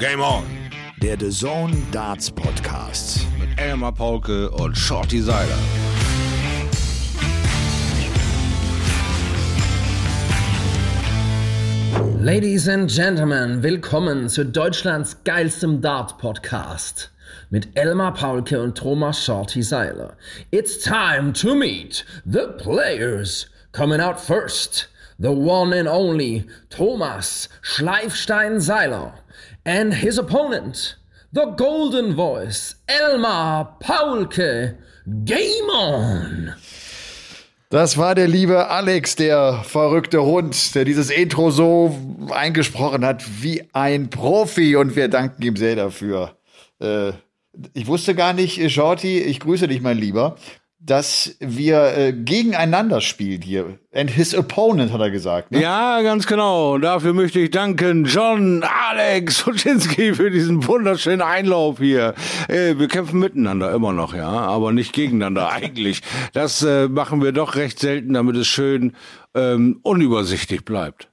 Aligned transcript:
Game 0.00 0.22
On. 0.22 0.44
Der 1.02 1.18
The 1.18 1.28
Zone 1.28 1.76
Darts 1.92 2.30
Podcast. 2.30 3.26
Mit 3.38 3.60
Elmar 3.60 3.92
Paulke 3.92 4.48
und 4.48 4.74
Shorty 4.74 5.20
Seiler. 5.20 5.58
Ladies 12.18 12.66
and 12.66 12.90
Gentlemen, 12.90 13.62
willkommen 13.62 14.30
zu 14.30 14.46
Deutschlands 14.46 15.18
geilstem 15.24 15.82
Dart 15.82 16.16
Podcast 16.16 17.10
mit 17.50 17.68
Elmar 17.76 18.14
Paulke 18.14 18.58
und 18.58 18.78
Thomas 18.78 19.22
Shorty 19.22 19.62
Seiler. 19.62 20.16
It's 20.50 20.78
time 20.78 21.34
to 21.34 21.54
meet 21.54 22.06
the 22.24 22.46
players. 22.56 23.50
Coming 23.72 24.00
out 24.00 24.18
first, 24.18 24.88
the 25.18 25.28
one 25.28 25.78
and 25.78 25.86
only 25.86 26.46
Thomas 26.70 27.50
Schleifstein 27.62 28.60
Seiler 28.60 29.12
and 29.64 29.94
his 29.94 30.18
opponent, 30.18 30.96
the 31.32 31.46
golden 31.56 32.14
voice 32.14 32.76
Elmar 32.88 33.78
Paulke. 33.80 34.76
Game 35.24 35.70
on! 35.70 36.54
Das 37.70 37.96
war 37.96 38.16
der 38.16 38.26
liebe 38.26 38.68
Alex, 38.68 39.14
der 39.14 39.62
verrückte 39.62 40.22
Hund, 40.22 40.74
der 40.74 40.84
dieses 40.84 41.08
Intro 41.08 41.52
so 41.52 41.96
eingesprochen 42.30 43.04
hat 43.04 43.24
wie 43.42 43.62
ein 43.72 44.10
Profi 44.10 44.74
und 44.74 44.96
wir 44.96 45.06
danken 45.06 45.42
ihm 45.42 45.56
sehr 45.56 45.76
dafür. 45.76 46.36
Äh, 46.80 47.12
ich 47.72 47.86
wusste 47.86 48.14
gar 48.14 48.32
nicht, 48.32 48.70
Shorty, 48.72 49.20
ich 49.20 49.38
grüße 49.40 49.68
dich, 49.68 49.80
mein 49.80 49.98
Lieber, 49.98 50.36
dass 50.82 51.36
wir 51.40 51.96
äh, 51.96 52.12
gegeneinander 52.12 53.02
spielen 53.02 53.42
hier. 53.42 53.78
And 53.92 54.10
his 54.10 54.34
opponent, 54.34 54.92
hat 54.92 55.00
er 55.00 55.10
gesagt. 55.10 55.50
Ne? 55.50 55.60
Ja, 55.60 56.00
ganz 56.00 56.26
genau. 56.26 56.74
Und 56.74 56.82
dafür 56.82 57.12
möchte 57.12 57.38
ich 57.38 57.50
danken 57.50 58.06
John, 58.06 58.62
Alex 58.62 59.44
Huczynski 59.44 60.14
für 60.14 60.30
diesen 60.30 60.66
wunderschönen 60.66 61.20
Einlauf 61.20 61.78
hier. 61.78 62.14
Äh, 62.48 62.78
wir 62.78 62.88
kämpfen 62.88 63.20
miteinander 63.20 63.72
immer 63.74 63.92
noch, 63.92 64.14
ja, 64.14 64.30
aber 64.30 64.72
nicht 64.72 64.94
gegeneinander 64.94 65.50
eigentlich. 65.52 66.00
Das 66.32 66.62
äh, 66.62 66.88
machen 66.88 67.22
wir 67.22 67.32
doch 67.32 67.56
recht 67.56 67.78
selten, 67.78 68.14
damit 68.14 68.36
es 68.36 68.46
schön 68.46 68.96
ähm, 69.34 69.80
unübersichtlich 69.82 70.64
bleibt. 70.64 71.10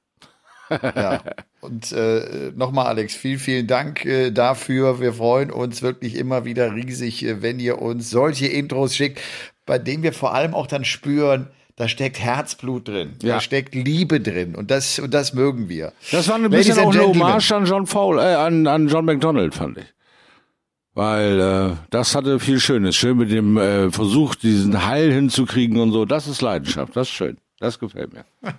ja. 0.69 1.21
Und 1.59 1.91
äh, 1.91 2.51
nochmal, 2.55 2.87
Alex, 2.87 3.15
vielen, 3.15 3.39
vielen 3.39 3.67
Dank 3.67 4.05
äh, 4.05 4.31
dafür. 4.31 5.01
Wir 5.01 5.13
freuen 5.13 5.51
uns 5.51 5.81
wirklich 5.81 6.15
immer 6.15 6.45
wieder 6.45 6.73
riesig, 6.73 7.25
äh, 7.25 7.41
wenn 7.41 7.59
ihr 7.59 7.81
uns 7.81 8.09
solche 8.09 8.47
Intros 8.47 8.95
schickt 8.95 9.19
bei 9.67 9.77
dem 9.77 10.01
wir 10.01 10.13
vor 10.13 10.33
allem 10.33 10.55
auch 10.55 10.65
dann 10.65 10.83
spüren, 10.83 11.47
da 11.75 11.87
steckt 11.87 12.19
Herzblut 12.19 12.87
drin, 12.87 13.13
ja. 13.21 13.35
da 13.35 13.41
steckt 13.41 13.75
Liebe 13.75 14.19
drin 14.19 14.55
und 14.55 14.71
das 14.71 14.97
und 14.97 15.13
das 15.13 15.35
mögen 15.35 15.69
wir. 15.69 15.93
Das 16.11 16.27
war 16.27 16.35
ein 16.35 16.43
Ladies 16.43 16.67
bisschen 16.67 16.83
auch 16.83 16.91
eine 16.91 17.03
Hommage 17.03 17.51
an 17.51 17.65
John 17.65 17.85
Fowle, 17.85 18.19
äh, 18.19 18.33
an, 18.33 18.65
an 18.65 18.87
John 18.87 19.05
McDonald, 19.05 19.53
fand 19.53 19.77
ich. 19.77 19.85
Weil 20.95 21.39
äh, 21.39 21.75
das 21.91 22.15
hatte 22.15 22.39
viel 22.39 22.59
Schönes. 22.59 22.95
Schön 22.95 23.17
mit 23.17 23.29
dem 23.29 23.55
äh, 23.57 23.91
Versuch, 23.91 24.33
diesen 24.33 24.87
Heil 24.87 25.13
hinzukriegen 25.13 25.79
und 25.79 25.91
so. 25.91 26.05
Das 26.05 26.25
ist 26.25 26.41
Leidenschaft. 26.41 26.95
Das 26.95 27.09
ist 27.09 27.13
schön. 27.13 27.37
Das 27.59 27.77
gefällt 27.77 28.13
mir. 28.13 28.25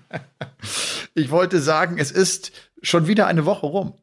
ich 1.15 1.33
wollte 1.33 1.59
sagen, 1.59 1.98
es 1.98 2.12
ist 2.12 2.53
schon 2.81 3.09
wieder 3.09 3.27
eine 3.27 3.45
Woche 3.45 3.67
rum. 3.67 3.95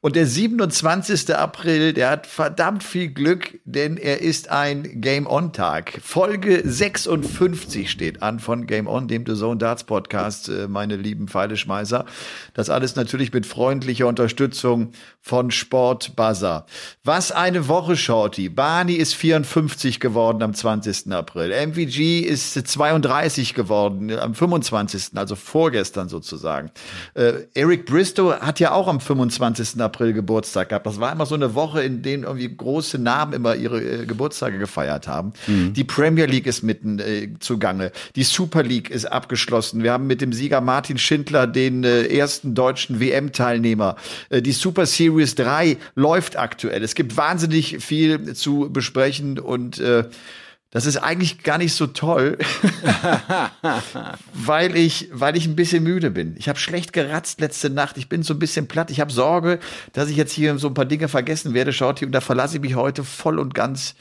Und 0.00 0.16
der 0.16 0.26
27. 0.26 1.34
April, 1.34 1.92
der 1.92 2.10
hat 2.10 2.26
verdammt 2.26 2.82
viel 2.82 3.08
Glück, 3.08 3.58
denn 3.64 3.96
er 3.96 4.20
ist 4.20 4.50
ein 4.50 5.00
Game-On-Tag. 5.00 6.00
Folge 6.02 6.62
56 6.64 7.90
steht 7.90 8.22
an 8.22 8.38
von 8.38 8.66
Game 8.66 8.86
On, 8.86 9.08
dem 9.08 9.24
The 9.26 9.34
Zone 9.34 9.58
Darts 9.58 9.84
Podcast, 9.84 10.48
äh, 10.48 10.68
meine 10.68 10.96
lieben 10.96 11.28
Pfeileschmeißer. 11.28 12.04
Das 12.54 12.70
alles 12.70 12.96
natürlich 12.96 13.32
mit 13.32 13.46
freundlicher 13.46 14.06
Unterstützung 14.06 14.92
von 15.20 15.50
Sport 15.50 16.16
Buzzer. 16.16 16.66
Was 17.04 17.32
eine 17.32 17.68
Woche, 17.68 17.96
Shorty. 17.96 18.48
Barney 18.48 18.94
ist 18.94 19.14
54 19.14 20.00
geworden 20.00 20.42
am 20.42 20.54
20. 20.54 21.12
April. 21.12 21.50
MVG 21.50 22.20
ist 22.20 22.54
32 22.54 23.54
geworden 23.54 24.16
am 24.18 24.34
25., 24.34 25.16
also 25.16 25.34
vorgestern 25.34 26.08
sozusagen. 26.08 26.70
Äh, 27.14 27.46
Eric 27.54 27.86
Bristow 27.86 28.40
hat 28.40 28.60
ja 28.60 28.72
auch 28.72 28.88
am 28.88 29.00
25 29.00 29.65
20. 29.66 29.80
April 29.80 30.12
Geburtstag 30.12 30.68
gehabt. 30.68 30.86
Das 30.86 31.00
war 31.00 31.12
immer 31.12 31.26
so 31.26 31.34
eine 31.34 31.54
Woche, 31.54 31.82
in 31.82 32.02
denen 32.02 32.24
irgendwie 32.24 32.54
große 32.54 32.98
Namen 32.98 33.32
immer 33.32 33.54
ihre 33.54 33.80
äh, 33.80 34.06
Geburtstage 34.06 34.58
gefeiert 34.58 35.08
haben. 35.08 35.32
Mhm. 35.46 35.72
Die 35.72 35.84
Premier 35.84 36.26
League 36.26 36.46
ist 36.46 36.62
mitten 36.62 36.98
äh, 36.98 37.28
zugange. 37.40 37.92
Die 38.14 38.22
Super 38.22 38.62
League 38.62 38.90
ist 38.90 39.06
abgeschlossen. 39.06 39.82
Wir 39.82 39.92
haben 39.92 40.06
mit 40.06 40.20
dem 40.20 40.32
Sieger 40.32 40.60
Martin 40.60 40.98
Schindler 40.98 41.46
den 41.46 41.84
äh, 41.84 42.06
ersten 42.06 42.54
deutschen 42.54 43.00
WM-Teilnehmer. 43.00 43.96
Äh, 44.28 44.42
die 44.42 44.52
Super 44.52 44.86
Series 44.86 45.34
3 45.34 45.76
läuft 45.94 46.36
aktuell. 46.36 46.82
Es 46.82 46.94
gibt 46.94 47.16
wahnsinnig 47.16 47.78
viel 47.80 48.34
zu 48.34 48.68
besprechen 48.70 49.38
und 49.38 49.78
äh, 49.78 50.04
das 50.70 50.84
ist 50.84 50.96
eigentlich 50.96 51.44
gar 51.44 51.58
nicht 51.58 51.74
so 51.74 51.86
toll, 51.86 52.38
weil 54.34 54.76
ich, 54.76 55.08
weil 55.12 55.36
ich 55.36 55.46
ein 55.46 55.54
bisschen 55.54 55.84
müde 55.84 56.10
bin. 56.10 56.34
Ich 56.38 56.48
habe 56.48 56.58
schlecht 56.58 56.92
geratzt 56.92 57.40
letzte 57.40 57.70
Nacht. 57.70 57.96
Ich 57.96 58.08
bin 58.08 58.24
so 58.24 58.34
ein 58.34 58.40
bisschen 58.40 58.66
platt. 58.66 58.90
Ich 58.90 59.00
habe 59.00 59.12
Sorge, 59.12 59.60
dass 59.92 60.10
ich 60.10 60.16
jetzt 60.16 60.32
hier 60.32 60.58
so 60.58 60.66
ein 60.66 60.74
paar 60.74 60.84
Dinge 60.84 61.08
vergessen 61.08 61.54
werde, 61.54 61.72
Schaut 61.72 62.02
und 62.02 62.12
da 62.12 62.20
verlasse 62.20 62.56
ich 62.56 62.62
mich 62.62 62.74
heute 62.74 63.04
voll 63.04 63.38
und 63.38 63.54
ganz 63.54 63.94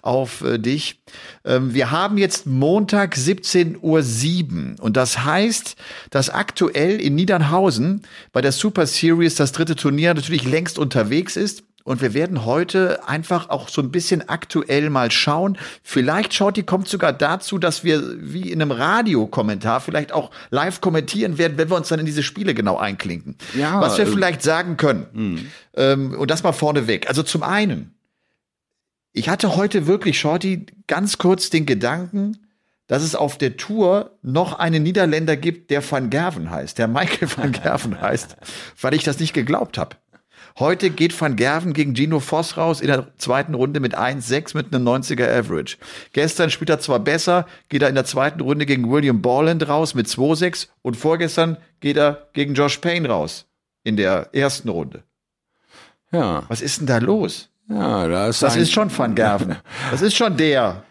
auf 0.00 0.42
äh, 0.42 0.58
dich. 0.58 1.02
Ähm, 1.44 1.74
wir 1.74 1.90
haben 1.90 2.16
jetzt 2.18 2.46
Montag 2.46 3.16
17.07 3.16 3.80
Uhr 3.80 4.84
und 4.84 4.96
das 4.96 5.24
heißt, 5.24 5.76
dass 6.10 6.30
aktuell 6.30 7.00
in 7.00 7.16
Niedernhausen 7.16 8.02
bei 8.32 8.40
der 8.40 8.52
Super 8.52 8.86
Series 8.86 9.34
das 9.34 9.52
dritte 9.52 9.74
Turnier 9.74 10.14
natürlich 10.14 10.44
längst 10.44 10.78
unterwegs 10.78 11.36
ist. 11.36 11.64
Und 11.84 12.00
wir 12.00 12.14
werden 12.14 12.44
heute 12.44 13.06
einfach 13.08 13.48
auch 13.50 13.68
so 13.68 13.82
ein 13.82 13.90
bisschen 13.90 14.28
aktuell 14.28 14.90
mal 14.90 15.10
schauen. 15.10 15.58
Vielleicht, 15.82 16.34
Shorty, 16.34 16.62
kommt 16.62 16.88
sogar 16.88 17.12
dazu, 17.12 17.58
dass 17.58 17.84
wir 17.84 18.02
wie 18.18 18.50
in 18.50 18.62
einem 18.62 18.70
Radiokommentar 18.70 19.80
vielleicht 19.80 20.12
auch 20.12 20.30
live 20.50 20.80
kommentieren 20.80 21.38
werden, 21.38 21.58
wenn 21.58 21.70
wir 21.70 21.76
uns 21.76 21.88
dann 21.88 22.00
in 22.00 22.06
diese 22.06 22.22
Spiele 22.22 22.54
genau 22.54 22.76
einklinken. 22.76 23.36
Ja, 23.54 23.80
Was 23.80 23.98
wir 23.98 24.06
äh, 24.06 24.10
vielleicht 24.10 24.42
sagen 24.42 24.76
können. 24.76 25.06
Mh. 25.12 25.40
Ähm, 25.74 26.18
und 26.18 26.30
das 26.30 26.42
mal 26.42 26.52
vorneweg. 26.52 27.08
Also 27.08 27.22
zum 27.22 27.42
einen, 27.42 27.94
ich 29.12 29.28
hatte 29.28 29.56
heute 29.56 29.86
wirklich, 29.86 30.18
Shorty, 30.18 30.66
ganz 30.86 31.18
kurz 31.18 31.50
den 31.50 31.66
Gedanken, 31.66 32.38
dass 32.86 33.02
es 33.02 33.14
auf 33.14 33.38
der 33.38 33.56
Tour 33.56 34.18
noch 34.22 34.58
einen 34.58 34.82
Niederländer 34.82 35.36
gibt, 35.36 35.70
der 35.70 35.88
Van 35.88 36.10
Gerven 36.10 36.50
heißt, 36.50 36.78
der 36.78 36.88
Michael 36.88 37.28
Van 37.36 37.52
Gerven 37.52 38.00
heißt, 38.00 38.36
weil 38.80 38.94
ich 38.94 39.02
das 39.02 39.18
nicht 39.18 39.32
geglaubt 39.32 39.78
habe. 39.78 39.96
Heute 40.58 40.90
geht 40.90 41.18
Van 41.18 41.36
Gerven 41.36 41.72
gegen 41.72 41.94
Gino 41.94 42.20
Voss 42.20 42.56
raus 42.56 42.80
in 42.80 42.88
der 42.88 43.08
zweiten 43.18 43.54
Runde 43.54 43.80
mit 43.80 43.96
1,6 43.96 44.56
mit 44.56 44.74
einem 44.74 44.86
90er 44.86 45.28
Average. 45.28 45.76
Gestern 46.12 46.50
spielt 46.50 46.70
er 46.70 46.80
zwar 46.80 46.98
besser, 46.98 47.46
geht 47.68 47.82
er 47.82 47.88
in 47.88 47.94
der 47.94 48.04
zweiten 48.04 48.40
Runde 48.40 48.66
gegen 48.66 48.90
William 48.90 49.22
Borland 49.22 49.66
raus 49.68 49.94
mit 49.94 50.06
2,6 50.06 50.68
und 50.82 50.96
vorgestern 50.96 51.56
geht 51.80 51.96
er 51.96 52.28
gegen 52.32 52.54
Josh 52.54 52.78
Payne 52.78 53.08
raus 53.08 53.46
in 53.84 53.96
der 53.96 54.28
ersten 54.32 54.68
Runde. 54.68 55.02
Ja. 56.12 56.44
Was 56.48 56.60
ist 56.60 56.80
denn 56.80 56.86
da 56.86 56.98
los? 56.98 57.48
Ja, 57.68 58.06
da 58.06 58.28
ist 58.28 58.42
das 58.42 58.56
ist 58.56 58.72
schon 58.72 58.96
Van 58.96 59.14
Gerven. 59.14 59.56
Das 59.90 60.02
ist 60.02 60.16
schon 60.16 60.36
der. 60.36 60.84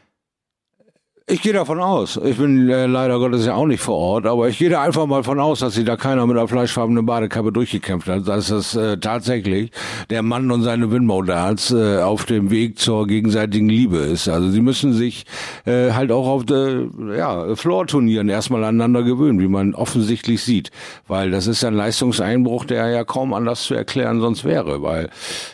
Ich 1.31 1.41
gehe 1.41 1.53
davon 1.53 1.79
aus. 1.79 2.19
Ich 2.25 2.35
bin 2.35 2.67
äh, 2.67 2.87
leider 2.87 3.17
Gottes 3.17 3.45
ja 3.45 3.55
auch 3.55 3.65
nicht 3.65 3.79
vor 3.79 3.95
Ort, 3.95 4.25
aber 4.25 4.49
ich 4.49 4.57
gehe 4.57 4.69
da 4.69 4.81
einfach 4.81 5.05
mal 5.05 5.23
von 5.23 5.39
aus, 5.39 5.59
dass 5.59 5.75
sich 5.75 5.85
da 5.85 5.95
keiner 5.95 6.27
mit 6.27 6.35
einer 6.35 6.49
fleischfarbenen 6.49 7.05
Badekappe 7.05 7.53
durchgekämpft 7.53 8.09
hat. 8.09 8.27
Dass 8.27 8.49
das 8.49 8.75
äh, 8.75 8.97
tatsächlich 8.97 9.71
der 10.09 10.23
Mann 10.23 10.51
und 10.51 10.63
seine 10.63 10.91
Windmodals 10.91 11.71
äh, 11.71 11.99
auf 11.99 12.25
dem 12.25 12.51
Weg 12.51 12.79
zur 12.79 13.07
gegenseitigen 13.07 13.69
Liebe 13.69 13.99
ist. 13.99 14.27
Also 14.27 14.49
sie 14.49 14.59
müssen 14.59 14.91
sich 14.91 15.23
äh, 15.63 15.91
halt 15.91 16.11
auch 16.11 16.27
auf 16.27 16.43
de, 16.43 16.89
ja, 17.15 17.55
Floor-Turnieren 17.55 18.27
erstmal 18.27 18.65
aneinander 18.65 19.03
gewöhnen, 19.03 19.39
wie 19.39 19.47
man 19.47 19.73
offensichtlich 19.73 20.43
sieht. 20.43 20.69
Weil 21.07 21.31
das 21.31 21.47
ist 21.47 21.63
ein 21.63 21.75
Leistungseinbruch, 21.75 22.65
der 22.65 22.89
ja 22.89 23.05
kaum 23.05 23.33
anders 23.33 23.63
zu 23.63 23.73
erklären 23.73 24.19
sonst 24.19 24.43
wäre. 24.43 24.81
Weil 24.81 25.09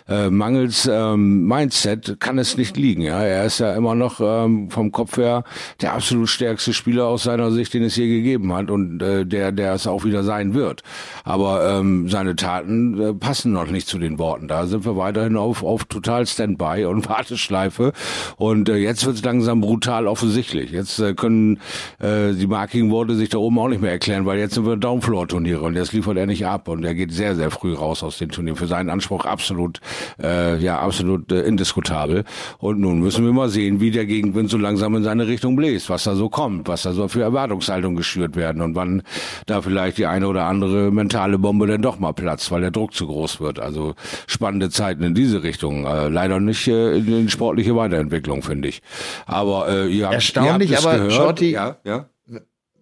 äh, 0.10 0.32
mangels 0.32 0.90
ähm, 0.92 1.46
Mindset 1.46 2.20
kann 2.20 2.40
es 2.40 2.58
nicht 2.58 2.78
liegen. 2.78 3.04
Ja, 3.04 3.22
Er 3.22 3.46
ist 3.46 3.60
ja 3.60 3.76
immer 3.76 3.94
noch 3.94 4.20
ähm, 4.20 4.72
vom 4.72 4.92
Kopf 4.92 5.18
her 5.18 5.44
der 5.82 5.94
absolut 5.94 6.30
stärkste 6.30 6.74
Spieler 6.74 7.06
aus 7.06 7.24
seiner 7.24 7.52
Sicht, 7.52 7.74
den 7.74 7.84
es 7.84 7.96
je 7.96 8.08
gegeben 8.08 8.54
hat 8.54 8.70
und 8.72 9.02
äh, 9.02 9.26
der, 9.26 9.52
der 9.52 9.74
es 9.74 9.88
auch 9.88 10.04
wieder 10.04 10.24
sein 10.24 10.54
wird. 10.54 10.84
Aber 11.24 11.80
ähm, 11.80 12.10
seine 12.10 12.36
Taten 12.36 13.00
äh, 13.00 13.14
passen 13.14 13.52
noch 13.54 13.70
nicht 13.70 13.88
zu 13.88 14.00
den 14.00 14.20
Worten. 14.20 14.48
Da 14.48 14.68
sind 14.68 14.86
wir 14.86 14.98
weiterhin 14.98 15.38
auf, 15.38 15.64
auf 15.64 15.86
total 15.86 16.26
Standby 16.26 16.86
und 16.86 17.08
Warteschleife. 17.10 17.94
Und 18.38 18.70
äh, 18.70 18.78
jetzt 18.78 19.06
wird 19.06 19.18
es 19.18 19.24
langsam 19.24 19.62
brutal 19.62 20.08
offensichtlich. 20.08 20.72
Jetzt 20.72 21.00
äh, 21.00 21.14
können 21.14 21.60
äh, 22.00 22.34
die 22.34 22.48
markigen 22.48 22.92
Worte 22.92 23.16
sich 23.16 23.30
da 23.30 23.38
oben 23.38 23.60
auch 23.60 23.68
nicht 23.68 23.82
mehr 23.82 23.92
erklären, 23.92 24.26
weil 24.26 24.40
jetzt 24.40 24.56
sind 24.56 24.66
wir 24.66 24.78
Downfloor-Turniere 24.78 25.62
und 25.62 25.76
jetzt 25.76 25.94
liefert 25.94 26.18
er 26.18 26.26
nicht 26.26 26.46
ab 26.46 26.68
und 26.68 26.84
er 26.84 26.94
geht 26.94 27.12
sehr, 27.12 27.36
sehr 27.36 27.52
früh 27.52 27.74
raus 27.74 28.04
aus 28.04 28.18
den 28.18 28.30
Turnieren. 28.30 28.58
Für 28.58 28.68
seinen 28.68 28.90
Anspruch 28.90 29.26
absolut, 29.26 29.80
äh, 30.22 30.58
ja, 30.58 30.80
absolut 30.80 31.32
äh, 31.32 31.42
indiskutabel. 31.42 32.24
Und 32.58 32.80
nun 32.80 33.00
müssen 33.00 33.26
wir 33.26 33.34
mal 33.34 33.50
sehen, 33.50 33.80
wie 33.80 33.92
der 33.92 34.06
Gegenwind 34.06 34.50
so 34.50 34.58
langsam 34.58 34.96
in 34.96 35.04
seine 35.04 35.28
Richtung 35.28 35.47
Richtung 35.48 35.56
bläst, 35.56 35.90
was 35.90 36.04
da 36.04 36.16
so 36.16 36.30
kommt, 36.30 36.68
was 36.68 36.84
da 36.84 36.94
so 36.94 37.08
für 37.08 37.22
Erwartungshaltung 37.22 37.96
geschürt 37.96 38.36
werden 38.36 38.62
und 38.62 38.76
wann 38.76 39.04
da 39.46 39.62
vielleicht 39.62 39.98
die 39.98 40.06
eine 40.06 40.28
oder 40.28 40.44
andere 40.44 40.92
mentale 40.92 41.38
Bombe 41.38 41.68
dann 41.68 41.82
doch 41.82 42.00
mal 42.00 42.14
platzt, 42.14 42.52
weil 42.52 42.62
der 42.62 42.72
Druck 42.72 42.94
zu 42.94 43.08
groß 43.08 43.40
wird. 43.40 43.60
Also 43.60 43.96
spannende 44.28 44.70
Zeiten 44.70 45.04
in 45.04 45.16
diese 45.16 45.44
Richtung. 45.44 45.86
Äh, 45.86 46.10
leider 46.10 46.40
nicht 46.40 46.68
äh, 46.68 46.98
in, 46.98 47.30
sportliche 47.30 47.76
Weiterentwicklung, 47.76 48.44
finde 48.44 48.68
ich. 48.68 48.82
Aber 49.26 49.70
äh, 49.70 49.88
ihr 49.88 50.06
habt, 50.06 50.16
Erstaunlich, 50.16 50.72
ihr 50.72 50.78
habt 50.78 50.86
aber 50.86 50.98
gehört. 50.98 51.14
Shorty, 51.14 51.52
ja, 51.52 51.78
ja. 51.86 52.06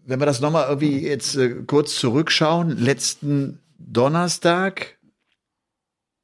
wenn 0.06 0.20
wir 0.20 0.26
das 0.26 0.42
nochmal 0.42 0.66
irgendwie 0.70 1.06
jetzt 1.06 1.36
äh, 1.36 1.50
kurz 1.68 1.96
zurückschauen, 1.96 2.78
letzten 2.78 3.60
Donnerstag 3.78 4.95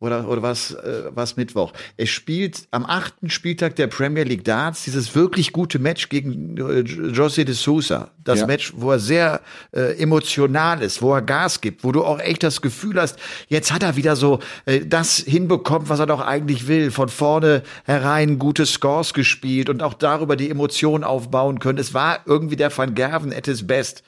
oder, 0.01 0.27
oder 0.27 0.41
was, 0.41 0.71
äh, 0.71 1.03
was 1.13 1.37
Mittwoch. 1.37 1.71
Es 1.95 2.09
spielt 2.09 2.67
am 2.71 2.85
achten 2.85 3.29
Spieltag 3.29 3.75
der 3.75 3.85
Premier 3.85 4.23
League 4.23 4.43
Darts 4.43 4.83
dieses 4.83 5.15
wirklich 5.15 5.53
gute 5.53 5.77
Match 5.77 6.09
gegen 6.09 6.57
äh, 6.57 6.81
José 6.81 7.43
de 7.43 7.53
Sousa. 7.53 8.09
Das 8.23 8.39
Ja. 8.39 8.47
Match, 8.47 8.73
wo 8.75 8.91
er 8.91 8.99
sehr 8.99 9.41
äh, 9.71 9.97
emotional 10.01 10.81
ist, 10.81 11.03
wo 11.03 11.13
er 11.13 11.21
Gas 11.21 11.61
gibt, 11.61 11.83
wo 11.83 11.91
du 11.91 12.03
auch 12.03 12.19
echt 12.19 12.41
das 12.41 12.61
Gefühl 12.61 12.99
hast, 12.99 13.17
jetzt 13.47 13.71
hat 13.71 13.83
er 13.83 13.95
wieder 13.95 14.15
so 14.15 14.39
äh, 14.65 14.81
das 14.85 15.17
hinbekommen, 15.17 15.87
was 15.87 15.99
er 15.99 16.07
doch 16.07 16.21
eigentlich 16.21 16.67
will. 16.67 16.89
Von 16.89 17.09
vorne 17.09 17.61
herein 17.85 18.39
gute 18.39 18.65
Scores 18.65 19.13
gespielt 19.13 19.69
und 19.69 19.83
auch 19.83 19.93
darüber 19.93 20.35
die 20.35 20.49
Emotionen 20.49 21.03
aufbauen 21.03 21.59
können. 21.59 21.77
Es 21.77 21.93
war 21.93 22.21
irgendwie 22.25 22.55
der 22.55 22.75
Van 22.75 22.95
Gerven 22.95 23.31
at 23.31 23.45
his 23.45 23.67
best. 23.67 24.03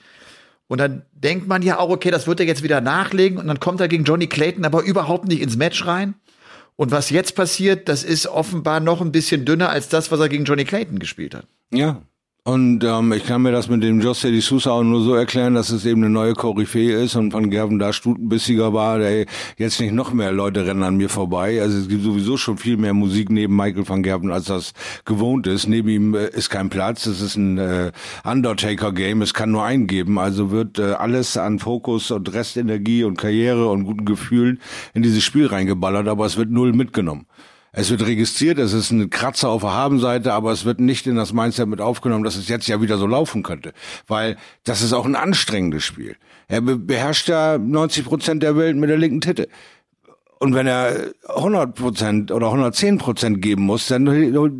Und 0.67 0.79
dann 0.79 1.03
denkt 1.11 1.47
man 1.47 1.61
ja 1.61 1.79
auch, 1.79 1.89
okay, 1.89 2.09
das 2.09 2.27
wird 2.27 2.39
er 2.39 2.45
jetzt 2.45 2.63
wieder 2.63 2.81
nachlegen 2.81 3.37
und 3.37 3.47
dann 3.47 3.59
kommt 3.59 3.81
er 3.81 3.87
gegen 3.87 4.05
Johnny 4.05 4.27
Clayton 4.27 4.65
aber 4.65 4.83
überhaupt 4.83 5.27
nicht 5.27 5.41
ins 5.41 5.57
Match 5.57 5.85
rein. 5.85 6.15
Und 6.75 6.91
was 6.91 7.09
jetzt 7.09 7.35
passiert, 7.35 7.87
das 7.89 8.03
ist 8.03 8.27
offenbar 8.27 8.79
noch 8.79 9.01
ein 9.01 9.11
bisschen 9.11 9.45
dünner 9.45 9.69
als 9.69 9.89
das, 9.89 10.11
was 10.11 10.19
er 10.19 10.29
gegen 10.29 10.45
Johnny 10.45 10.65
Clayton 10.65 10.99
gespielt 10.99 11.35
hat. 11.35 11.47
Ja. 11.71 12.01
Und 12.45 12.83
ähm, 12.83 13.13
ich 13.13 13.25
kann 13.25 13.41
mir 13.41 13.53
das 13.53 13.69
mit 13.69 13.83
dem 13.83 14.01
José 14.01 14.29
de 14.29 14.41
Sousa 14.41 14.71
auch 14.71 14.83
nur 14.83 15.01
so 15.01 15.15
erklären, 15.15 15.53
dass 15.55 15.69
es 15.69 15.85
eben 15.85 16.03
eine 16.03 16.11
neue 16.11 16.33
Koryphäe 16.33 17.01
ist 17.01 17.15
und 17.15 17.31
Van 17.31 17.49
Gerven 17.49 17.79
da 17.79 17.93
stutenbissiger 17.93 18.73
war, 18.73 18.99
der 18.99 19.27
jetzt 19.57 19.79
nicht 19.79 19.93
noch 19.93 20.11
mehr 20.11 20.33
Leute 20.33 20.65
rennen 20.65 20.83
an 20.83 20.97
mir 20.97 21.07
vorbei. 21.07 21.61
Also 21.61 21.77
es 21.77 21.87
gibt 21.87 22.03
sowieso 22.03 22.35
schon 22.35 22.57
viel 22.57 22.75
mehr 22.75 22.93
Musik 22.93 23.29
neben 23.29 23.55
Michael 23.55 23.87
van 23.87 24.03
Gerven, 24.03 24.29
als 24.29 24.47
das 24.47 24.73
gewohnt 25.05 25.47
ist. 25.47 25.67
Neben 25.69 25.87
ihm 25.87 26.15
äh, 26.15 26.27
ist 26.31 26.49
kein 26.49 26.69
Platz, 26.69 27.05
es 27.05 27.21
ist 27.21 27.37
ein 27.37 27.57
äh, 27.59 27.93
Undertaker-Game, 28.25 29.21
es 29.21 29.33
kann 29.33 29.51
nur 29.51 29.63
einen 29.63 29.87
geben. 29.87 30.19
Also 30.19 30.51
wird 30.51 30.79
äh, 30.79 30.95
alles 30.95 31.37
an 31.37 31.59
Fokus 31.59 32.11
und 32.11 32.33
Restenergie 32.33 33.05
und 33.05 33.15
Karriere 33.15 33.69
und 33.69 33.85
guten 33.85 34.03
Gefühlen 34.03 34.59
in 34.93 35.01
dieses 35.01 35.23
Spiel 35.23 35.47
reingeballert, 35.47 36.09
aber 36.09 36.25
es 36.25 36.35
wird 36.35 36.51
null 36.51 36.73
mitgenommen. 36.73 37.25
Es 37.75 37.89
wird 37.89 38.05
registriert, 38.05 38.59
es 38.59 38.71
ist 38.71 38.91
ein 38.91 39.09
Kratzer 39.09 39.49
auf 39.49 39.63
der 39.63 39.73
Habenseite, 39.73 40.31
aber 40.33 40.51
es 40.51 40.63
wird 40.63 40.79
nicht 40.79 41.07
in 41.07 41.15
das 41.15 41.33
Mindset 41.33 41.67
mit 41.67 41.81
aufgenommen, 41.81 42.23
dass 42.23 42.35
es 42.35 42.47
jetzt 42.47 42.67
ja 42.67 42.81
wieder 42.81 42.99
so 42.99 43.07
laufen 43.07 43.41
könnte. 43.41 43.73
Weil 44.05 44.37
das 44.63 44.83
ist 44.83 44.93
auch 44.93 45.05
ein 45.05 45.15
anstrengendes 45.15 45.83
Spiel. 45.83 46.15
Er 46.47 46.61
be 46.61 46.77
beherrscht 46.77 47.29
ja 47.29 47.57
90 47.57 48.05
Prozent 48.05 48.43
der 48.43 48.55
Welt 48.57 48.77
mit 48.77 48.91
der 48.91 48.97
linken 48.97 49.21
Titte. 49.21 49.47
Und 50.39 50.55
wenn 50.55 50.67
er 50.67 51.13
100 51.29 51.73
Prozent 51.73 52.31
oder 52.31 52.47
110 52.47 52.97
Prozent 52.97 53.41
geben 53.41 53.63
muss, 53.63 53.87
dann 53.87 54.07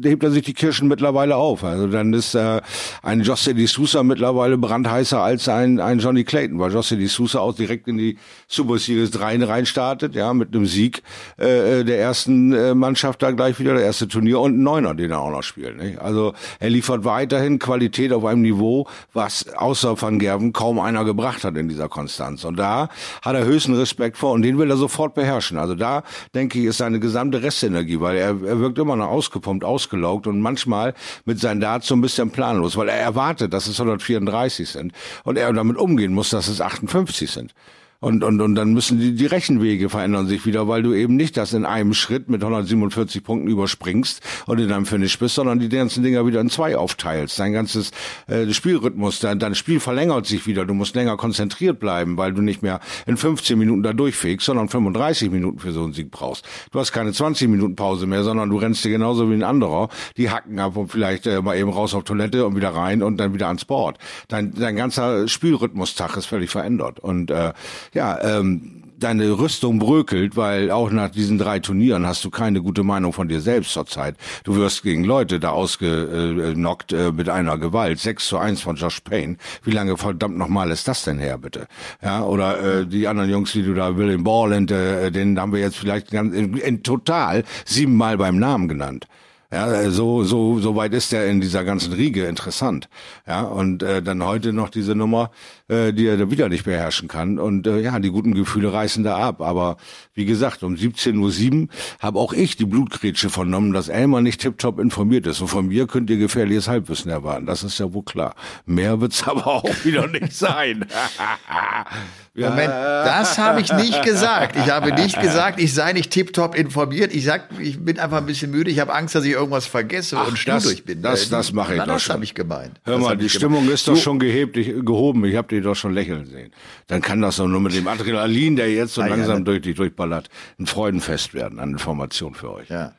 hebt 0.04 0.24
er 0.24 0.32
sich 0.32 0.44
die 0.44 0.54
Kirschen 0.54 0.88
mittlerweile 0.88 1.36
auf. 1.36 1.64
Also 1.64 1.88
dann 1.88 2.14
ist 2.14 2.36
äh, 2.36 2.62
ein 3.02 3.22
José 3.22 3.54
de 3.54 3.66
Sousa 3.66 4.02
mittlerweile 4.04 4.58
brandheißer 4.58 5.22
als 5.22 5.50
ein, 5.50 5.80
ein 5.82 6.00
Johnny 6.00 6.24
Clayton, 6.24 6.60
weil 6.60 6.72
José 6.72 6.96
de 6.96 7.08
Sousa 7.08 7.40
auch 7.40 7.54
direkt 7.54 7.88
in 7.88 7.98
die 7.98 8.18
Super 8.48 8.78
Series 8.78 9.12
3 9.12 9.44
reinstartet, 9.44 10.16
ja, 10.16 10.34
mit 10.34 10.56
einem 10.56 10.66
Sieg 10.66 11.04
äh, 11.38 11.84
der 11.84 12.00
ersten 12.00 12.54
äh, 12.54 12.74
Mannschaft 12.74 13.22
da 13.22 13.32
gleich 13.32 13.60
wieder, 13.60 13.74
der 13.74 13.84
erste 13.84 14.08
Turnier 14.08 14.40
und 14.40 14.58
ein 14.58 14.64
Neuner, 14.64 14.94
den 14.96 15.12
er 15.12 15.20
auch 15.20 15.32
noch 15.32 15.44
spielt. 15.44 15.78
Nicht? 15.78 16.00
Also 16.00 16.34
er 16.60 16.70
liefert 16.70 17.04
weiterhin 17.04 17.60
Qualität 17.60 18.14
auf 18.14 18.24
einem 18.26 18.42
Niveau, 18.42 18.88
was 19.14 19.54
außer 19.54 20.02
Van 20.02 20.20
Gerven 20.20 20.54
kaum 20.54 20.80
einer 20.80 21.04
gebracht 21.04 21.44
hat 21.44 21.58
in 21.58 21.68
dieser 21.68 21.90
Konstanz. 21.90 22.46
Und 22.46 22.58
da 22.58 22.90
hat 23.22 23.36
er 23.36 23.46
höchsten 23.46 23.76
Respekt 23.76 24.18
vor 24.18 24.32
und 24.32 24.44
den 24.44 24.58
will 24.58 24.70
er 24.70 24.78
sofort 24.78 25.14
beherrschen. 25.14 25.58
Also 25.64 25.76
da, 25.76 26.04
denke 26.36 26.60
ich, 26.60 26.66
ist 26.66 26.78
seine 26.78 27.00
gesamte 27.00 27.42
Restenergie, 27.42 28.00
weil 28.00 28.18
er, 28.18 28.30
er 28.44 28.60
wirkt 28.60 28.78
immer 28.78 28.96
noch 28.96 29.08
ausgepumpt, 29.08 29.64
ausgelaugt 29.64 30.28
und 30.28 30.42
manchmal 30.42 30.94
mit 31.26 31.40
seinen 31.40 31.62
Darts 31.62 31.88
so 31.88 31.96
ein 31.96 32.02
bisschen 32.02 32.30
planlos, 32.30 32.78
weil 32.78 32.90
er 32.90 32.98
erwartet, 32.98 33.54
dass 33.54 33.68
es 33.68 33.80
134 33.80 34.70
sind 34.70 34.94
und 35.24 35.38
er 35.38 35.52
damit 35.54 35.78
umgehen 35.78 36.14
muss, 36.14 36.30
dass 36.30 36.48
es 36.48 36.62
58 36.62 37.32
sind. 37.32 37.54
Und, 38.04 38.22
und, 38.22 38.42
und 38.42 38.56
dann 38.56 38.74
müssen 38.74 39.00
die, 39.00 39.16
die 39.16 39.26
Rechenwege 39.28 39.88
verändern 39.88 40.28
sich 40.28 40.46
wieder, 40.46 40.68
weil 40.68 40.84
du 40.84 40.94
eben 40.94 41.16
nicht 41.16 41.38
das 41.38 41.54
in 41.54 41.64
einem 41.64 41.94
Schritt 41.94 42.30
mit 42.30 42.42
147 42.42 43.24
Punkten 43.24 43.48
überspringst 43.48 44.20
und 44.46 44.60
in 44.60 44.70
einem 44.74 44.86
Finish 44.86 45.18
bist, 45.18 45.36
sondern 45.36 45.60
die 45.60 45.70
ganzen 45.70 46.04
Dinger 46.04 46.26
wieder 46.26 46.42
in 46.42 46.50
zwei 46.50 46.76
aufteilst. 46.76 47.40
Dein 47.40 47.54
ganzes 47.54 47.92
äh, 48.28 48.52
Spielrhythmus, 48.52 49.22
dein, 49.22 49.40
dein 49.40 49.56
Spiel 49.56 49.80
verlängert 49.80 50.26
sich 50.26 50.46
wieder. 50.48 50.66
Du 50.66 50.74
musst 50.74 50.96
länger 50.96 51.16
konzentriert 51.16 51.80
bleiben, 51.80 52.18
weil 52.18 52.34
du 52.34 52.42
nicht 52.42 52.62
mehr 52.62 52.82
in 53.06 53.16
15 53.16 53.58
Minuten 53.58 53.84
da 53.84 53.94
durchfegst, 53.94 54.48
sondern 54.48 54.68
35 54.68 55.32
Minuten 55.32 55.60
für 55.60 55.72
so 55.72 55.86
einen 55.86 55.94
Sieg 55.94 56.12
brauchst. 56.12 56.44
Du 56.74 56.82
hast 56.82 56.92
keine 56.92 57.14
20 57.14 57.48
Minuten 57.48 57.78
Pause 57.78 58.06
mehr, 58.06 58.26
sondern 58.26 58.50
du 58.50 58.58
rennst 58.58 58.84
dir 58.84 58.92
genauso 58.92 59.30
wie 59.30 59.36
ein 59.36 59.44
anderer 59.44 59.88
die 60.18 60.30
Hacken 60.30 60.60
ab 60.60 60.76
und 60.76 60.90
vielleicht 60.90 61.26
äh, 61.26 61.42
mal 61.42 61.56
eben 61.56 61.70
raus 61.70 61.94
auf 61.94 62.04
Toilette 62.04 62.46
und 62.46 62.58
wieder 62.58 62.76
rein 62.76 63.02
und 63.02 63.16
dann 63.16 63.34
wieder 63.34 63.48
ans 63.48 63.64
Board. 63.64 63.98
Dein, 64.28 64.54
dein 64.54 64.76
ganzer 64.76 65.30
Spielrhythmustag 65.30 66.18
ist 66.18 66.26
völlig 66.26 66.50
verändert. 66.50 67.00
Und 67.00 67.32
äh, 67.32 67.54
ja, 67.94 68.20
ähm, 68.40 68.84
deine 69.04 69.38
Rüstung 69.38 69.80
brökelt, 69.80 70.38
weil 70.38 70.72
auch 70.72 70.90
nach 70.92 71.10
diesen 71.10 71.38
drei 71.38 71.60
Turnieren 71.60 72.08
hast 72.08 72.24
du 72.24 72.30
keine 72.30 72.62
gute 72.62 72.84
Meinung 72.84 73.14
von 73.14 73.28
dir 73.28 73.42
selbst 73.42 73.74
zurzeit. 73.74 74.16
Du 74.44 74.56
wirst 74.56 74.84
gegen 74.84 75.04
Leute 75.04 75.40
da 75.40 75.50
ausgenockt 75.50 76.94
äh, 76.94 77.12
mit 77.12 77.30
einer 77.30 77.58
Gewalt. 77.58 78.00
6 78.00 78.28
zu 78.28 78.38
1 78.38 78.62
von 78.62 78.76
Josh 78.76 79.02
Payne. 79.02 79.38
Wie 79.64 79.72
lange 79.72 79.98
verdammt 79.98 80.38
nochmal 80.38 80.72
ist 80.72 80.88
das 80.88 81.04
denn 81.04 81.20
her, 81.20 81.38
bitte? 81.38 81.68
Ja, 82.02 82.24
oder 82.24 82.80
äh, 82.80 82.86
die 82.88 83.08
anderen 83.08 83.30
Jungs, 83.30 83.52
die 83.52 83.64
du 83.64 83.74
da, 83.74 83.98
William 83.98 84.24
Borland, 84.24 84.72
äh, 84.72 85.12
den 85.12 85.40
haben 85.40 85.52
wir 85.52 85.60
jetzt 85.60 85.78
vielleicht 85.78 86.12
ganz, 86.12 86.34
in, 86.34 86.56
in 86.58 86.84
total 86.84 87.44
siebenmal 87.66 88.18
beim 88.18 88.40
Namen 88.40 88.68
genannt. 88.68 89.08
Ja, 89.54 89.92
so, 89.92 90.24
so, 90.24 90.58
so 90.60 90.76
weit 90.76 90.96
ist 90.96 91.14
er 91.14 91.28
in 91.28 91.40
dieser 91.40 91.64
ganzen 91.64 91.94
Riege 91.94 92.26
interessant. 92.26 92.90
Ja, 93.28 93.44
und 93.44 93.84
äh, 93.84 94.02
dann 94.02 94.26
heute 94.26 94.52
noch 94.52 94.70
diese 94.70 94.96
Nummer, 94.96 95.30
äh, 95.68 95.94
die 95.94 96.08
er 96.08 96.32
wieder 96.32 96.50
nicht 96.50 96.66
beherrschen 96.66 97.08
kann. 97.08 97.38
Und 97.38 97.68
äh, 97.68 97.80
ja, 97.80 98.00
die 98.00 98.10
guten 98.10 98.34
Gefühle 98.34 98.74
reißen 98.74 99.04
da 99.04 99.18
ab. 99.18 99.42
Aber 99.42 99.78
wie 100.16 100.26
gesagt, 100.26 100.64
um 100.64 100.74
17.07 100.74 101.62
Uhr 101.62 101.68
habe 102.00 102.18
auch 102.18 102.34
ich 102.34 102.58
die 102.58 102.66
Blutgrätsche 102.66 103.30
vernommen, 103.30 103.74
dass 103.74 103.90
Elmar 103.90 104.22
nicht 104.22 104.42
tiptop 104.42 104.80
informiert 104.80 105.28
ist. 105.28 105.40
Und 105.40 105.50
von 105.50 105.68
mir 105.68 105.86
könnt 105.86 106.10
ihr 106.10 106.18
gefährliches 106.18 106.68
Halbwissen 106.68 107.12
erwarten. 107.12 107.46
Das 107.46 107.62
ist 107.62 107.78
ja 107.78 107.94
wohl 107.94 108.04
klar. 108.04 108.34
Mehr 108.66 109.02
wird's 109.02 109.22
aber 109.28 109.46
auch 109.46 109.86
wieder 109.86 110.08
nicht 110.08 110.34
sein. 110.34 110.86
ja, 112.36 112.50
Moment, 112.50 112.70
das 112.70 113.38
habe 113.38 113.62
ich 113.62 113.72
nicht 113.74 114.02
gesagt. 114.04 114.56
Ich 114.56 114.70
habe 114.72 114.92
nicht 114.94 115.22
gesagt, 115.22 115.60
ich 115.60 115.74
sei 115.74 115.94
nicht 115.94 116.10
tiptop 116.12 116.56
informiert. 116.56 117.14
Ich 117.14 117.26
sag, 117.26 117.50
ich 117.60 117.80
bin 117.80 118.00
einfach 118.00 118.18
ein 118.18 118.26
bisschen 118.26 118.50
müde. 118.50 118.72
Ich 118.72 118.80
habe 118.80 118.92
Angst, 118.94 119.14
dass 119.14 119.24
ich 119.24 119.34
irgendwas 119.34 119.68
vergesse 119.68 120.18
Ach, 120.18 120.28
und 120.28 120.48
durch 120.64 120.84
bin. 120.84 121.02
das- 121.04 121.28
Äh, 121.28 121.30
das 121.30 121.54
mache 121.54 121.74
ich 121.74 121.78
na, 121.78 121.86
doch 121.86 121.94
Das 121.94 122.10
habe 122.10 122.24
ich 122.24 122.34
gemeint. 122.34 122.82
Hör 122.86 122.98
mal, 122.98 123.16
die 123.16 123.30
Stimmung 123.30 123.60
gemeint. 123.62 123.74
ist 123.76 123.88
doch 123.88 123.96
schon 123.98 124.18
gehebt, 124.18 124.58
ich, 124.58 124.68
gehoben. 124.84 125.24
Ich 125.26 125.36
habe 125.36 125.48
die 125.48 125.62
doch 125.62 125.76
schon 125.76 125.94
lächeln 125.94 126.26
sehen. 126.26 126.52
Dann 126.88 127.02
kann 127.02 127.22
das 127.22 127.36
doch 127.36 127.48
nur 127.48 127.60
mit 127.62 127.76
dem 127.76 127.88
Adrenalin, 127.88 128.56
der 128.56 128.72
jetzt 128.72 128.96
so 128.96 129.02
Ah, 129.02 129.08
ja, 129.08 129.16
langsam 129.16 129.40
ne? 129.40 129.44
durch 129.44 129.62
dich 129.62 129.76
durchballert, 129.76 130.30
ein 130.60 130.66
Freudenfest 130.66 131.34
werden 131.36 131.60
an 131.60 131.72
Information 131.72 132.34
für 132.34 132.52
euch. 132.52 132.70
Ja. 132.70 132.94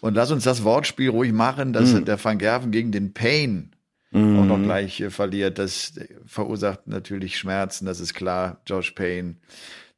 Und 0.00 0.14
lass 0.14 0.32
uns 0.32 0.42
das 0.42 0.64
Wortspiel 0.64 1.10
ruhig 1.10 1.32
machen, 1.32 1.72
dass 1.72 1.92
Hm. 1.92 2.04
der 2.04 2.22
Van 2.22 2.38
Gerven 2.38 2.72
gegen 2.72 2.90
den 2.90 3.12
Payne 4.12 4.40
auch 4.40 4.44
noch 4.44 4.62
gleich 4.62 5.00
äh, 5.00 5.10
verliert. 5.10 5.58
Das 5.58 5.96
äh, 5.96 6.08
verursacht 6.26 6.86
natürlich 6.86 7.38
Schmerzen, 7.38 7.86
das 7.86 8.00
ist 8.00 8.14
klar. 8.14 8.60
Josh 8.66 8.92
Payne, 8.92 9.36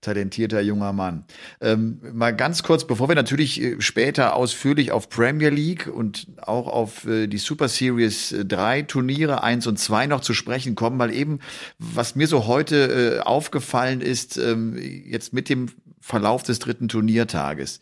talentierter 0.01 0.61
junger 0.61 0.93
Mann. 0.93 1.25
Ähm, 1.61 1.99
mal 2.13 2.35
ganz 2.35 2.63
kurz, 2.63 2.87
bevor 2.87 3.09
wir 3.09 3.17
natürlich 3.17 3.61
äh, 3.61 3.81
später 3.81 4.37
ausführlich 4.37 4.93
auf 4.93 5.09
Premier 5.09 5.51
League 5.51 5.89
und 5.93 6.27
auch 6.41 6.69
auf 6.69 7.07
äh, 7.07 7.27
die 7.27 7.39
Super 7.39 7.69
Series 7.69 8.33
äh, 8.33 8.45
3 8.45 8.83
Turniere 8.83 9.43
1 9.43 9.67
und 9.67 9.79
2 9.79 10.07
noch 10.07 10.21
zu 10.21 10.35
sprechen 10.35 10.75
kommen, 10.75 10.99
weil 10.99 11.13
eben, 11.13 11.41
was 11.79 12.15
mir 12.15 12.29
so 12.29 12.47
heute 12.47 13.19
äh, 13.19 13.21
aufgefallen 13.21 14.01
ist, 14.01 14.37
ähm, 14.37 14.77
jetzt 14.77 15.33
mit 15.33 15.49
dem 15.49 15.71
Verlauf 16.01 16.43
des 16.43 16.59
dritten 16.59 16.89
Turniertages. 16.89 17.81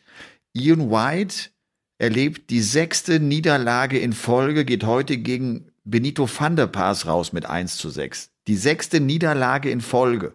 Ian 0.54 0.90
White 0.90 1.50
erlebt 1.98 2.50
die 2.50 2.62
sechste 2.62 3.20
Niederlage 3.20 3.98
in 3.98 4.12
Folge, 4.12 4.64
geht 4.64 4.84
heute 4.84 5.18
gegen 5.18 5.71
Benito 5.84 6.28
van 6.28 6.56
der 6.56 6.66
Paas 6.66 7.06
raus 7.06 7.32
mit 7.32 7.46
1 7.46 7.76
zu 7.76 7.90
6. 7.90 8.30
Die 8.46 8.56
sechste 8.56 9.00
Niederlage 9.00 9.70
in 9.70 9.80
Folge. 9.80 10.34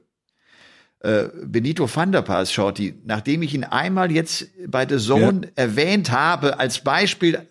Äh, 0.99 1.25
Benito 1.43 1.87
van 1.93 2.11
der 2.11 2.21
Paas, 2.21 2.51
Shorty, 2.51 2.95
nachdem 3.05 3.43
ich 3.43 3.53
ihn 3.53 3.63
einmal 3.63 4.11
jetzt 4.11 4.47
bei 4.67 4.87
The 4.87 4.97
Zone 4.97 5.51
erwähnt 5.55 6.11
habe, 6.11 6.59
als 6.59 6.79
Beispiel 6.79 7.47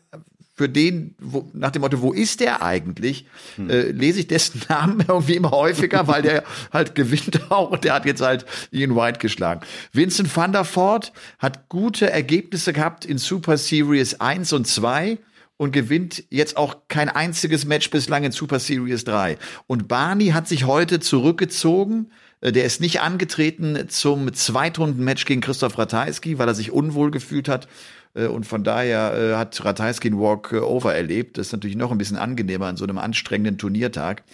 für 0.57 0.69
den, 0.69 1.15
wo, 1.19 1.49
nach 1.53 1.71
dem 1.71 1.83
Motto, 1.83 2.01
wo 2.01 2.13
ist 2.13 2.41
der 2.41 2.63
eigentlich, 2.63 3.27
äh, 3.59 3.91
lese 3.91 4.21
ich 4.21 4.27
dessen 4.27 4.63
Namen 4.69 5.05
irgendwie 5.07 5.37
immer 5.37 5.51
häufiger, 5.51 6.09
weil 6.09 6.23
der 6.23 6.45
halt 6.73 6.95
gewinnt 6.95 7.51
auch 7.51 7.71
und 7.71 7.85
der 7.85 7.95
hat 7.95 8.07
jetzt 8.07 8.23
halt 8.23 8.47
Ian 8.73 8.97
White 8.97 9.19
geschlagen. 9.21 9.61
Vincent 9.93 10.35
van 10.35 10.53
der 10.53 10.65
Voort 10.65 11.13
hat 11.39 11.69
gute 11.69 12.11
Ergebnisse 12.11 12.73
gehabt 12.73 13.05
in 13.05 13.19
Super 13.19 13.59
Series 13.59 14.19
1 14.19 14.55
und 14.55 14.67
2 14.67 15.19
und 15.59 15.73
gewinnt 15.73 16.25
jetzt 16.31 16.57
auch 16.57 16.77
kein 16.89 17.09
einziges 17.09 17.65
Match 17.65 17.91
bislang 17.91 18.25
in 18.25 18.33
Super 18.33 18.59
Series 18.59 19.05
3. 19.05 19.39
Und 19.67 19.89
Barney 19.89 20.29
hat 20.29 20.49
sich 20.49 20.65
heute 20.65 21.01
zurückgezogen. 21.01 22.11
Äh, 22.41 22.53
Der 22.53 22.65
ist 22.65 22.81
nicht 22.81 23.01
angetreten 23.01 23.89
zum 23.89 24.33
Zweitrunden-Match 24.33 25.25
gegen 25.25 25.41
Christoph 25.41 25.79
Ratajski, 25.79 26.39
weil 26.39 26.49
er 26.49 26.55
sich 26.55 26.73
unwohl 26.73 27.11
gefühlt 27.11 27.49
hat. 27.49 27.69
Äh, 28.15 28.27
Und 28.27 28.45
von 28.45 28.65
daher 28.65 29.15
äh, 29.15 29.37
hat 29.37 29.65
Ratajski 29.65 30.09
einen 30.09 30.21
Walk-Over 30.21 30.95
erlebt. 30.95 31.39
Das 31.39 31.47
ist 31.47 31.53
natürlich 31.53 31.77
noch 31.77 31.91
ein 31.91 31.99
bisschen 31.99 32.19
angenehmer 32.19 32.67
an 32.67 32.77
so 32.77 32.85
einem 32.85 32.99
anstrengenden 32.99 33.57
Turniertag. 33.57 34.25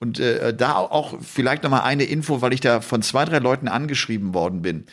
Und 0.00 0.18
da 0.20 0.74
auch 0.74 1.14
vielleicht 1.20 1.62
noch 1.62 1.70
mal 1.70 1.82
eine 1.82 2.02
Info, 2.02 2.42
weil 2.42 2.52
ich 2.52 2.60
da 2.60 2.80
von 2.80 3.02
zwei, 3.02 3.24
drei 3.24 3.38
Leuten 3.38 3.68
angeschrieben 3.68 4.34
worden 4.34 4.60
bin. 4.60 4.86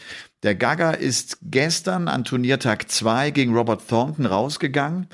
Der 0.43 0.53
Gaga 0.53 0.91
ist 0.91 1.39
gestern 1.41 2.07
an 2.07 2.25
Turniertag 2.25 2.91
zwei 2.91 3.31
gegen 3.31 3.55
Robert 3.55 3.87
Thornton 3.87 4.27
rausgegangen. 4.27 5.07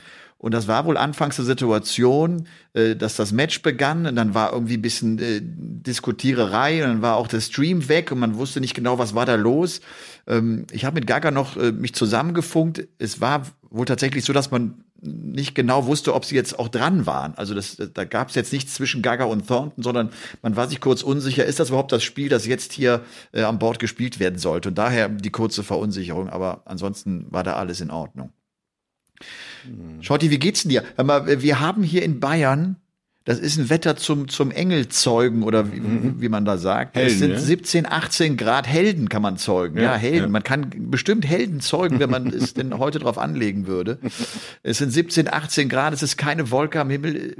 Und 0.45 0.53
das 0.53 0.67
war 0.67 0.85
wohl 0.85 0.95
anfangs 0.95 1.39
eine 1.39 1.47
Situation, 1.47 2.47
äh, 2.73 2.95
dass 2.95 3.15
das 3.15 3.31
Match 3.31 3.63
begann 3.63 4.05
und 4.05 4.15
dann 4.15 4.35
war 4.35 4.53
irgendwie 4.53 4.77
ein 4.77 4.81
bisschen 4.83 5.17
äh, 5.17 5.41
Diskutiererei 5.41 6.83
und 6.83 6.87
dann 6.87 7.01
war 7.01 7.15
auch 7.15 7.27
der 7.27 7.41
Stream 7.41 7.89
weg 7.89 8.11
und 8.11 8.19
man 8.19 8.35
wusste 8.35 8.61
nicht 8.61 8.75
genau, 8.75 8.99
was 8.99 9.15
war 9.15 9.25
da 9.25 9.33
los. 9.33 9.81
Ähm, 10.27 10.67
ich 10.71 10.85
habe 10.85 10.99
mit 10.99 11.07
Gaga 11.07 11.31
noch 11.31 11.57
äh, 11.57 11.71
mich 11.71 11.95
zusammengefunkt. 11.95 12.87
Es 12.99 13.19
war 13.21 13.47
wohl 13.71 13.87
tatsächlich 13.87 14.23
so, 14.23 14.33
dass 14.33 14.51
man 14.51 14.83
nicht 15.01 15.55
genau 15.55 15.87
wusste, 15.87 16.13
ob 16.13 16.25
sie 16.25 16.35
jetzt 16.35 16.59
auch 16.59 16.67
dran 16.67 17.07
waren. 17.07 17.33
Also 17.37 17.55
das, 17.55 17.81
da 17.95 18.05
gab 18.05 18.29
es 18.29 18.35
jetzt 18.35 18.53
nichts 18.53 18.75
zwischen 18.75 19.01
Gaga 19.01 19.23
und 19.23 19.47
Thornton, 19.47 19.81
sondern 19.81 20.11
man 20.43 20.55
war 20.55 20.67
sich 20.67 20.79
kurz 20.79 21.01
unsicher, 21.01 21.43
ist 21.43 21.59
das 21.59 21.69
überhaupt 21.69 21.91
das 21.91 22.03
Spiel, 22.03 22.29
das 22.29 22.45
jetzt 22.45 22.71
hier 22.71 23.01
äh, 23.31 23.41
an 23.41 23.57
Bord 23.57 23.79
gespielt 23.79 24.19
werden 24.19 24.37
sollte? 24.37 24.69
Und 24.69 24.77
daher 24.77 25.09
die 25.09 25.31
kurze 25.31 25.63
Verunsicherung, 25.63 26.29
aber 26.29 26.61
ansonsten 26.65 27.25
war 27.31 27.41
da 27.41 27.53
alles 27.53 27.81
in 27.81 27.89
Ordnung. 27.89 28.29
Schotti, 30.01 30.29
wie 30.31 30.39
geht's 30.39 30.63
denn 30.63 30.69
dir? 30.69 30.83
Mal, 31.03 31.41
wir 31.41 31.59
haben 31.59 31.83
hier 31.83 32.03
in 32.03 32.19
Bayern, 32.19 32.75
das 33.23 33.39
ist 33.39 33.57
ein 33.57 33.69
Wetter 33.71 33.95
zum, 33.95 34.27
zum 34.27 34.51
Engelzeugen 34.51 35.41
oder 35.41 35.71
wie, 35.73 35.81
wie 36.21 36.29
man 36.29 36.45
da 36.45 36.57
sagt. 36.57 36.95
es 36.95 37.01
Helden, 37.01 37.17
sind 37.17 37.31
ne? 37.31 37.39
17, 37.39 37.85
18 37.87 38.37
Grad 38.37 38.67
Helden 38.67 39.09
kann 39.09 39.23
man 39.23 39.37
zeugen. 39.37 39.77
Ja, 39.77 39.83
Ja, 39.83 39.95
Helden. 39.95 40.21
ja. 40.25 40.27
Man 40.29 40.43
kann 40.43 40.69
bestimmt 40.91 41.25
Helden 41.25 41.59
zeugen, 41.59 41.99
wenn 41.99 42.09
man 42.11 42.27
es 42.33 42.53
denn 42.53 42.77
heute 42.77 42.99
drauf 42.99 43.17
anlegen 43.17 43.65
würde. 43.65 43.97
Es 44.61 44.77
sind 44.77 44.91
17, 44.91 45.27
18 45.31 45.69
Grad, 45.69 45.93
es 45.93 46.03
ist 46.03 46.17
keine 46.17 46.51
Wolke 46.51 46.79
am 46.79 46.89
Himmel. 46.91 47.35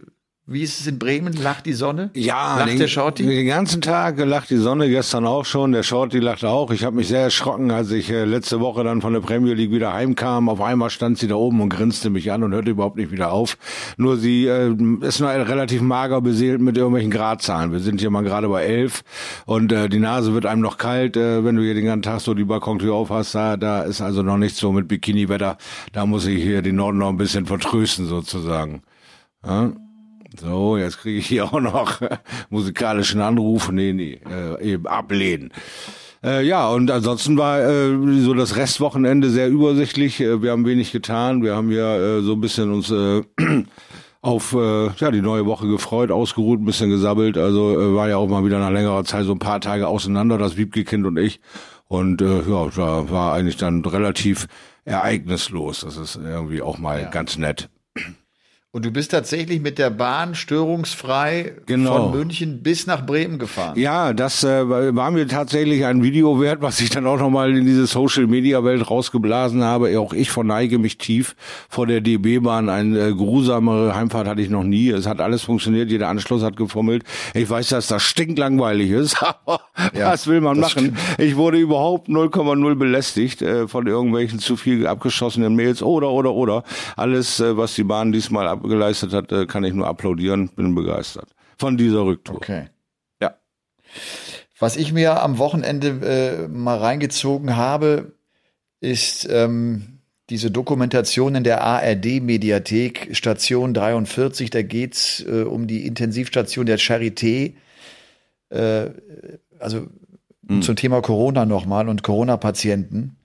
Wie 0.48 0.62
ist 0.62 0.80
es 0.80 0.86
in 0.86 1.00
Bremen? 1.00 1.34
Lacht 1.34 1.66
die 1.66 1.74
Sonne? 1.74 2.12
Ja, 2.14 2.60
Lacht 2.60 2.70
den, 2.70 2.78
der 2.78 2.88
Shorty? 2.88 3.26
Den 3.26 3.48
ganzen 3.48 3.82
Tag 3.82 4.20
lacht 4.20 4.52
die 4.52 4.58
Sonne, 4.58 4.90
gestern 4.90 5.26
auch 5.26 5.44
schon. 5.44 5.72
Der 5.72 5.82
Shorty 5.82 6.20
lachte 6.20 6.50
auch. 6.50 6.70
Ich 6.70 6.84
habe 6.84 6.96
mich 6.96 7.08
sehr 7.08 7.22
erschrocken, 7.22 7.72
als 7.72 7.90
ich 7.90 8.12
äh, 8.12 8.26
letzte 8.26 8.60
Woche 8.60 8.84
dann 8.84 9.02
von 9.02 9.12
der 9.12 9.22
Premier 9.22 9.56
League 9.56 9.72
wieder 9.72 9.92
heimkam. 9.92 10.48
Auf 10.48 10.62
einmal 10.62 10.92
stand 10.92 11.18
sie 11.18 11.28
da 11.28 11.34
oben 11.34 11.62
und 11.62 11.70
grinste 11.70 12.12
mich 12.12 12.32
an 12.32 12.44
und 12.44 12.54
hörte 12.54 12.70
überhaupt 12.70 12.96
nicht 12.96 13.12
wieder 13.12 13.32
auf. 13.32 13.58
Nur 13.98 14.18
sie 14.18 14.46
äh, 14.46 14.72
ist 15.02 15.20
nur 15.20 15.30
relativ 15.30 15.82
mager 15.82 16.22
beseelt 16.22 16.62
mit 16.62 16.78
irgendwelchen 16.78 17.10
Gradzahlen. 17.10 17.72
Wir 17.72 17.80
sind 17.80 18.00
hier 18.00 18.12
mal 18.12 18.22
gerade 18.22 18.48
bei 18.48 18.66
elf 18.66 19.04
und 19.48 19.72
äh, 19.72 19.90
die 19.90 19.98
Nase 19.98 20.36
wird 20.36 20.46
einem 20.46 20.62
noch 20.62 20.78
kalt, 20.78 21.18
äh, 21.18 21.44
wenn 21.44 21.56
du 21.56 21.64
hier 21.64 21.74
den 21.74 21.86
ganzen 21.86 22.04
Tag 22.04 22.22
so 22.22 22.36
die 22.36 22.44
Balkontür 22.46 22.94
auf 22.94 23.10
hast. 23.10 23.34
Da, 23.34 23.58
da 23.58 23.82
ist 23.82 24.00
also 24.00 24.22
noch 24.22 24.38
nicht 24.38 24.56
so 24.56 24.72
mit 24.72 24.88
Bikini-Wetter. 24.90 25.58
Da 25.92 26.06
muss 26.06 26.28
ich 26.28 26.44
hier 26.44 26.62
den 26.62 26.76
Norden 26.76 27.00
noch 27.00 27.10
ein 27.10 27.18
bisschen 27.18 27.48
vertrösten 27.48 28.06
sozusagen. 28.06 28.84
Ja? 29.44 29.72
So, 30.40 30.78
jetzt 30.78 31.00
kriege 31.00 31.20
ich 31.20 31.28
hier 31.28 31.46
auch 31.46 31.60
noch 31.60 32.02
musikalischen 32.50 33.22
Anruf. 33.22 33.72
Nee, 33.72 33.94
nee, 33.94 34.20
äh, 34.30 34.74
eben 34.74 34.88
ablehnen. 34.88 35.52
Äh, 36.26 36.44
ja, 36.44 36.68
und 36.70 36.90
ansonsten 36.90 37.38
war 37.38 37.60
äh, 37.60 38.22
so 38.22 38.34
das 38.34 38.56
Restwochenende 38.56 39.30
sehr 39.30 39.48
übersichtlich. 39.48 40.20
Äh, 40.20 40.42
wir 40.42 40.52
haben 40.52 40.66
wenig 40.66 40.92
getan. 40.92 41.44
Wir 41.44 41.56
haben 41.56 41.72
ja 41.72 41.98
äh, 41.98 42.22
so 42.22 42.34
ein 42.34 42.42
bisschen 42.42 42.74
uns 42.74 42.90
äh, 42.90 43.22
auf 44.22 44.54
äh, 44.54 44.88
ja, 44.98 45.12
die 45.12 45.22
neue 45.22 45.46
Woche 45.46 45.68
gefreut, 45.68 46.10
ausgeruht, 46.10 46.60
ein 46.60 46.66
bisschen 46.66 46.90
gesabbelt. 46.90 47.38
Also 47.38 47.96
war 47.96 48.10
ja 48.10 48.18
auch 48.18 48.28
mal 48.28 48.44
wieder 48.44 48.58
nach 48.58 48.72
längerer 48.72 49.04
Zeit 49.04 49.26
so 49.26 49.34
ein 49.34 49.40
paar 49.40 49.62
Tage 49.62 49.88
auseinander, 49.88 50.40
das 50.40 50.58
Wiebke-Kind 50.58 51.06
und 51.06 51.18
ich. 51.18 51.40
Und 51.88 52.22
ja, 52.22 52.68
da 52.76 53.12
war 53.12 53.34
eigentlich 53.34 53.58
dann 53.58 53.86
relativ 53.86 54.48
ereignislos. 54.86 55.82
Das 55.82 55.98
ist 55.98 56.16
irgendwie 56.16 56.64
auch 56.64 56.80
mal 56.80 57.08
ganz 57.12 57.38
nett. 57.38 57.70
Und 58.76 58.84
du 58.84 58.92
bist 58.92 59.12
tatsächlich 59.12 59.62
mit 59.62 59.78
der 59.78 59.90
Bahn 59.90 60.36
störungsfrei 60.36 61.54
Genau. 61.66 62.10
von 62.10 62.20
München 62.20 62.62
bis 62.62 62.88
nach 62.88 63.06
Bremen 63.06 63.40
gefahren. 63.40 63.80
Ja, 63.80 64.12
das 64.12 64.44
äh, 64.44 64.68
war 64.94 65.12
mir 65.12 65.30
tatsächlich 65.30 65.86
ein 65.86 66.04
Video 66.04 66.42
wert, 66.42 66.62
was 66.62 66.82
ich 66.82 66.90
dann 66.90 67.08
auch 67.08 67.18
nochmal 67.18 67.56
in 67.56 67.66
diese 67.66 67.88
Social-Media-Welt 67.88 68.90
rausgeblasen 68.92 69.64
habe. 69.64 69.98
Auch 69.98 70.12
ich 70.12 70.30
verneige 70.30 70.78
mich 70.78 70.98
tief 70.98 71.38
vor 71.70 71.88
der 71.88 72.02
DB-Bahn. 72.02 72.68
Eine 72.68 73.00
äh, 73.00 73.14
grusamere 73.14 73.96
Heimfahrt 73.96 74.28
hatte 74.28 74.42
ich 74.42 74.50
noch 74.50 74.66
nie. 74.66 74.90
Es 74.90 75.08
hat 75.08 75.22
alles 75.22 75.44
funktioniert, 75.44 75.90
jeder 75.90 76.10
Anschluss 76.10 76.44
hat 76.44 76.58
gefummelt. 76.58 77.06
Ich 77.34 77.50
weiß, 77.50 77.70
dass 77.70 77.88
das 77.88 78.04
stinklangweilig 78.04 78.92
ist, 78.92 79.24
aber 79.46 79.62
Ja, 79.98 80.12
was 80.12 80.28
will 80.28 80.42
man 80.42 80.60
machen? 80.60 80.98
Ich 81.18 81.38
wurde 81.38 81.60
überhaupt 81.60 82.10
0,0 82.10 82.76
belästigt 82.76 83.42
äh, 83.42 83.70
von 83.70 83.88
irgendwelchen 83.88 84.40
zu 84.40 84.58
viel 84.58 84.86
abgeschossenen 84.86 85.56
Mails 85.56 85.82
oder, 85.82 86.10
oder, 86.12 86.34
oder. 86.34 86.64
Alles, 86.98 87.40
äh, 87.40 87.56
was 87.56 87.76
die 87.76 87.86
Bahn 87.86 88.12
diesmal 88.12 88.50
abgeleistet 88.66 89.14
hat, 89.14 89.32
äh, 89.32 89.46
kann 89.46 89.64
ich 89.64 89.74
nur 89.74 89.88
applaudieren. 89.88 90.50
Bin 90.50 90.76
begeistert 90.76 91.30
von 91.58 91.78
dieser 91.78 92.06
Rücktour. 92.06 92.36
Okay. 92.38 92.66
Ja. 93.22 93.36
Was 94.60 94.76
ich 94.76 94.92
mir 94.92 95.22
am 95.22 95.38
Wochenende 95.38 95.88
äh, 95.88 96.48
mal 96.48 96.78
reingezogen 96.78 97.56
habe, 97.56 98.14
ist 98.82 99.28
ähm, 99.30 100.00
diese 100.30 100.52
Dokumentation 100.52 101.36
in 101.36 101.44
der 101.44 101.64
ARD-Mediathek, 101.64 103.16
Station 103.16 103.74
43. 103.74 104.50
Da 104.50 104.62
geht's 104.64 105.24
äh, 105.28 105.44
um 105.44 105.68
die 105.68 105.86
Intensivstation 105.86 106.66
der 106.66 106.80
Charité. 106.80 107.54
Äh, 108.50 108.90
also 109.60 109.88
zum 110.62 110.76
Thema 110.76 111.02
Corona 111.02 111.46
nochmal 111.46 111.90
und 111.90 112.04
Corona-Patienten. 112.04 113.18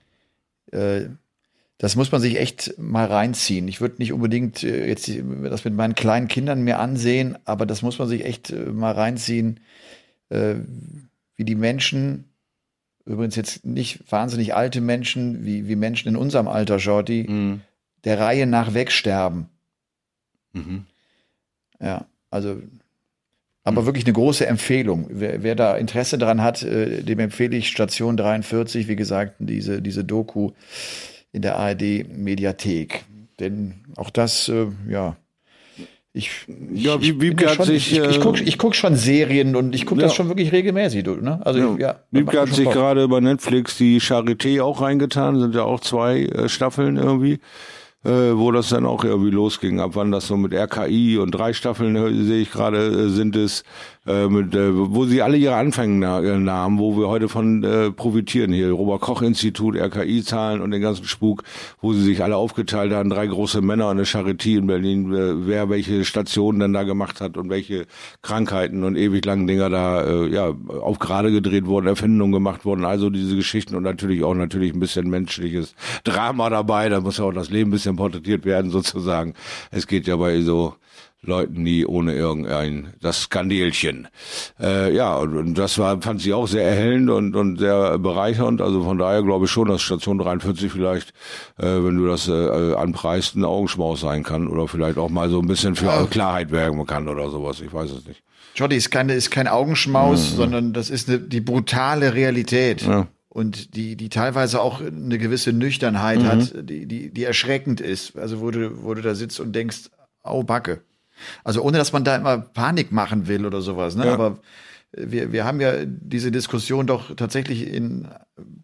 Das 1.81 1.95
muss 1.95 2.11
man 2.11 2.21
sich 2.21 2.37
echt 2.39 2.77
mal 2.77 3.07
reinziehen. 3.07 3.67
Ich 3.67 3.81
würde 3.81 3.95
nicht 3.97 4.13
unbedingt 4.13 4.61
äh, 4.61 4.87
jetzt 4.87 5.11
das 5.43 5.65
mit 5.65 5.73
meinen 5.73 5.95
kleinen 5.95 6.27
Kindern 6.27 6.61
mir 6.61 6.77
ansehen, 6.77 7.39
aber 7.43 7.65
das 7.65 7.81
muss 7.81 7.97
man 7.97 8.07
sich 8.07 8.23
echt 8.23 8.51
äh, 8.51 8.65
mal 8.67 8.91
reinziehen, 8.91 9.59
äh, 10.29 10.57
wie 11.37 11.43
die 11.43 11.55
Menschen, 11.55 12.25
übrigens 13.03 13.35
jetzt 13.35 13.65
nicht 13.65 14.11
wahnsinnig 14.11 14.53
alte 14.53 14.79
Menschen, 14.79 15.43
wie, 15.43 15.67
wie 15.67 15.75
Menschen 15.75 16.09
in 16.09 16.15
unserem 16.17 16.47
Alter, 16.47 16.77
Shorty, 16.77 17.25
Mhm. 17.27 17.61
der 18.03 18.19
Reihe 18.19 18.45
nach 18.45 18.75
wegsterben. 18.75 19.47
Mhm. 20.53 20.85
Ja, 21.79 22.05
also, 22.29 22.61
aber 23.63 23.87
wirklich 23.87 24.05
eine 24.05 24.13
große 24.13 24.45
Empfehlung. 24.45 25.07
Wer, 25.09 25.41
wer 25.41 25.55
da 25.55 25.75
Interesse 25.77 26.19
daran 26.19 26.43
hat, 26.43 26.61
dem 26.61 27.19
empfehle 27.19 27.57
ich 27.57 27.69
Station 27.69 28.17
43, 28.17 28.87
wie 28.87 28.95
gesagt, 28.95 29.37
diese, 29.39 29.81
diese 29.81 30.03
Doku 30.03 30.51
in 31.31 31.41
der 31.41 31.57
ARD-Mediathek. 31.57 33.05
Denn 33.39 33.75
auch 33.97 34.09
das, 34.09 34.49
äh, 34.49 34.67
ja, 34.89 35.15
ich, 36.13 36.29
ich, 36.73 36.83
Ja, 36.83 36.95
ich, 36.99 37.13
Wie- 37.15 37.21
Wiebke 37.21 37.45
ja 37.45 37.49
hat 37.51 37.55
schon, 37.57 37.65
sich, 37.67 37.91
ich, 37.93 37.99
ich, 37.99 38.17
äh, 38.17 38.19
guck, 38.19 38.41
ich 38.41 38.57
guck 38.57 38.75
schon 38.75 38.95
Serien 38.95 39.55
und 39.55 39.73
ich 39.73 39.85
gucke 39.85 40.01
das 40.01 40.11
Ja. 40.11 40.15
schon 40.17 40.27
wirklich 40.27 40.51
regelmäßig, 40.51 41.05
ne? 41.05 41.39
Also, 41.45 41.59
ja. 41.59 41.77
ja 41.77 41.99
Wiebke 42.11 42.25
macht 42.25 42.33
mir 42.35 42.41
hat 42.41 42.55
sich 42.55 42.65
Bock. 42.65 42.73
gerade 42.73 43.07
bei 43.07 43.19
Netflix 43.21 43.77
die 43.77 43.99
Charité 44.01 44.61
auch 44.61 44.81
reingetan, 44.81 45.39
sind 45.39 45.55
ja 45.55 45.63
auch 45.63 45.79
zwei 45.79 46.23
äh, 46.25 46.49
Staffeln 46.49 46.97
irgendwie, 46.97 47.39
äh, 48.03 48.09
wo 48.35 48.51
das 48.51 48.69
dann 48.69 48.85
auch 48.85 49.03
irgendwie 49.05 49.31
losging. 49.31 49.79
Ab 49.79 49.91
wann 49.93 50.11
das 50.11 50.27
so 50.27 50.35
mit 50.35 50.53
RKI 50.53 51.17
und 51.17 51.31
drei 51.31 51.53
Staffeln 51.53 51.95
äh, 51.95 52.13
sehe 52.25 52.41
ich 52.41 52.51
gerade 52.51 52.77
äh, 52.87 53.09
sind 53.09 53.35
es, 53.37 53.63
mit, 54.05 54.55
äh, 54.55 54.71
wo 54.73 55.05
sie 55.05 55.21
alle 55.21 55.37
ihre 55.37 55.55
Anfänge 55.55 55.99
na- 55.99 56.21
äh, 56.21 56.39
nahmen, 56.39 56.79
wo 56.79 56.97
wir 56.97 57.07
heute 57.07 57.29
von 57.29 57.63
äh, 57.63 57.91
profitieren 57.91 58.51
hier. 58.51 58.71
Robert 58.71 59.01
Koch 59.01 59.21
Institut, 59.21 59.75
RKI-Zahlen 59.75 60.59
und 60.59 60.71
den 60.71 60.81
ganzen 60.81 61.05
Spuk, 61.05 61.43
wo 61.81 61.93
sie 61.93 62.01
sich 62.01 62.23
alle 62.23 62.35
aufgeteilt 62.35 62.93
haben, 62.93 63.11
drei 63.11 63.27
große 63.27 63.61
Männer 63.61 63.85
und 63.89 63.97
eine 63.97 64.05
Charité 64.05 64.57
in 64.57 64.65
Berlin, 64.65 65.13
äh, 65.13 65.45
wer 65.47 65.69
welche 65.69 66.03
Stationen 66.03 66.59
dann 66.59 66.73
da 66.73 66.81
gemacht 66.83 67.21
hat 67.21 67.37
und 67.37 67.49
welche 67.51 67.85
Krankheiten 68.23 68.83
und 68.83 68.95
ewig 68.95 69.23
langen 69.23 69.45
Dinger 69.45 69.69
da 69.69 70.03
äh, 70.03 70.27
ja 70.29 70.51
auf 70.81 70.97
gerade 70.97 71.31
gedreht 71.31 71.67
wurden, 71.67 71.85
Erfindungen 71.87 72.31
gemacht 72.31 72.65
wurden, 72.65 72.85
also 72.85 73.11
diese 73.11 73.35
Geschichten 73.35 73.75
und 73.75 73.83
natürlich 73.83 74.23
auch 74.23 74.33
natürlich 74.33 74.73
ein 74.73 74.79
bisschen 74.79 75.09
menschliches 75.11 75.75
Drama 76.03 76.49
dabei, 76.49 76.89
da 76.89 77.01
muss 77.01 77.17
ja 77.19 77.25
auch 77.25 77.33
das 77.33 77.51
Leben 77.51 77.69
ein 77.69 77.73
bisschen 77.73 77.97
porträtiert 77.97 78.45
werden 78.45 78.71
sozusagen. 78.71 79.35
Es 79.69 79.85
geht 79.85 80.07
ja 80.07 80.15
bei 80.15 80.41
so 80.41 80.73
Leuten, 81.23 81.63
die 81.63 81.85
ohne 81.85 82.15
irgendein 82.15 82.93
das 82.99 83.23
Skandelchen. 83.23 84.07
Äh, 84.59 84.95
ja, 84.95 85.15
und, 85.17 85.37
und 85.37 85.53
das 85.55 85.77
war 85.77 86.01
fand 86.01 86.19
sie 86.19 86.33
auch 86.33 86.47
sehr 86.47 86.67
erhellend 86.67 87.11
und 87.11 87.35
und 87.35 87.59
sehr 87.59 87.99
bereichernd. 87.99 88.59
Also 88.59 88.83
von 88.83 88.97
daher 88.97 89.21
glaube 89.21 89.45
ich 89.45 89.51
schon, 89.51 89.67
dass 89.67 89.83
Station 89.83 90.17
43 90.17 90.71
vielleicht, 90.71 91.09
äh, 91.59 91.65
wenn 91.65 91.97
du 91.97 92.07
das 92.07 92.27
äh, 92.27 92.73
anpreist, 92.73 93.35
ein 93.35 93.45
Augenschmaus 93.45 94.01
sein 94.01 94.23
kann 94.23 94.47
oder 94.47 94.67
vielleicht 94.67 94.97
auch 94.97 95.09
mal 95.09 95.29
so 95.29 95.39
ein 95.39 95.47
bisschen 95.47 95.75
für 95.75 96.07
Klarheit 96.09 96.49
werben 96.49 96.83
kann 96.87 97.07
oder 97.07 97.29
sowas. 97.29 97.61
Ich 97.61 97.71
weiß 97.71 97.91
es 97.91 98.07
nicht. 98.07 98.23
Jotti 98.55 98.75
ist 98.75 98.89
keine, 98.89 99.13
ist 99.13 99.29
kein 99.29 99.47
Augenschmaus, 99.47 100.35
sondern 100.35 100.73
das 100.73 100.89
ist 100.89 101.07
eine, 101.07 101.19
die 101.19 101.39
brutale 101.39 102.15
Realität. 102.15 102.81
Ja. 102.81 103.07
und 103.29 103.75
die, 103.75 103.95
die 103.95 104.09
teilweise 104.09 104.59
auch 104.59 104.81
eine 104.81 105.19
gewisse 105.19 105.53
Nüchternheit 105.53 106.19
mhm. 106.19 106.25
hat, 106.25 106.53
die, 106.67 106.87
die, 106.87 107.13
die 107.13 107.23
erschreckend 107.23 107.79
ist. 107.79 108.17
Also 108.17 108.41
wo 108.41 108.49
du, 108.49 108.83
wo 108.83 108.95
du 108.95 109.03
da 109.03 109.13
sitzt 109.13 109.39
und 109.39 109.53
denkst, 109.53 109.91
au 110.23 110.41
Backe. 110.41 110.81
Also 111.43 111.61
ohne, 111.61 111.77
dass 111.77 111.93
man 111.93 112.03
da 112.03 112.15
immer 112.15 112.37
Panik 112.37 112.91
machen 112.91 113.27
will 113.27 113.45
oder 113.45 113.61
sowas, 113.61 113.95
ne? 113.95 114.07
Ja. 114.07 114.13
Aber 114.13 114.39
wir, 114.93 115.31
wir 115.31 115.45
haben 115.45 115.61
ja 115.61 115.85
diese 115.85 116.31
Diskussion 116.31 116.87
doch 116.87 117.15
tatsächlich 117.15 117.67
in 117.67 118.07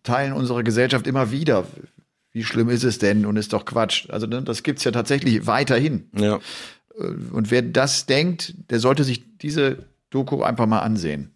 Teilen 0.03 0.33
unserer 0.33 0.63
Gesellschaft 0.63 1.07
immer 1.07 1.31
wieder. 1.31 1.65
Wie 2.31 2.43
schlimm 2.43 2.69
ist 2.69 2.83
es 2.83 2.99
denn? 2.99 3.25
Und 3.25 3.37
ist 3.37 3.53
doch 3.53 3.65
Quatsch. 3.65 4.09
Also 4.09 4.27
ne, 4.27 4.41
das 4.41 4.63
gibt's 4.63 4.83
ja 4.83 4.91
tatsächlich 4.91 5.47
weiterhin. 5.47 6.09
Ja. 6.15 6.39
Und 6.97 7.51
wer 7.51 7.61
das 7.61 8.05
denkt, 8.05 8.55
der 8.69 8.79
sollte 8.79 9.03
sich 9.03 9.37
diese 9.37 9.85
Doku 10.09 10.41
einfach 10.41 10.65
mal 10.65 10.79
ansehen. 10.79 11.31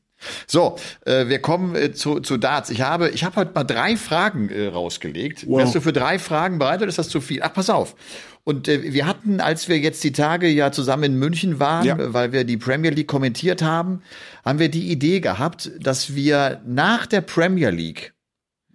So, 0.48 0.78
äh, 1.06 1.28
wir 1.28 1.40
kommen 1.40 1.75
äh, 1.75 1.94
zu, 1.94 2.20
zu 2.20 2.38
Darts. 2.38 2.70
Ich 2.70 2.82
habe, 2.82 3.10
ich 3.10 3.24
habe 3.24 3.38
heute 3.38 3.54
mal 3.54 3.63
drei 3.63 3.98
Fragen 3.98 4.50
äh, 4.50 4.68
rausgelegt. 4.68 5.48
Wow. 5.48 5.60
Wärst 5.60 5.75
du 5.75 5.82
für 5.82 5.94
drei 5.94 6.20
Fragen 6.20 6.60
bereit 6.60 6.80
oder 6.82 6.90
ist 6.90 7.00
das 7.00 7.10
zu 7.10 7.22
viel? 7.22 7.42
Ach, 7.42 7.54
pass 7.54 7.70
auf. 7.70 7.96
Und 8.43 8.67
äh, 8.67 8.93
wir 8.93 9.05
hatten, 9.05 9.39
als 9.39 9.67
wir 9.67 9.77
jetzt 9.79 10.03
die 10.03 10.12
Tage 10.12 10.48
ja 10.48 10.71
zusammen 10.71 11.03
in 11.03 11.15
München 11.19 11.60
waren, 11.60 11.86
ja. 11.86 12.13
weil 12.13 12.31
wir 12.31 12.43
die 12.43 12.57
Premier 12.57 12.91
League 12.91 13.07
kommentiert 13.07 13.62
haben, 13.62 14.01
haben 14.43 14.60
wir 14.60 14.69
die 14.69 14.91
Idee 14.91 15.19
gehabt, 15.19 15.71
dass 15.79 16.15
wir 16.15 16.62
nach 16.65 17.05
der 17.05 17.21
Premier 17.21 17.69
League 17.69 18.13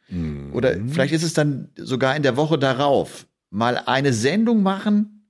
mhm. 0.08 0.50
oder 0.52 0.76
vielleicht 0.88 1.12
ist 1.12 1.24
es 1.24 1.34
dann 1.34 1.68
sogar 1.76 2.14
in 2.14 2.22
der 2.22 2.36
Woche 2.36 2.58
darauf 2.58 3.26
mal 3.50 3.78
eine 3.86 4.12
Sendung 4.12 4.62
machen, 4.62 5.26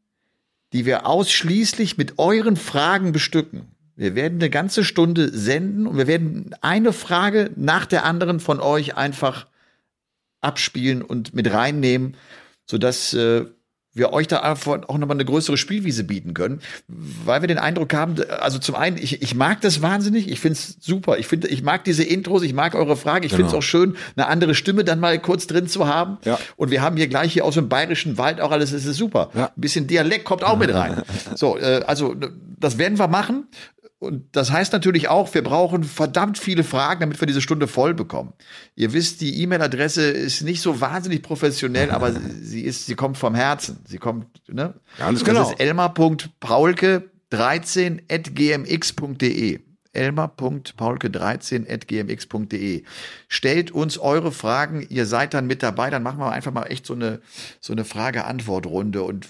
die 0.73 0.85
wir 0.85 1.07
ausschließlich 1.07 1.97
mit 1.97 2.19
euren 2.19 2.57
Fragen 2.57 3.13
bestücken. 3.13 3.69
Wir 3.95 4.15
werden 4.15 4.39
eine 4.39 4.51
ganze 4.51 4.85
Stunde 4.85 5.31
senden 5.31 5.87
und 5.87 5.97
wir 5.97 6.07
werden 6.07 6.55
eine 6.61 6.93
Frage 6.93 7.51
nach 7.57 7.87
der 7.87 8.05
anderen 8.05 8.41
von 8.41 8.61
euch 8.61 8.97
einfach 8.97 9.47
abspielen 10.43 11.01
und 11.01 11.35
mit 11.35 11.51
reinnehmen, 11.51 12.17
sodass 12.67 13.15
äh, 13.15 13.47
wir 13.97 14.13
euch 14.13 14.29
da 14.29 14.41
auch 14.43 14.99
nochmal 14.99 15.17
eine 15.17 15.25
größere 15.25 15.57
Spielwiese 15.57 16.05
bieten 16.05 16.35
können, 16.35 16.61
weil 16.89 17.41
wir 17.43 17.49
den 17.49 17.59
Eindruck 17.59 17.95
haben, 17.95 18.17
also 18.41 18.59
zum 18.59 18.75
einen, 18.75 18.99
ich, 18.99 19.23
ich 19.23 19.35
mag 19.35 19.61
das 19.63 19.83
wahnsinnig, 19.83 20.31
ich 20.31 20.41
finde 20.41 20.59
es 20.59 20.77
super, 20.81 21.19
ich 21.19 21.27
finde, 21.27 21.49
ich 21.49 21.63
mag 21.63 21.85
diese 21.85 22.05
Intros, 22.05 22.43
ich 22.43 22.53
mag 22.53 22.75
eure 22.75 22.97
Frage, 22.97 23.27
ich 23.27 23.33
genau. 23.33 23.39
finde 23.39 23.49
es 23.51 23.55
auch 23.55 23.67
schön, 23.67 23.97
eine 24.17 24.27
andere 24.27 24.55
Stimme 24.55 24.85
dann 24.85 25.01
mal 25.01 25.19
kurz 25.19 25.47
drin 25.47 25.67
zu 25.67 25.89
haben. 25.89 26.19
Ja. 26.25 26.39
Und 26.57 26.71
wir 26.71 26.83
haben 26.83 26.97
hier 26.97 27.09
gleich 27.09 27.33
hier 27.33 27.45
aus 27.45 27.55
dem 27.55 27.69
bayerischen 27.69 28.19
Wald 28.19 28.41
auch 28.41 28.51
alles, 28.51 28.73
es 28.73 28.85
ist 28.85 28.97
super. 28.97 29.31
Ja. 29.35 29.47
Ein 29.47 29.61
bisschen 29.61 29.87
Dialekt 29.87 30.25
kommt 30.25 30.45
auch 30.45 30.59
mit 30.59 30.73
rein. 30.73 31.03
so, 31.35 31.59
äh, 31.59 31.83
also 31.87 32.15
das 32.59 32.79
werden 32.79 32.99
wir 32.99 33.09
machen. 33.09 33.49
Und 34.07 34.25
das 34.33 34.51
heißt 34.51 34.73
natürlich 34.73 35.09
auch, 35.09 35.35
wir 35.35 35.43
brauchen 35.43 35.85
verdammt 35.85 36.39
viele 36.39 36.65
Fragen, 36.65 37.01
damit 37.01 37.21
wir 37.21 37.27
diese 37.27 37.43
Stunde 37.43 37.67
voll 37.67 37.95
bekommen. 37.95 38.33
Ihr 38.75 38.93
wisst, 38.93 39.21
die 39.21 39.43
E-Mail-Adresse 39.43 40.03
ist 40.03 40.43
nicht 40.43 40.63
so 40.63 40.81
wahnsinnig 40.81 41.23
professionell, 41.23 41.91
aber 41.91 42.13
sie 42.41 42.63
ist, 42.63 42.87
sie 42.87 42.95
kommt 42.95 43.19
vom 43.19 43.35
Herzen. 43.35 43.81
Sie 43.87 43.99
kommt, 43.99 44.27
ne? 44.49 44.75
Ganz 44.99 45.25
genau. 45.25 45.41
Das 45.41 45.51
ist 45.51 45.61
elmar.paulke 45.61 47.11
13 47.31 48.03
at 48.11 48.35
gmx.de 48.35 49.66
elmar.paulke13.gmx.de. 49.97 52.83
Stellt 53.29 53.71
uns 53.71 53.99
eure 53.99 54.33
Fragen, 54.33 54.87
ihr 54.89 55.07
seid 55.07 55.35
dann 55.35 55.47
mit 55.47 55.63
dabei, 55.63 55.91
dann 55.91 56.03
machen 56.03 56.19
wir 56.19 56.31
einfach 56.31 56.53
mal 56.53 56.65
echt 56.65 56.87
so 56.87 56.95
eine, 56.95 57.21
so 57.61 57.73
eine 57.73 57.85
Frage-Antwort-Runde 57.85 59.03
und 59.03 59.29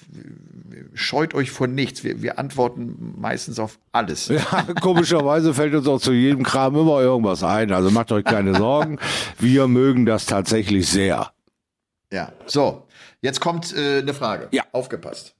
scheut 0.94 1.34
euch 1.34 1.50
von 1.50 1.74
nichts. 1.74 2.04
Wir, 2.04 2.22
wir 2.22 2.38
antworten 2.38 3.14
meistens 3.18 3.58
auf 3.58 3.78
alles. 3.92 4.28
Ja, 4.28 4.66
komischerweise 4.80 5.54
fällt 5.54 5.74
uns 5.74 5.88
auch 5.88 6.00
zu 6.00 6.12
jedem 6.12 6.42
Kram 6.42 6.76
immer 6.76 7.00
irgendwas 7.00 7.42
ein. 7.42 7.72
Also 7.72 7.90
macht 7.90 8.12
euch 8.12 8.24
keine 8.24 8.54
Sorgen. 8.54 8.98
Wir 9.38 9.68
mögen 9.68 10.06
das 10.06 10.26
tatsächlich 10.26 10.88
sehr. 10.88 11.32
Ja, 12.12 12.32
so. 12.46 12.86
Jetzt 13.20 13.40
kommt 13.40 13.74
äh, 13.74 13.98
eine 13.98 14.14
Frage. 14.14 14.48
Ja. 14.52 14.64
Aufgepasst. 14.72 15.35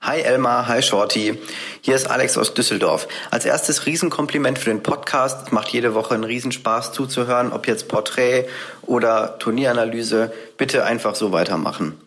Hi 0.00 0.20
Elmar, 0.20 0.68
hi 0.68 0.82
Shorty. 0.82 1.36
Hier 1.80 1.96
ist 1.96 2.08
Alex 2.08 2.38
aus 2.38 2.54
Düsseldorf. 2.54 3.08
Als 3.32 3.44
erstes 3.44 3.86
Riesenkompliment 3.86 4.58
für 4.58 4.70
den 4.70 4.82
Podcast. 4.82 5.46
Es 5.46 5.52
macht 5.52 5.68
jede 5.70 5.94
Woche 5.94 6.14
einen 6.14 6.22
Riesenspaß 6.22 6.92
zuzuhören, 6.92 7.52
ob 7.52 7.66
jetzt 7.66 7.88
Porträt 7.88 8.44
oder 8.82 9.38
Turnieranalyse. 9.40 10.32
Bitte 10.58 10.84
einfach 10.84 11.16
so 11.16 11.32
weitermachen. 11.32 11.98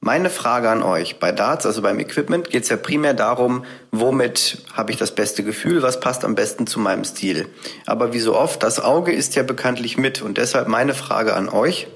Meine 0.00 0.28
Frage 0.28 0.68
an 0.68 0.82
euch. 0.82 1.18
Bei 1.18 1.32
Darts, 1.32 1.64
also 1.64 1.80
beim 1.80 1.98
Equipment, 1.98 2.50
geht 2.50 2.64
es 2.64 2.68
ja 2.68 2.76
primär 2.76 3.14
darum, 3.14 3.64
womit 3.90 4.58
habe 4.74 4.92
ich 4.92 4.98
das 4.98 5.14
beste 5.14 5.42
Gefühl, 5.42 5.80
was 5.80 6.00
passt 6.00 6.26
am 6.26 6.34
besten 6.34 6.66
zu 6.66 6.78
meinem 6.78 7.04
Stil. 7.04 7.48
Aber 7.86 8.12
wie 8.12 8.20
so 8.20 8.36
oft, 8.36 8.62
das 8.62 8.80
Auge 8.80 9.12
ist 9.12 9.34
ja 9.34 9.42
bekanntlich 9.42 9.96
mit 9.96 10.20
und 10.20 10.36
deshalb 10.36 10.68
meine 10.68 10.94
Frage 10.94 11.34
an 11.34 11.48
euch. 11.48 11.88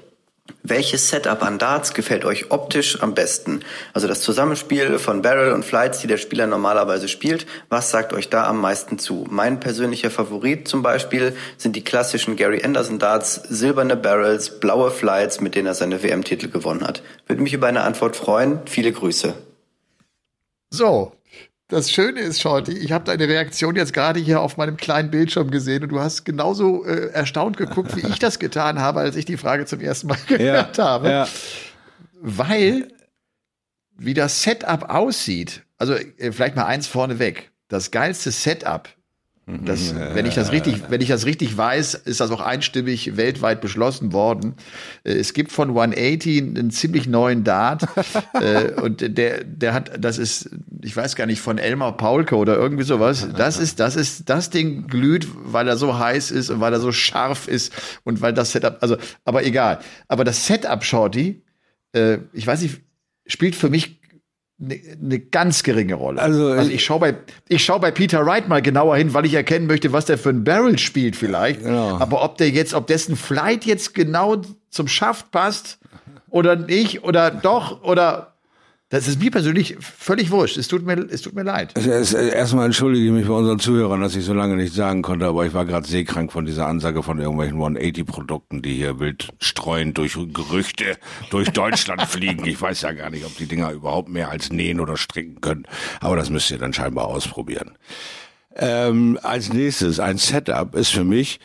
Welches 0.63 1.09
Setup 1.09 1.43
an 1.43 1.57
Darts 1.57 1.93
gefällt 1.93 2.25
euch 2.25 2.51
optisch 2.51 3.01
am 3.01 3.13
besten? 3.13 3.61
Also 3.93 4.07
das 4.07 4.21
Zusammenspiel 4.21 4.99
von 4.99 5.21
Barrel 5.21 5.53
und 5.53 5.65
Flights, 5.65 5.99
die 5.99 6.07
der 6.07 6.17
Spieler 6.17 6.47
normalerweise 6.47 7.07
spielt, 7.07 7.45
was 7.69 7.91
sagt 7.91 8.13
euch 8.13 8.29
da 8.29 8.47
am 8.47 8.61
meisten 8.61 8.99
zu? 8.99 9.25
Mein 9.29 9.59
persönlicher 9.59 10.11
Favorit 10.11 10.67
zum 10.67 10.81
Beispiel 10.83 11.35
sind 11.57 11.75
die 11.75 11.83
klassischen 11.83 12.35
Gary 12.35 12.63
Anderson 12.63 12.99
Darts, 12.99 13.35
silberne 13.49 13.95
Barrels, 13.95 14.59
blaue 14.59 14.91
Flights, 14.91 15.41
mit 15.41 15.55
denen 15.55 15.67
er 15.67 15.75
seine 15.75 16.03
WM-Titel 16.03 16.49
gewonnen 16.49 16.85
hat. 16.85 17.01
Würde 17.27 17.41
mich 17.41 17.53
über 17.53 17.67
eine 17.67 17.81
Antwort 17.81 18.15
freuen. 18.15 18.59
Viele 18.65 18.91
Grüße. 18.91 19.33
So, 20.69 21.11
das 21.71 21.89
Schöne 21.89 22.19
ist, 22.19 22.41
Shorty, 22.41 22.73
ich 22.73 22.91
habe 22.91 23.05
deine 23.05 23.27
Reaktion 23.29 23.77
jetzt 23.77 23.93
gerade 23.93 24.19
hier 24.19 24.41
auf 24.41 24.57
meinem 24.57 24.75
kleinen 24.75 25.09
Bildschirm 25.09 25.49
gesehen 25.51 25.83
und 25.83 25.89
du 25.89 26.01
hast 26.01 26.25
genauso 26.25 26.85
äh, 26.85 27.11
erstaunt 27.11 27.55
geguckt, 27.55 27.95
wie 27.95 28.05
ich 28.07 28.19
das 28.19 28.39
getan 28.39 28.79
habe, 28.79 28.99
als 28.99 29.15
ich 29.15 29.23
die 29.23 29.37
Frage 29.37 29.65
zum 29.65 29.79
ersten 29.79 30.07
Mal 30.07 30.17
gehört 30.27 30.77
ja, 30.77 30.83
habe. 30.83 31.09
Ja. 31.09 31.27
Weil, 32.19 32.89
wie 33.97 34.13
das 34.13 34.43
Setup 34.43 34.89
aussieht, 34.89 35.63
also 35.77 35.93
äh, 35.93 36.33
vielleicht 36.33 36.57
mal 36.57 36.65
eins 36.65 36.87
vorneweg, 36.87 37.51
das 37.69 37.89
geilste 37.89 38.31
Setup 38.31 38.89
das, 39.47 39.95
wenn 39.95 40.25
ich 40.25 40.35
das 40.35 40.51
richtig, 40.51 40.83
wenn 40.89 41.01
ich 41.01 41.07
das 41.07 41.25
richtig 41.25 41.57
weiß, 41.57 41.95
ist 41.95 42.19
das 42.19 42.29
auch 42.31 42.41
einstimmig 42.41 43.17
weltweit 43.17 43.59
beschlossen 43.59 44.13
worden. 44.13 44.53
Äh, 45.03 45.13
es 45.13 45.33
gibt 45.33 45.51
von 45.51 45.69
180 45.69 46.41
einen 46.41 46.69
ziemlich 46.69 47.07
neuen 47.07 47.43
Dart 47.43 47.83
äh, 48.33 48.71
und 48.79 49.17
der, 49.17 49.43
der 49.43 49.73
hat, 49.73 49.91
das 49.99 50.19
ist, 50.19 50.51
ich 50.83 50.95
weiß 50.95 51.15
gar 51.15 51.25
nicht 51.25 51.41
von 51.41 51.57
Elmar 51.57 51.97
Paulke 51.97 52.35
oder 52.35 52.55
irgendwie 52.55 52.83
sowas. 52.83 53.27
Das 53.35 53.57
ist, 53.57 53.79
das 53.79 53.95
ist, 53.95 54.29
das 54.29 54.51
Ding 54.51 54.87
glüht, 54.87 55.27
weil 55.43 55.67
er 55.67 55.75
so 55.75 55.97
heiß 55.97 56.31
ist 56.31 56.49
und 56.49 56.59
weil 56.59 56.73
er 56.73 56.79
so 56.79 56.91
scharf 56.91 57.47
ist 57.47 57.73
und 58.03 58.21
weil 58.21 58.33
das 58.33 58.51
Setup, 58.51 58.77
also, 58.81 58.97
aber 59.25 59.43
egal. 59.43 59.79
Aber 60.07 60.23
das 60.23 60.45
Setup 60.45 60.83
Shorty, 60.83 61.43
äh, 61.93 62.19
ich 62.31 62.45
weiß 62.45 62.61
nicht, 62.61 62.81
spielt 63.25 63.55
für 63.55 63.69
mich 63.69 64.00
eine 64.61 64.79
ne 64.99 65.19
ganz 65.19 65.63
geringe 65.63 65.95
Rolle. 65.95 66.21
Also, 66.21 66.47
also 66.47 66.69
ich 66.69 66.83
schaue 66.83 66.99
bei 66.99 67.15
ich 67.47 67.63
schau 67.63 67.79
bei 67.79 67.91
Peter 67.91 68.25
Wright 68.25 68.47
mal 68.47 68.61
genauer 68.61 68.97
hin, 68.97 69.13
weil 69.13 69.25
ich 69.25 69.33
erkennen 69.33 69.67
möchte, 69.67 69.91
was 69.91 70.05
der 70.05 70.17
für 70.17 70.29
ein 70.29 70.43
Barrel 70.43 70.77
spielt 70.77 71.15
vielleicht. 71.15 71.63
Genau. 71.63 71.97
Aber 71.99 72.23
ob 72.23 72.37
der 72.37 72.49
jetzt, 72.49 72.73
ob 72.73 72.87
dessen 72.87 73.15
Flight 73.15 73.65
jetzt 73.65 73.93
genau 73.93 74.41
zum 74.69 74.87
Schaft 74.87 75.31
passt 75.31 75.79
oder 76.29 76.55
nicht 76.55 77.03
oder 77.03 77.31
doch 77.31 77.83
oder 77.83 78.30
das 78.91 79.07
ist 79.07 79.21
mir 79.21 79.31
persönlich 79.31 79.77
völlig 79.79 80.31
wurscht. 80.31 80.57
Es 80.57 80.67
tut 80.67 80.85
mir, 80.85 80.97
es 81.09 81.21
tut 81.21 81.33
mir 81.33 81.43
leid. 81.43 81.73
Erstmal 81.77 82.65
entschuldige 82.65 83.05
ich 83.05 83.11
mich 83.11 83.25
bei 83.25 83.33
unseren 83.33 83.57
Zuhörern, 83.57 84.01
dass 84.01 84.17
ich 84.17 84.25
so 84.25 84.33
lange 84.33 84.57
nicht 84.57 84.73
sagen 84.73 85.01
konnte, 85.01 85.27
aber 85.27 85.45
ich 85.45 85.53
war 85.53 85.65
gerade 85.65 85.87
seekrank 85.87 86.33
von 86.33 86.45
dieser 86.45 86.67
Ansage 86.67 87.01
von 87.01 87.17
irgendwelchen 87.17 87.57
180-Produkten, 87.57 88.61
die 88.61 88.75
hier 88.75 88.99
wild 88.99 89.29
streuen 89.39 89.93
durch 89.93 90.17
Gerüchte 90.33 90.97
durch 91.29 91.49
Deutschland 91.51 92.01
fliegen. 92.07 92.45
Ich 92.45 92.61
weiß 92.61 92.81
ja 92.81 92.91
gar 92.91 93.09
nicht, 93.09 93.25
ob 93.25 93.35
die 93.37 93.45
Dinger 93.45 93.71
überhaupt 93.71 94.09
mehr 94.09 94.29
als 94.29 94.51
nähen 94.51 94.81
oder 94.81 94.97
stricken 94.97 95.39
können. 95.39 95.65
Aber 96.01 96.17
das 96.17 96.29
müsst 96.29 96.51
ihr 96.51 96.57
dann 96.57 96.73
scheinbar 96.73 97.05
ausprobieren. 97.05 97.77
Ähm, 98.57 99.17
als 99.23 99.53
nächstes, 99.53 100.01
ein 100.01 100.17
Setup 100.17 100.75
ist 100.75 100.89
für 100.89 101.05
mich 101.05 101.39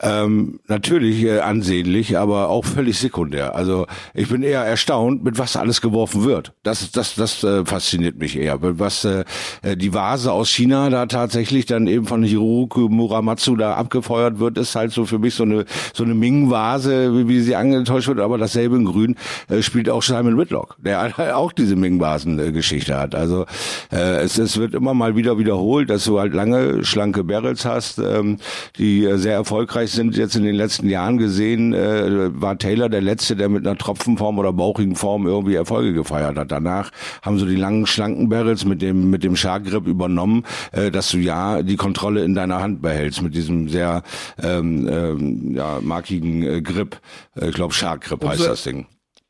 ähm, 0.00 0.60
natürlich 0.66 1.22
äh, 1.24 1.40
ansehnlich, 1.40 2.18
aber 2.18 2.48
auch 2.48 2.64
völlig 2.64 2.98
sekundär. 2.98 3.54
Also 3.54 3.86
ich 4.12 4.28
bin 4.28 4.42
eher 4.42 4.62
erstaunt, 4.62 5.24
mit 5.24 5.38
was 5.38 5.56
alles 5.56 5.80
geworfen 5.80 6.24
wird. 6.24 6.52
Das, 6.62 6.90
das, 6.90 7.14
das 7.14 7.44
äh, 7.44 7.64
fasziniert 7.64 8.18
mich 8.18 8.36
eher. 8.36 8.58
Was 8.60 9.04
äh, 9.04 9.24
äh, 9.62 9.76
die 9.76 9.94
Vase 9.94 10.32
aus 10.32 10.50
China 10.50 10.90
da 10.90 11.06
tatsächlich 11.06 11.66
dann 11.66 11.86
eben 11.86 12.06
von 12.06 12.22
Hiroku 12.22 12.88
Muramatsu 12.88 13.56
da 13.56 13.74
abgefeuert 13.74 14.38
wird, 14.38 14.58
ist 14.58 14.74
halt 14.74 14.92
so 14.92 15.04
für 15.04 15.18
mich 15.18 15.34
so 15.34 15.44
eine 15.44 15.64
so 15.92 16.04
eine 16.04 16.14
Ming-Vase, 16.14 17.16
wie, 17.16 17.28
wie 17.28 17.40
sie 17.40 17.56
angetäuscht 17.56 18.08
wird, 18.08 18.20
aber 18.20 18.38
dasselbe 18.38 18.76
in 18.76 18.84
Grün 18.84 19.16
äh, 19.48 19.62
spielt 19.62 19.88
auch 19.88 20.02
Simon 20.02 20.38
Whitlock, 20.38 20.76
der 20.78 21.12
auch 21.36 21.52
diese 21.52 21.76
Ming-Vasen-Geschichte 21.76 22.98
hat. 22.98 23.14
Also 23.14 23.46
äh, 23.92 24.22
es, 24.22 24.38
es 24.38 24.56
wird 24.56 24.74
immer 24.74 24.94
mal 24.94 25.16
wieder 25.16 25.38
wiederholt, 25.38 25.90
dass 25.90 26.04
du 26.04 26.18
halt 26.18 26.34
lange 26.34 26.84
schlanke 26.84 27.24
Barrels 27.24 27.64
hast, 27.64 27.98
ähm, 27.98 28.38
die 28.78 29.04
äh, 29.04 29.16
sehr 29.18 29.34
erfolgreich 29.34 29.83
Österreich 29.84 29.90
sind 29.92 30.16
jetzt 30.16 30.36
in 30.36 30.44
den 30.44 30.54
letzten 30.54 30.88
Jahren 30.88 31.18
gesehen, 31.18 31.72
äh, 31.72 32.40
war 32.40 32.58
Taylor 32.58 32.88
der 32.88 33.00
Letzte, 33.00 33.36
der 33.36 33.48
mit 33.48 33.66
einer 33.66 33.76
Tropfenform 33.76 34.38
oder 34.38 34.52
bauchigen 34.52 34.96
Form 34.96 35.26
irgendwie 35.26 35.54
Erfolge 35.54 35.92
gefeiert 35.92 36.36
hat. 36.36 36.50
Danach 36.50 36.90
haben 37.22 37.38
so 37.38 37.46
die 37.46 37.56
langen, 37.56 37.86
schlanken 37.86 38.28
Barrels 38.28 38.64
mit 38.64 38.82
dem, 38.82 39.10
mit 39.10 39.22
dem 39.22 39.36
Shark 39.36 39.64
Grip 39.64 39.86
übernommen, 39.86 40.44
äh, 40.72 40.90
dass 40.90 41.10
du 41.10 41.18
ja 41.18 41.62
die 41.62 41.76
Kontrolle 41.76 42.24
in 42.24 42.34
deiner 42.34 42.60
Hand 42.60 42.82
behältst 42.82 43.22
mit 43.22 43.34
diesem 43.34 43.68
sehr 43.68 44.02
ähm, 44.42 44.88
ähm, 44.90 45.54
ja, 45.54 45.80
markigen 45.82 46.42
äh, 46.42 46.62
Grip. 46.62 47.00
Äh, 47.36 47.48
ich 47.48 47.54
glaube, 47.54 47.74
Shark 47.74 48.02
Grip 48.02 48.24
heißt 48.24 48.46
das 48.46 48.64
Ding. 48.64 48.86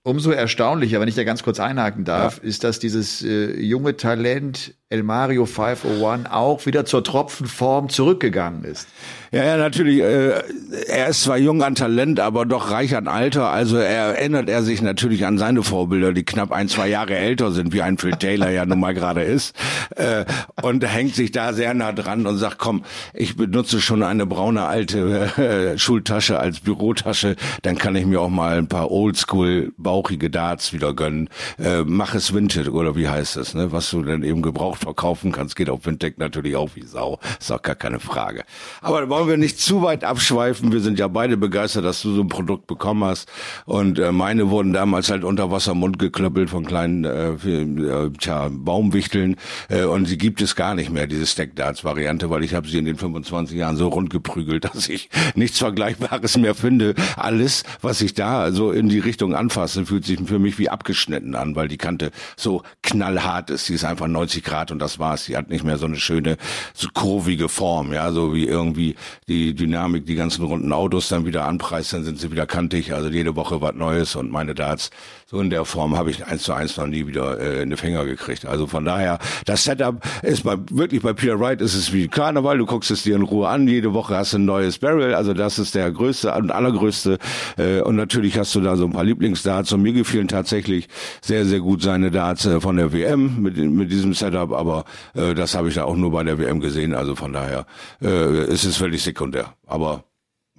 Umso 0.07 0.33
erstaunlicher, 0.33 1.01
wenn 1.01 1.09
ich 1.09 1.15
da 1.15 1.25
ganz 1.25 1.43
kurz 1.43 1.59
einhaken 1.61 2.05
darf, 2.05 2.39
ja. 2.43 2.49
ist, 2.49 2.63
dass 2.63 2.79
dieses 2.79 3.23
äh, 3.23 3.59
junge 3.59 3.97
Talent 3.97 4.75
El 4.91 5.03
Mario 5.03 5.47
501 5.47 6.31
auch 6.31 6.67
wieder 6.67 6.85
zur 6.85 7.03
Tropfenform 7.03 7.89
zurückgegangen 7.89 8.65
ist. 8.65 8.87
Ja, 9.33 9.45
ja, 9.45 9.57
natürlich. 9.57 10.01
Äh, 10.01 10.43
er 10.87 11.09
ist 11.09 11.23
zwar 11.23 11.39
jung 11.39 11.61
an 11.63 11.75
Talent, 11.75 12.21
aber 12.21 12.47
doch 12.47 12.71
reich 12.71 12.95
an 12.95 13.09
Alter. 13.09 13.49
Also 13.49 13.79
er 13.79 14.15
erinnert 14.15 14.49
er 14.49 14.63
sich 14.63 14.81
natürlich 14.81 15.27
an 15.27 15.39
seine 15.39 15.65
Vorbilder, 15.65 16.13
die 16.13 16.25
knapp 16.25 16.53
ein, 16.53 16.69
zwei 16.69 16.87
Jahre 16.87 17.17
älter 17.17 17.51
sind, 17.51 17.73
wie 17.73 17.83
ein 17.83 17.99
Phil 17.99 18.13
Taylor 18.13 18.51
ja 18.51 18.65
nun 18.65 18.79
mal 18.79 18.95
gerade 18.95 19.23
ist. 19.23 19.57
Äh, 19.97 20.25
und 20.63 20.87
hängt 20.87 21.17
sich 21.17 21.33
da 21.33 21.53
sehr 21.53 21.75
nah 21.75 21.91
dran 21.91 22.27
und 22.27 22.37
sagt, 22.37 22.59
komm, 22.59 22.85
ich 23.13 23.37
benutze 23.37 23.81
schon 23.81 24.05
eine 24.05 24.27
braune 24.27 24.67
alte 24.67 25.33
äh, 25.75 25.79
Schultasche 25.79 26.39
als 26.39 26.61
Bürotasche, 26.61 27.35
dann 27.63 27.77
kann 27.77 27.97
ich 27.97 28.07
mir 28.07 28.21
auch 28.21 28.31
mal 28.31 28.59
ein 28.59 28.69
paar 28.69 28.93
Oldschool 28.93 29.73
bauchige 29.79 30.31
Darts 30.31 30.73
wieder 30.73 30.95
gönnen. 30.95 31.29
Äh, 31.59 31.83
mach 31.85 32.15
es 32.15 32.35
Vintage 32.35 32.71
oder 32.71 32.95
wie 32.95 33.09
heißt 33.09 33.37
es, 33.39 33.55
ne? 33.55 33.73
Was 33.73 33.91
du 33.91 34.03
dann 34.03 34.23
eben 34.23 34.43
gebraucht 34.43 34.74
verkaufen 34.77 35.33
kannst, 35.33 35.57
geht 35.57 35.71
auf 35.71 35.87
Winddeck 35.87 36.19
natürlich 36.19 36.57
auch 36.57 36.71
wie 36.75 36.83
Sau. 36.83 37.19
Ist 37.39 37.51
auch 37.53 37.63
gar 37.63 37.75
keine 37.75 38.01
Frage. 38.01 38.45
Aber 38.81 39.09
wollen 39.09 39.29
wir 39.29 39.37
nicht 39.37 39.61
zu 39.61 39.83
weit 39.83 40.05
abschweifen. 40.05 40.73
Wir 40.73 40.81
sind 40.81 40.99
ja 40.99 41.09
beide 41.09 41.37
begeistert, 41.37 41.85
dass 41.85 42.03
du 42.03 42.15
so 42.15 42.23
ein 42.23 42.29
Produkt 42.29 42.67
bekommen 42.67 43.05
hast. 43.05 43.31
Und 43.67 43.99
äh, 43.99 44.13
meine 44.13 44.51
wurden 44.51 44.73
damals 44.73 45.11
halt 45.11 45.25
unter 45.25 45.51
Wasser 45.51 45.75
Mund 45.75 45.99
geklöppelt 45.99 46.51
von 46.51 46.65
kleinen 46.65 47.05
äh, 47.05 47.31
äh, 47.31 48.11
tja, 48.19 48.49
Baumwichteln. 48.51 49.37
Äh, 49.69 49.85
und 49.85 50.07
sie 50.07 50.19
gibt 50.19 50.43
es 50.43 50.57
gar 50.57 50.75
nicht 50.75 50.91
mehr, 50.91 51.07
diese 51.07 51.27
Stack-Darts-Variante, 51.27 52.31
weil 52.31 52.45
ich 52.45 52.55
habe 52.55 52.69
sie 52.69 52.79
in 52.79 52.85
den 52.85 52.97
25 52.97 53.57
Jahren 53.57 53.77
so 53.77 53.89
rund 53.89 54.11
geprügelt, 54.11 54.65
dass 54.75 54.89
ich 54.89 55.09
nichts 55.35 55.59
Vergleichbares 55.59 56.37
mehr 56.37 56.55
finde. 56.55 56.95
Alles, 57.17 57.65
was 57.81 58.01
ich 58.01 58.15
da 58.15 58.53
so 58.53 58.73
in 58.73 58.89
die 58.89 58.99
Richtung 58.99 59.35
anfasse, 59.35 59.87
fühlt 59.87 60.05
sich 60.05 60.19
für 60.25 60.39
mich 60.39 60.59
wie 60.59 60.69
abgeschnitten 60.69 61.35
an, 61.35 61.57
weil 61.57 61.69
die 61.69 61.77
Kante 61.77 62.11
so 62.37 62.63
knallhart 62.83 63.51
ist. 63.51 63.69
Die 63.69 63.75
ist 63.75 63.85
einfach 63.85 64.07
90 64.07 64.45
Grad 64.45 64.64
und 64.71 64.79
das 64.79 64.99
war's. 64.99 65.27
Die 65.27 65.37
hat 65.37 65.49
nicht 65.51 65.65
mehr 65.65 65.79
so 65.79 65.87
eine 65.87 65.97
schöne, 65.97 66.37
so 66.75 66.89
kurvige 66.93 67.49
Form, 67.49 67.93
ja, 67.93 68.11
so 68.13 68.35
wie 68.35 68.47
irgendwie 68.47 68.97
die 69.29 69.55
Dynamik, 69.55 70.07
die 70.07 70.15
ganzen 70.15 70.45
runden 70.45 70.73
Autos 70.73 71.09
dann 71.09 71.27
wieder 71.27 71.45
anpreist, 71.45 71.93
dann 71.93 72.05
sind 72.05 72.19
sie 72.19 72.31
wieder 72.31 72.47
kantig. 72.47 72.93
Also 72.93 73.09
jede 73.09 73.37
Woche 73.37 73.61
was 73.61 73.75
Neues 73.75 74.17
und 74.17 74.31
meine 74.31 74.55
Darts 74.55 74.91
so 75.27 75.41
in 75.41 75.51
der 75.51 75.65
Form 75.65 75.97
habe 75.97 76.11
ich 76.11 76.27
eins 76.27 76.43
zu 76.43 76.53
eins 76.53 76.77
noch 76.77 76.87
nie 76.87 77.07
wieder 77.07 77.41
äh, 77.41 77.63
in 77.63 77.71
die 77.71 77.77
Finger 77.77 78.05
gekriegt. 78.05 78.45
Also 78.45 78.67
von 78.67 78.85
daher, 78.85 79.19
das 79.47 79.65
Setup 79.65 80.05
ist 80.23 80.45
bei, 80.45 80.57
wirklich 80.71 81.03
bei 81.03 81.15
Peter 81.15 81.41
Wright 81.41 81.61
ist 81.63 81.75
es 81.75 81.93
wie 81.93 82.09
Karneval. 82.09 82.59
Du 82.59 82.67
guckst 82.67 82.91
es 82.91 83.05
dir 83.05 83.17
in 83.17 83.23
Ruhe 83.23 83.49
an. 83.49 83.67
Jede 83.67 83.95
Woche 83.95 84.17
hast 84.17 84.35
du 84.35 84.39
ein 84.39 84.45
neues 84.45 84.79
Barrel. 84.79 85.15
Also 85.15 85.33
das 85.33 85.59
ist 85.59 85.75
der 85.75 85.91
größte 85.91 86.33
und 86.35 86.51
allergrößte. 86.51 87.19
Äh, 87.57 87.81
und 87.81 87.97
natürlich 87.97 88.39
hast 88.39 88.55
du 88.55 88.61
da 88.61 88.77
so 88.77 88.85
ein 88.85 88.93
paar 88.93 89.05
Lieblingsdarts. 89.05 89.73
Und 89.73 89.83
mir 89.83 89.95
gefielen 89.95 90.29
tatsächlich 90.29 90.89
sehr, 91.23 91.47
sehr 91.47 91.61
gut 91.61 91.83
seine 91.83 92.11
Darts 92.11 92.45
äh, 92.45 92.61
von 92.61 92.77
der 92.77 92.93
WM 92.93 93.41
mit, 93.41 93.57
mit 93.57 93.91
diesem 93.91 94.13
Setup. 94.13 94.53
Aber 94.53 94.85
äh, 95.15 95.35
das 95.35 95.55
habe 95.55 95.69
ich 95.69 95.75
da 95.75 95.85
auch 95.85 95.97
nur 95.97 96.11
bei 96.11 96.23
der 96.23 96.39
WM 96.39 96.61
gesehen. 96.61 96.95
Also 96.95 97.17
von 97.17 97.33
daher 97.33 97.67
äh, 98.03 98.45
ist 98.53 98.65
es 98.65 98.77
völlig 98.77 99.03
sekundär. 99.03 99.55
Aber 99.67 100.05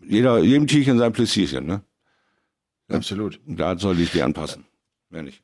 jeder, 0.07 0.39
jedem 0.39 0.65
Tierchen 0.65 0.97
sein 0.97 1.13
Pläsierchen, 1.13 1.67
ne? 1.67 1.81
Absolut. 2.89 3.39
Da 3.47 3.77
soll 3.77 3.99
ich 3.99 4.11
die 4.11 4.21
anpassen. 4.21 4.65
Mehr 5.09 5.23
nicht. 5.23 5.41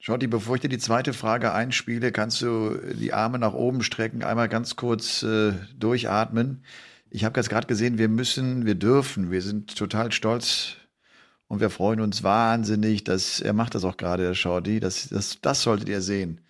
Schotti, 0.00 0.28
bevor 0.28 0.54
ich 0.54 0.60
dir 0.60 0.68
die 0.68 0.78
zweite 0.78 1.12
Frage 1.12 1.52
einspiele, 1.52 2.12
kannst 2.12 2.40
du 2.40 2.76
die 2.94 3.12
Arme 3.12 3.38
nach 3.38 3.52
oben 3.52 3.82
strecken, 3.82 4.22
einmal 4.22 4.48
ganz 4.48 4.76
kurz 4.76 5.24
äh, 5.24 5.52
durchatmen. 5.76 6.62
Ich 7.10 7.24
habe 7.24 7.38
jetzt 7.40 7.48
gerade 7.48 7.66
gesehen, 7.66 7.98
wir 7.98 8.08
müssen, 8.08 8.64
wir 8.64 8.76
dürfen, 8.76 9.32
wir 9.32 9.42
sind 9.42 9.76
total 9.76 10.12
stolz 10.12 10.76
und 11.48 11.60
wir 11.60 11.70
freuen 11.70 12.00
uns 12.00 12.22
wahnsinnig, 12.22 13.02
dass 13.02 13.40
er 13.40 13.54
macht 13.54 13.74
das 13.74 13.84
auch 13.84 13.96
gerade, 13.96 14.22
der 14.22 14.34
Shorty. 14.34 14.78
Das, 14.78 15.08
das, 15.08 15.40
das 15.40 15.62
solltet 15.62 15.88
ihr 15.88 16.00
sehen. 16.00 16.42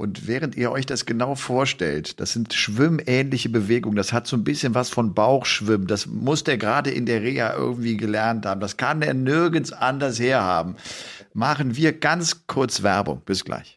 Und 0.00 0.26
während 0.26 0.56
ihr 0.56 0.72
euch 0.72 0.86
das 0.86 1.04
genau 1.04 1.34
vorstellt, 1.34 2.20
das 2.20 2.32
sind 2.32 2.54
schwimmähnliche 2.54 3.50
Bewegungen, 3.50 3.96
das 3.96 4.14
hat 4.14 4.26
so 4.26 4.34
ein 4.34 4.44
bisschen 4.44 4.74
was 4.74 4.88
von 4.88 5.12
Bauchschwimmen, 5.12 5.86
das 5.86 6.06
muss 6.06 6.42
der 6.42 6.56
gerade 6.56 6.90
in 6.90 7.04
der 7.04 7.20
Reha 7.20 7.52
irgendwie 7.52 7.98
gelernt 7.98 8.46
haben, 8.46 8.62
das 8.62 8.78
kann 8.78 9.02
er 9.02 9.12
nirgends 9.12 9.72
anders 9.72 10.18
herhaben. 10.18 10.76
Machen 11.34 11.76
wir 11.76 11.92
ganz 11.92 12.46
kurz 12.46 12.82
Werbung. 12.82 13.20
Bis 13.26 13.44
gleich. 13.44 13.76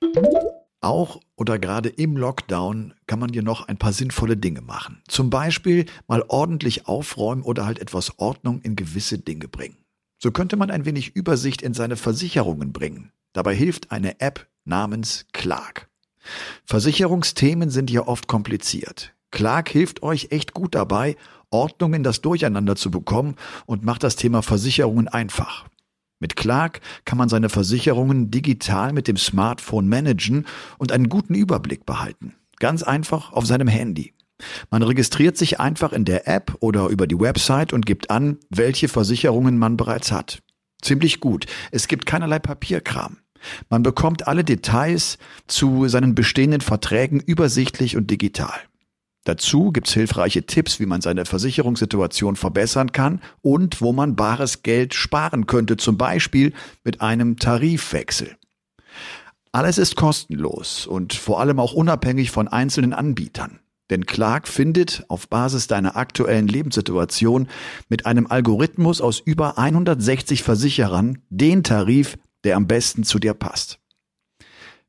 Auch 0.80 1.20
oder 1.36 1.60
gerade 1.60 1.90
im 1.90 2.16
Lockdown 2.16 2.94
kann 3.06 3.20
man 3.20 3.34
dir 3.34 3.44
noch 3.44 3.68
ein 3.68 3.76
paar 3.76 3.92
sinnvolle 3.92 4.38
Dinge 4.38 4.62
machen. 4.62 5.02
Zum 5.10 5.30
Beispiel 5.30 5.88
mal 6.08 6.24
ordentlich 6.30 6.88
aufräumen 6.88 7.42
oder 7.42 7.66
halt 7.66 7.80
etwas 7.80 8.18
Ordnung 8.18 8.62
in 8.62 8.78
gewisse 8.78 9.20
Dinge 9.20 9.50
bringen. 9.50 9.76
So 10.20 10.32
könnte 10.32 10.56
man 10.56 10.72
ein 10.72 10.86
wenig 10.86 11.18
Übersicht 11.18 11.62
in 11.62 11.74
seine 11.74 11.98
Versicherungen 11.98 12.72
bringen. 12.72 13.12
Dabei 13.34 13.54
hilft 13.54 13.92
eine 13.92 14.22
App 14.22 14.48
namens 14.64 15.26
Clark. 15.34 15.90
Versicherungsthemen 16.66 17.70
sind 17.70 17.92
ja 17.92 18.08
oft 18.08 18.28
kompliziert. 18.28 19.14
Clark 19.32 19.70
hilft 19.70 20.04
euch 20.04 20.28
echt 20.32 20.54
gut 20.54 20.76
dabei, 20.76 21.16
Ordnung 21.50 21.94
in 21.94 22.04
das 22.04 22.22
Durcheinander 22.22 22.76
zu 22.76 22.92
bekommen 22.92 23.36
und 23.66 23.84
macht 23.84 24.04
das 24.04 24.16
Thema 24.16 24.42
Versicherungen 24.42 25.08
einfach. 25.08 25.66
Mit 26.20 26.36
Clark 26.36 26.80
kann 27.06 27.18
man 27.18 27.30
seine 27.30 27.50
Versicherungen 27.50 28.32
digital 28.32 28.94
mit 28.94 29.08
dem 29.08 29.18
Smartphone 29.18 29.88
managen 29.88 30.46
und 30.78 30.92
einen 30.92 31.10
guten 31.10 31.36
Überblick 31.36 31.86
behalten. 31.86 32.36
Ganz 32.60 32.82
einfach 32.84 33.34
auf 33.34 33.46
seinem 33.46 33.68
Handy. 33.68 34.14
Man 34.70 34.84
registriert 34.84 35.38
sich 35.38 35.60
einfach 35.60 35.94
in 35.94 36.06
der 36.06 36.28
App 36.28 36.56
oder 36.60 36.88
über 36.88 37.08
die 37.08 37.20
Website 37.20 37.74
und 37.74 37.86
gibt 37.86 38.10
an, 38.10 38.38
welche 38.50 38.88
Versicherungen 38.88 39.58
man 39.58 39.78
bereits 39.78 40.12
hat. 40.12 40.42
Ziemlich 40.82 41.20
gut. 41.20 41.46
Es 41.72 41.88
gibt 41.88 42.06
keinerlei 42.06 42.40
Papierkram. 42.40 43.18
Man 43.70 43.84
bekommt 43.84 44.28
alle 44.28 44.44
Details 44.44 45.18
zu 45.48 45.88
seinen 45.88 46.16
bestehenden 46.16 46.62
Verträgen 46.62 47.20
übersichtlich 47.20 47.98
und 47.98 48.10
digital. 48.10 48.60
Dazu 49.26 49.72
gibt's 49.72 49.94
hilfreiche 49.94 50.46
Tipps, 50.46 50.80
wie 50.80 50.86
man 50.86 51.02
seine 51.02 51.26
Versicherungssituation 51.26 52.36
verbessern 52.36 52.92
kann 52.92 53.22
und 53.42 53.82
wo 53.82 53.94
man 53.94 54.16
bares 54.16 54.64
Geld 54.64 54.94
sparen 54.94 55.48
könnte, 55.48 55.78
zum 55.78 55.98
Beispiel 55.98 56.54
mit 56.84 57.02
einem 57.02 57.38
Tarifwechsel. 57.38 58.36
Alles 59.54 59.78
ist 59.78 59.96
kostenlos 59.96 60.88
und 60.88 61.14
vor 61.14 61.40
allem 61.40 61.60
auch 61.60 61.74
unabhängig 61.74 62.32
von 62.32 62.48
einzelnen 62.48 62.92
Anbietern. 62.92 63.60
Denn 63.90 64.06
Clark 64.06 64.48
findet 64.48 65.06
auf 65.08 65.30
Basis 65.30 65.68
deiner 65.68 65.96
aktuellen 65.96 66.48
Lebenssituation 66.48 67.48
mit 67.90 68.06
einem 68.06 68.28
Algorithmus 68.28 69.02
aus 69.02 69.20
über 69.20 69.58
160 69.58 70.42
Versicherern 70.42 71.20
den 71.30 71.64
Tarif, 71.64 72.18
der 72.44 72.56
am 72.58 72.68
besten 72.68 73.04
zu 73.04 73.20
dir 73.20 73.34
passt. 73.34 73.80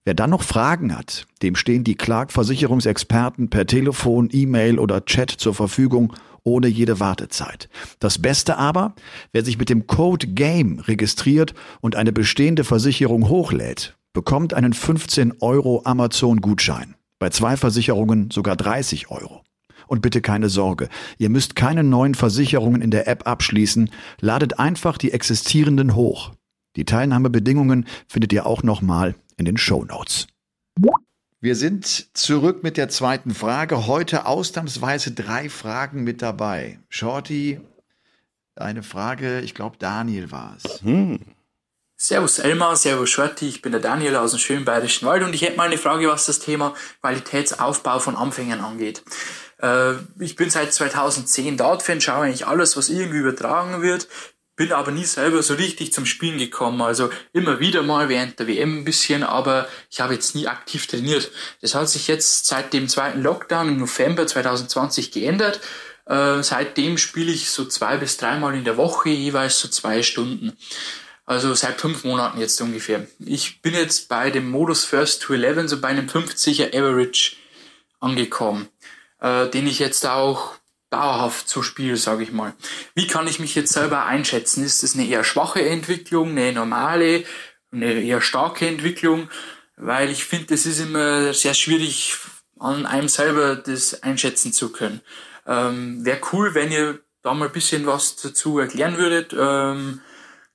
Wer 0.04 0.14
dann 0.14 0.30
noch 0.30 0.42
Fragen 0.42 0.96
hat, 0.96 1.26
dem 1.42 1.56
stehen 1.56 1.82
die 1.82 1.94
Clark-Versicherungsexperten 1.94 3.48
per 3.48 3.66
Telefon, 3.66 4.28
E-Mail 4.30 4.78
oder 4.78 5.06
Chat 5.06 5.30
zur 5.30 5.54
Verfügung, 5.54 6.12
ohne 6.42 6.66
jede 6.66 7.00
Wartezeit. 7.00 7.70
Das 8.00 8.20
Beste 8.20 8.58
aber, 8.58 8.94
wer 9.32 9.44
sich 9.44 9.56
mit 9.58 9.70
dem 9.70 9.86
Code 9.86 10.28
GAME 10.28 10.86
registriert 10.86 11.54
und 11.80 11.96
eine 11.96 12.12
bestehende 12.12 12.64
Versicherung 12.64 13.30
hochlädt, 13.30 13.96
bekommt 14.12 14.52
einen 14.52 14.74
15 14.74 15.40
Euro 15.40 15.82
Amazon-Gutschein. 15.84 16.96
Bei 17.18 17.30
zwei 17.30 17.56
Versicherungen 17.56 18.30
sogar 18.30 18.56
30 18.56 19.10
Euro. 19.10 19.42
Und 19.86 20.02
bitte 20.02 20.20
keine 20.20 20.50
Sorge, 20.50 20.88
ihr 21.18 21.30
müsst 21.30 21.56
keine 21.56 21.82
neuen 21.82 22.14
Versicherungen 22.14 22.82
in 22.82 22.90
der 22.90 23.08
App 23.08 23.26
abschließen, 23.26 23.90
ladet 24.20 24.58
einfach 24.58 24.98
die 24.98 25.12
existierenden 25.12 25.94
hoch. 25.94 26.32
Die 26.76 26.84
Teilnahmebedingungen 26.84 27.86
findet 28.08 28.32
ihr 28.32 28.46
auch 28.46 28.62
nochmal 28.62 29.14
in 29.36 29.44
den 29.44 29.56
Show 29.56 29.84
Notes. 29.84 30.26
Wir 31.40 31.56
sind 31.56 32.16
zurück 32.16 32.62
mit 32.62 32.76
der 32.76 32.88
zweiten 32.88 33.34
Frage. 33.34 33.86
Heute 33.86 34.26
ausnahmsweise 34.26 35.12
drei 35.12 35.50
Fragen 35.50 36.02
mit 36.02 36.22
dabei. 36.22 36.78
Shorty, 36.88 37.60
eine 38.56 38.82
Frage, 38.82 39.40
ich 39.40 39.54
glaube 39.54 39.76
Daniel 39.78 40.30
war 40.30 40.56
es. 40.56 40.80
Hm. 40.82 41.20
Servus 41.96 42.38
Elmar, 42.38 42.76
Servus 42.76 43.10
Shorty, 43.10 43.48
ich 43.48 43.62
bin 43.62 43.72
der 43.72 43.80
Daniel 43.80 44.16
aus 44.16 44.30
dem 44.30 44.40
schönen 44.40 44.64
Bayerischen 44.64 45.06
Wald 45.06 45.22
und 45.22 45.34
ich 45.34 45.42
hätte 45.42 45.56
mal 45.56 45.66
eine 45.66 45.78
Frage, 45.78 46.08
was 46.08 46.26
das 46.26 46.40
Thema 46.40 46.74
Qualitätsaufbau 47.00 47.98
von 47.98 48.16
Anfängern 48.16 48.60
angeht. 48.60 49.02
Äh, 49.62 49.94
ich 50.18 50.36
bin 50.36 50.50
seit 50.50 50.72
2010 50.72 51.56
Dart-Fan, 51.56 52.00
schaue 52.00 52.24
eigentlich 52.24 52.46
alles, 52.46 52.76
was 52.76 52.88
irgendwie 52.88 53.18
übertragen 53.18 53.82
wird, 53.82 54.08
bin 54.56 54.72
aber 54.72 54.92
nie 54.92 55.04
selber 55.04 55.42
so 55.42 55.54
richtig 55.54 55.92
zum 55.92 56.06
Spielen 56.06 56.38
gekommen. 56.38 56.80
Also 56.80 57.10
immer 57.32 57.60
wieder 57.60 57.82
mal 57.82 58.08
während 58.08 58.38
der 58.38 58.46
WM 58.46 58.78
ein 58.78 58.84
bisschen, 58.84 59.22
aber 59.22 59.68
ich 59.90 60.00
habe 60.00 60.14
jetzt 60.14 60.34
nie 60.34 60.46
aktiv 60.46 60.86
trainiert. 60.86 61.30
Das 61.60 61.74
hat 61.74 61.88
sich 61.88 62.06
jetzt 62.08 62.46
seit 62.46 62.72
dem 62.72 62.88
zweiten 62.88 63.22
Lockdown 63.22 63.68
im 63.68 63.78
November 63.78 64.26
2020 64.26 65.10
geändert. 65.10 65.60
Äh, 66.06 66.42
seitdem 66.42 66.98
spiele 66.98 67.32
ich 67.32 67.50
so 67.50 67.64
zwei 67.64 67.96
bis 67.96 68.16
dreimal 68.16 68.54
in 68.54 68.64
der 68.64 68.76
Woche, 68.76 69.08
jeweils 69.08 69.58
so 69.58 69.68
zwei 69.68 70.02
Stunden. 70.02 70.56
Also 71.26 71.54
seit 71.54 71.80
fünf 71.80 72.04
Monaten 72.04 72.38
jetzt 72.38 72.60
ungefähr. 72.60 73.06
Ich 73.18 73.62
bin 73.62 73.72
jetzt 73.72 74.08
bei 74.08 74.30
dem 74.30 74.50
Modus 74.50 74.84
First 74.84 75.22
to 75.22 75.32
11, 75.34 75.70
so 75.70 75.80
bei 75.80 75.88
einem 75.88 76.06
50er 76.06 76.76
Average 76.76 77.36
angekommen, 77.98 78.68
äh, 79.20 79.48
den 79.48 79.66
ich 79.66 79.78
jetzt 79.78 80.06
auch 80.06 80.54
dauerhaft 80.94 81.48
so 81.48 81.62
spiele, 81.62 81.96
sage 81.96 82.22
ich 82.22 82.32
mal. 82.32 82.54
Wie 82.94 83.06
kann 83.06 83.26
ich 83.26 83.40
mich 83.40 83.54
jetzt 83.54 83.72
selber 83.72 84.06
einschätzen? 84.06 84.64
Ist 84.64 84.82
das 84.82 84.94
eine 84.94 85.06
eher 85.06 85.24
schwache 85.24 85.62
Entwicklung, 85.62 86.30
eine 86.30 86.52
normale, 86.52 87.24
eine 87.72 88.02
eher 88.02 88.20
starke 88.20 88.66
Entwicklung? 88.66 89.28
Weil 89.76 90.10
ich 90.10 90.24
finde, 90.24 90.54
es 90.54 90.66
ist 90.66 90.80
immer 90.80 91.34
sehr 91.34 91.54
schwierig, 91.54 92.16
an 92.58 92.86
einem 92.86 93.08
selber 93.08 93.56
das 93.56 94.02
einschätzen 94.02 94.52
zu 94.52 94.70
können. 94.70 95.00
Ähm, 95.46 96.04
Wäre 96.04 96.20
cool, 96.32 96.54
wenn 96.54 96.72
ihr 96.72 97.00
da 97.22 97.34
mal 97.34 97.46
ein 97.46 97.52
bisschen 97.52 97.86
was 97.86 98.16
dazu 98.16 98.58
erklären 98.58 98.96
würdet. 98.96 99.34
Ähm, 99.36 100.00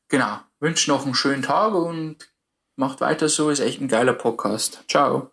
genau 0.08 0.40
wünsche 0.60 0.92
noch 0.92 1.06
einen 1.06 1.16
schönen 1.16 1.44
Tag 1.44 1.74
und 1.74 2.18
macht 2.76 3.02
weiter 3.02 3.30
so, 3.30 3.50
ist 3.50 3.60
echt 3.60 3.82
ein 3.82 3.88
geiler 3.88 4.14
Podcast. 4.14 4.84
Ciao. 4.88 5.32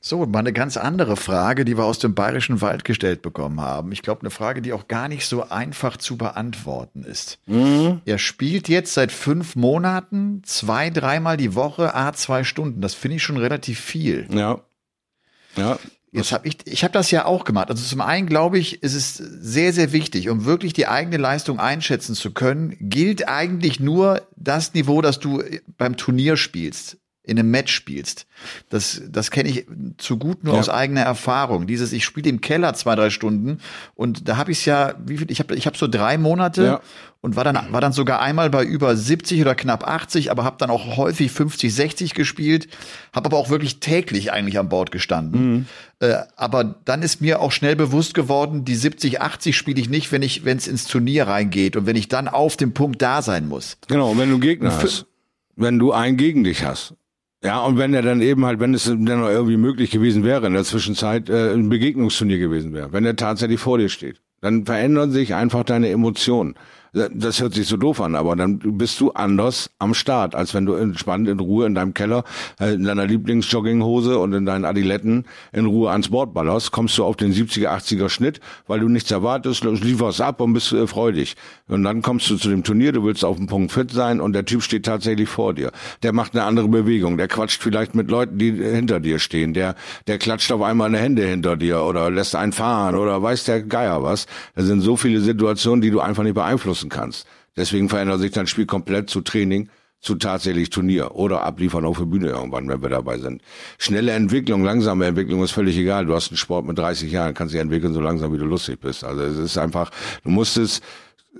So, 0.00 0.24
mal 0.26 0.38
eine 0.38 0.52
ganz 0.52 0.76
andere 0.76 1.16
Frage, 1.16 1.64
die 1.64 1.76
wir 1.76 1.84
aus 1.84 1.98
dem 1.98 2.14
Bayerischen 2.14 2.60
Wald 2.60 2.84
gestellt 2.84 3.20
bekommen 3.20 3.60
haben. 3.60 3.90
Ich 3.90 4.02
glaube, 4.02 4.20
eine 4.20 4.30
Frage, 4.30 4.62
die 4.62 4.72
auch 4.72 4.86
gar 4.86 5.08
nicht 5.08 5.26
so 5.26 5.48
einfach 5.48 5.96
zu 5.96 6.16
beantworten 6.16 7.02
ist. 7.02 7.40
Mhm. 7.46 8.00
Er 8.04 8.18
spielt 8.18 8.68
jetzt 8.68 8.94
seit 8.94 9.10
fünf 9.10 9.56
Monaten 9.56 10.42
zwei, 10.44 10.90
dreimal 10.90 11.36
die 11.36 11.56
Woche, 11.56 11.96
a 11.96 12.12
zwei 12.12 12.44
Stunden. 12.44 12.80
Das 12.80 12.94
finde 12.94 13.16
ich 13.16 13.24
schon 13.24 13.38
relativ 13.38 13.80
viel. 13.80 14.28
Ja. 14.30 14.60
Ja. 15.56 15.78
Jetzt 16.12 16.32
habe 16.32 16.46
ich, 16.48 16.58
ich 16.64 16.84
habe 16.84 16.92
das 16.92 17.10
ja 17.10 17.24
auch 17.24 17.44
gemacht. 17.44 17.68
Also 17.68 17.84
zum 17.84 18.00
einen 18.00 18.28
glaube 18.28 18.58
ich, 18.58 18.82
ist 18.82 18.94
es 18.94 19.16
sehr, 19.16 19.72
sehr 19.72 19.92
wichtig, 19.92 20.30
um 20.30 20.44
wirklich 20.44 20.72
die 20.72 20.86
eigene 20.86 21.16
Leistung 21.16 21.58
einschätzen 21.58 22.14
zu 22.14 22.32
können, 22.32 22.76
gilt 22.80 23.28
eigentlich 23.28 23.78
nur 23.80 24.22
das 24.36 24.72
Niveau, 24.74 25.02
das 25.02 25.18
du 25.18 25.42
beim 25.76 25.96
Turnier 25.96 26.36
spielst 26.36 26.97
in 27.28 27.38
einem 27.38 27.50
Match 27.50 27.72
spielst. 27.72 28.26
Das, 28.70 29.02
das 29.08 29.30
kenne 29.30 29.50
ich 29.50 29.66
zu 29.98 30.16
gut 30.16 30.44
nur 30.44 30.54
ja. 30.54 30.60
aus 30.60 30.68
eigener 30.68 31.02
Erfahrung. 31.02 31.66
Dieses, 31.66 31.92
ich 31.92 32.04
spiele 32.04 32.30
im 32.30 32.40
Keller 32.40 32.72
zwei, 32.74 32.94
drei 32.94 33.10
Stunden 33.10 33.58
und 33.94 34.28
da 34.28 34.38
habe 34.38 34.50
ich 34.50 34.60
es 34.60 34.64
ja, 34.64 34.94
wie 35.04 35.18
viel, 35.18 35.30
ich 35.30 35.38
habe 35.38 35.54
ich 35.54 35.66
hab 35.66 35.76
so 35.76 35.88
drei 35.88 36.16
Monate 36.16 36.64
ja. 36.64 36.80
und 37.20 37.36
war 37.36 37.44
dann, 37.44 37.70
war 37.70 37.82
dann 37.82 37.92
sogar 37.92 38.22
einmal 38.22 38.48
bei 38.48 38.64
über 38.64 38.96
70 38.96 39.42
oder 39.42 39.54
knapp 39.54 39.86
80, 39.86 40.30
aber 40.30 40.44
habe 40.44 40.56
dann 40.58 40.70
auch 40.70 40.96
häufig 40.96 41.30
50, 41.30 41.74
60 41.74 42.14
gespielt, 42.14 42.68
habe 43.12 43.26
aber 43.26 43.36
auch 43.36 43.50
wirklich 43.50 43.78
täglich 43.80 44.32
eigentlich 44.32 44.58
an 44.58 44.70
Bord 44.70 44.90
gestanden. 44.90 45.52
Mhm. 45.52 45.66
Äh, 46.00 46.14
aber 46.36 46.64
dann 46.64 47.02
ist 47.02 47.20
mir 47.20 47.40
auch 47.40 47.52
schnell 47.52 47.76
bewusst 47.76 48.14
geworden, 48.14 48.64
die 48.64 48.74
70, 48.76 49.20
80 49.20 49.54
spiele 49.54 49.80
ich 49.80 49.90
nicht, 49.90 50.12
wenn 50.12 50.22
ich, 50.22 50.46
wenn 50.46 50.56
es 50.56 50.66
ins 50.66 50.86
Turnier 50.86 51.28
reingeht 51.28 51.76
und 51.76 51.84
wenn 51.84 51.96
ich 51.96 52.08
dann 52.08 52.26
auf 52.26 52.56
dem 52.56 52.72
Punkt 52.72 53.02
da 53.02 53.20
sein 53.20 53.48
muss. 53.48 53.76
Genau, 53.86 54.16
wenn 54.16 54.30
du 54.30 54.38
Gegner 54.38 54.74
hast. 54.74 55.04
Wenn 55.56 55.78
du 55.78 55.92
einen 55.92 56.16
gegen 56.16 56.44
dich 56.44 56.64
hast. 56.64 56.94
Ja, 57.42 57.60
und 57.64 57.78
wenn 57.78 57.94
er 57.94 58.02
dann 58.02 58.20
eben 58.20 58.44
halt, 58.44 58.58
wenn 58.58 58.74
es 58.74 58.84
dann 58.84 59.04
noch 59.04 59.28
irgendwie 59.28 59.56
möglich 59.56 59.90
gewesen 59.90 60.24
wäre, 60.24 60.46
in 60.48 60.54
der 60.54 60.64
Zwischenzeit 60.64 61.30
äh, 61.30 61.52
ein 61.52 61.68
Begegnungsturnier 61.68 62.38
gewesen 62.38 62.72
wäre, 62.72 62.92
wenn 62.92 63.04
er 63.04 63.14
tatsächlich 63.14 63.60
vor 63.60 63.78
dir 63.78 63.88
steht, 63.88 64.20
dann 64.40 64.66
verändern 64.66 65.12
sich 65.12 65.34
einfach 65.34 65.62
deine 65.62 65.88
Emotionen 65.88 66.54
das 66.92 67.40
hört 67.40 67.54
sich 67.54 67.66
so 67.66 67.76
doof 67.76 68.00
an, 68.00 68.14
aber 68.14 68.34
dann 68.36 68.58
bist 68.58 69.00
du 69.00 69.10
anders 69.12 69.70
am 69.78 69.94
Start, 69.94 70.34
als 70.34 70.54
wenn 70.54 70.66
du 70.66 70.74
entspannt 70.74 71.28
in 71.28 71.38
Ruhe 71.38 71.66
in 71.66 71.74
deinem 71.74 71.94
Keller, 71.94 72.24
äh, 72.60 72.74
in 72.74 72.84
deiner 72.84 73.06
Lieblingsjogginghose 73.06 74.18
und 74.18 74.32
in 74.32 74.46
deinen 74.46 74.64
Adiletten 74.64 75.26
in 75.52 75.66
Ruhe 75.66 75.90
ans 75.90 76.08
Board 76.08 76.32
ballerst, 76.32 76.72
kommst 76.72 76.96
du 76.98 77.04
auf 77.04 77.16
den 77.16 77.32
70er, 77.32 77.68
80er 77.68 78.08
Schnitt, 78.08 78.40
weil 78.66 78.80
du 78.80 78.88
nichts 78.88 79.10
erwartest, 79.10 79.64
lieferst 79.64 80.20
ab 80.20 80.40
und 80.40 80.52
bist 80.54 80.72
äh, 80.72 80.86
freudig. 80.86 81.36
Und 81.68 81.84
dann 81.84 82.02
kommst 82.02 82.30
du 82.30 82.36
zu 82.36 82.48
dem 82.48 82.64
Turnier, 82.64 82.92
du 82.92 83.04
willst 83.04 83.24
auf 83.24 83.36
dem 83.36 83.46
Punkt 83.46 83.72
fit 83.72 83.90
sein 83.90 84.20
und 84.20 84.32
der 84.32 84.44
Typ 84.44 84.62
steht 84.62 84.86
tatsächlich 84.86 85.28
vor 85.28 85.54
dir. 85.54 85.72
Der 86.02 86.12
macht 86.12 86.34
eine 86.34 86.44
andere 86.44 86.68
Bewegung, 86.68 87.18
der 87.18 87.28
quatscht 87.28 87.62
vielleicht 87.62 87.94
mit 87.94 88.10
Leuten, 88.10 88.38
die 88.38 88.52
hinter 88.52 89.00
dir 89.00 89.18
stehen, 89.18 89.52
der, 89.52 89.74
der 90.06 90.18
klatscht 90.18 90.50
auf 90.52 90.62
einmal 90.62 90.86
eine 90.88 90.98
Hände 90.98 91.26
hinter 91.26 91.56
dir 91.56 91.82
oder 91.82 92.10
lässt 92.10 92.34
einen 92.34 92.52
fahren 92.52 92.94
oder 92.94 93.22
weiß 93.22 93.44
der 93.44 93.62
Geier 93.62 94.02
was. 94.02 94.26
Das 94.54 94.66
sind 94.66 94.80
so 94.80 94.96
viele 94.96 95.20
Situationen, 95.20 95.82
die 95.82 95.90
du 95.90 96.00
einfach 96.00 96.22
nicht 96.22 96.34
beeinflussen 96.34 96.77
beeinflussen 96.78 96.88
kannst. 96.88 97.26
Deswegen 97.56 97.88
verändert 97.88 98.20
sich 98.20 98.30
dein 98.30 98.46
Spiel 98.46 98.66
komplett 98.66 99.10
zu 99.10 99.20
Training, 99.20 99.68
zu 100.00 100.14
tatsächlich 100.14 100.70
Turnier 100.70 101.16
oder 101.16 101.42
abliefern 101.42 101.84
auf 101.84 101.98
der 101.98 102.04
Bühne 102.04 102.28
irgendwann, 102.28 102.68
wenn 102.68 102.82
wir 102.82 102.88
dabei 102.88 103.18
sind. 103.18 103.42
Schnelle 103.78 104.12
Entwicklung, 104.12 104.62
langsame 104.62 105.06
Entwicklung 105.06 105.42
ist 105.42 105.50
völlig 105.50 105.76
egal. 105.76 106.06
Du 106.06 106.14
hast 106.14 106.30
einen 106.30 106.36
Sport 106.36 106.66
mit 106.66 106.78
30 106.78 107.10
Jahren, 107.10 107.34
kannst 107.34 107.52
dich 107.52 107.60
entwickeln 107.60 107.92
so 107.92 108.00
langsam, 108.00 108.32
wie 108.32 108.38
du 108.38 108.44
lustig 108.44 108.78
bist. 108.78 109.02
Also 109.02 109.22
es 109.22 109.36
ist 109.36 109.58
einfach, 109.58 109.90
du 110.22 110.30
musst 110.30 110.56
es, 110.56 110.82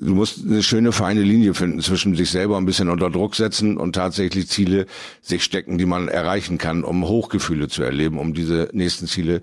du 0.00 0.12
musst 0.12 0.44
eine 0.44 0.64
schöne 0.64 0.90
feine 0.90 1.22
Linie 1.22 1.54
finden 1.54 1.80
zwischen 1.82 2.16
sich 2.16 2.30
selber 2.30 2.56
ein 2.56 2.66
bisschen 2.66 2.88
unter 2.88 3.10
Druck 3.10 3.36
setzen 3.36 3.76
und 3.76 3.92
tatsächlich 3.92 4.48
Ziele 4.48 4.86
sich 5.22 5.44
stecken, 5.44 5.78
die 5.78 5.86
man 5.86 6.08
erreichen 6.08 6.58
kann, 6.58 6.82
um 6.82 7.06
Hochgefühle 7.06 7.68
zu 7.68 7.84
erleben, 7.84 8.18
um 8.18 8.34
diese 8.34 8.70
nächsten 8.72 9.06
Ziele 9.06 9.40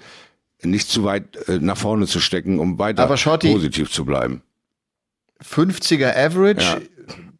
nicht 0.61 0.89
zu 0.89 1.05
weit 1.05 1.37
äh, 1.47 1.59
nach 1.59 1.77
vorne 1.77 2.05
zu 2.05 2.19
stecken, 2.19 2.59
um 2.59 2.79
weiter 2.79 3.03
positiv 3.53 3.91
zu 3.91 4.03
bleiben. 4.03 4.41
50er 5.51 6.11
Average. 6.15 6.81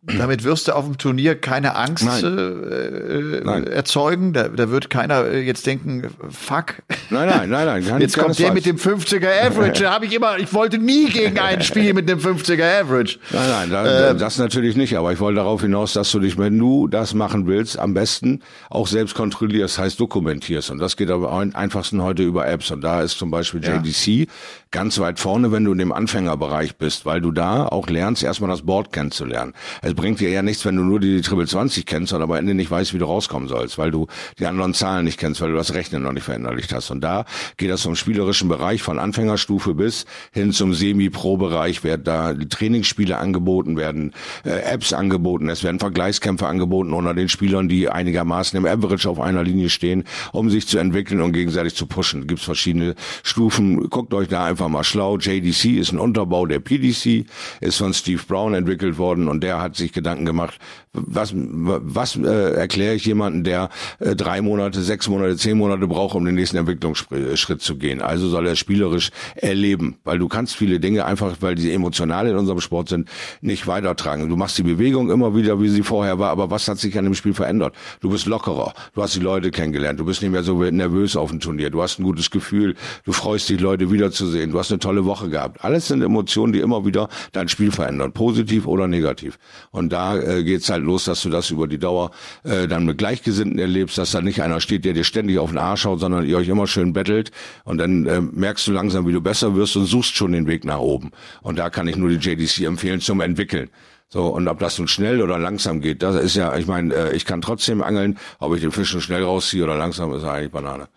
Damit 0.08 0.44
wirst 0.44 0.68
du 0.68 0.76
auf 0.76 0.86
dem 0.86 0.98
Turnier 1.00 1.36
keine 1.36 1.76
Angst 1.76 2.06
Nein. 2.06 2.24
Äh, 2.24 3.42
Nein. 3.44 3.66
erzeugen. 3.66 4.34
Da, 4.34 4.50
da 4.50 4.70
wird 4.70 4.92
keiner 4.92 5.26
äh, 5.26 5.42
jetzt 5.42 5.66
denken, 5.66 6.08
fuck. 6.30 6.76
Nein, 7.10 7.28
nein, 7.28 7.50
nein, 7.50 7.66
nein. 7.66 7.86
Kann, 7.88 8.02
jetzt 8.02 8.18
kommt 8.18 8.38
der 8.38 8.54
mit 8.54 8.68
dem 8.68 8.78
50er 8.78 9.48
Average. 9.48 9.84
Da 9.84 9.94
habe 9.94 10.06
ich 10.06 10.14
immer, 10.14 10.38
ich 10.38 10.54
wollte 10.54 10.78
nie 10.78 11.10
gegen 11.10 11.40
einen 11.40 11.62
spielen 11.64 11.96
mit 11.96 12.08
dem 12.08 12.20
50er 12.20 12.82
Average. 12.82 13.18
Nein, 13.32 13.50
nein, 13.50 13.70
da, 13.72 14.10
äh, 14.12 14.16
das 14.16 14.38
natürlich 14.38 14.76
nicht. 14.76 14.96
Aber 14.96 15.12
ich 15.12 15.20
wollte 15.20 15.38
darauf 15.38 15.62
hinaus, 15.62 15.94
dass 15.94 16.12
du 16.12 16.20
dich, 16.20 16.38
wenn 16.38 16.58
du 16.60 16.88
das 16.88 17.16
machen 17.16 17.48
willst, 17.48 17.80
am 17.80 17.96
besten 17.96 18.42
auch 18.70 18.88
selbst 18.88 19.16
kontrollierst, 19.16 19.80
heißt 19.80 20.00
dokumentierst. 20.00 20.70
Und 20.70 20.78
das 20.78 20.98
geht 20.98 21.10
aber 21.10 21.32
am 21.32 21.52
einfachsten 21.56 22.04
heute 22.04 22.22
über 22.22 22.48
Apps. 22.48 22.70
Und 22.70 22.82
da 22.82 23.02
ist 23.02 23.18
zum 23.18 23.32
Beispiel 23.32 23.64
JDC 23.64 24.08
ja. 24.08 24.26
ganz 24.70 25.00
weit 25.00 25.20
vorne, 25.20 25.52
wenn 25.52 25.64
du 25.64 25.72
in 25.72 25.80
dem 25.80 25.92
Anfängerbereich 25.92 26.76
bist, 26.76 27.08
weil 27.08 27.22
du 27.22 27.32
da 27.32 27.66
auch 27.66 27.88
lernst, 27.88 28.22
erstmal 28.24 28.52
das 28.52 28.62
Board 28.62 28.94
kennenzulernen. 28.94 29.54
Es 29.82 29.95
bringt 29.96 30.20
dir 30.20 30.30
ja 30.30 30.42
nichts, 30.42 30.66
wenn 30.66 30.76
du 30.76 30.84
nur 30.84 31.00
die 31.00 31.22
Triple 31.22 31.48
20 31.48 31.86
kennst 31.86 32.14
und 32.14 32.22
am 32.22 32.32
Ende 32.32 32.54
nicht 32.54 32.70
weißt, 32.70 32.94
wie 32.94 32.98
du 32.98 33.06
rauskommen 33.06 33.48
sollst, 33.48 33.78
weil 33.78 33.92
du 33.92 34.08
die 34.40 34.46
anderen 34.46 34.74
Zahlen 34.74 35.06
nicht 35.06 35.20
kennst, 35.20 35.42
weil 35.42 35.52
du 35.52 35.58
das 35.58 35.74
Rechnen 35.74 36.04
noch 36.04 36.12
nicht 36.12 36.24
verinnerlicht 36.24 36.74
hast. 36.74 36.92
Und 36.92 37.02
da 37.02 37.26
geht 37.58 37.70
das 37.70 37.82
vom 37.82 37.96
spielerischen 37.96 38.50
Bereich 38.50 38.82
von 38.82 39.00
Anfängerstufe 39.00 39.74
bis 39.74 40.06
hin 40.32 40.52
zum 40.52 40.74
Semi-Pro-Bereich, 40.74 41.84
werden 41.84 42.04
da 42.04 42.34
Trainingsspiele 42.34 43.18
angeboten, 43.18 43.78
werden 43.78 44.14
äh, 44.44 44.60
Apps 44.62 44.94
angeboten, 44.94 45.50
es 45.50 45.64
werden 45.64 45.80
Vergleichskämpfe 45.80 46.48
angeboten 46.48 46.94
unter 46.94 47.14
den 47.14 47.30
Spielern, 47.30 47.68
die 47.68 47.90
einigermaßen 47.90 48.58
im 48.58 48.66
Average 48.66 49.10
auf 49.10 49.20
einer 49.20 49.44
Linie 49.44 49.70
stehen, 49.70 50.04
um 50.32 50.50
sich 50.50 50.68
zu 50.68 50.78
entwickeln 50.78 51.22
und 51.22 51.34
gegenseitig 51.34 51.76
zu 51.76 51.86
pushen. 51.86 52.28
Gibt 52.28 52.42
verschiedene 52.42 52.96
Stufen. 53.24 53.90
Guckt 53.90 54.14
euch 54.14 54.28
da 54.28 54.46
einfach 54.46 54.68
mal 54.68 54.84
schlau. 54.84 55.18
JDC 55.18 55.78
ist 55.78 55.92
ein 55.92 56.00
Unterbau 56.00 56.46
der 56.46 56.60
PDC, 56.60 57.26
ist 57.62 57.78
von 57.78 57.94
Steve 57.94 58.22
Brown 58.28 58.54
entwickelt 58.54 58.98
worden 58.98 59.28
und 59.28 59.42
der 59.42 59.62
hat 59.62 59.76
sich 59.76 59.85
sich 59.86 59.94
Gedanken 59.94 60.26
gemacht, 60.26 60.60
was, 60.94 61.34
was 61.36 62.16
äh, 62.16 62.54
erkläre 62.54 62.96
ich 62.96 63.06
jemanden, 63.06 63.44
der 63.44 63.70
äh, 64.00 64.16
drei 64.16 64.42
Monate, 64.42 64.82
sechs 64.82 65.08
Monate, 65.08 65.38
zehn 65.38 65.58
Monate 65.58 65.88
braucht, 65.88 66.16
um 66.16 66.26
den 66.26 66.36
nächsten 66.36 66.58
Entwicklungsschritt 66.58 67.62
zu 67.62 67.78
gehen. 67.78 68.02
Also 68.02 68.28
soll 68.30 68.48
er 68.48 68.56
spielerisch 68.56 69.12
erleben, 69.36 69.98
weil 70.04 70.20
du 70.20 70.28
kannst 70.28 70.56
viele 70.56 70.80
Dinge 70.80 71.06
einfach, 71.06 71.38
weil 71.42 71.56
die 71.56 71.72
emotional 71.72 72.28
in 72.28 72.36
unserem 72.36 72.62
Sport 72.62 72.90
sind, 72.90 73.10
nicht 73.42 73.68
weitertragen. 73.68 74.28
Du 74.30 74.36
machst 74.36 74.58
die 74.58 74.64
Bewegung 74.64 75.10
immer 75.12 75.36
wieder, 75.36 75.62
wie 75.62 75.70
sie 75.70 75.84
vorher 75.84 76.20
war, 76.20 76.32
aber 76.32 76.50
was 76.50 76.68
hat 76.68 76.80
sich 76.80 76.98
an 76.98 77.06
dem 77.06 77.16
Spiel 77.16 77.34
verändert? 77.34 77.76
Du 78.02 78.10
bist 78.10 78.26
lockerer, 78.26 78.74
du 78.94 79.04
hast 79.04 79.16
die 79.16 79.20
Leute 79.20 79.52
kennengelernt, 79.52 80.00
du 80.00 80.06
bist 80.06 80.22
nicht 80.22 80.32
mehr 80.32 80.44
so 80.44 80.64
nervös 80.64 81.16
auf 81.16 81.30
dem 81.30 81.40
Turnier, 81.40 81.70
du 81.70 81.82
hast 81.82 82.00
ein 82.00 82.04
gutes 82.04 82.32
Gefühl, 82.32 82.76
du 83.06 83.12
freust 83.12 83.50
dich, 83.50 83.60
Leute 83.60 83.92
wiederzusehen, 83.92 84.52
du 84.52 84.60
hast 84.60 84.72
eine 84.72 84.80
tolle 84.80 85.06
Woche 85.06 85.30
gehabt. 85.30 85.64
Alles 85.64 85.88
sind 85.88 86.02
Emotionen, 86.02 86.54
die 86.54 86.60
immer 86.60 86.86
wieder 86.86 87.10
dein 87.32 87.48
Spiel 87.48 87.72
verändern, 87.72 88.12
positiv 88.12 88.66
oder 88.68 88.88
negativ. 88.88 89.38
Und 89.76 89.92
da 89.92 90.18
äh, 90.18 90.44
geht's 90.44 90.70
halt 90.70 90.84
los, 90.84 91.04
dass 91.04 91.22
du 91.22 91.30
das 91.30 91.50
über 91.50 91.68
die 91.68 91.78
Dauer 91.78 92.12
äh, 92.44 92.66
dann 92.66 92.86
mit 92.86 92.98
Gleichgesinnten 92.98 93.60
erlebst, 93.60 93.98
dass 93.98 94.12
da 94.12 94.22
nicht 94.22 94.42
einer 94.42 94.62
steht, 94.62 94.86
der 94.86 94.94
dir 94.94 95.04
ständig 95.04 95.38
auf 95.38 95.50
den 95.50 95.58
Arsch 95.58 95.82
schaut, 95.82 96.00
sondern 96.00 96.26
ihr 96.26 96.38
euch 96.38 96.48
immer 96.48 96.66
schön 96.66 96.94
bettelt 96.94 97.32
und 97.66 97.78
dann 97.78 98.06
äh, 98.06 98.22
merkst 98.22 98.66
du 98.68 98.72
langsam, 98.72 99.06
wie 99.06 99.12
du 99.12 99.20
besser 99.20 99.54
wirst 99.56 99.76
und 99.76 99.86
suchst 99.86 100.16
schon 100.16 100.32
den 100.32 100.48
Weg 100.48 100.64
nach 100.64 100.80
oben. 100.80 101.12
Und 101.42 101.60
da 101.60 101.70
kann 101.70 101.90
ich 101.90 101.98
nur 101.98 102.10
die 102.10 102.16
JDC 102.16 102.62
empfehlen 102.62 103.02
zum 103.02 103.20
Entwickeln. 103.20 103.70
So, 104.08 104.28
und 104.28 104.48
ob 104.48 104.60
das 104.60 104.80
nun 104.80 104.88
schnell 104.88 105.22
oder 105.22 105.38
langsam 105.38 105.82
geht, 105.82 106.02
das 106.02 106.16
ist 106.16 106.36
ja, 106.36 106.56
ich 106.56 106.68
meine, 106.68 106.94
äh, 106.94 107.16
ich 107.16 107.26
kann 107.26 107.42
trotzdem 107.42 107.84
angeln, 107.84 108.18
ob 108.40 108.56
ich 108.56 108.62
den 108.62 108.72
Fisch 108.72 108.94
nun 108.94 109.02
schnell 109.02 109.24
rausziehe 109.24 109.64
oder 109.66 109.76
langsam, 109.76 110.14
ist 110.14 110.24
eigentlich 110.24 110.52
Banane. 110.52 110.88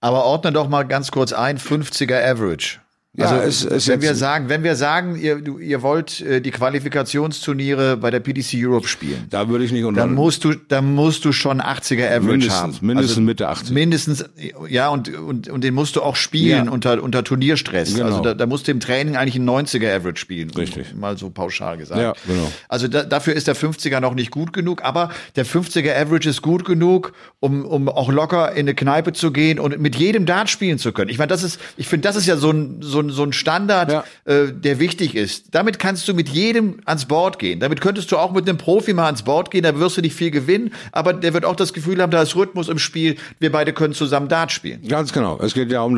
Aber 0.00 0.26
ordne 0.26 0.52
doch 0.52 0.68
mal 0.68 0.82
ganz 0.82 1.10
kurz 1.10 1.32
ein, 1.32 1.58
50er 1.58 2.22
Average. 2.22 2.80
Ja, 3.16 3.30
also, 3.30 3.68
es, 3.68 3.86
es 3.86 3.88
wenn 3.88 4.02
wir 4.02 4.14
sagen, 4.14 4.48
wenn 4.48 4.62
wir 4.62 4.76
sagen, 4.76 5.16
ihr, 5.16 5.42
ihr 5.58 5.82
wollt 5.82 6.20
äh, 6.20 6.40
die 6.42 6.50
Qualifikationsturniere 6.50 7.96
bei 7.96 8.10
der 8.10 8.20
PDC 8.20 8.54
Europe 8.56 8.86
spielen, 8.86 9.26
da 9.30 9.48
würde 9.48 9.64
ich 9.64 9.72
nicht 9.72 9.84
unter 9.84 10.02
dann 10.02 10.14
musst 10.14 10.44
du, 10.44 10.54
dann 10.54 10.94
musst 10.94 11.24
du 11.24 11.32
schon 11.32 11.60
80er 11.60 12.06
Average 12.06 12.26
mindestens, 12.26 12.52
haben, 12.52 12.86
mindestens 12.86 13.10
also 13.10 13.20
Mitte 13.22 13.48
80, 13.48 13.74
mindestens, 13.74 14.24
ja 14.68 14.88
und 14.90 15.08
und 15.16 15.48
und 15.48 15.64
den 15.64 15.74
musst 15.74 15.96
du 15.96 16.02
auch 16.02 16.16
spielen 16.16 16.66
ja. 16.66 16.70
unter 16.70 17.02
unter 17.02 17.24
Turnierstress. 17.24 17.94
Genau. 17.94 18.06
Also 18.06 18.20
da, 18.20 18.34
da 18.34 18.46
musst 18.46 18.68
du 18.68 18.72
im 18.72 18.80
Training 18.80 19.16
eigentlich 19.16 19.36
ein 19.36 19.48
90er 19.48 19.96
Average 19.96 20.18
spielen, 20.18 20.50
richtig, 20.50 20.94
mal 20.94 21.16
so 21.16 21.30
pauschal 21.30 21.78
gesagt. 21.78 22.00
Ja, 22.00 22.12
genau. 22.26 22.52
Also 22.68 22.88
da, 22.88 23.04
dafür 23.04 23.32
ist 23.32 23.48
der 23.48 23.56
50er 23.56 24.00
noch 24.00 24.14
nicht 24.14 24.30
gut 24.30 24.52
genug, 24.52 24.84
aber 24.84 25.10
der 25.34 25.46
50er 25.46 25.98
Average 25.98 26.28
ist 26.28 26.42
gut 26.42 26.66
genug, 26.66 27.14
um 27.40 27.64
um 27.64 27.88
auch 27.88 28.10
locker 28.10 28.52
in 28.52 28.60
eine 28.60 28.74
Kneipe 28.74 29.12
zu 29.12 29.30
gehen 29.30 29.60
und 29.60 29.78
mit 29.78 29.96
jedem 29.96 30.26
Dart 30.26 30.50
spielen 30.50 30.78
zu 30.78 30.92
können. 30.92 31.10
Ich 31.10 31.18
meine, 31.18 31.28
das 31.28 31.42
ist, 31.42 31.60
ich 31.76 31.86
finde, 31.86 32.08
das 32.08 32.16
ist 32.16 32.26
ja 32.26 32.36
so 32.36 32.50
ein 32.50 32.78
so 32.80 33.00
ein, 33.00 33.10
so 33.10 33.22
ein 33.22 33.32
Standard 33.32 33.92
ja. 33.92 34.04
äh, 34.24 34.52
der 34.52 34.80
wichtig 34.80 35.14
ist. 35.14 35.54
Damit 35.54 35.78
kannst 35.78 36.08
du 36.08 36.14
mit 36.14 36.28
jedem 36.28 36.80
ans 36.84 37.04
Board 37.04 37.38
gehen. 37.38 37.60
Damit 37.60 37.80
könntest 37.80 38.10
du 38.10 38.16
auch 38.16 38.32
mit 38.32 38.48
einem 38.48 38.58
Profi 38.58 38.92
mal 38.92 39.06
ans 39.06 39.22
Board 39.22 39.50
gehen, 39.50 39.62
da 39.62 39.78
wirst 39.78 39.96
du 39.96 40.00
nicht 40.00 40.14
viel 40.14 40.30
gewinnen, 40.30 40.72
aber 40.90 41.12
der 41.12 41.32
wird 41.32 41.44
auch 41.44 41.56
das 41.56 41.72
Gefühl 41.72 42.02
haben, 42.02 42.10
da 42.10 42.22
ist 42.22 42.34
Rhythmus 42.34 42.68
im 42.68 42.78
Spiel, 42.78 43.16
wir 43.38 43.52
beide 43.52 43.72
können 43.72 43.94
zusammen 43.94 44.28
Dart 44.28 44.50
spielen. 44.50 44.80
Ganz 44.88 45.12
genau. 45.12 45.38
Es 45.40 45.54
geht 45.54 45.70
ja 45.70 45.82
um, 45.82 45.96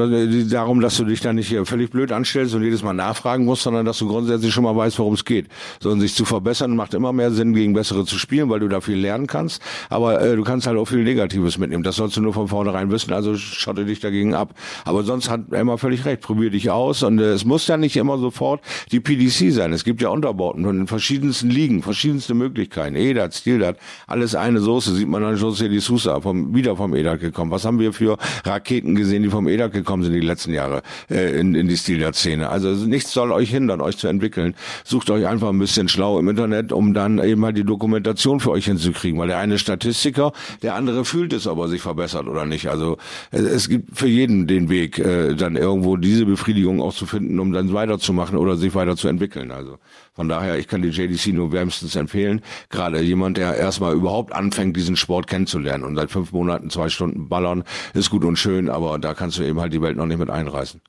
darum, 0.51 0.81
dass 0.81 0.97
du 0.97 1.05
dich 1.05 1.21
da 1.21 1.33
nicht 1.33 1.49
hier 1.49 1.65
völlig 1.65 1.91
blöd 1.91 2.13
anstellst 2.13 2.55
und 2.55 2.63
jedes 2.63 2.83
Mal 2.83 2.93
nachfragen 2.93 3.45
musst, 3.45 3.63
sondern 3.63 3.87
dass 3.87 3.99
du 3.99 4.09
grundsätzlich 4.09 4.53
schon 4.53 4.65
mal 4.65 4.77
weißt, 4.77 4.99
worum 4.99 5.15
es 5.15 5.25
geht. 5.25 5.47
So, 5.81 5.91
und 5.91 6.01
sich 6.01 6.15
zu 6.15 6.25
verbessern 6.25 6.77
macht 6.77 6.93
immer 6.93 7.13
mehr 7.13 7.31
Sinn, 7.31 7.55
gegen 7.55 7.73
bessere 7.73 8.05
zu 8.05 8.19
spielen, 8.19 8.51
weil 8.51 8.61
du 8.61 8.69
da 8.69 8.81
viel 8.81 8.99
lernen 8.99 9.27
kannst. 9.27 9.63
Aber 9.89 10.21
äh, 10.21 10.37
du 10.37 10.45
kannst 10.45 10.67
halt 10.67 10.77
auch 10.77 10.87
viel 10.87 11.01
Negatives 11.31 11.59
mitnehmen. 11.59 11.83
Das 11.83 11.97
sollst 11.97 12.17
du 12.17 12.21
nur 12.21 12.35
von 12.35 12.49
vornherein 12.49 12.91
wissen, 12.91 13.13
also 13.13 13.37
schotte 13.37 13.85
dich 13.85 14.01
dagegen 14.01 14.35
ab. 14.35 14.55
Aber 14.85 15.05
sonst 15.05 15.31
hat 15.31 15.53
immer 15.53 15.79
völlig 15.79 16.05
recht. 16.05 16.21
Probier 16.21 16.51
dich 16.51 16.71
aus 16.71 17.03
und 17.03 17.19
äh, 17.19 17.33
es 17.33 17.45
muss 17.45 17.67
ja 17.67 17.77
nicht 17.77 17.97
immer 17.97 18.19
sofort 18.19 18.61
die 18.91 19.01
PDC 19.01 19.53
sein. 19.53 19.73
Es 19.73 19.85
gibt 19.85 20.03
ja 20.03 20.09
Unterbauten 20.09 20.65
von 20.65 20.77
den 20.77 20.87
verschiedensten 20.87 21.51
Ligen, 21.51 21.83
verschiedenste 21.83 22.35
Möglichkeiten. 22.35 22.97
EDAT, 22.97 23.35
Stildat, 23.35 23.79
alles 24.07 24.35
eine 24.35 24.61
Soße. 24.61 24.95
Sieht 24.95 25.09
man 25.09 25.23
dann 25.23 25.39
schon 25.39 25.51
José 25.51 25.69
die 25.69 25.79
Sousa 25.79 26.21
vom, 26.21 26.55
wieder 26.55 26.77
vom 26.77 26.95
EDAT 26.95 27.21
gekommen. 27.21 27.51
Was 27.51 27.65
haben 27.65 27.79
wir 27.79 27.93
für 27.93 28.19
Raketen 28.45 28.95
gesehen, 28.95 29.23
die 29.23 29.31
vom 29.31 29.47
EDAT 29.49 29.73
gekommen 29.73 30.03
sind 30.03 30.13
die 30.13 30.21
letzten 30.21 30.53
Jahre 30.53 30.83
äh, 31.09 31.39
in, 31.39 31.55
in 31.55 31.69
die 31.69 31.77
Stildat-Szene? 31.77 32.49
Also 32.49 32.71
nichts 32.71 33.13
soll 33.13 33.33
euch 33.33 33.51
hindern, 33.51 33.81
euch 33.81 33.97
zu 33.97 34.09
entwickeln. 34.09 34.55
Sucht 34.85 35.11
euch 35.11 35.27
einfach 35.27 35.49
ein 35.49 35.59
bisschen 35.59 35.89
schlau 35.89 36.19
im 36.19 36.29
Internet, 36.29 36.73
um 36.73 36.93
dann 36.93 37.23
eben 37.23 37.45
halt 37.45 37.57
die 37.57 37.65
Dokumentation 37.65 38.41
für 38.41 38.51
euch 38.51 38.67
hinzukriegen. 38.67 39.19
Weil 39.19 39.29
der 39.29 39.39
eine 39.39 39.59
Statistiker, 39.59 40.33
der 40.63 40.75
andere 40.75 41.05
fühlt 41.21 41.35
es, 41.35 41.47
ob 41.47 41.59
er 41.59 41.69
sich 41.69 41.83
verbessert 41.83 42.27
oder 42.29 42.47
nicht. 42.47 42.69
Also 42.71 42.97
es 43.31 43.69
gibt 43.69 43.95
für 43.95 44.07
jeden 44.07 44.47
den 44.47 44.71
Weg, 44.71 44.99
äh, 44.99 45.35
dann 45.35 45.55
irgendwo 45.55 45.99
diese 45.99 46.25
Befriedigung 46.25 46.81
auch 46.81 46.95
zu 46.95 47.05
finden, 47.05 47.39
um 47.39 47.53
dann 47.53 47.75
weiterzumachen 47.75 48.39
oder 48.39 48.57
sich 48.57 48.75
weiterzuentwickeln. 48.75 49.51
Also 49.51 49.77
von 50.15 50.31
daher, 50.31 50.59
ich 50.59 50.67
kann 50.67 50.81
die 50.81 50.89
JDC 50.89 51.35
nur 51.35 51.53
wärmstens 51.53 51.95
empfehlen. 51.95 52.41
Gerade 52.71 53.03
jemand, 53.03 53.37
der 53.37 53.55
erstmal 53.55 53.95
überhaupt 53.95 54.33
anfängt, 54.33 54.79
diesen 54.79 54.97
Sport 54.97 55.27
kennenzulernen 55.27 55.85
und 55.85 55.95
seit 55.97 56.11
fünf 56.11 56.33
Monaten 56.33 56.71
zwei 56.71 56.89
Stunden 56.89 57.29
ballern, 57.29 57.65
ist 57.93 58.09
gut 58.09 58.25
und 58.25 58.39
schön, 58.39 58.71
aber 58.71 58.99
da 58.99 59.13
kannst 59.13 59.37
du 59.37 59.43
eben 59.43 59.61
halt 59.61 59.75
die 59.75 59.83
Welt 59.83 59.99
noch 59.99 60.07
nicht 60.07 60.21
mit 60.21 60.31
einreißen. 60.31 60.81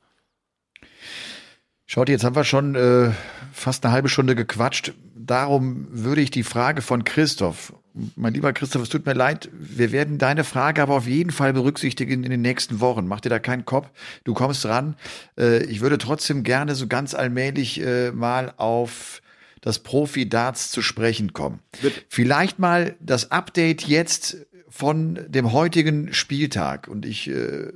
Schaut, 1.87 2.07
jetzt 2.07 2.23
haben 2.23 2.37
wir 2.37 2.45
schon 2.45 2.75
äh, 2.75 3.11
fast 3.51 3.83
eine 3.83 3.93
halbe 3.93 4.07
Stunde 4.07 4.35
gequatscht. 4.35 4.93
Darum 5.13 5.87
würde 5.89 6.21
ich 6.21 6.31
die 6.31 6.43
Frage 6.43 6.81
von 6.81 7.03
Christoph, 7.03 7.73
mein 8.15 8.33
lieber 8.33 8.53
Christoph, 8.53 8.83
es 8.83 8.89
tut 8.89 9.05
mir 9.05 9.13
leid, 9.13 9.49
wir 9.53 9.91
werden 9.91 10.17
deine 10.17 10.43
Frage 10.43 10.81
aber 10.81 10.95
auf 10.95 11.07
jeden 11.07 11.31
Fall 11.31 11.53
berücksichtigen 11.53 12.23
in 12.23 12.31
den 12.31 12.41
nächsten 12.41 12.79
Wochen. 12.79 13.07
Mach 13.07 13.19
dir 13.19 13.29
da 13.29 13.39
keinen 13.39 13.65
Kopf, 13.65 13.89
du 14.23 14.33
kommst 14.33 14.65
ran. 14.65 14.95
Äh, 15.37 15.63
ich 15.65 15.81
würde 15.81 15.97
trotzdem 15.97 16.43
gerne 16.43 16.75
so 16.75 16.87
ganz 16.87 17.13
allmählich 17.13 17.81
äh, 17.81 18.11
mal 18.11 18.53
auf 18.57 19.21
das 19.61 19.79
Profi-Darts 19.79 20.71
zu 20.71 20.81
sprechen 20.81 21.33
kommen. 21.33 21.59
Bitte. 21.81 22.01
Vielleicht 22.09 22.59
mal 22.59 22.95
das 22.99 23.31
Update 23.31 23.87
jetzt 23.87 24.37
von 24.69 25.19
dem 25.27 25.51
heutigen 25.51 26.13
Spieltag. 26.13 26.87
Und 26.87 27.05
ich 27.05 27.29
äh, 27.29 27.71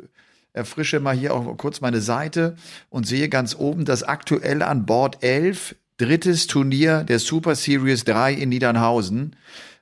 erfrische 0.53 0.99
mal 0.99 1.15
hier 1.15 1.33
auch 1.33 1.57
kurz 1.57 1.81
meine 1.81 2.01
Seite 2.01 2.55
und 2.89 3.05
sehe 3.05 3.29
ganz 3.29 3.55
oben, 3.55 3.85
dass 3.85 4.03
aktuell 4.03 4.63
an 4.63 4.85
Bord 4.85 5.21
11, 5.21 5.75
drittes 5.97 6.47
Turnier 6.47 7.03
der 7.03 7.19
Super 7.19 7.55
Series 7.55 8.03
3 8.05 8.33
in 8.33 8.49
Niedernhausen. 8.49 9.35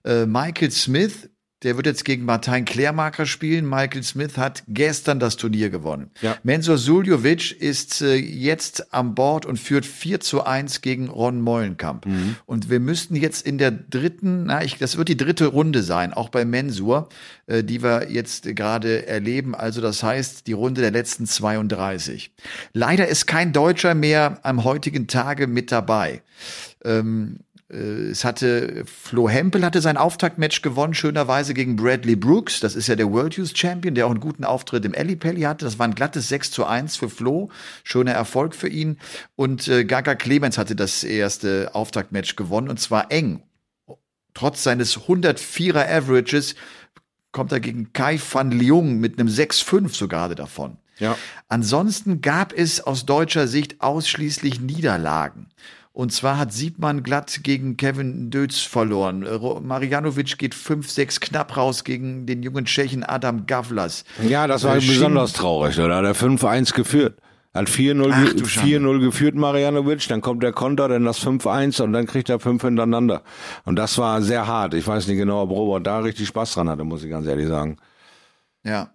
Äh, 0.03 0.25
Michael 0.25 0.71
Smith 0.71 1.29
der 1.63 1.77
wird 1.77 1.85
jetzt 1.85 2.05
gegen 2.05 2.25
Martin 2.25 2.65
Klärmarker 2.65 3.25
spielen. 3.25 3.67
Michael 3.67 4.03
Smith 4.03 4.37
hat 4.37 4.63
gestern 4.67 5.19
das 5.19 5.37
Turnier 5.37 5.69
gewonnen. 5.69 6.11
Ja. 6.21 6.37
Mensur 6.43 6.77
Suljovic 6.77 7.51
ist 7.51 8.01
äh, 8.01 8.15
jetzt 8.15 8.93
an 8.93 9.15
Bord 9.15 9.45
und 9.45 9.57
führt 9.57 9.85
4 9.85 10.19
zu 10.19 10.43
1 10.43 10.81
gegen 10.81 11.09
Ron 11.09 11.41
Meulenkamp. 11.41 12.05
Mhm. 12.05 12.35
Und 12.45 12.69
wir 12.69 12.79
müssten 12.79 13.15
jetzt 13.15 13.45
in 13.45 13.57
der 13.57 13.71
dritten, 13.71 14.45
na, 14.45 14.63
ich, 14.63 14.77
das 14.77 14.97
wird 14.97 15.09
die 15.09 15.17
dritte 15.17 15.47
Runde 15.47 15.83
sein, 15.83 16.13
auch 16.13 16.29
bei 16.29 16.45
Mensur, 16.45 17.09
äh, 17.47 17.63
die 17.63 17.81
wir 17.81 18.11
jetzt 18.11 18.55
gerade 18.55 19.07
erleben. 19.07 19.55
Also 19.55 19.81
das 19.81 20.03
heißt, 20.03 20.47
die 20.47 20.53
Runde 20.53 20.81
der 20.81 20.91
letzten 20.91 21.25
32. 21.25 22.31
Leider 22.73 23.07
ist 23.07 23.25
kein 23.25 23.53
Deutscher 23.53 23.95
mehr 23.95 24.39
am 24.43 24.63
heutigen 24.63 25.07
Tage 25.07 25.47
mit 25.47 25.71
dabei. 25.71 26.21
Ähm, 26.83 27.39
äh, 27.73 28.09
es 28.11 28.23
hatte 28.23 28.83
Flo 28.85 29.27
Hempel 29.29 29.65
hatte 29.65 29.81
sein 29.81 29.97
Auftaktmatch 29.97 30.61
gewonnen, 30.61 30.93
schönerweise 30.93 31.53
gegen 31.53 31.75
Bradley 31.75 32.15
Brooks. 32.15 32.59
Das 32.59 32.75
ist 32.75 32.87
ja 32.87 32.95
der 32.95 33.11
World 33.11 33.35
Youth 33.35 33.57
Champion, 33.57 33.95
der 33.95 34.05
auch 34.05 34.11
einen 34.11 34.19
guten 34.19 34.43
Auftritt 34.43 34.85
im 34.85 34.91
Pelli 34.91 35.41
hatte. 35.41 35.65
Das 35.65 35.79
war 35.79 35.87
ein 35.87 35.95
glattes 35.95 36.29
6 36.29 36.51
zu 36.51 36.65
1 36.65 36.95
für 36.95 37.09
Flo. 37.09 37.49
Schöner 37.83 38.13
Erfolg 38.13 38.55
für 38.55 38.69
ihn. 38.69 38.97
Und 39.35 39.67
äh, 39.67 39.85
Gaga 39.85 40.15
Clemens 40.15 40.57
hatte 40.57 40.75
das 40.75 41.03
erste 41.03 41.71
Auftaktmatch 41.73 42.35
gewonnen 42.35 42.69
und 42.69 42.79
zwar 42.79 43.11
eng. 43.11 43.43
Trotz 44.33 44.63
seines 44.63 44.97
104er 45.01 45.87
Averages 45.87 46.55
kommt 47.31 47.51
er 47.51 47.59
gegen 47.59 47.93
Kai 47.93 48.19
van 48.31 48.51
Leung 48.51 48.99
mit 48.99 49.19
einem 49.19 49.27
6-5 49.27 49.89
so 49.95 50.07
gerade 50.07 50.35
davon. 50.35 50.77
Ja. 50.99 51.17
Ansonsten 51.47 52.21
gab 52.21 52.53
es 52.53 52.81
aus 52.81 53.05
deutscher 53.05 53.47
Sicht 53.47 53.81
ausschließlich 53.81 54.61
Niederlagen. 54.61 55.49
Und 55.93 56.11
zwar 56.11 56.39
hat 56.39 56.51
Siebmann 56.51 57.03
glatt 57.03 57.41
gegen 57.43 57.77
Kevin 57.77 58.31
Dötz 58.31 58.61
verloren. 58.61 59.27
Marianovic 59.61 60.39
geht 60.39 60.55
5-6 60.55 61.19
knapp 61.19 61.55
raus 61.55 61.83
gegen 61.83 62.25
den 62.25 62.41
jungen 62.41 62.65
Tschechen 62.65 63.03
Adam 63.03 63.45
Gavlas. 63.45 64.03
Ja, 64.27 64.47
das 64.47 64.63
war 64.63 64.77
äh, 64.77 64.79
besonders 64.79 65.33
traurig, 65.33 65.79
oder? 65.79 66.01
Der 66.01 66.15
5-1 66.15 66.73
geführt. 66.73 67.19
Hat 67.53 67.69
4-0 67.69 68.99
geführt 68.99 69.35
Marianovic, 69.35 70.07
dann 70.07 70.21
kommt 70.21 70.41
der 70.41 70.53
Konter, 70.53 70.87
dann 70.87 71.05
das 71.05 71.23
5-1 71.23 71.83
und 71.83 71.93
dann 71.93 72.07
kriegt 72.07 72.27
er 72.29 72.39
fünf 72.39 72.63
hintereinander. 72.63 73.21
Und 73.63 73.75
das 73.75 73.99
war 73.99 74.23
sehr 74.23 74.47
hart. 74.47 74.73
Ich 74.73 74.87
weiß 74.87 75.07
nicht 75.07 75.17
genau, 75.17 75.43
ob 75.43 75.51
Robert 75.51 75.85
da 75.85 75.99
richtig 75.99 76.27
Spaß 76.29 76.55
dran 76.55 76.67
hatte, 76.67 76.83
muss 76.83 77.03
ich 77.03 77.11
ganz 77.11 77.27
ehrlich 77.27 77.47
sagen. 77.47 77.77
Ja. 78.63 78.89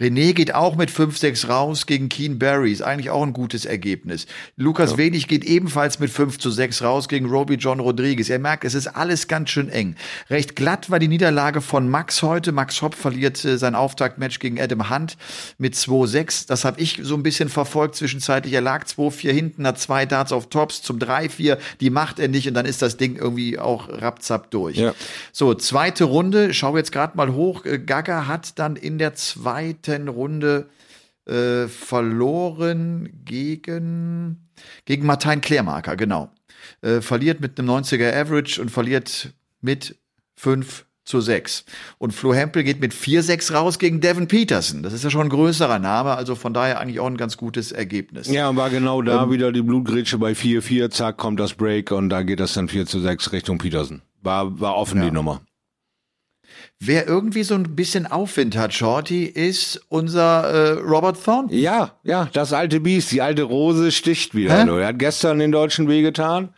René 0.00 0.32
geht 0.32 0.54
auch 0.54 0.76
mit 0.76 0.90
5-6 0.90 1.46
raus 1.48 1.86
gegen 1.86 2.08
Keen 2.08 2.38
Barry. 2.38 2.72
Ist 2.72 2.82
eigentlich 2.82 3.10
auch 3.10 3.22
ein 3.22 3.32
gutes 3.32 3.64
Ergebnis. 3.64 4.26
Lukas 4.56 4.92
ja. 4.92 4.98
Wenig 4.98 5.28
geht 5.28 5.44
ebenfalls 5.44 5.98
mit 5.98 6.10
5 6.10 6.38
zu 6.38 6.50
6 6.50 6.82
raus 6.82 7.08
gegen 7.08 7.26
Roby 7.26 7.54
John 7.54 7.80
Rodriguez. 7.80 8.28
Er 8.28 8.38
merkt, 8.38 8.64
es 8.64 8.74
ist 8.74 8.88
alles 8.88 9.28
ganz 9.28 9.50
schön 9.50 9.68
eng. 9.68 9.96
Recht 10.30 10.56
glatt 10.56 10.90
war 10.90 10.98
die 10.98 11.08
Niederlage 11.08 11.60
von 11.60 11.88
Max 11.88 12.22
heute. 12.22 12.52
Max 12.52 12.82
Hopp 12.82 12.94
verliert 12.94 13.44
äh, 13.44 13.56
sein 13.56 13.74
Auftaktmatch 13.74 14.38
gegen 14.40 14.60
Adam 14.60 14.90
Hunt 14.90 15.16
mit 15.58 15.74
2-6. 15.74 16.46
Das 16.48 16.64
habe 16.64 16.80
ich 16.80 17.00
so 17.02 17.14
ein 17.14 17.22
bisschen 17.22 17.48
verfolgt 17.48 17.96
zwischenzeitlich. 17.96 18.52
Er 18.52 18.60
lag 18.60 18.84
2-4 18.84 19.30
hinten, 19.30 19.66
hat 19.66 19.78
zwei 19.78 20.06
Darts 20.06 20.32
auf 20.32 20.48
Tops 20.48 20.82
zum 20.82 20.98
3-4. 20.98 21.58
Die 21.80 21.90
macht 21.90 22.18
er 22.18 22.28
nicht 22.28 22.48
und 22.48 22.54
dann 22.54 22.66
ist 22.66 22.82
das 22.82 22.96
Ding 22.96 23.16
irgendwie 23.16 23.58
auch 23.58 23.88
rapzapp 23.88 24.50
durch. 24.50 24.76
Ja. 24.76 24.94
So, 25.32 25.54
zweite 25.54 26.04
Runde. 26.04 26.52
Schau 26.52 26.76
jetzt 26.76 26.92
gerade 26.92 27.16
mal 27.16 27.32
hoch. 27.32 27.64
Äh, 27.64 27.78
Gaga 27.78 28.26
hat 28.26 28.58
dann 28.58 28.76
in 28.76 28.98
der 28.98 29.14
zweiten 29.14 29.53
zweiten 29.54 30.08
Runde 30.08 30.68
äh, 31.26 31.68
verloren 31.68 33.08
gegen, 33.24 34.48
gegen 34.84 35.06
Martin 35.06 35.40
Klärmarker, 35.40 35.96
genau. 35.96 36.30
Äh, 36.82 37.00
verliert 37.00 37.40
mit 37.40 37.58
einem 37.58 37.70
90er 37.70 38.12
Average 38.12 38.60
und 38.60 38.70
verliert 38.70 39.32
mit 39.60 39.96
5 40.36 40.86
zu 41.04 41.20
6. 41.20 41.66
Und 41.98 42.12
Flo 42.12 42.34
Hempel 42.34 42.64
geht 42.64 42.80
mit 42.80 42.92
4-6 42.92 43.52
raus 43.52 43.78
gegen 43.78 44.00
Devin 44.00 44.26
Peterson. 44.26 44.82
Das 44.82 44.92
ist 44.92 45.04
ja 45.04 45.10
schon 45.10 45.22
ein 45.22 45.28
größerer 45.28 45.78
Name, 45.78 46.16
also 46.16 46.34
von 46.34 46.52
daher 46.52 46.80
eigentlich 46.80 46.98
auch 46.98 47.06
ein 47.06 47.16
ganz 47.16 47.36
gutes 47.36 47.70
Ergebnis. 47.70 48.26
Ja, 48.26 48.48
und 48.48 48.56
war 48.56 48.70
genau 48.70 49.02
da 49.02 49.22
ähm, 49.22 49.30
wieder 49.30 49.52
die 49.52 49.62
Blutgrätsche 49.62 50.18
bei 50.18 50.32
4-4, 50.32 50.90
zack, 50.90 51.16
kommt 51.18 51.38
das 51.38 51.54
Break 51.54 51.92
und 51.92 52.08
da 52.08 52.22
geht 52.22 52.40
das 52.40 52.54
dann 52.54 52.68
4 52.68 52.86
zu 52.86 53.00
6 53.00 53.32
Richtung 53.32 53.58
Peterson. 53.58 54.02
War, 54.20 54.58
war 54.58 54.76
offen 54.76 54.98
ja. 54.98 55.04
die 55.04 55.10
Nummer. 55.12 55.42
Wer 56.80 57.06
irgendwie 57.06 57.44
so 57.44 57.54
ein 57.54 57.76
bisschen 57.76 58.06
Aufwind 58.06 58.56
hat, 58.56 58.74
Shorty, 58.74 59.24
ist 59.24 59.80
unser 59.88 60.42
äh, 60.44 60.70
Robert 60.80 61.22
Thornton. 61.22 61.56
Ja, 61.56 61.92
ja, 62.02 62.28
das 62.32 62.52
alte 62.52 62.80
Biest, 62.80 63.12
die 63.12 63.22
alte 63.22 63.44
Rose 63.44 63.90
sticht 63.92 64.34
wieder. 64.34 64.66
Er 64.78 64.88
hat 64.88 64.98
gestern 64.98 65.38
den 65.38 65.52
Deutschen 65.52 65.88
wehgetan. 65.88 66.50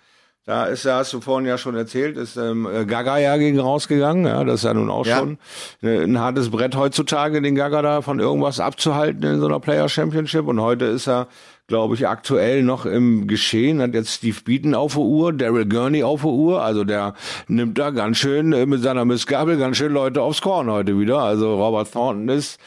Da 0.48 0.66
ist, 0.66 0.84
da 0.84 0.98
hast 0.98 1.12
du 1.12 1.20
vorhin 1.20 1.48
ja 1.48 1.58
schon 1.58 1.74
erzählt, 1.74 2.16
ist 2.16 2.36
ähm, 2.36 2.68
Gaga 2.86 3.18
ja 3.18 3.36
gegen 3.36 3.58
rausgegangen. 3.58 4.26
Ja, 4.26 4.44
das 4.44 4.60
ist 4.60 4.64
ja 4.64 4.74
nun 4.74 4.90
auch 4.90 5.04
Ja. 5.04 5.18
schon 5.18 5.38
äh, 5.82 6.04
ein 6.04 6.20
hartes 6.20 6.50
Brett 6.50 6.76
heutzutage, 6.76 7.42
den 7.42 7.56
Gaga 7.56 7.82
da 7.82 8.00
von 8.00 8.20
irgendwas 8.20 8.60
abzuhalten 8.60 9.24
in 9.24 9.40
so 9.40 9.46
einer 9.46 9.58
Player 9.58 9.88
Championship. 9.88 10.46
Und 10.46 10.60
heute 10.60 10.84
ist 10.84 11.08
er, 11.08 11.26
glaube 11.66 11.96
ich, 11.96 12.06
aktuell 12.06 12.62
noch 12.62 12.86
im 12.86 13.26
Geschehen. 13.26 13.82
Hat 13.82 13.92
jetzt 13.94 14.12
Steve 14.14 14.36
Beaton 14.44 14.76
auf 14.76 14.92
der 14.92 15.02
Uhr, 15.02 15.32
Daryl 15.32 15.66
Gurney 15.66 16.04
auf 16.04 16.20
der 16.20 16.30
Uhr. 16.30 16.62
Also 16.62 16.84
der 16.84 17.14
nimmt 17.48 17.76
da 17.76 17.90
ganz 17.90 18.18
schön 18.18 18.52
äh, 18.52 18.66
mit 18.66 18.80
seiner 18.82 19.04
Missgabel 19.04 19.58
ganz 19.58 19.76
schön 19.78 19.92
Leute 19.92 20.22
aufs 20.22 20.42
Korn 20.42 20.70
heute 20.70 20.96
wieder. 20.96 21.18
Also 21.18 21.56
Robert 21.60 21.90
Thornton 21.92 22.28
ist 22.28 22.60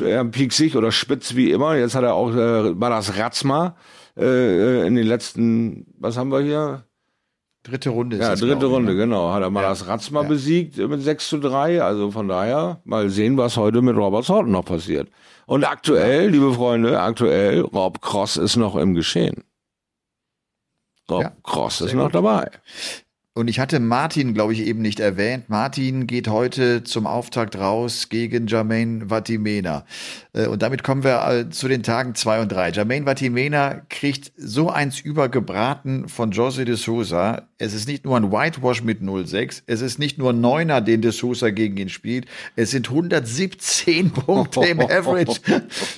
äh, 0.00 0.24
pieksig 0.24 0.76
oder 0.78 0.90
spitz 0.92 1.34
wie 1.36 1.50
immer. 1.50 1.76
Jetzt 1.76 1.94
hat 1.94 2.04
er 2.04 2.14
auch, 2.14 2.30
äh, 2.32 2.80
war 2.80 2.88
das 2.88 3.18
Ratzma 3.18 3.76
äh, 4.16 4.24
äh, 4.24 4.86
in 4.86 4.94
den 4.94 5.06
letzten, 5.06 5.84
was 5.98 6.16
haben 6.16 6.32
wir 6.32 6.40
hier? 6.40 6.84
Dritte 7.68 7.90
Runde 7.90 8.16
ist 8.16 8.22
Ja, 8.22 8.30
das, 8.30 8.40
dritte 8.40 8.56
glaub 8.58 8.70
ich, 8.70 8.76
Runde, 8.76 8.92
ne? 8.92 8.98
genau. 8.98 9.32
Hat 9.32 9.42
er 9.42 9.50
mal 9.50 9.62
das 9.62 9.86
Ratzma 9.86 10.22
besiegt 10.22 10.76
mit 10.78 11.02
6 11.02 11.28
zu 11.28 11.38
3. 11.38 11.82
Also 11.82 12.10
von 12.10 12.28
daher, 12.28 12.80
mal 12.84 13.10
sehen, 13.10 13.36
was 13.36 13.56
heute 13.56 13.82
mit 13.82 13.96
Robert 13.96 14.26
Thornton 14.26 14.52
noch 14.52 14.64
passiert. 14.64 15.08
Und 15.46 15.64
aktuell, 15.64 16.28
liebe 16.28 16.52
Freunde, 16.52 17.00
aktuell, 17.00 17.60
Rob 17.60 18.00
Cross 18.02 18.36
ist 18.36 18.56
noch 18.56 18.76
im 18.76 18.94
Geschehen. 18.94 19.44
Rob 21.10 21.22
Ja, 21.22 21.32
Cross 21.42 21.80
ist 21.82 21.94
noch 21.94 22.04
gut. 22.06 22.14
dabei. 22.16 22.50
Und 23.34 23.46
ich 23.48 23.60
hatte 23.60 23.78
Martin, 23.78 24.34
glaube 24.34 24.52
ich, 24.52 24.60
eben 24.66 24.82
nicht 24.82 24.98
erwähnt. 24.98 25.48
Martin 25.48 26.08
geht 26.08 26.26
heute 26.28 26.82
zum 26.82 27.06
Auftakt 27.06 27.56
raus 27.56 28.08
gegen 28.08 28.48
Jermaine 28.48 29.08
Vatimena. 29.10 29.84
Äh, 30.32 30.48
Und 30.48 30.60
damit 30.60 30.82
kommen 30.82 31.04
wir 31.04 31.24
äh, 31.30 31.48
zu 31.48 31.68
den 31.68 31.84
Tagen 31.84 32.16
zwei 32.16 32.40
und 32.42 32.50
drei. 32.50 32.70
Jermaine 32.70 33.06
Vatimena 33.06 33.82
kriegt 33.90 34.32
so 34.36 34.70
eins 34.70 34.98
übergebraten 35.00 36.08
von 36.08 36.32
José 36.32 36.64
de 36.64 36.74
Sousa. 36.74 37.47
Es 37.60 37.74
ist 37.74 37.88
nicht 37.88 38.04
nur 38.04 38.16
ein 38.16 38.30
Whitewash 38.30 38.84
mit 38.84 39.02
0,6. 39.02 39.62
Es 39.66 39.80
ist 39.80 39.98
nicht 39.98 40.16
nur 40.16 40.30
ein 40.30 40.40
Neuner, 40.40 40.80
den 40.80 41.02
de 41.02 41.10
Sousa 41.10 41.50
gegen 41.50 41.76
ihn 41.76 41.88
spielt. 41.88 42.26
Es 42.54 42.70
sind 42.70 42.88
117 42.88 44.10
Punkte 44.12 44.64
im 44.64 44.80
Average. 44.80 45.40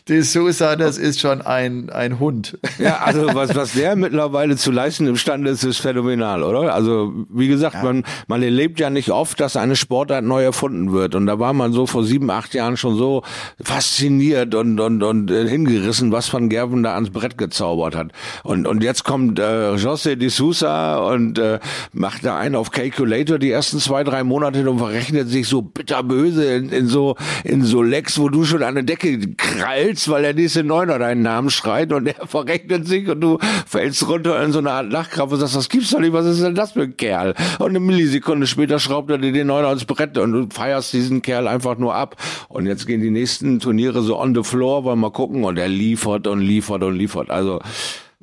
De 0.08 0.22
Sousa, 0.22 0.76
das 0.76 0.96
ist 0.96 1.20
schon 1.20 1.42
ein, 1.42 1.90
ein 1.90 2.18
Hund. 2.18 2.58
Ja, 2.78 3.00
also 3.00 3.34
was, 3.34 3.54
was 3.54 3.74
der 3.74 3.94
mittlerweile 3.94 4.56
zu 4.56 4.70
leisten 4.70 5.06
imstande 5.06 5.50
ist, 5.50 5.62
ist 5.62 5.80
phänomenal, 5.80 6.44
oder? 6.44 6.72
Also, 6.74 7.12
wie 7.28 7.48
gesagt, 7.48 7.82
man, 7.84 8.04
man 8.26 8.42
erlebt 8.42 8.80
ja 8.80 8.88
nicht 8.88 9.10
oft, 9.10 9.38
dass 9.38 9.56
eine 9.56 9.76
Sportart 9.76 10.24
neu 10.24 10.42
erfunden 10.42 10.92
wird. 10.92 11.14
Und 11.14 11.26
da 11.26 11.38
war 11.38 11.52
man 11.52 11.74
so 11.74 11.84
vor 11.84 12.04
sieben, 12.04 12.30
acht 12.30 12.54
Jahren 12.54 12.78
schon 12.78 12.96
so 12.96 13.22
fasziniert 13.62 14.54
und, 14.54 14.80
und, 14.80 15.02
und 15.02 15.30
äh, 15.30 15.46
hingerissen, 15.46 16.10
was 16.10 16.32
Van 16.32 16.48
Gerven 16.48 16.82
da 16.82 16.94
ans 16.94 17.10
Brett 17.10 17.36
gezaubert 17.36 17.94
hat. 17.94 18.12
Und, 18.44 18.66
und 18.66 18.82
jetzt 18.82 19.04
kommt 19.04 19.38
äh, 19.38 19.74
José 19.74 20.16
de 20.16 20.30
Sousa 20.30 20.96
und 20.96 21.38
äh, 21.38 21.49
macht 21.92 22.24
da 22.24 22.38
einen 22.38 22.54
auf 22.54 22.70
Calculator 22.70 23.38
die 23.38 23.50
ersten 23.50 23.80
zwei, 23.80 24.04
drei 24.04 24.22
Monate 24.22 24.68
und 24.70 24.78
verrechnet 24.78 25.28
sich 25.28 25.48
so 25.48 25.62
bitterböse 25.62 26.44
in, 26.54 26.68
in 26.68 26.86
so 26.86 27.16
in 27.42 27.64
so 27.64 27.82
Lecks, 27.82 28.18
wo 28.18 28.28
du 28.28 28.44
schon 28.44 28.62
an 28.62 28.74
der 28.74 28.84
Decke 28.84 29.18
krallst, 29.36 30.08
weil 30.08 30.22
der 30.22 30.34
nächste 30.34 30.62
Neuner 30.62 30.98
deinen 30.98 31.22
Namen 31.22 31.50
schreit 31.50 31.92
und 31.92 32.06
er 32.06 32.26
verrechnet 32.26 32.86
sich 32.86 33.08
und 33.08 33.20
du 33.20 33.38
fällst 33.66 34.06
runter 34.08 34.42
in 34.42 34.52
so 34.52 34.58
eine 34.58 34.70
Art 34.70 34.92
Lachkraft 34.92 35.32
und 35.32 35.40
sagst, 35.40 35.56
das 35.56 35.68
gibt's 35.68 35.90
doch 35.90 36.00
nicht, 36.00 36.12
was 36.12 36.26
ist 36.26 36.42
denn 36.42 36.54
das 36.54 36.72
für 36.72 36.82
ein 36.82 36.96
Kerl? 36.96 37.34
Und 37.58 37.70
eine 37.70 37.80
Millisekunde 37.80 38.46
später 38.46 38.78
schraubt 38.78 39.10
er 39.10 39.18
dir 39.18 39.32
den 39.32 39.46
Neuner 39.46 39.72
ins 39.72 39.84
Brett 39.84 40.16
und 40.18 40.32
du 40.32 40.46
feierst 40.50 40.92
diesen 40.92 41.22
Kerl 41.22 41.48
einfach 41.48 41.78
nur 41.78 41.94
ab. 41.94 42.16
Und 42.48 42.66
jetzt 42.66 42.86
gehen 42.86 43.00
die 43.00 43.10
nächsten 43.10 43.60
Turniere 43.60 44.02
so 44.02 44.18
on 44.18 44.34
the 44.34 44.42
floor, 44.42 44.84
wollen 44.84 45.00
mal 45.00 45.10
gucken 45.10 45.44
und 45.44 45.58
er 45.58 45.68
liefert 45.68 46.26
und 46.26 46.40
liefert 46.40 46.82
und 46.82 46.96
liefert. 46.96 47.30
Also 47.30 47.60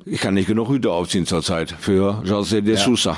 ich 0.04 0.20
kann 0.20 0.34
nicht 0.34 0.46
genug 0.46 0.68
Hüte 0.68 0.90
aufziehen 0.92 1.26
zurzeit 1.26 1.70
für 1.70 2.22
José 2.24 2.60
de 2.60 2.76
Sousa. 2.76 3.16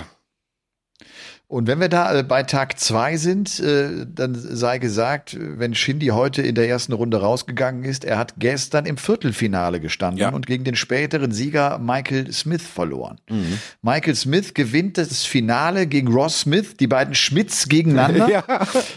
Und 1.51 1.67
wenn 1.67 1.81
wir 1.81 1.89
da 1.89 2.15
äh, 2.17 2.23
bei 2.23 2.45
Tag 2.45 2.79
zwei 2.79 3.17
sind, 3.17 3.59
äh, 3.59 4.07
dann 4.07 4.37
sei 4.37 4.79
gesagt, 4.79 5.37
wenn 5.37 5.75
Shindy 5.75 6.07
heute 6.07 6.43
in 6.43 6.55
der 6.55 6.69
ersten 6.69 6.93
Runde 6.93 7.21
rausgegangen 7.21 7.83
ist, 7.83 8.05
er 8.05 8.19
hat 8.19 8.35
gestern 8.39 8.87
im 8.87 8.97
Viertelfinale 8.97 9.81
gestanden 9.81 10.21
Ja. 10.21 10.29
und 10.29 10.47
gegen 10.47 10.63
den 10.63 10.77
späteren 10.77 11.33
Sieger 11.33 11.81
Michael 11.81 12.33
Smith 12.33 12.63
verloren. 12.63 13.19
Mhm. 13.29 13.59
Michael 13.83 14.15
Smith 14.15 14.55
gewinnt 14.55 14.97
das 14.97 15.25
Finale 15.25 15.89
gegen 15.89 16.07
Ross 16.07 16.43
Smith, 16.43 16.77
die 16.79 16.87
beiden 16.87 17.17
Schmitz 17.17 17.69
gegeneinander. 17.69 18.45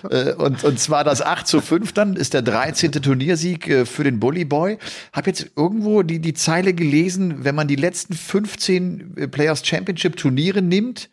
Äh, 0.10 0.34
und, 0.34 0.64
und 0.64 0.80
zwar 0.80 1.04
das 1.04 1.22
8 1.22 1.48
zu 1.48 1.62
5 1.62 1.94
dann, 1.94 2.16
ist 2.16 2.34
der 2.34 2.42
13. 2.42 2.92
Turniersieg 2.92 3.88
für 3.88 4.04
den 4.04 4.20
Bully 4.20 4.44
Boy. 4.46 4.78
Hab 5.14 5.28
jetzt 5.28 5.52
irgendwo 5.56 6.04
die, 6.04 6.20
die 6.20 6.34
Zeile 6.34 6.74
gelesen, 6.74 7.44
wenn 7.44 7.56
man 7.56 7.68
die 7.68 7.76
letzten 7.78 8.14
15 8.14 9.14
äh, 9.16 9.28
Players 9.28 9.66
Championship 9.66 10.18
Turniere 10.18 10.62
nimmt, 10.62 11.10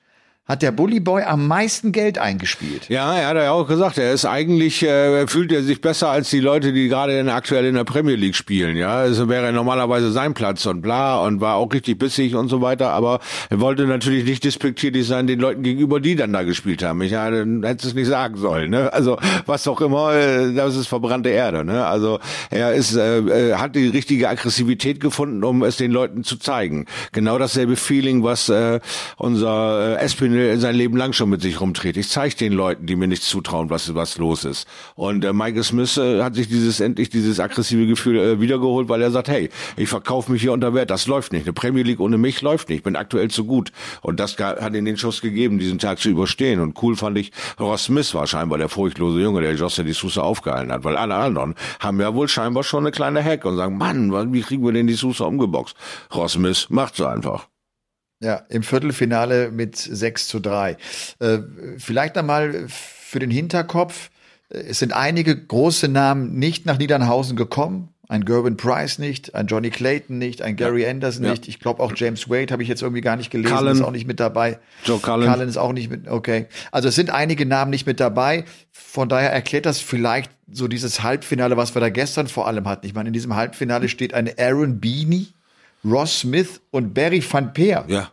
hat 0.46 0.62
der 0.62 0.72
Bully 0.72 0.98
Boy 0.98 1.22
am 1.22 1.46
meisten 1.46 1.92
Geld 1.92 2.18
eingespielt. 2.18 2.88
Ja, 2.88 3.14
er 3.14 3.28
hat 3.28 3.36
ja 3.36 3.52
auch 3.52 3.68
gesagt, 3.68 3.98
er 3.98 4.12
ist 4.12 4.24
eigentlich, 4.24 4.82
äh, 4.82 5.28
fühlt 5.28 5.52
er 5.52 5.62
sich 5.62 5.80
besser 5.80 6.08
als 6.08 6.28
die 6.30 6.40
Leute, 6.40 6.72
die 6.72 6.88
gerade 6.88 7.16
in, 7.16 7.28
aktuell 7.28 7.66
in 7.66 7.76
der 7.76 7.84
Premier 7.84 8.16
League 8.16 8.34
spielen. 8.34 8.76
Ja, 8.76 8.94
also 8.96 9.28
wäre 9.28 9.52
normalerweise 9.52 10.10
sein 10.10 10.34
Platz 10.34 10.66
und 10.66 10.82
bla 10.82 11.20
und 11.20 11.40
war 11.40 11.54
auch 11.54 11.72
richtig 11.72 11.98
bissig 11.98 12.34
und 12.34 12.48
so 12.48 12.60
weiter. 12.62 12.90
Aber 12.90 13.20
er 13.48 13.60
wollte 13.60 13.86
natürlich 13.86 14.24
nicht 14.24 14.42
despektierlich 14.42 15.06
sein 15.06 15.28
den 15.28 15.38
Leuten 15.38 15.62
gegenüber, 15.62 16.00
die 16.00 16.16
dann 16.16 16.32
da 16.32 16.42
gespielt 16.42 16.82
haben. 16.82 17.00
Ich 17.02 17.12
ja, 17.12 17.30
dann 17.30 17.62
hätte 17.62 17.86
es 17.86 17.94
nicht 17.94 18.08
sagen 18.08 18.36
sollen. 18.36 18.70
Ne? 18.70 18.92
Also 18.92 19.18
was 19.46 19.68
auch 19.68 19.80
immer, 19.80 20.14
äh, 20.14 20.52
das 20.52 20.74
ist 20.74 20.88
verbrannte 20.88 21.28
Erde. 21.28 21.64
Ne? 21.64 21.86
Also 21.86 22.18
er 22.50 22.74
ist, 22.74 22.96
äh, 22.96 23.18
äh, 23.18 23.54
hat 23.54 23.76
die 23.76 23.86
richtige 23.86 24.28
Aggressivität 24.28 24.98
gefunden, 24.98 25.44
um 25.44 25.62
es 25.62 25.76
den 25.76 25.92
Leuten 25.92 26.24
zu 26.24 26.38
zeigen. 26.38 26.86
Genau 27.12 27.38
dasselbe 27.38 27.76
Feeling, 27.76 28.24
was 28.24 28.48
äh, 28.48 28.80
unser 29.16 29.92
äh, 29.92 30.04
Espinel 30.30 30.58
sein 30.58 30.74
Leben 30.74 30.96
lang 30.96 31.12
schon 31.12 31.30
mit 31.30 31.42
sich 31.42 31.60
rumträgt. 31.60 31.96
Ich 31.96 32.08
zeige 32.08 32.34
den 32.36 32.52
Leuten, 32.52 32.86
die 32.86 32.96
mir 32.96 33.08
nichts 33.08 33.28
zutrauen, 33.28 33.70
was 33.70 33.94
was 33.94 34.18
los 34.18 34.44
ist. 34.44 34.66
Und 34.94 35.24
äh, 35.24 35.32
Michael 35.32 35.64
Smith 35.64 35.96
äh, 35.96 36.22
hat 36.22 36.34
sich 36.34 36.48
dieses 36.48 36.80
endlich 36.80 37.10
dieses 37.10 37.40
aggressive 37.40 37.86
Gefühl 37.86 38.18
äh, 38.18 38.40
wiedergeholt, 38.40 38.88
weil 38.88 39.02
er 39.02 39.10
sagt, 39.10 39.28
hey, 39.28 39.50
ich 39.76 39.88
verkaufe 39.88 40.30
mich 40.30 40.42
hier 40.42 40.52
unter 40.52 40.74
Wert, 40.74 40.90
das 40.90 41.06
läuft 41.06 41.32
nicht. 41.32 41.44
Eine 41.44 41.52
Premier 41.52 41.82
League 41.82 42.00
ohne 42.00 42.18
mich 42.18 42.42
läuft 42.42 42.68
nicht. 42.68 42.78
Ich 42.78 42.84
bin 42.84 42.96
aktuell 42.96 43.28
zu 43.28 43.44
gut. 43.44 43.72
Und 44.02 44.20
das 44.20 44.38
hat 44.38 44.74
ihn 44.74 44.84
den 44.84 44.96
Schuss 44.96 45.20
gegeben, 45.20 45.58
diesen 45.58 45.78
Tag 45.78 45.98
zu 45.98 46.08
überstehen. 46.08 46.60
Und 46.60 46.80
cool 46.82 46.96
fand 46.96 47.18
ich, 47.18 47.32
Ross 47.58 47.84
Smith 47.84 48.14
war 48.14 48.26
scheinbar 48.26 48.58
der 48.58 48.68
furchtlose 48.68 49.20
Junge, 49.20 49.40
der 49.40 49.56
José 49.56 49.82
de 49.82 49.92
Sousa 49.92 50.22
aufgehalten 50.22 50.72
hat, 50.72 50.84
weil 50.84 50.96
alle 50.96 51.16
anderen 51.16 51.54
haben 51.80 52.00
ja 52.00 52.14
wohl 52.14 52.28
scheinbar 52.28 52.62
schon 52.62 52.84
eine 52.84 52.92
kleine 52.92 53.22
Hack 53.24 53.44
und 53.44 53.56
sagen, 53.56 53.76
Mann, 53.76 54.32
wie 54.32 54.42
kriegen 54.42 54.64
wir 54.64 54.72
denn 54.72 54.86
die 54.86 54.94
Sousa 54.94 55.24
umgeboxt? 55.24 55.76
Ross 56.14 56.32
Smith 56.32 56.68
macht's 56.70 57.00
einfach. 57.00 57.48
Ja, 58.22 58.42
im 58.50 58.62
Viertelfinale 58.62 59.50
mit 59.50 59.76
6 59.76 60.28
zu 60.28 60.40
3. 60.40 60.76
Äh, 61.20 61.38
vielleicht 61.78 62.18
einmal 62.18 62.66
für 62.68 63.18
den 63.18 63.30
Hinterkopf. 63.30 64.10
Es 64.50 64.78
sind 64.78 64.92
einige 64.92 65.34
große 65.36 65.88
Namen 65.88 66.38
nicht 66.38 66.66
nach 66.66 66.76
Niedernhausen 66.78 67.36
gekommen. 67.36 67.88
Ein 68.08 68.24
Gervin 68.24 68.56
Price 68.56 68.98
nicht, 68.98 69.36
ein 69.36 69.46
Johnny 69.46 69.70
Clayton 69.70 70.18
nicht, 70.18 70.42
ein 70.42 70.56
Gary 70.56 70.84
Anderson 70.84 71.24
Ja. 71.24 71.30
nicht. 71.30 71.46
Ich 71.46 71.60
glaube 71.60 71.80
auch 71.80 71.92
James 71.94 72.28
Wade 72.28 72.52
habe 72.52 72.60
ich 72.64 72.68
jetzt 72.68 72.82
irgendwie 72.82 73.02
gar 73.02 73.14
nicht 73.16 73.30
gelesen, 73.30 73.56
Cullen. 73.56 73.72
ist 73.76 73.82
auch 73.82 73.92
nicht 73.92 74.06
mit 74.08 74.18
dabei. 74.18 74.58
Joe 74.84 74.98
Cullen. 74.98 75.32
Cullen 75.32 75.48
ist 75.48 75.56
auch 75.56 75.72
nicht 75.72 75.88
mit, 75.90 76.08
okay. 76.08 76.46
Also 76.72 76.88
es 76.88 76.96
sind 76.96 77.10
einige 77.10 77.46
Namen 77.46 77.70
nicht 77.70 77.86
mit 77.86 78.00
dabei. 78.00 78.44
Von 78.72 79.08
daher 79.08 79.30
erklärt 79.32 79.64
das 79.64 79.78
vielleicht 79.78 80.32
so 80.50 80.66
dieses 80.66 81.04
Halbfinale, 81.04 81.56
was 81.56 81.76
wir 81.76 81.80
da 81.80 81.88
gestern 81.88 82.26
vor 82.26 82.48
allem 82.48 82.66
hatten. 82.66 82.84
Ich 82.84 82.94
meine, 82.94 83.10
in 83.10 83.12
diesem 83.12 83.36
Halbfinale 83.36 83.88
steht 83.88 84.12
eine 84.12 84.34
Aaron 84.40 84.80
Beanie, 84.80 85.28
Ross 85.84 86.20
Smith 86.20 86.60
und 86.70 86.94
Barry 86.94 87.22
van 87.28 87.52
Peer. 87.52 87.84
Ja. 87.88 88.10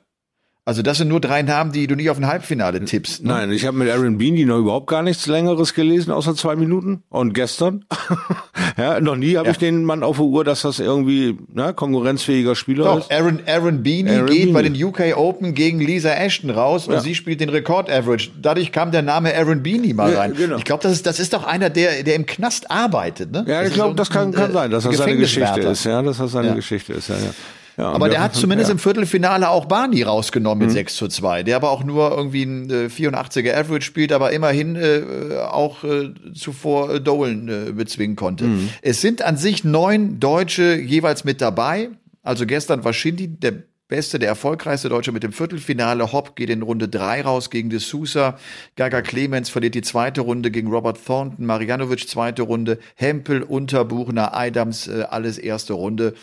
Also 0.66 0.82
das 0.82 0.98
sind 0.98 1.08
nur 1.08 1.22
drei 1.22 1.44
Namen, 1.44 1.72
die 1.72 1.88
du 1.88 1.96
nicht 1.96 2.10
auf 2.10 2.18
ein 2.18 2.28
Halbfinale 2.28 2.84
tippst. 2.84 3.24
Ne? 3.24 3.30
Nein, 3.30 3.52
ich 3.54 3.66
habe 3.66 3.78
mit 3.78 3.90
Aaron 3.90 4.18
Beanie 4.18 4.44
noch 4.44 4.58
überhaupt 4.60 4.88
gar 4.88 5.02
nichts 5.02 5.26
Längeres 5.26 5.74
gelesen, 5.74 6.12
außer 6.12 6.36
zwei 6.36 6.58
Minuten. 6.58 7.04
Und 7.08 7.34
gestern, 7.34 7.86
ja, 8.78 9.00
noch 9.00 9.16
nie 9.16 9.38
habe 9.38 9.50
ich 9.50 9.58
den 9.58 9.86
Mann 9.86 10.04
auf 10.04 10.18
der 10.18 10.26
Uhr, 10.26 10.44
dass 10.44 10.64
das 10.64 10.80
irgendwie 10.80 11.38
ne, 11.54 11.74
konkurrenzfähiger 11.74 12.54
Spieler 12.56 12.84
Doch, 12.84 13.00
ist. 13.00 13.12
Aaron, 13.14 13.40
Aaron 13.48 13.82
Beanie 13.82 14.10
Aaron 14.12 14.26
geht 14.26 14.38
Beanie. 14.40 14.52
bei 14.52 14.62
den 14.64 14.84
UK 14.84 15.16
Open 15.18 15.54
gegen 15.54 15.80
Lisa 15.80 16.10
Ashton 16.10 16.50
raus 16.50 16.90
und 16.90 16.96
Ja. 16.96 17.00
sie 17.00 17.16
spielt 17.16 17.40
den 17.40 17.48
Rekord-Average. 17.48 18.32
Dadurch 18.42 18.74
kam 18.74 18.92
der 18.92 19.04
Name 19.04 19.34
Aaron 19.38 19.64
Beanie 19.64 19.94
mal 19.94 20.12
Ja, 20.12 20.20
rein. 20.20 20.34
genau. 20.36 20.58
Ich 20.58 20.66
glaube, 20.66 20.84
das 20.84 20.92
ist, 20.92 21.06
das 21.06 21.22
ist 21.22 21.32
doch 21.32 21.46
einer, 21.46 21.70
der, 21.70 22.04
der 22.04 22.16
im 22.16 22.26
Knast 22.26 22.70
arbeitet. 22.70 23.32
Ne? 23.32 23.46
Ja, 23.48 23.62
ich 23.62 23.70
ist 23.70 23.76
glaube, 23.76 23.96
das 23.96 24.10
kann, 24.10 24.34
kann 24.34 24.50
äh, 24.50 24.54
sein, 24.54 24.70
dass 24.72 24.84
das 24.84 24.98
seine 24.98 25.16
Geschichte 25.16 25.62
ist. 25.62 25.86
Ja, 25.86 26.02
dass 26.02 26.18
das 26.18 26.34
seine 26.34 26.50
Ja. 26.50 26.56
Geschichte 26.56 26.92
ist. 26.92 27.08
Ja, 27.08 27.16
ja. 27.16 27.32
Ja, 27.78 27.92
Aber 27.92 28.10
der 28.10 28.22
hat 28.22 28.34
zumindest 28.34 28.70
ja. 28.70 28.74
im 28.74 28.80
Viertelfinale 28.80 29.50
auch 29.50 29.66
Barney 29.66 30.02
rausgenommen 30.02 30.60
Mhm. 30.60 30.66
mit 30.66 30.74
6 30.74 30.96
zu 30.96 31.08
2. 31.08 31.44
Der 31.44 31.56
aber 31.58 31.70
auch 31.70 31.84
nur 31.84 32.10
irgendwie 32.12 32.42
ein 32.44 32.70
äh, 32.72 32.90
84er 32.90 33.54
Average 33.56 33.84
spielt, 33.86 34.12
aber 34.12 34.32
immerhin 34.32 34.76
äh, 34.76 35.04
auch 35.52 35.84
äh, 35.84 36.10
zuvor 36.34 36.96
äh, 36.96 37.00
Dolan 37.02 37.48
äh, 37.48 37.72
bezwingen 37.74 38.16
konnte. 38.16 38.46
Mhm. 38.46 38.70
Es 38.82 39.02
sind 39.02 39.22
an 39.22 39.38
sich 39.38 39.64
neun 39.64 40.20
Deutsche 40.20 40.76
jeweils 40.76 41.24
mit 41.24 41.40
dabei. 41.40 41.90
Also 42.24 42.48
gestern 42.48 42.84
war 42.84 42.94
Shindy 42.94 43.28
der 43.28 43.54
beste, 43.88 44.18
der 44.20 44.28
erfolgreichste 44.28 44.90
Deutsche 44.90 45.12
mit 45.12 45.22
dem 45.24 45.32
Viertelfinale. 45.32 46.12
Hopp 46.12 46.36
geht 46.36 46.50
in 46.50 46.62
Runde 46.64 46.90
drei 46.90 47.22
raus 47.22 47.50
gegen 47.52 47.70
De 47.70 47.80
Sousa. 47.80 48.38
Gaga 48.76 49.02
Clemens 49.02 49.50
verliert 49.50 49.76
die 49.76 49.82
zweite 49.84 50.22
Runde 50.22 50.50
gegen 50.52 50.70
Robert 50.70 50.98
Thornton. 51.06 51.46
Marjanovic 51.46 52.10
zweite 52.10 52.42
Runde. 52.42 52.80
Hempel, 52.96 53.44
Unterbuchner, 53.44 54.36
Adams, 54.36 54.88
äh, 54.88 55.04
alles 55.10 55.38
erste 55.38 55.74
Runde. 55.74 56.16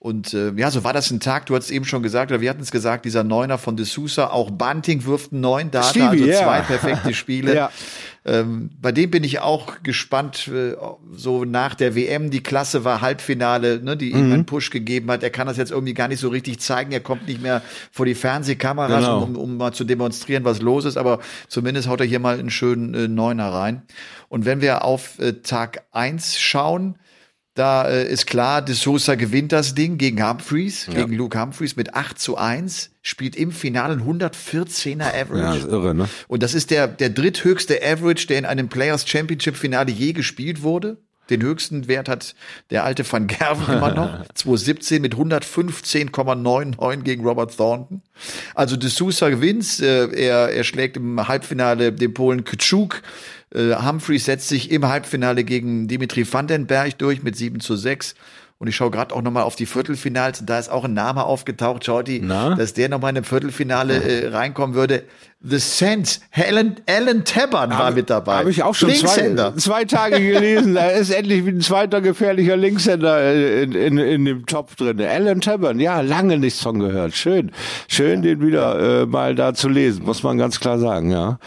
Und 0.00 0.32
äh, 0.32 0.50
ja, 0.56 0.70
so 0.70 0.82
war 0.82 0.94
das 0.94 1.10
ein 1.10 1.20
Tag, 1.20 1.44
du 1.44 1.54
hast 1.54 1.70
eben 1.70 1.84
schon 1.84 2.02
gesagt, 2.02 2.32
oder 2.32 2.40
wir 2.40 2.48
hatten 2.48 2.62
es 2.62 2.70
gesagt, 2.70 3.04
dieser 3.04 3.22
Neuner 3.22 3.58
von 3.58 3.76
De 3.76 3.84
Sousa, 3.84 4.28
auch 4.28 4.50
Bunting 4.50 5.04
wirft 5.04 5.30
einen 5.30 5.42
neuen 5.42 5.70
Data, 5.70 5.90
Stevie, 5.90 6.04
also 6.06 6.24
ja. 6.24 6.42
zwei 6.42 6.60
perfekte 6.62 7.12
Spiele. 7.14 7.54
Ja. 7.60 7.70
Ähm, 8.24 8.70
bei 8.80 8.92
dem 8.92 9.10
bin 9.10 9.24
ich 9.24 9.40
auch 9.40 9.82
gespannt, 9.82 10.48
äh, 10.48 10.74
so 11.12 11.44
nach 11.44 11.74
der 11.74 11.94
WM, 11.94 12.30
die 12.30 12.42
Klasse 12.42 12.84
war 12.84 13.00
Halbfinale, 13.02 13.82
ne, 13.82 13.96
die 13.96 14.10
ihm 14.12 14.26
Mhm. 14.28 14.32
einen 14.32 14.46
Push 14.46 14.70
gegeben 14.70 15.10
hat. 15.10 15.22
Er 15.22 15.30
kann 15.30 15.46
das 15.46 15.56
jetzt 15.58 15.70
irgendwie 15.70 15.94
gar 15.94 16.08
nicht 16.08 16.20
so 16.20 16.28
richtig 16.28 16.60
zeigen. 16.60 16.92
Er 16.92 17.00
kommt 17.00 17.26
nicht 17.28 17.42
mehr 17.42 17.60
vor 17.90 18.04
die 18.06 18.14
Fernsehkameras, 18.14 19.04
Genau. 19.04 19.22
um, 19.22 19.36
um 19.36 19.56
mal 19.58 19.72
zu 19.72 19.84
demonstrieren, 19.84 20.44
was 20.44 20.60
los 20.62 20.84
ist. 20.86 20.96
Aber 20.98 21.20
zumindest 21.48 21.88
haut 21.88 22.00
er 22.00 22.06
hier 22.06 22.20
mal 22.20 22.38
einen 22.38 22.50
schönen 22.50 22.94
äh, 22.94 23.08
Neuner 23.08 23.52
rein. 23.52 23.82
Und 24.28 24.44
wenn 24.46 24.60
wir 24.62 24.84
auf 24.84 25.18
äh, 25.18 25.34
Tag 25.42 25.82
eins 25.92 26.38
schauen, 26.38 26.96
da 27.54 27.88
äh, 27.88 28.10
ist 28.10 28.26
klar, 28.26 28.62
De 28.62 28.74
Sosa 28.74 29.16
gewinnt 29.16 29.52
das 29.52 29.74
Ding 29.74 29.98
gegen 29.98 30.26
Humphreys, 30.26 30.86
gegen 30.86 31.12
Luke 31.12 31.38
Humphreys 31.38 31.76
mit 31.76 31.94
8 31.94 32.18
zu 32.18 32.36
1, 32.36 32.90
spielt 33.02 33.34
im 33.34 33.50
Finale 33.50 33.94
ein 33.94 34.02
114er 34.02 35.08
Average. 35.08 35.42
Ja, 35.42 35.54
ist 35.54 35.68
irre, 35.68 35.94
ne? 35.94 36.08
Und 36.28 36.42
das 36.42 36.54
ist 36.54 36.70
der, 36.70 36.86
der 36.86 37.10
dritthöchste 37.10 37.80
Average, 37.82 38.28
der 38.28 38.38
in 38.38 38.46
einem 38.46 38.68
Players 38.68 39.08
Championship 39.08 39.56
Finale 39.56 39.90
je 39.90 40.12
gespielt 40.12 40.62
wurde. 40.62 40.98
Den 41.30 41.42
höchsten 41.42 41.86
Wert 41.86 42.08
hat 42.08 42.34
der 42.70 42.84
alte 42.84 43.10
Van 43.10 43.26
Gerven 43.28 43.74
immer 43.74 43.94
noch. 43.94 44.26
2017 44.34 45.00
mit 45.00 45.14
115,99 45.14 47.02
gegen 47.02 47.24
Robert 47.24 47.56
Thornton. 47.56 48.02
Also 48.54 48.76
De 48.76 48.90
Sousa 48.90 49.28
gewinnt. 49.28 49.80
Äh, 49.80 50.08
er, 50.08 50.50
er 50.50 50.64
schlägt 50.64 50.96
im 50.96 51.26
Halbfinale 51.26 51.92
den 51.92 52.12
Polen 52.14 52.44
Kyczuk. 52.44 53.02
Äh, 53.54 53.74
Humphreys 53.74 54.24
setzt 54.24 54.48
sich 54.48 54.70
im 54.70 54.86
Halbfinale 54.86 55.44
gegen 55.44 55.88
Dimitri 55.88 56.30
Vandenberg 56.30 56.98
durch 56.98 57.22
mit 57.22 57.36
7 57.36 57.60
zu 57.60 57.76
6. 57.76 58.14
Und 58.58 58.68
ich 58.68 58.76
schaue 58.76 58.90
gerade 58.90 59.14
auch 59.14 59.22
nochmal 59.22 59.44
auf 59.44 59.56
die 59.56 59.64
Viertelfinals. 59.64 60.44
Da 60.44 60.58
ist 60.58 60.68
auch 60.68 60.84
ein 60.84 60.92
Name 60.92 61.24
aufgetaucht, 61.24 61.84
Shorty, 61.86 62.20
Na? 62.22 62.54
dass 62.54 62.74
der 62.74 62.90
nochmal 62.90 63.10
in 63.10 63.16
einem 63.16 63.24
Viertelfinale 63.24 64.02
äh, 64.02 64.28
reinkommen 64.28 64.76
würde. 64.76 65.04
The 65.42 65.58
Saints, 65.58 66.20
Alan, 66.32 66.76
Alan 66.86 67.24
Tabbern 67.24 67.70
war 67.70 67.92
mit 67.92 68.10
dabei. 68.10 68.40
Habe 68.40 68.50
ich 68.50 68.62
auch 68.62 68.74
schon 68.74 68.90
zwei, 68.90 69.06
Linkshänder. 69.06 69.56
zwei 69.56 69.84
Tage 69.86 70.20
gelesen. 70.20 70.74
Da 70.74 70.88
ist 70.88 71.08
endlich 71.08 71.46
wie 71.46 71.50
ein 71.50 71.62
zweiter 71.62 72.02
gefährlicher 72.02 72.58
Linkshänder 72.58 73.22
äh, 73.22 73.62
in, 73.62 73.72
in, 73.72 73.96
in 73.96 74.24
dem 74.26 74.44
Topf 74.44 74.76
drin. 74.76 75.00
Alan 75.00 75.40
Tabern, 75.40 75.80
ja, 75.80 76.02
lange 76.02 76.36
nichts 76.38 76.60
von 76.60 76.78
gehört. 76.78 77.14
Schön, 77.14 77.52
schön 77.88 78.20
den 78.20 78.42
wieder 78.42 79.02
äh, 79.02 79.06
mal 79.06 79.34
da 79.34 79.54
zu 79.54 79.70
lesen, 79.70 80.04
muss 80.04 80.22
man 80.22 80.36
ganz 80.36 80.60
klar 80.60 80.78
sagen, 80.78 81.10
ja. 81.10 81.38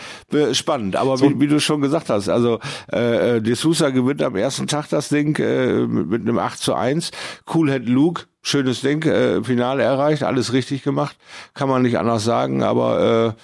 Spannend, 0.54 0.96
aber 0.96 1.22
wie, 1.22 1.40
wie 1.40 1.48
du 1.48 1.60
schon 1.60 1.82
gesagt 1.82 2.10
hast, 2.10 2.30
also 2.30 2.60
äh, 2.92 3.38
äh, 3.38 3.42
De 3.42 3.54
Sousa 3.54 3.92
gewinnt 3.92 4.24
am 4.24 4.36
ersten 4.36 4.66
Tag 4.66 4.90
das 4.90 5.10
Ding 5.10 5.38
äh, 5.38 5.86
mit, 5.86 6.08
mit 6.08 6.22
einem 6.24 6.40
8 6.40 6.60
zu 6.60 6.74
1. 6.74 7.12
Coolhead 7.46 7.88
Luke, 7.88 8.24
schönes 8.42 8.82
Ding, 8.82 9.04
äh, 9.04 9.44
Finale 9.44 9.84
erreicht, 9.84 10.24
alles 10.24 10.52
richtig 10.52 10.82
gemacht, 10.82 11.16
kann 11.54 11.70
man 11.70 11.84
nicht 11.84 12.00
anders 12.00 12.24
sagen, 12.24 12.64
aber 12.64 13.36
äh, 13.38 13.40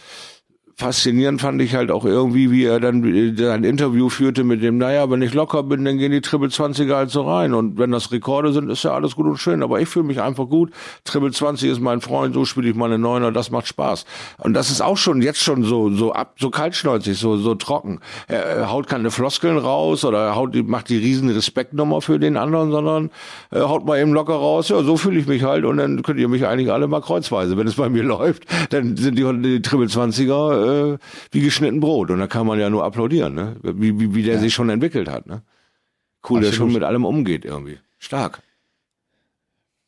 faszinierend 0.80 1.41
fand 1.41 1.61
ich 1.61 1.75
halt 1.75 1.91
auch 1.91 2.05
irgendwie, 2.05 2.51
wie 2.51 2.63
er 2.63 2.80
dann 2.80 3.03
äh, 3.03 3.49
ein 3.49 3.65
Interview 3.65 4.07
führte 4.07 4.45
mit 4.45 4.63
dem, 4.63 4.77
naja, 4.77 5.11
wenn 5.11 5.21
ich 5.21 5.34
locker 5.34 5.63
bin, 5.63 5.84
dann 5.84 5.97
gehen 5.97 6.13
die 6.13 6.21
Triple 6.21 6.47
20er 6.47 6.95
halt 6.95 7.09
so 7.09 7.23
rein. 7.23 7.53
Und 7.53 7.77
wenn 7.77 7.91
das 7.91 8.13
Rekorde 8.13 8.53
sind, 8.53 8.69
ist 8.69 8.84
ja 8.84 8.93
alles 8.93 9.15
gut 9.15 9.25
und 9.25 9.38
schön. 9.38 9.61
Aber 9.61 9.82
ich 9.82 9.89
fühle 9.89 10.05
mich 10.05 10.21
einfach 10.21 10.47
gut. 10.47 10.71
Triple 11.03 11.32
20 11.32 11.69
ist 11.69 11.82
mein 11.82 11.99
Freund, 11.99 12.34
so 12.34 12.45
spiele 12.45 12.69
ich 12.69 12.75
meine 12.75 12.97
Neuner, 12.97 13.34
das 13.34 13.51
macht 13.51 13.67
Spaß. 13.67 14.05
Und 14.38 14.53
das 14.53 14.71
ist 14.71 14.80
auch 14.80 14.95
schon 14.95 15.21
jetzt 15.21 15.41
schon 15.41 15.63
so, 15.63 15.89
so 15.89 16.13
ab, 16.13 16.36
so 16.39 16.49
kaltschnäuzig, 16.49 17.17
so, 17.17 17.36
so 17.36 17.55
trocken. 17.55 17.99
Er, 18.30 18.71
haut 18.71 18.88
keine 18.88 19.11
Floskeln 19.11 19.57
raus 19.57 20.05
oder 20.05 20.27
er 20.27 20.36
haut, 20.38 20.55
macht 20.65 20.88
die 20.88 20.97
riesen 20.97 21.30
Respektnummer 21.30 21.99
für 21.99 22.19
den 22.19 22.38
anderen, 22.38 22.71
sondern 22.71 23.09
er 23.51 23.67
haut 23.67 23.86
mal 23.86 23.99
eben 23.99 24.13
locker 24.13 24.36
raus, 24.36 24.69
ja, 24.69 24.82
so 24.82 24.95
fühle 24.95 25.19
ich 25.19 25.27
mich 25.27 25.43
halt 25.43 25.65
und 25.65 25.77
dann 25.77 26.01
könnt 26.03 26.19
ihr 26.19 26.30
mich 26.30 26.45
eigentlich 26.45 26.71
alle 26.71 26.88
mal 26.88 27.01
kreuzweise. 27.01 27.57
Wenn 27.57 27.67
es 27.67 27.75
bei 27.75 27.89
mir 27.89 28.03
läuft, 28.09 28.45
dann 28.69 28.95
sind 28.95 29.17
die, 29.17 29.41
die 29.41 29.61
Triple 29.61 29.88
20er 29.88 30.67
äh, 30.67 30.68
wie 31.32 31.41
geschnitten 31.41 31.80
Brot 31.80 32.09
und 32.11 32.20
da 32.20 32.28
kann 32.28 32.47
man 32.47 32.59
ja 32.59 32.70
nur 32.70 32.84
applaudieren, 32.84 33.34
ne? 33.34 33.55
wie, 33.61 33.99
wie, 33.99 34.15
wie 34.15 34.24
der 34.24 34.39
sich 34.39 34.53
schon 34.53 34.70
entwickelt 34.70 35.09
hat. 35.09 35.28
Ne? 35.28 35.41
Cool, 36.28 36.41
der 36.41 36.49
Absolut. 36.49 36.72
schon 36.72 36.74
mit 36.74 36.84
allem 36.84 37.05
umgeht 37.05 37.45
irgendwie. 37.45 37.80
Stark. 37.97 38.41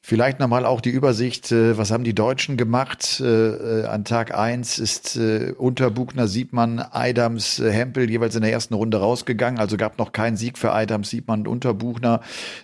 Vielleicht 0.04 0.40
nochmal 0.40 0.66
auch 0.66 0.82
die 0.82 0.90
Übersicht, 0.90 1.52
äh, 1.52 1.78
was 1.78 1.92
haben 1.92 2.04
die 2.04 2.16
Deutschen 2.16 2.58
gemacht? 2.58 3.22
Äh, 3.24 3.82
äh, 3.82 3.86
an 3.86 4.04
Tag 4.04 4.36
eins 4.36 4.80
ist 4.80 5.20
unter 5.58 5.92
Buchner, 5.92 6.28
Siebmann, 6.28 6.80
Adams, 6.80 7.60
äh, 7.60 7.72
Hempel 7.72 8.10
jeweils 8.10 8.36
in 8.36 8.42
der 8.42 8.52
ersten 8.52 8.74
Runde 8.74 8.98
rausgegangen. 8.98 9.60
Also 9.60 9.78
gab 9.78 10.00
noch 10.00 10.12
keinen 10.12 10.38
Sieg 10.38 10.58
für 10.58 10.72
Adams, 10.72 11.12
Siebmann 11.12 11.42
und 11.42 11.48
Unterbuchner. 11.48 12.22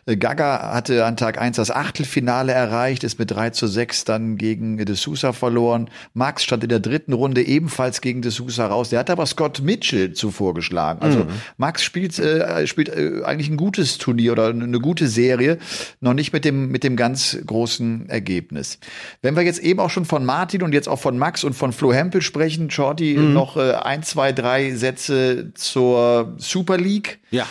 Gaga 0.08 0.74
hatte 0.74 1.06
an 1.06 1.16
Tag 1.16 1.40
eins 1.40 1.58
das 1.58 1.70
Achtelfinale 1.70 2.54
erreicht, 2.54 3.04
ist 3.04 3.20
mit 3.20 3.30
3 3.30 3.52
zu 3.52 3.68
6 3.68 4.06
dann 4.06 4.38
gegen 4.38 4.78
De 4.78 4.96
Sousa 4.96 5.32
verloren. 5.32 5.90
Max 6.16 6.44
stand 6.44 6.64
in 6.64 6.70
der 6.70 6.80
dritten 6.80 7.14
Runde 7.14 7.44
ebenfalls 7.44 8.02
gegen 8.02 8.24
De 8.24 8.32
Sousa 8.32 8.66
raus. 8.66 8.90
Der 8.90 9.00
hat 9.00 9.12
aber 9.12 9.28
Scott 9.28 9.62
Mitchell 9.62 10.14
zuvor 10.14 10.56
geschlagen. 10.56 11.02
Also 11.02 11.28
Max 11.58 11.84
spielt, 11.84 12.18
äh, 12.18 12.66
spielt 12.66 12.90
äh, 12.90 13.22
eigentlich 13.24 13.50
ein 13.50 13.58
gutes 13.58 14.00
Turnier 14.00 14.32
oder 14.32 14.48
eine 14.48 14.80
gute 14.80 15.08
Serie, 15.08 15.60
noch 16.02 16.14
nicht 16.14 16.34
mit 16.34 16.44
dem, 16.44 16.70
mit 16.70 16.84
dem 16.84 16.96
ganz 17.32 17.46
großen 17.46 18.10
Ergebnis. 18.10 18.80
Wenn 19.22 19.36
wir 19.36 19.44
jetzt 19.44 19.60
eben 19.60 19.80
auch 19.80 19.90
schon 19.90 20.06
von 20.06 20.26
Martin 20.26 20.64
und 20.64 20.74
jetzt 20.74 20.88
auch 20.88 21.00
von 21.00 21.18
Max 21.18 21.44
und 21.44 21.54
von 21.54 21.74
Flo 21.74 21.94
Hempel 21.94 22.22
sprechen, 22.22 22.70
Shorty, 22.70 23.16
noch 23.16 23.58
äh, 23.58 23.74
ein, 23.74 24.04
zwei, 24.04 24.32
drei 24.32 24.74
Sätze 24.76 25.52
zur 25.54 26.36
Super 26.38 26.78
League. 26.78 27.20
Ja. 27.32 27.48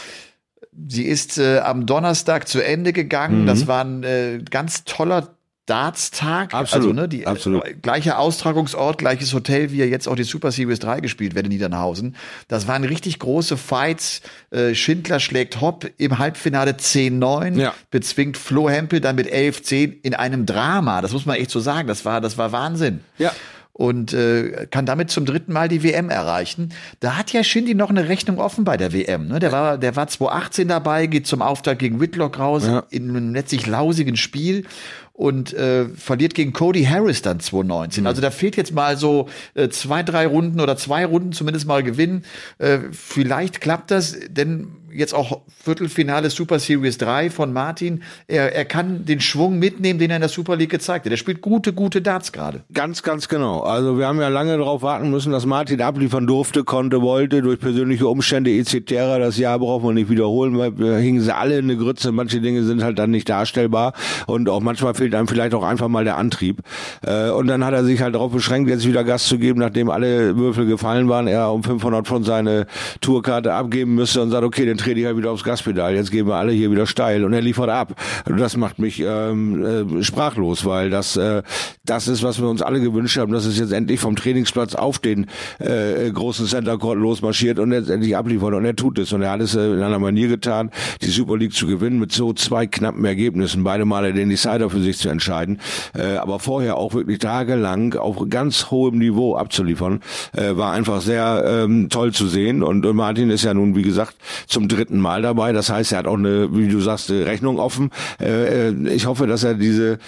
Sie 0.89 1.05
ist 1.05 1.39
äh, 1.39 1.59
am 1.59 1.87
Donnerstag 1.87 2.49
zu 2.49 2.61
Ende 2.61 2.93
gegangen. 2.93 3.43
Mhm. 3.43 3.47
Das 3.47 3.67
war 3.67 3.85
ein 3.85 4.03
äh, 4.03 4.41
ganz 4.49 4.85
toller 4.85 5.36
Dartstag. 5.67 6.55
Absolut, 6.55 6.87
Also, 6.89 6.93
ne, 6.95 7.09
die, 7.09 7.27
absolut. 7.27 7.65
Äh, 7.65 7.75
gleicher 7.75 8.19
Austragungsort, 8.19 8.99
gleiches 8.99 9.35
Hotel, 9.35 9.73
wie 9.73 9.77
ja 9.79 9.85
jetzt 9.85 10.07
auch 10.09 10.15
die 10.17 10.25
Super 10.25 10.53
Series 10.53 10.79
3 10.79 11.01
gespielt 11.01 11.35
wird 11.35 11.47
in 11.47 11.53
Niedernhausen. 11.53 12.17
Das 12.49 12.67
waren 12.69 12.85
richtig 12.85 13.19
große 13.19 13.57
Fights. 13.57 14.23
Äh, 14.51 14.75
Schindler 14.75 15.21
schlägt 15.21 15.61
Hopp 15.61 15.87
im 15.99 16.19
Halbfinale 16.19 16.73
10-9, 16.77 17.59
Ja. 17.59 17.75
bezwingt 17.91 18.37
Flo 18.37 18.71
Hempel 18.71 19.01
dann 19.01 19.17
mit 19.17 19.27
11-10 19.31 19.93
in 20.03 20.15
einem 20.15 20.47
Drama. 20.47 21.01
Das 21.03 21.13
muss 21.13 21.27
man 21.27 21.37
echt 21.37 21.51
so 21.51 21.61
sagen. 21.61 21.89
Das 21.89 22.05
war, 22.05 22.21
das 22.21 22.39
war 22.39 22.53
Wahnsinn 22.53 23.01
Ja. 23.19 23.33
Und 23.77 24.15
äh, 24.15 24.67
kann 24.71 24.87
damit 24.87 25.11
zum 25.11 25.27
dritten 25.27 25.53
Mal 25.53 25.69
die 25.69 25.83
WM 25.83 26.09
erreichen. 26.09 26.71
Da 27.01 27.19
hat 27.19 27.35
ja 27.35 27.45
Shindy 27.45 27.75
noch 27.75 27.91
eine 27.91 28.09
Rechnung 28.09 28.39
offen 28.39 28.65
bei 28.65 28.79
der 28.79 28.95
WM. 28.95 29.29
Ne? 29.29 29.39
Der 29.39 29.53
war, 29.53 29.77
der 29.77 29.95
war 29.97 30.09
2018 30.09 30.67
dabei, 30.69 31.07
geht 31.07 31.27
zum 31.27 31.43
Auftakt 31.43 31.81
gegen 31.81 32.01
Whitlock 32.01 32.39
raus 32.39 32.65
Ja. 32.67 32.85
in 32.89 33.11
einem 33.11 33.35
letztlich 33.35 33.67
lausigen 33.67 34.17
Spiel 34.17 34.65
und 35.13 35.53
äh, 35.53 35.87
verliert 35.91 36.35
gegen 36.35 36.55
Cody 36.55 36.85
Harris 36.85 37.21
dann 37.21 37.39
2019. 37.39 38.03
Mhm. 38.05 38.07
Also 38.07 38.23
da 38.23 38.31
fehlt 38.31 38.57
jetzt 38.57 38.73
mal 38.73 38.97
so 38.97 39.29
äh, 39.53 39.69
zwei, 39.69 40.03
drei 40.03 40.27
Runden 40.27 40.59
oder 40.61 40.79
zwei 40.79 41.05
Runden 41.05 41.33
zumindest 41.33 41.67
mal 41.67 41.83
gewinnen. 41.83 42.25
Äh, 42.57 42.79
vielleicht 42.93 43.61
klappt 43.61 43.91
das, 43.91 44.17
denn 44.31 44.69
jetzt 44.97 45.15
auch 45.15 45.41
Viertelfinale 45.63 46.31
Super 46.31 46.59
Series 46.59 46.99
3 46.99 47.31
von 47.31 47.53
Martin. 47.53 48.03
Er, 48.27 48.55
er 48.55 48.65
kann 48.65 49.05
den 49.05 49.21
Schwung 49.21 49.59
mitnehmen, 49.59 49.99
den 49.99 50.11
er 50.11 50.17
in 50.17 50.21
der 50.21 50.29
Super 50.29 50.57
League 50.57 50.71
gezeigt 50.71 51.05
hat. 51.07 51.13
Er 51.13 51.17
spielt 51.17 51.41
gute, 51.41 51.73
gute 51.73 52.03
Darts 52.03 52.33
gerade. 52.33 52.63
Ganz, 52.73 53.03
ganz 53.03 53.29
genau. 53.29 53.61
Also 53.61 53.99
wir 53.99 54.07
haben 54.07 54.21
ja 54.21 54.29
lange 54.29 54.57
darauf 54.57 54.83
warten 54.83 55.11
müssen, 55.11 55.33
dass 55.33 55.47
Martin 55.47 55.81
abliefern 55.83 56.27
durfte, 56.27 56.65
konnte, 56.65 57.03
wollte, 57.03 57.43
durch 57.43 57.61
persönliche 57.61 58.09
Umstände 58.09 58.51
etc. 58.51 58.83
Das 59.19 59.39
Jahr 59.39 59.59
braucht 59.59 59.85
man 59.85 59.95
nicht 59.95 60.11
wiederholen, 60.11 60.59
weil 60.59 60.79
wir 60.79 60.97
hingen 60.97 61.21
sie 61.21 61.35
alle 61.35 61.59
in 61.59 61.65
eine 61.65 61.77
Grütze. 61.77 62.13
Manche 62.13 62.41
Dinge 62.41 62.63
sind 62.65 62.83
halt 62.83 62.99
dann 62.99 63.11
nicht 63.11 63.29
darstellbar 63.29 63.93
und 64.27 64.49
auch 64.49 64.61
manchmal 64.61 64.95
fehlt 64.95 65.15
einem 65.15 65.29
vielleicht 65.29 65.55
auch 65.55 65.65
einfach 65.65 65.89
mal 65.89 66.05
der 66.05 66.17
Antrieb. 66.17 66.63
Äh, 67.07 67.31
Und 67.31 67.47
dann 67.47 67.65
hat 67.65 67.75
er 67.75 67.85
sich 67.85 68.01
halt 68.01 68.15
darauf 68.15 68.33
beschränkt, 68.33 68.71
jetzt 68.71 68.87
wieder 68.87 69.05
Gas 69.05 69.27
zu 69.27 69.39
geben, 69.39 69.61
nachdem 69.61 69.91
alle 69.91 70.37
Würfel 70.37 70.67
gefallen 70.67 71.09
waren, 71.09 71.27
er 71.27 71.53
um 71.53 71.63
500 71.63 72.07
Pfund 72.07 72.27
seine 72.27 72.67
Tourkarte 73.01 73.53
abgeben 73.53 73.95
müsste 73.95 74.23
und 74.23 74.31
sagt, 74.31 74.45
okay, 74.45 74.67
dann 74.67 74.77
trete 74.87 75.01
ich 75.01 75.07
halt 75.07 75.17
wieder 75.17 75.33
aufs 75.33 75.43
Gaspedal, 75.43 75.97
jetzt 75.97 76.13
gehen 76.13 76.29
wir 76.29 76.37
alle 76.37 76.53
hier 76.53 76.71
wieder 76.71 76.87
steil 76.87 77.25
und 77.25 77.33
er 77.33 77.43
liefert 77.43 77.71
ab. 77.71 77.95
Das 78.25 78.57
macht 78.57 78.79
mich 78.79 79.03
ähm, 79.05 79.99
äh, 79.99 80.03
sprachlos, 80.05 80.65
weil 80.65 80.91
das 80.91 81.17
äh, 81.17 81.43
das 81.87 82.09
ist, 82.09 82.23
was 82.23 82.41
wir 82.41 82.49
uns 82.49 82.63
alle 82.63 82.81
gewünscht 82.81 83.17
haben, 83.19 83.33
dass 83.33 83.47
es 83.47 83.59
jetzt 83.59 83.73
endlich 83.73 84.01
vom 84.01 84.17
Trainingsplatz 84.17 84.75
auf 84.75 84.99
den 84.99 85.27
äh, 85.59 86.11
großen 86.11 86.47
Center 86.47 86.79
Court 86.79 86.99
losmarschiert 86.99 87.59
und 87.59 87.71
letztendlich 87.71 88.17
abliefert. 88.17 88.55
Und 88.55 88.65
er 88.65 88.77
tut 88.77 88.99
es. 88.99 89.13
Und 89.13 89.23
er 89.23 89.31
hat 89.31 89.41
es 89.41 89.55
äh, 89.55 89.73
in 89.73 89.83
einer 89.83 89.99
Manier 89.99 90.29
getan, 90.29 90.71
die 91.03 91.11
Super 91.11 91.37
League 91.37 91.55
zu 91.55 91.67
gewinnen 91.67 91.99
mit 91.99 92.13
so 92.13 92.33
zwei 92.33 92.67
knappen 92.67 93.05
Ergebnissen, 93.05 93.65
beide 93.65 93.85
Male 93.85 94.13
den 94.13 94.29
Decider 94.29 94.69
für 94.69 94.81
sich 94.81 94.99
zu 94.99 95.09
entscheiden, 95.09 95.61
äh, 95.95 96.17
aber 96.17 96.39
vorher 96.39 96.77
auch 96.77 96.95
wirklich 96.95 97.19
tagelang 97.19 97.95
auf 97.95 98.17
ganz 98.29 98.71
hohem 98.71 98.99
Niveau 98.99 99.37
abzuliefern, 99.37 100.01
äh, 100.37 100.57
war 100.57 100.73
einfach 100.73 101.01
sehr 101.01 101.45
ähm, 101.47 101.89
toll 101.89 102.13
zu 102.13 102.27
sehen. 102.27 102.63
Und, 102.63 102.85
und 102.85 102.97
Martin 102.97 103.31
ist 103.31 103.45
ja 103.45 103.55
nun, 103.55 103.77
wie 103.77 103.83
gesagt, 103.83 104.17
zum 104.47 104.69
dritten 104.77 104.99
Mal 104.99 105.23
dabei, 105.23 105.53
das 105.53 105.71
heißt, 105.71 105.93
er 105.93 105.99
hat 105.99 106.07
auch 106.07 106.19
eine, 106.19 106.55
wie 106.57 106.69
du 106.69 106.81
sagst, 106.81 107.11
Rechnung 107.11 107.59
offen. 107.59 107.91
Äh, 108.21 108.69
äh, 108.69 108.89
ich 108.89 109.07
hoffe, 109.07 109.27
dass 109.27 109.45
er 109.45 109.55
diese 109.55 109.99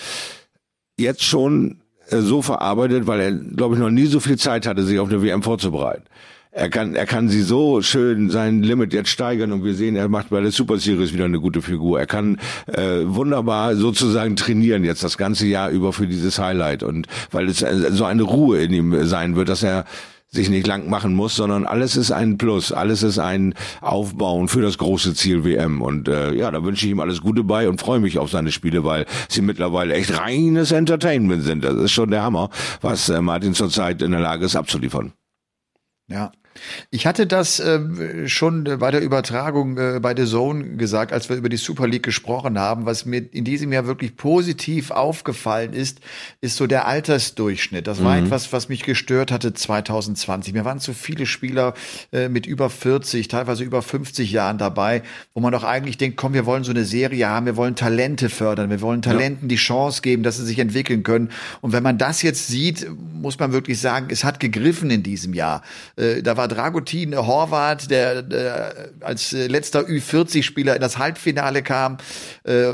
jetzt 0.98 1.24
schon 1.24 1.80
äh, 2.10 2.18
so 2.18 2.42
verarbeitet, 2.42 3.06
weil 3.06 3.20
er, 3.20 3.32
glaube 3.32 3.74
ich, 3.74 3.80
noch 3.80 3.90
nie 3.90 4.06
so 4.06 4.20
viel 4.20 4.36
Zeit 4.36 4.66
hatte, 4.66 4.82
sich 4.82 4.98
auf 4.98 5.08
eine 5.08 5.22
WM 5.22 5.42
vorzubereiten. 5.42 6.04
er 6.50 6.70
kann, 6.70 6.94
er 6.94 7.06
kann 7.06 7.28
sie 7.28 7.42
so 7.42 7.82
schön 7.82 8.30
sein 8.30 8.62
Limit 8.62 8.92
jetzt 8.92 9.10
steigern 9.10 9.52
und 9.52 9.64
wir 9.64 9.74
sehen, 9.74 9.96
er 9.96 10.08
macht 10.08 10.30
bei 10.30 10.40
der 10.40 10.50
Super 10.50 10.78
Series 10.78 11.12
wieder 11.12 11.26
eine 11.26 11.40
gute 11.40 11.62
Figur. 11.62 12.00
Er 12.00 12.06
kann 12.06 12.38
äh, 12.66 13.00
wunderbar 13.04 13.76
sozusagen 13.76 14.36
trainieren 14.36 14.84
jetzt 14.84 15.04
das 15.04 15.16
ganze 15.18 15.46
Jahr 15.46 15.70
über 15.70 15.92
für 15.92 16.06
dieses 16.06 16.38
Highlight 16.38 16.82
und 16.82 17.06
weil 17.30 17.48
es 17.48 17.58
so 17.58 18.04
eine 18.04 18.22
Ruhe 18.22 18.62
in 18.62 18.72
ihm 18.72 19.06
sein 19.06 19.36
wird, 19.36 19.48
dass 19.48 19.62
er 19.62 19.84
sich 20.30 20.50
nicht 20.50 20.66
lang 20.66 20.90
machen 20.90 21.14
muss, 21.14 21.36
sondern 21.36 21.64
alles 21.64 21.96
ist 21.96 22.10
ein 22.10 22.36
Plus, 22.36 22.70
alles 22.70 23.02
ist 23.02 23.18
ein 23.18 23.54
Aufbauen 23.80 24.48
für 24.48 24.60
das 24.60 24.76
große 24.76 25.14
Ziel 25.14 25.44
WM. 25.44 25.80
Und 25.80 26.08
äh, 26.08 26.32
ja, 26.34 26.50
da 26.50 26.62
wünsche 26.62 26.84
ich 26.84 26.92
ihm 26.92 27.00
alles 27.00 27.22
Gute 27.22 27.44
bei 27.44 27.68
und 27.68 27.80
freue 27.80 28.00
mich 28.00 28.18
auf 28.18 28.30
seine 28.30 28.52
Spiele, 28.52 28.84
weil 28.84 29.06
sie 29.28 29.40
mittlerweile 29.40 29.94
echt 29.94 30.18
reines 30.18 30.70
Entertainment 30.70 31.44
sind. 31.44 31.64
Das 31.64 31.76
ist 31.76 31.92
schon 31.92 32.10
der 32.10 32.22
Hammer, 32.22 32.50
was 32.82 33.08
äh, 33.08 33.22
Martin 33.22 33.54
zurzeit 33.54 34.02
in 34.02 34.10
der 34.10 34.20
Lage 34.20 34.44
ist 34.44 34.56
abzuliefern. 34.56 35.12
Ja, 36.08 36.32
ich 36.90 37.06
hatte 37.06 37.26
das 37.26 37.60
äh, 37.60 38.28
schon 38.28 38.64
bei 38.64 38.90
der 38.90 39.00
Übertragung 39.00 39.78
äh, 39.78 40.00
bei 40.00 40.14
The 40.16 40.26
Zone 40.26 40.76
gesagt, 40.76 41.12
als 41.12 41.28
wir 41.28 41.36
über 41.36 41.48
die 41.48 41.56
Super 41.56 41.86
League 41.86 42.02
gesprochen 42.02 42.58
haben. 42.58 42.86
Was 42.86 43.04
mir 43.04 43.18
in 43.32 43.44
diesem 43.44 43.72
Jahr 43.72 43.86
wirklich 43.86 44.16
positiv 44.16 44.90
aufgefallen 44.90 45.72
ist, 45.72 46.00
ist 46.40 46.56
so 46.56 46.66
der 46.66 46.86
Altersdurchschnitt. 46.86 47.86
Das 47.86 48.02
war 48.02 48.16
mhm. 48.16 48.26
etwas, 48.26 48.52
was 48.52 48.68
mich 48.68 48.82
gestört 48.82 49.30
hatte 49.30 49.54
2020. 49.54 50.54
Mir 50.54 50.64
waren 50.64 50.80
zu 50.80 50.94
viele 50.94 51.26
Spieler 51.26 51.74
äh, 52.12 52.28
mit 52.28 52.46
über 52.46 52.70
40, 52.70 53.28
teilweise 53.28 53.64
über 53.64 53.82
50 53.82 54.30
Jahren 54.32 54.58
dabei, 54.58 55.02
wo 55.34 55.40
man 55.40 55.52
doch 55.52 55.64
eigentlich 55.64 55.98
denkt, 55.98 56.16
komm, 56.16 56.34
wir 56.34 56.46
wollen 56.46 56.64
so 56.64 56.70
eine 56.70 56.84
Serie 56.84 57.28
haben, 57.28 57.46
wir 57.46 57.56
wollen 57.56 57.76
Talente 57.76 58.28
fördern, 58.28 58.70
wir 58.70 58.80
wollen 58.80 59.02
Talenten 59.02 59.44
ja. 59.44 59.48
die 59.48 59.56
Chance 59.56 60.02
geben, 60.02 60.22
dass 60.22 60.36
sie 60.36 60.44
sich 60.44 60.58
entwickeln 60.58 61.02
können. 61.02 61.30
Und 61.60 61.72
wenn 61.72 61.82
man 61.82 61.98
das 61.98 62.22
jetzt 62.22 62.48
sieht, 62.48 62.86
muss 63.14 63.38
man 63.38 63.52
wirklich 63.52 63.80
sagen, 63.80 64.08
es 64.10 64.24
hat 64.24 64.40
gegriffen 64.40 64.90
in 64.90 65.02
diesem 65.02 65.34
Jahr. 65.34 65.62
Äh, 65.96 66.22
da 66.22 66.36
war 66.36 66.47
Dragutin 66.48 67.16
Horvath, 67.16 67.90
der, 67.90 68.22
der 68.22 68.90
als 69.00 69.32
letzter 69.32 69.80
Ü40-Spieler 69.80 70.74
in 70.74 70.80
das 70.80 70.98
Halbfinale 70.98 71.62
kam, 71.62 71.98
äh, 72.44 72.72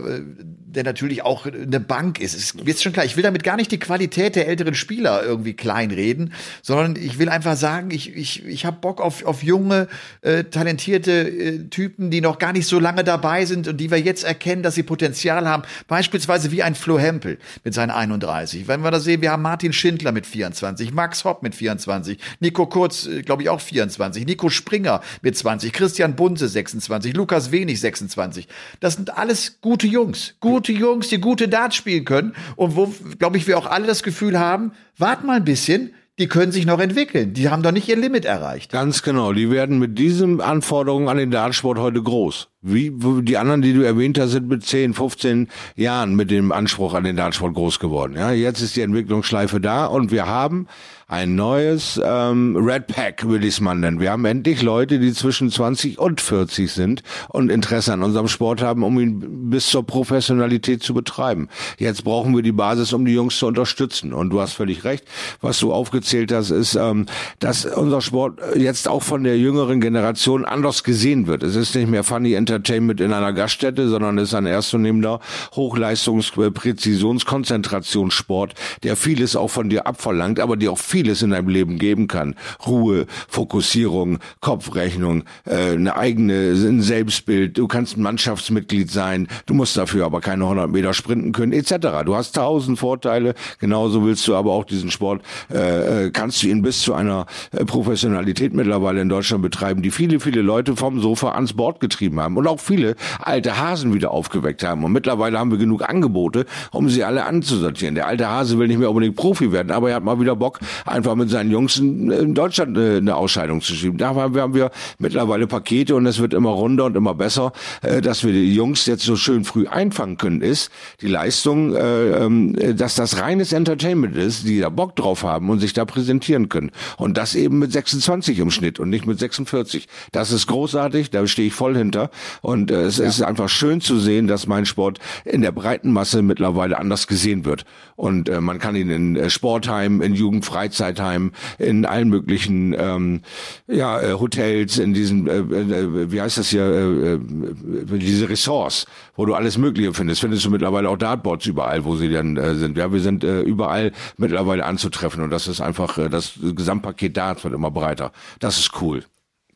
der 0.74 0.84
natürlich 0.84 1.22
auch 1.22 1.46
eine 1.46 1.80
Bank 1.80 2.20
ist. 2.20 2.34
Es 2.34 2.54
ist 2.54 2.82
schon 2.82 2.92
klar, 2.92 3.04
ich 3.04 3.16
will 3.16 3.22
damit 3.22 3.44
gar 3.44 3.56
nicht 3.56 3.70
die 3.70 3.78
Qualität 3.78 4.36
der 4.36 4.48
älteren 4.48 4.74
Spieler 4.74 5.22
irgendwie 5.24 5.54
kleinreden, 5.54 6.32
sondern 6.62 6.96
ich 6.96 7.18
will 7.18 7.28
einfach 7.28 7.56
sagen, 7.56 7.90
ich, 7.90 8.14
ich, 8.14 8.44
ich 8.44 8.64
habe 8.64 8.78
Bock 8.80 9.00
auf, 9.00 9.24
auf 9.24 9.42
junge, 9.42 9.88
äh, 10.22 10.44
talentierte 10.44 11.12
äh, 11.12 11.58
Typen, 11.68 12.10
die 12.10 12.20
noch 12.20 12.38
gar 12.38 12.52
nicht 12.52 12.66
so 12.66 12.78
lange 12.78 13.04
dabei 13.04 13.44
sind 13.44 13.68
und 13.68 13.78
die 13.78 13.90
wir 13.90 14.00
jetzt 14.00 14.24
erkennen, 14.24 14.62
dass 14.62 14.74
sie 14.74 14.82
Potenzial 14.82 15.48
haben. 15.48 15.62
Beispielsweise 15.88 16.50
wie 16.50 16.62
ein 16.62 16.74
Flo 16.74 16.98
Hempel 16.98 17.38
mit 17.62 17.74
seinen 17.74 17.90
31. 17.90 18.68
Wenn 18.68 18.82
wir 18.82 18.90
da 18.90 19.00
sehen, 19.00 19.22
wir 19.22 19.30
haben 19.30 19.42
Martin 19.42 19.72
Schindler 19.72 20.12
mit 20.12 20.26
24, 20.26 20.92
Max 20.92 21.24
Hopp 21.24 21.42
mit 21.42 21.54
24, 21.54 22.18
Nico 22.40 22.66
Kurz, 22.66 23.06
äh, 23.06 23.22
glaube 23.22 23.42
ich, 23.42 23.48
auch 23.48 23.60
24, 23.60 24.26
Nico 24.26 24.48
Springer 24.48 25.00
mit 25.22 25.36
20, 25.36 25.72
Christian 25.72 26.16
Bunse 26.16 26.48
26, 26.48 27.14
Lukas 27.14 27.52
Wenig 27.52 27.80
26. 27.80 28.48
Das 28.80 28.94
sind 28.94 29.16
alles 29.16 29.58
gute 29.60 29.86
Jungs, 29.86 30.34
gute 30.40 30.63
gute 30.64 30.72
Jungs, 30.72 31.08
die 31.08 31.18
gute 31.18 31.46
Darts 31.46 31.76
spielen 31.76 32.06
können 32.06 32.34
und 32.56 32.74
wo, 32.74 32.92
glaube 33.18 33.36
ich, 33.36 33.46
wir 33.46 33.58
auch 33.58 33.66
alle 33.66 33.86
das 33.86 34.02
Gefühl 34.02 34.38
haben, 34.38 34.72
wart 34.96 35.22
mal 35.22 35.36
ein 35.36 35.44
bisschen, 35.44 35.94
die 36.18 36.26
können 36.26 36.52
sich 36.52 36.64
noch 36.64 36.80
entwickeln. 36.80 37.34
Die 37.34 37.50
haben 37.50 37.62
doch 37.62 37.72
nicht 37.72 37.86
ihr 37.88 37.96
Limit 37.96 38.24
erreicht. 38.24 38.72
Ganz 38.72 39.02
genau. 39.02 39.34
Die 39.34 39.50
werden 39.50 39.78
mit 39.78 39.98
diesen 39.98 40.40
Anforderungen 40.40 41.08
an 41.08 41.18
den 41.18 41.30
Dartsport 41.30 41.78
heute 41.78 42.02
groß. 42.02 42.48
Wie 42.66 42.90
die 43.22 43.36
anderen, 43.36 43.60
die 43.60 43.74
du 43.74 43.82
erwähnt 43.82 44.18
hast, 44.18 44.30
sind 44.30 44.48
mit 44.48 44.64
10, 44.64 44.94
15 44.94 45.48
Jahren 45.76 46.16
mit 46.16 46.30
dem 46.30 46.50
Anspruch 46.50 46.94
an 46.94 47.04
den 47.04 47.14
Dartsport 47.14 47.52
groß 47.52 47.78
geworden. 47.78 48.14
Ja, 48.16 48.32
jetzt 48.32 48.62
ist 48.62 48.74
die 48.74 48.80
Entwicklungsschleife 48.80 49.60
da 49.60 49.84
und 49.84 50.10
wir 50.10 50.24
haben 50.24 50.66
ein 51.06 51.34
neues 51.34 52.00
ähm, 52.02 52.56
Red 52.56 52.86
Pack, 52.86 53.28
will 53.28 53.42
ich 53.44 53.54
es 53.54 53.60
mal 53.60 53.74
nennen. 53.74 54.00
Wir 54.00 54.10
haben 54.10 54.24
endlich 54.24 54.62
Leute, 54.62 54.98
die 54.98 55.12
zwischen 55.12 55.50
20 55.50 55.98
und 55.98 56.20
40 56.20 56.72
sind 56.72 57.02
und 57.28 57.50
Interesse 57.50 57.92
an 57.92 58.02
unserem 58.02 58.28
Sport 58.28 58.62
haben, 58.62 58.82
um 58.82 58.98
ihn 58.98 59.50
bis 59.50 59.66
zur 59.66 59.86
Professionalität 59.86 60.82
zu 60.82 60.94
betreiben. 60.94 61.48
Jetzt 61.78 62.04
brauchen 62.04 62.34
wir 62.34 62.42
die 62.42 62.52
Basis, 62.52 62.92
um 62.92 63.04
die 63.04 63.12
Jungs 63.12 63.38
zu 63.38 63.46
unterstützen. 63.46 64.12
Und 64.12 64.30
du 64.30 64.40
hast 64.40 64.54
völlig 64.54 64.84
recht, 64.84 65.04
was 65.40 65.58
du 65.58 65.72
aufgezählt 65.72 66.32
hast, 66.32 66.50
ist, 66.50 66.74
ähm, 66.74 67.06
dass 67.38 67.66
unser 67.66 68.00
Sport 68.00 68.40
jetzt 68.56 68.88
auch 68.88 69.02
von 69.02 69.24
der 69.24 69.38
jüngeren 69.38 69.80
Generation 69.80 70.44
anders 70.44 70.84
gesehen 70.84 71.26
wird. 71.26 71.42
Es 71.42 71.54
ist 71.54 71.74
nicht 71.74 71.90
mehr 71.90 72.04
Funny 72.04 72.32
Entertainment 72.54 73.00
in 73.00 73.12
einer 73.12 73.32
Gaststätte, 73.32 73.88
sondern 73.88 74.18
ist 74.18 74.34
ein 74.34 74.46
ernstzunehmender 74.46 75.18
Hochleistungs-Präzisionskonzentrationssport, 75.54 78.54
der 78.82 78.96
vieles 78.96 79.36
auch 79.36 79.48
von 79.48 79.68
dir 79.68 79.86
abverlangt, 79.86 80.40
aber 80.40 80.56
dir 80.56 80.72
auch 80.72 80.78
vieles 80.78 81.20
in 81.22 81.30
deinem 81.30 81.48
Leben 81.48 81.78
geben 81.78 82.06
kann. 82.06 82.36
Ruhe, 82.66 83.06
Fokussierung, 83.28 84.18
Kopfrechnung, 84.40 85.24
äh, 85.44 85.72
eine 85.72 85.96
eigene, 85.96 86.52
ein 86.52 86.80
Selbstbild. 86.80 87.58
Du 87.58 87.66
kannst 87.66 87.96
ein 87.96 88.02
Mannschaftsmitglied 88.02 88.88
sein. 88.90 89.26
Du 89.46 89.54
musst 89.54 89.76
dafür 89.76 90.06
aber 90.06 90.20
keine 90.20 90.44
100 90.44 90.70
Meter 90.70 90.94
sprinten 90.94 91.32
können, 91.32 91.52
etc. 91.52 92.04
Du 92.04 92.14
hast 92.14 92.36
tausend 92.36 92.78
Vorteile. 92.78 93.34
Genauso 93.58 94.04
willst 94.04 94.28
du 94.28 94.36
aber 94.36 94.52
auch 94.52 94.64
diesen 94.64 94.90
Sport, 94.90 95.22
äh, 95.52 96.06
äh, 96.06 96.10
kannst 96.10 96.42
du 96.42 96.48
ihn 96.48 96.62
bis 96.62 96.82
zu 96.82 96.94
einer 96.94 97.26
äh, 97.52 97.64
Professionalität 97.64 98.54
mittlerweile 98.54 99.00
in 99.00 99.08
Deutschland 99.08 99.42
betreiben, 99.42 99.82
die 99.82 99.90
viele, 99.90 100.20
viele 100.20 100.42
Leute 100.42 100.76
vom 100.76 101.00
Sofa 101.00 101.32
ans 101.32 101.54
Bord 101.54 101.80
getrieben 101.80 102.20
haben 102.20 102.36
und 102.36 102.43
auch 102.48 102.60
viele 102.60 102.96
alte 103.20 103.58
Hasen 103.58 103.94
wieder 103.94 104.10
aufgeweckt 104.10 104.62
haben. 104.64 104.84
Und 104.84 104.92
mittlerweile 104.92 105.38
haben 105.38 105.50
wir 105.50 105.58
genug 105.58 105.88
Angebote, 105.88 106.46
um 106.70 106.88
sie 106.88 107.04
alle 107.04 107.24
anzusortieren. 107.24 107.94
Der 107.94 108.06
alte 108.06 108.28
Hase 108.28 108.58
will 108.58 108.68
nicht 108.68 108.78
mehr 108.78 108.90
unbedingt 108.90 109.16
Profi 109.16 109.52
werden, 109.52 109.70
aber 109.70 109.90
er 109.90 109.96
hat 109.96 110.04
mal 110.04 110.20
wieder 110.20 110.36
Bock, 110.36 110.60
einfach 110.86 111.14
mit 111.14 111.30
seinen 111.30 111.50
Jungs 111.50 111.76
in 111.78 112.34
Deutschland 112.34 112.76
äh, 112.76 112.96
eine 112.98 113.16
Ausscheidung 113.16 113.60
zu 113.60 113.74
schieben. 113.74 113.98
Da 113.98 114.14
haben 114.14 114.54
wir 114.54 114.70
mittlerweile 114.98 115.46
Pakete 115.46 115.94
und 115.94 116.06
es 116.06 116.18
wird 116.18 116.34
immer 116.34 116.50
runder 116.50 116.84
und 116.84 116.96
immer 116.96 117.14
besser, 117.14 117.52
äh, 117.82 118.00
dass 118.00 118.24
wir 118.24 118.32
die 118.32 118.54
Jungs 118.54 118.86
jetzt 118.86 119.04
so 119.04 119.16
schön 119.16 119.44
früh 119.44 119.66
einfangen 119.66 120.16
können, 120.16 120.40
ist 120.40 120.70
die 121.00 121.08
Leistung, 121.08 121.74
äh, 121.74 122.24
ähm, 122.24 122.56
dass 122.76 122.94
das 122.94 123.20
reines 123.20 123.52
Entertainment 123.52 124.16
ist, 124.16 124.46
die 124.46 124.60
da 124.60 124.68
Bock 124.68 124.96
drauf 124.96 125.22
haben 125.22 125.50
und 125.50 125.60
sich 125.60 125.72
da 125.72 125.84
präsentieren 125.84 126.48
können. 126.48 126.70
Und 126.96 127.16
das 127.16 127.34
eben 127.34 127.58
mit 127.58 127.72
26 127.72 128.38
im 128.38 128.50
Schnitt 128.50 128.80
und 128.80 128.90
nicht 128.90 129.06
mit 129.06 129.18
46. 129.18 129.88
Das 130.12 130.32
ist 130.32 130.46
großartig, 130.46 131.10
da 131.10 131.26
stehe 131.26 131.48
ich 131.48 131.54
voll 131.54 131.76
hinter. 131.76 132.10
Und 132.42 132.70
äh, 132.70 132.82
es 132.82 132.98
ja. 132.98 133.06
ist 133.06 133.22
einfach 133.22 133.48
schön 133.48 133.80
zu 133.80 133.98
sehen, 133.98 134.26
dass 134.26 134.46
mein 134.46 134.66
Sport 134.66 134.98
in 135.24 135.42
der 135.42 135.52
breiten 135.52 135.92
Masse 135.92 136.22
mittlerweile 136.22 136.78
anders 136.78 137.06
gesehen 137.06 137.44
wird. 137.44 137.64
Und 137.96 138.28
äh, 138.28 138.40
man 138.40 138.58
kann 138.58 138.76
ihn 138.76 138.90
in 138.90 139.16
äh, 139.16 139.30
Sportheimen, 139.30 140.02
in 140.02 140.14
Jugendfreizeit 140.14 140.74
Freizeitheim, 140.74 141.32
in 141.58 141.84
allen 141.84 142.08
möglichen 142.08 142.74
ähm, 142.78 143.20
ja, 143.66 144.00
äh, 144.00 144.12
Hotels, 144.14 144.78
in 144.78 144.94
diesen, 144.94 145.26
äh, 145.26 145.38
äh, 145.38 146.12
wie 146.12 146.20
heißt 146.20 146.38
das 146.38 146.48
hier, 146.48 146.64
äh, 146.64 147.14
äh, 147.14 147.98
diese 147.98 148.28
Ressorts, 148.28 148.86
wo 149.16 149.26
du 149.26 149.34
alles 149.34 149.58
Mögliche 149.58 149.92
findest. 149.92 150.20
Findest 150.20 150.44
du 150.44 150.50
mittlerweile 150.50 150.88
auch 150.88 150.96
Dartboards 150.96 151.46
überall, 151.46 151.84
wo 151.84 151.96
sie 151.96 152.10
dann 152.10 152.36
äh, 152.36 152.54
sind. 152.54 152.76
Ja, 152.76 152.92
wir 152.92 153.00
sind 153.00 153.24
äh, 153.24 153.40
überall 153.40 153.92
mittlerweile 154.16 154.64
anzutreffen 154.64 155.22
und 155.22 155.30
das 155.30 155.48
ist 155.48 155.60
einfach, 155.60 155.98
äh, 155.98 156.08
das 156.08 156.38
Gesamtpaket 156.40 157.16
Darts 157.16 157.44
wird 157.44 157.54
immer 157.54 157.70
breiter. 157.70 158.12
Das 158.40 158.58
ist 158.58 158.80
cool. 158.80 159.04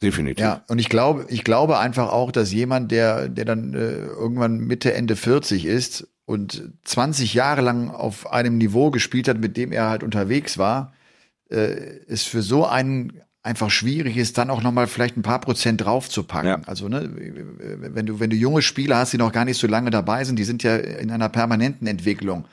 Definitiv. 0.02 0.42
Ja, 0.42 0.62
und 0.68 0.78
ich 0.78 0.88
glaube, 0.88 1.26
ich 1.28 1.44
glaube 1.44 1.78
einfach 1.78 2.12
auch, 2.12 2.30
dass 2.30 2.52
jemand, 2.52 2.92
der, 2.92 3.28
der 3.28 3.44
dann 3.44 3.74
äh, 3.74 4.06
irgendwann 4.06 4.58
Mitte, 4.58 4.94
Ende 4.94 5.16
40 5.16 5.64
ist 5.64 6.06
und 6.24 6.72
20 6.84 7.34
Jahre 7.34 7.62
lang 7.62 7.90
auf 7.90 8.30
einem 8.30 8.58
Niveau 8.58 8.90
gespielt 8.90 9.28
hat, 9.28 9.38
mit 9.38 9.56
dem 9.56 9.72
er 9.72 9.88
halt 9.88 10.02
unterwegs 10.02 10.58
war, 10.58 10.92
äh, 11.50 11.74
es 12.06 12.24
für 12.24 12.42
so 12.42 12.66
einen 12.66 13.20
einfach 13.42 13.70
schwierig 13.70 14.16
ist, 14.16 14.36
dann 14.36 14.50
auch 14.50 14.62
nochmal 14.62 14.86
vielleicht 14.86 15.16
ein 15.16 15.22
paar 15.22 15.40
Prozent 15.40 15.80
draufzupacken. 15.80 16.48
Ja. 16.48 16.60
Also, 16.66 16.88
ne, 16.88 17.10
wenn 17.16 18.06
du, 18.06 18.20
wenn 18.20 18.30
du 18.30 18.36
junge 18.36 18.62
Spieler 18.62 18.98
hast, 18.98 19.12
die 19.12 19.18
noch 19.18 19.32
gar 19.32 19.44
nicht 19.44 19.58
so 19.58 19.66
lange 19.66 19.90
dabei 19.90 20.24
sind, 20.24 20.38
die 20.38 20.44
sind 20.44 20.62
ja 20.62 20.76
in 20.76 21.10
einer 21.10 21.28
permanenten 21.28 21.86
Entwicklung. 21.86 22.44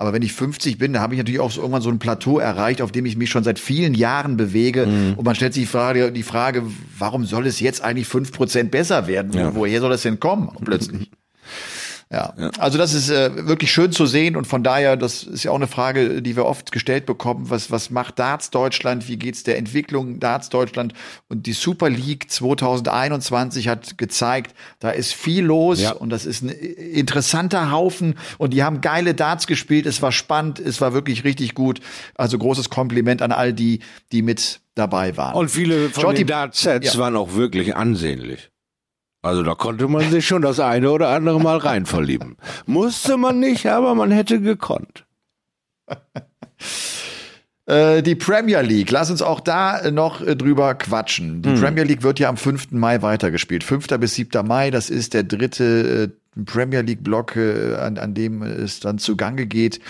Aber 0.00 0.14
wenn 0.14 0.22
ich 0.22 0.32
50 0.32 0.78
bin, 0.78 0.94
da 0.94 1.00
habe 1.00 1.12
ich 1.12 1.18
natürlich 1.18 1.40
auch 1.40 1.50
so 1.50 1.60
irgendwann 1.60 1.82
so 1.82 1.90
ein 1.90 1.98
Plateau 1.98 2.38
erreicht, 2.38 2.80
auf 2.80 2.90
dem 2.90 3.04
ich 3.04 3.18
mich 3.18 3.28
schon 3.28 3.44
seit 3.44 3.58
vielen 3.58 3.92
Jahren 3.92 4.38
bewege. 4.38 4.86
Mhm. 4.86 5.12
Und 5.18 5.26
man 5.26 5.34
stellt 5.34 5.52
sich 5.52 5.64
die 5.64 5.68
Frage, 5.68 6.10
die 6.10 6.22
Frage, 6.22 6.62
warum 6.98 7.26
soll 7.26 7.46
es 7.46 7.60
jetzt 7.60 7.84
eigentlich 7.84 8.08
fünf 8.08 8.32
Prozent 8.32 8.70
besser 8.70 9.06
werden? 9.06 9.34
Ja. 9.34 9.54
Woher 9.54 9.78
soll 9.78 9.90
das 9.90 10.00
denn 10.00 10.18
kommen 10.18 10.48
plötzlich? 10.64 11.10
Ja. 12.12 12.34
ja. 12.36 12.50
Also 12.58 12.76
das 12.76 12.92
ist 12.92 13.08
äh, 13.08 13.46
wirklich 13.46 13.70
schön 13.70 13.92
zu 13.92 14.04
sehen 14.04 14.34
und 14.34 14.46
von 14.46 14.64
daher, 14.64 14.96
das 14.96 15.22
ist 15.22 15.44
ja 15.44 15.52
auch 15.52 15.56
eine 15.56 15.68
Frage, 15.68 16.22
die 16.22 16.34
wir 16.34 16.44
oft 16.44 16.72
gestellt 16.72 17.06
bekommen, 17.06 17.50
was, 17.50 17.70
was 17.70 17.90
macht 17.90 18.18
Darts 18.18 18.50
Deutschland, 18.50 19.06
wie 19.06 19.16
geht's 19.16 19.44
der 19.44 19.58
Entwicklung 19.58 20.18
Darts 20.18 20.48
Deutschland 20.48 20.92
und 21.28 21.46
die 21.46 21.52
Super 21.52 21.88
League 21.88 22.28
2021 22.28 23.68
hat 23.68 23.96
gezeigt, 23.96 24.56
da 24.80 24.90
ist 24.90 25.14
viel 25.14 25.44
los 25.44 25.80
ja. 25.80 25.92
und 25.92 26.10
das 26.10 26.26
ist 26.26 26.42
ein 26.42 26.48
interessanter 26.48 27.70
Haufen 27.70 28.16
und 28.38 28.54
die 28.54 28.64
haben 28.64 28.80
geile 28.80 29.14
Darts 29.14 29.46
gespielt, 29.46 29.86
es 29.86 30.02
war 30.02 30.10
spannend, 30.10 30.58
es 30.58 30.80
war 30.80 30.92
wirklich 30.92 31.22
richtig 31.22 31.54
gut, 31.54 31.80
also 32.16 32.38
großes 32.38 32.70
Kompliment 32.70 33.22
an 33.22 33.30
all 33.30 33.52
die, 33.52 33.80
die 34.10 34.22
mit 34.22 34.60
dabei 34.74 35.16
waren. 35.16 35.36
Und 35.36 35.48
viele 35.48 35.90
von 35.90 36.02
Schaut 36.02 36.18
den 36.18 36.26
Darts-Sets 36.26 36.94
ja. 36.94 36.98
waren 36.98 37.14
auch 37.14 37.34
wirklich 37.34 37.76
ansehnlich. 37.76 38.50
Also 39.22 39.42
da 39.42 39.54
konnte 39.54 39.86
man 39.88 40.10
sich 40.10 40.26
schon 40.26 40.42
das 40.42 40.60
eine 40.60 40.90
oder 40.90 41.08
andere 41.08 41.40
Mal 41.40 41.58
rein 41.58 41.84
verlieben. 41.84 42.36
Musste 42.66 43.16
man 43.16 43.38
nicht, 43.38 43.66
aber 43.66 43.94
man 43.94 44.10
hätte 44.10 44.40
gekonnt. 44.40 45.04
Äh, 47.70 48.02
die 48.02 48.16
Premier 48.16 48.62
League, 48.62 48.90
lass 48.90 49.12
uns 49.12 49.22
auch 49.22 49.38
da 49.38 49.92
noch 49.92 50.20
äh, 50.22 50.34
drüber 50.34 50.74
quatschen. 50.74 51.40
Die 51.40 51.52
Premier 51.52 51.84
League 51.84 52.02
wird 52.02 52.18
ja 52.18 52.28
am 52.28 52.36
5. 52.36 52.72
Mai 52.72 53.00
weitergespielt. 53.00 53.62
5. 53.62 53.86
bis 54.00 54.14
7. 54.16 54.44
Mai, 54.44 54.72
das 54.72 54.90
ist 54.90 55.14
der 55.14 55.22
dritte 55.22 56.10
äh, 56.10 56.19
Premier 56.44 56.82
League 56.82 57.02
Block, 57.02 57.34
äh, 57.34 57.74
an, 57.74 57.98
an 57.98 58.14
dem 58.14 58.42
es 58.42 58.78
dann 58.78 58.98
zugange 58.98 59.46
geht. 59.46 59.80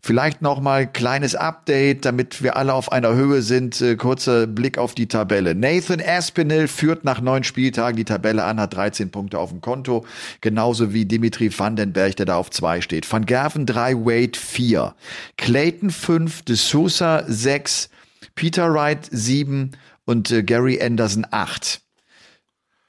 Vielleicht 0.00 0.42
noch 0.42 0.60
mal 0.60 0.86
kleines 0.86 1.34
Update, 1.34 2.04
damit 2.04 2.40
wir 2.42 2.56
alle 2.56 2.72
auf 2.74 2.92
einer 2.92 3.14
Höhe 3.14 3.42
sind. 3.42 3.80
Äh, 3.80 3.96
kurzer 3.96 4.46
Blick 4.46 4.78
auf 4.78 4.94
die 4.94 5.08
Tabelle. 5.08 5.56
Nathan 5.56 6.00
Aspinall 6.00 6.68
führt 6.68 7.04
nach 7.04 7.20
neun 7.20 7.42
Spieltagen 7.42 7.96
die 7.96 8.04
Tabelle 8.04 8.44
an, 8.44 8.60
hat 8.60 8.74
13 8.74 9.10
Punkte 9.10 9.40
auf 9.40 9.50
dem 9.50 9.60
Konto, 9.60 10.06
genauso 10.40 10.92
wie 10.92 11.04
Dimitri 11.04 11.50
Vandenberg, 11.56 12.14
der 12.16 12.26
da 12.26 12.36
auf 12.36 12.50
zwei 12.50 12.80
steht. 12.80 13.10
Van 13.10 13.26
Gerven 13.26 13.66
drei, 13.66 13.94
Wade 13.94 14.38
vier, 14.38 14.94
Clayton 15.36 15.90
fünf, 15.90 16.42
De 16.42 16.54
Sousa 16.54 17.24
sechs, 17.26 17.90
Peter 18.36 18.72
Wright 18.72 19.08
sieben 19.10 19.72
und 20.04 20.30
äh, 20.30 20.44
Gary 20.44 20.80
Anderson 20.80 21.26
acht. 21.32 21.82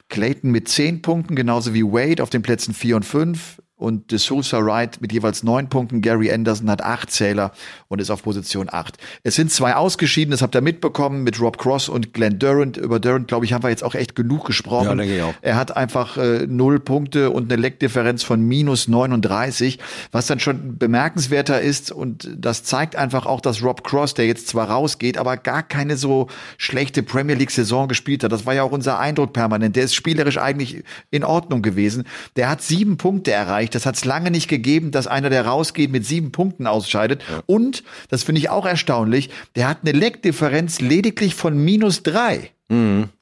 Clayton 0.10 0.52
mit 0.52 0.68
10 0.68 1.02
Punkten, 1.02 1.36
genauso 1.36 1.74
wie 1.74 1.84
Wade 1.84 2.22
auf 2.22 2.30
den 2.30 2.42
Plätzen 2.42 2.74
4 2.74 2.98
und 2.98 3.06
5 3.06 3.62
und 3.80 4.12
De 4.12 4.20
Sousa 4.20 4.64
Wright 4.64 5.00
mit 5.00 5.14
jeweils 5.14 5.42
neun 5.42 5.70
Punkten. 5.70 6.02
Gary 6.02 6.32
Anderson 6.32 6.70
hat 6.70 6.84
acht 6.84 7.10
Zähler 7.12 7.54
und 7.88 8.02
ist 8.02 8.12
auf 8.12 8.24
Position 8.24 8.68
acht. 8.70 8.98
Es 9.24 9.36
sind 9.36 9.52
zwei 9.52 9.74
ausgeschieden, 9.74 10.32
das 10.32 10.42
habt 10.42 10.54
ihr 10.54 10.62
mitbekommen, 10.62 11.24
mit 11.24 11.40
Rob 11.40 11.58
Cross 11.58 11.88
und 11.88 12.14
Glenn 12.14 12.40
Durant. 12.40 12.76
Über 12.76 13.00
Durant, 13.00 13.30
glaube 13.30 13.46
ich, 13.46 13.54
haben 13.54 13.64
wir 13.64 13.70
jetzt 13.70 13.84
auch 13.84 13.96
echt 13.96 14.16
genug 14.16 14.46
gesprochen. 14.46 14.86
Ja, 14.86 14.96
denke 14.96 15.16
ich 15.16 15.22
auch. 15.22 15.34
Er 15.42 15.56
hat 15.56 15.78
einfach 15.78 16.18
äh, 16.18 16.46
null 16.46 16.82
Punkte 16.82 17.30
und 17.30 17.52
eine 17.52 17.62
Leckdifferenz 17.62 18.22
von 18.22 18.42
minus 18.42 18.90
39, 18.90 19.80
was 20.12 20.28
dann 20.28 20.42
schon 20.42 20.78
bemerkenswerter 20.78 21.62
ist. 21.62 21.94
Und 21.94 22.30
das 22.38 22.66
zeigt 22.66 22.98
einfach 22.98 23.26
auch, 23.26 23.40
dass 23.40 23.64
Rob 23.64 23.86
Cross, 23.86 24.14
der 24.14 24.28
jetzt 24.28 24.50
zwar 24.50 24.70
rausgeht, 24.70 25.18
aber 25.18 25.38
gar 25.38 25.64
keine 25.64 25.96
so 25.96 26.28
schlechte 26.58 27.02
Premier 27.02 27.36
League-Saison 27.36 27.88
gespielt 27.88 28.26
hat. 28.26 28.34
Das 28.34 28.46
war 28.46 28.54
ja 28.54 28.64
auch 28.64 28.74
unser 28.74 29.00
Eindruck 29.00 29.32
permanent. 29.32 29.78
Der 29.78 29.86
ist 29.86 29.96
spielerisch 29.96 30.38
eigentlich 30.38 30.84
in 31.12 31.24
Ordnung 31.24 31.62
gewesen. 31.62 32.04
Der 32.36 32.50
hat 32.50 32.62
sieben 32.62 32.98
Punkte 32.98 33.32
erreicht. 33.32 33.69
Das 33.76 33.86
hat 33.86 33.96
es 33.96 34.06
lange 34.06 34.32
nicht 34.32 34.48
gegeben, 34.48 34.92
dass 34.92 35.08
einer, 35.08 35.30
der 35.30 35.46
rausgeht, 35.46 35.92
mit 35.92 36.06
sieben 36.06 36.32
Punkten 36.32 36.68
ausscheidet. 36.68 37.22
Und, 37.46 37.84
das 38.10 38.24
finde 38.24 38.40
ich 38.40 38.50
auch 38.50 38.66
erstaunlich, 38.66 39.30
der 39.56 39.68
hat 39.68 39.80
eine 39.84 39.98
Leckdifferenz 39.98 40.80
lediglich 40.80 41.36
von 41.36 41.58
minus 41.58 42.04
drei. 42.04 42.52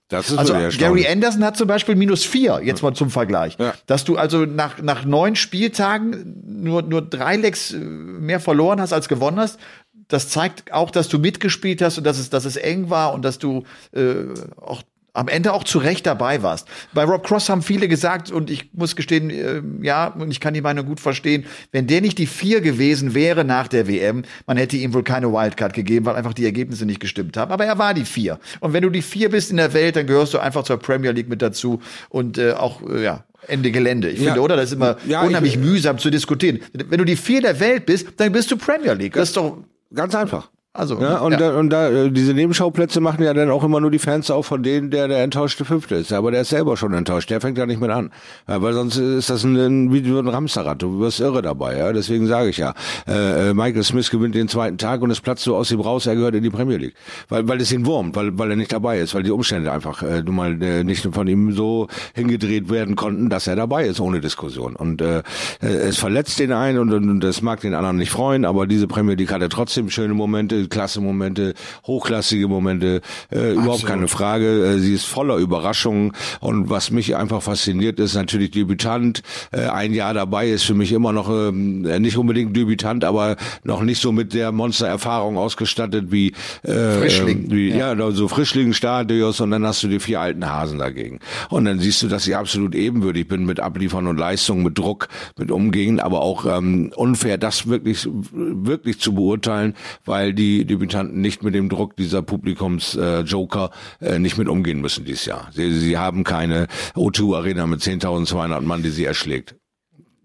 Das 0.09 0.29
ist 0.29 0.37
Also 0.37 0.53
Gary. 0.77 1.05
Anderson 1.07 1.43
hat 1.43 1.57
zum 1.57 1.67
Beispiel 1.67 1.95
minus 1.95 2.23
vier, 2.23 2.61
jetzt 2.63 2.81
mal 2.81 2.93
zum 2.93 3.09
Vergleich. 3.09 3.57
Ja. 3.59 3.73
Dass 3.87 4.05
du 4.05 4.17
also 4.17 4.45
nach, 4.45 4.81
nach 4.81 5.03
neun 5.03 5.35
Spieltagen 5.35 6.41
nur, 6.45 6.81
nur 6.81 7.01
drei 7.01 7.35
Lecks 7.35 7.73
äh, 7.73 7.77
mehr 7.77 8.39
verloren 8.39 8.79
hast 8.79 8.93
als 8.93 9.09
gewonnen 9.09 9.39
hast, 9.39 9.59
das 10.07 10.29
zeigt 10.29 10.71
auch, 10.71 10.91
dass 10.91 11.09
du 11.09 11.19
mitgespielt 11.19 11.81
hast 11.81 11.97
und 11.97 12.05
dass 12.05 12.17
es, 12.17 12.29
dass 12.29 12.45
es 12.45 12.55
eng 12.55 12.89
war 12.89 13.13
und 13.13 13.25
dass 13.25 13.39
du 13.39 13.65
äh, 13.93 14.13
auch 14.55 14.81
am 15.17 15.27
Ende 15.27 15.51
auch 15.51 15.63
zu 15.63 15.79
Recht 15.79 16.05
dabei 16.05 16.43
warst. 16.43 16.67
Bei 16.93 17.03
Rob 17.03 17.25
Cross 17.25 17.49
haben 17.49 17.61
viele 17.63 17.87
gesagt, 17.87 18.31
und 18.31 18.49
ich 18.51 18.69
muss 18.73 18.95
gestehen, 18.95 19.29
äh, 19.31 19.61
ja, 19.85 20.07
und 20.07 20.29
ich 20.29 20.39
kann 20.39 20.53
die 20.53 20.61
Meinung 20.61 20.85
gut 20.85 20.99
verstehen, 20.99 21.45
wenn 21.71 21.87
der 21.87 22.01
nicht 22.01 22.19
die 22.19 22.27
vier 22.27 22.61
gewesen 22.61 23.15
wäre 23.15 23.43
nach 23.43 23.67
der 23.67 23.87
WM, 23.87 24.23
man 24.45 24.57
hätte 24.57 24.77
ihm 24.77 24.93
wohl 24.93 25.03
keine 25.03 25.31
Wildcard 25.33 25.73
gegeben, 25.73 26.05
weil 26.05 26.15
einfach 26.15 26.33
die 26.33 26.45
Ergebnisse 26.45 26.85
nicht 26.85 26.99
gestimmt 26.99 27.35
haben. 27.35 27.51
Aber 27.51 27.65
er 27.65 27.79
war 27.79 27.93
die 27.95 28.05
vier. 28.05 28.39
Und 28.59 28.73
wenn 28.73 28.83
du 28.83 28.89
die 28.91 29.01
vier 29.01 29.29
bist 29.29 29.49
in 29.49 29.57
der 29.57 29.73
Welt, 29.73 29.95
dann 29.95 30.05
gehörst 30.05 30.35
du 30.35 30.37
einfach 30.39 30.63
zur 30.63 30.77
Premier 30.77 31.11
League 31.11 31.29
mit 31.29 31.41
dazu 31.41 31.81
und 32.09 32.37
äh, 32.37 32.51
auch, 32.51 32.81
äh, 32.87 33.03
ja, 33.03 33.23
Ende 33.47 33.71
Gelände. 33.71 34.09
Ich 34.11 34.19
Ja. 34.19 34.25
finde, 34.27 34.41
oder? 34.41 34.55
Das 34.55 34.65
ist 34.65 34.73
immer 34.73 34.97
Ja, 35.07 35.21
ich- 35.23 35.29
unheimlich 35.29 35.57
mühsam 35.57 35.97
zu 35.97 36.09
diskutieren. 36.11 36.59
Wenn 36.73 36.97
du 36.99 37.05
die 37.05 37.15
vier 37.15 37.41
der 37.41 37.59
Welt 37.59 37.85
bist, 37.87 38.07
dann 38.17 38.31
bist 38.31 38.51
du 38.51 38.57
Premier 38.57 38.93
League. 38.93 39.13
Das 39.13 39.29
ist 39.29 39.37
doch, 39.37 39.57
Ganz 39.93 40.13
einfach. 40.15 40.49
Also. 40.77 40.99
Ja, 41.01 41.19
und, 41.19 41.33
ja. 41.33 41.37
Da, 41.37 41.57
und 41.57 41.69
da, 41.69 41.89
äh, 41.89 42.11
diese 42.11 42.33
Nebenschauplätze 42.33 43.01
machen 43.01 43.23
ja 43.23 43.33
dann 43.33 43.49
auch 43.49 43.63
immer 43.63 43.79
nur 43.79 43.91
die 43.91 43.99
Fans 43.99 44.29
auf 44.29 44.45
von 44.45 44.63
denen, 44.63 44.91
der 44.91 45.07
der 45.07 45.23
enttäuschte 45.23 45.65
Fünfte 45.65 45.95
ist. 45.95 46.13
Aber 46.13 46.31
der 46.31 46.41
ist 46.41 46.49
selber 46.49 46.77
schon 46.77 46.93
enttäuscht. 46.93 47.29
Der 47.29 47.41
fängt 47.41 47.57
ja 47.57 47.65
nicht 47.65 47.81
mit 47.81 47.89
an. 47.89 48.11
Ja, 48.47 48.61
weil 48.61 48.73
sonst 48.73 48.97
ist 48.97 49.29
das 49.29 49.43
ein, 49.43 49.91
wie 49.91 49.99
ein 49.99 50.27
Ramsterrad. 50.27 50.81
Du 50.81 50.99
wirst 50.99 51.19
irre 51.19 51.41
dabei. 51.41 51.77
Ja? 51.77 51.91
Deswegen 51.93 52.27
sage 52.27 52.49
ich 52.49 52.57
ja, 52.57 52.73
äh, 53.07 53.49
äh, 53.49 53.53
Michael 53.53 53.83
Smith 53.83 54.09
gewinnt 54.09 54.35
den 54.35 54.47
zweiten 54.47 54.77
Tag 54.77 55.01
und 55.01 55.11
es 55.11 55.19
platzt 55.19 55.43
so 55.43 55.55
aus 55.55 55.71
ihm 55.71 55.81
raus, 55.81 56.05
er 56.05 56.15
gehört 56.15 56.35
in 56.35 56.43
die 56.43 56.49
Premier 56.49 56.77
League. 56.77 56.95
Weil, 57.29 57.47
weil 57.47 57.59
es 57.59 57.71
ihn 57.71 57.85
wurmt, 57.85 58.15
weil, 58.15 58.37
weil 58.37 58.51
er 58.51 58.55
nicht 58.55 58.71
dabei 58.71 58.99
ist, 58.99 59.15
weil 59.15 59.23
die 59.23 59.31
Umstände 59.31 59.71
einfach 59.71 60.03
äh, 60.03 60.21
nun 60.21 60.35
mal 60.35 60.61
äh, 60.61 60.83
nicht 60.83 61.07
von 61.11 61.27
ihm 61.27 61.53
so 61.53 61.87
hingedreht 62.13 62.69
werden 62.69 62.95
konnten, 62.95 63.29
dass 63.29 63.47
er 63.47 63.55
dabei 63.55 63.87
ist, 63.87 63.99
ohne 63.99 64.21
Diskussion. 64.21 64.75
Und 64.75 65.01
äh, 65.01 65.19
äh, 65.61 65.67
es 65.67 65.97
verletzt 65.97 66.39
den 66.39 66.51
einen 66.51 66.79
und, 66.79 66.93
und, 66.93 67.09
und 67.09 67.23
das 67.23 67.41
mag 67.41 67.61
den 67.61 67.73
anderen 67.73 67.97
nicht 67.97 68.11
freuen, 68.11 68.45
aber 68.45 68.67
diese 68.67 68.87
Premier 68.87 69.15
League 69.15 69.31
hatte 69.31 69.49
trotzdem 69.49 69.89
schöne 69.89 70.13
Momente, 70.13 70.66
klasse 70.67 71.01
Momente, 71.01 71.53
hochklassige 71.85 72.47
Momente, 72.47 73.01
äh, 73.31 73.53
überhaupt 73.53 73.85
keine 73.85 74.07
Frage. 74.07 74.65
Äh, 74.65 74.79
sie 74.79 74.93
ist 74.93 75.05
voller 75.05 75.37
Überraschungen 75.37 76.13
und 76.39 76.69
was 76.69 76.91
mich 76.91 77.15
einfach 77.15 77.41
fasziniert 77.41 77.99
ist 77.99 78.15
natürlich 78.15 78.51
Debütant, 78.51 79.21
äh, 79.51 79.67
ein 79.67 79.93
Jahr 79.93 80.13
dabei 80.13 80.49
ist 80.49 80.63
für 80.63 80.73
mich 80.73 80.91
immer 80.91 81.13
noch 81.13 81.29
ähm, 81.29 81.81
nicht 81.81 82.17
unbedingt 82.17 82.55
Debütant, 82.55 83.03
aber 83.03 83.35
noch 83.63 83.81
nicht 83.81 84.01
so 84.01 84.11
mit 84.11 84.33
der 84.33 84.51
Monstererfahrung 84.51 85.37
ausgestattet 85.37 86.11
wie 86.11 86.33
äh, 86.63 86.99
Frischling. 86.99 87.51
wie, 87.51 87.69
ja, 87.69 87.95
da 87.95 88.11
so 88.11 88.27
Frischling-Stadios 88.27 89.41
und 89.41 89.51
dann 89.51 89.65
hast 89.65 89.83
du 89.83 89.87
die 89.87 89.99
vier 89.99 90.21
alten 90.21 90.47
Hasen 90.47 90.79
dagegen. 90.79 91.19
Und 91.49 91.65
dann 91.65 91.79
siehst 91.79 92.01
du, 92.01 92.07
dass 92.07 92.27
ich 92.27 92.35
absolut 92.35 92.75
ebenbürtig 92.75 93.27
bin 93.27 93.45
mit 93.45 93.59
Abliefern 93.59 94.07
und 94.07 94.17
Leistung, 94.17 94.63
mit 94.63 94.77
Druck, 94.77 95.07
mit 95.37 95.51
Umgehen, 95.51 95.99
aber 95.99 96.21
auch 96.21 96.45
ähm, 96.45 96.91
unfair, 96.95 97.37
das 97.37 97.67
wirklich, 97.67 98.07
wirklich 98.31 98.99
zu 98.99 99.13
beurteilen, 99.13 99.75
weil 100.05 100.33
die 100.33 100.46
Debütanten 100.65 101.21
nicht 101.21 101.43
mit 101.43 101.53
dem 101.53 101.69
Druck 101.69 101.95
dieser 101.95 102.21
Publikums-Joker 102.21 103.71
äh, 103.99 104.15
äh, 104.15 104.19
nicht 104.19 104.37
mit 104.37 104.47
umgehen 104.47 104.81
müssen 104.81 105.05
dieses 105.05 105.25
Jahr. 105.25 105.49
Sie, 105.51 105.71
sie 105.71 105.97
haben 105.97 106.23
keine 106.23 106.67
O2-Arena 106.95 107.67
mit 107.67 107.81
10.200 107.81 108.61
Mann, 108.61 108.83
die 108.83 108.89
sie 108.89 109.05
erschlägt. 109.05 109.55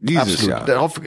Dieses 0.00 0.22
Absolut. 0.22 0.50
Jahr. 0.50 0.64
Darauf, 0.64 1.00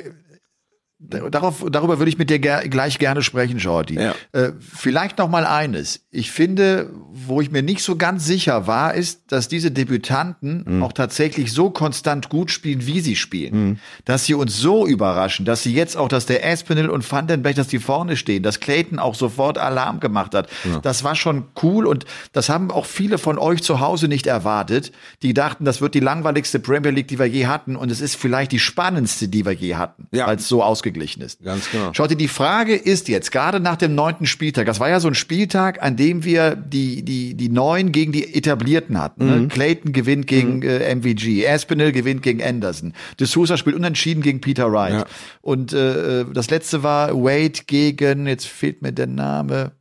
darauf, 0.99 1.65
darüber 1.71 1.99
würde 1.99 2.09
ich 2.09 2.17
mit 2.17 2.29
dir 2.29 2.39
ger 2.39 2.67
gleich 2.67 2.99
gerne 2.99 3.21
sprechen, 3.21 3.59
Shorty. 3.59 3.95
Ja. 3.95 4.15
Äh, 4.31 4.53
vielleicht 4.59 5.17
noch 5.17 5.29
mal 5.29 5.45
eines. 5.45 6.05
Ich 6.11 6.31
finde, 6.31 6.89
wo 7.11 7.41
ich 7.41 7.51
mir 7.51 7.61
nicht 7.63 7.81
so 7.83 7.95
ganz 7.97 8.25
sicher 8.25 8.65
war, 8.67 8.93
ist, 8.93 9.23
dass 9.31 9.47
diese 9.47 9.71
Debütanten 9.71 10.63
Mhm. 10.65 10.83
auch 10.83 10.93
tatsächlich 10.93 11.51
so 11.51 11.69
konstant 11.69 12.29
gut 12.29 12.49
spielen, 12.51 12.85
wie 12.87 12.99
sie 13.01 13.15
spielen. 13.15 13.79
Dass 14.05 14.25
sie 14.25 14.33
uns 14.33 14.57
so 14.57 14.87
überraschen, 14.87 15.45
dass 15.45 15.63
sie 15.63 15.73
jetzt 15.73 15.97
auch, 15.97 16.07
dass 16.07 16.25
der 16.25 16.45
Aspinall 16.45 16.89
und 16.89 17.09
Vandenberg, 17.09 17.55
dass 17.55 17.67
die 17.67 17.79
vorne 17.79 18.15
stehen, 18.17 18.43
dass 18.43 18.59
Clayton 18.59 18.97
auch 18.99 19.15
sofort 19.15 19.57
Alarm 19.57 19.99
gemacht 19.99 20.33
hat. 20.33 20.49
Das 20.81 21.03
war 21.03 21.15
schon 21.15 21.45
cool 21.61 21.85
und 21.85 22.05
das 22.33 22.49
haben 22.49 22.71
auch 22.71 22.85
viele 22.85 23.17
von 23.17 23.37
euch 23.37 23.61
zu 23.63 23.79
Hause 23.79 24.07
nicht 24.07 24.27
erwartet. 24.27 24.91
Die 25.21 25.33
dachten, 25.33 25.65
das 25.65 25.81
wird 25.81 25.93
die 25.93 25.99
langweiligste 25.99 26.59
Premier 26.59 26.91
League, 26.91 27.07
die 27.09 27.19
wir 27.19 27.25
je 27.27 27.47
hatten 27.47 27.75
und 27.75 27.91
es 27.91 28.01
ist 28.01 28.15
vielleicht 28.15 28.51
die 28.51 28.59
spannendste, 28.59 29.27
die 29.27 29.45
wir 29.45 29.51
je 29.53 29.75
hatten, 29.75 30.07
Ja. 30.11 30.31
es 30.31 30.47
so 30.47 30.63
ausgeglichen 30.85 31.21
ist. 31.21 31.43
Ganz 31.43 31.69
genau. 31.71 31.93
Schaut 31.93 32.11
ihr, 32.11 32.17
die 32.17 32.27
Frage 32.27 32.75
ist 32.75 33.07
jetzt, 33.07 33.31
gerade 33.31 33.59
nach 33.59 33.75
dem 33.75 33.95
neunten 33.95 34.25
Spieltag, 34.25 34.65
das 34.65 34.79
war 34.79 34.89
ja 34.89 34.99
so 34.99 35.07
ein 35.07 35.15
Spieltag, 35.15 35.81
an 35.81 35.95
dem 35.97 36.23
wir 36.23 36.55
die, 36.55 37.03
die, 37.03 37.33
die 37.33 37.49
Neuen 37.49 37.91
gegen 37.91 38.11
die 38.11 38.35
Etablierten 38.35 39.01
hatten. 39.01 39.25
Mhm. 39.25 39.41
Ne? 39.41 39.47
Clayton 39.47 39.93
gewinnt 39.93 40.27
gegen 40.27 40.61
äh, 40.61 40.93
MVG, 40.95 41.47
Aspinall 41.47 41.91
gewinnt 41.91 42.21
gegen 42.21 42.43
Anderson, 42.43 42.93
De 43.19 43.27
Sousa 43.27 43.57
spielt 43.57 43.75
unentschieden 43.75 44.21
gegen 44.21 44.41
Peter 44.41 44.71
Wright. 44.71 44.93
Ja. 44.93 45.05
Und 45.41 45.73
äh, 45.73 46.25
das 46.31 46.49
letzte 46.49 46.83
war 46.83 47.13
Wade 47.13 47.61
gegen, 47.65 48.27
jetzt 48.27 48.47
fehlt 48.47 48.81
mir 48.81 48.91
der 48.91 49.07
Name, 49.07 49.71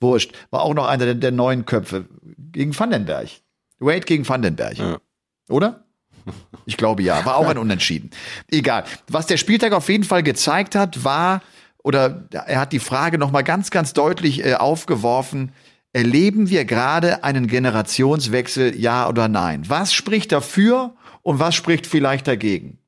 wurscht, 0.00 0.32
war 0.50 0.62
auch 0.62 0.74
noch 0.74 0.86
einer 0.86 1.04
der, 1.04 1.14
der 1.14 1.32
neuen 1.32 1.66
Köpfe, 1.66 2.06
gegen 2.52 2.78
Vandenberg. 2.78 3.28
Wade 3.78 4.00
gegen 4.00 4.26
Vandenberg. 4.26 4.78
Ja. 4.78 4.98
Oder? 5.48 5.85
Ich 6.64 6.76
glaube 6.76 7.02
ja, 7.02 7.24
war 7.24 7.36
auch 7.36 7.48
ein 7.48 7.58
Unentschieden. 7.58 8.10
Egal. 8.50 8.84
Was 9.08 9.26
der 9.26 9.36
Spieltag 9.36 9.72
auf 9.72 9.88
jeden 9.88 10.04
Fall 10.04 10.22
gezeigt 10.22 10.74
hat, 10.74 11.04
war, 11.04 11.42
oder 11.82 12.24
er 12.32 12.60
hat 12.60 12.72
die 12.72 12.80
Frage 12.80 13.18
nochmal 13.18 13.44
ganz, 13.44 13.70
ganz 13.70 13.92
deutlich 13.92 14.44
äh, 14.44 14.54
aufgeworfen, 14.54 15.52
erleben 15.92 16.50
wir 16.50 16.64
gerade 16.64 17.22
einen 17.24 17.46
Generationswechsel, 17.46 18.78
ja 18.78 19.08
oder 19.08 19.28
nein? 19.28 19.62
Was 19.68 19.92
spricht 19.94 20.32
dafür 20.32 20.94
und 21.22 21.38
was 21.38 21.54
spricht 21.54 21.86
vielleicht 21.86 22.26
dagegen? 22.26 22.78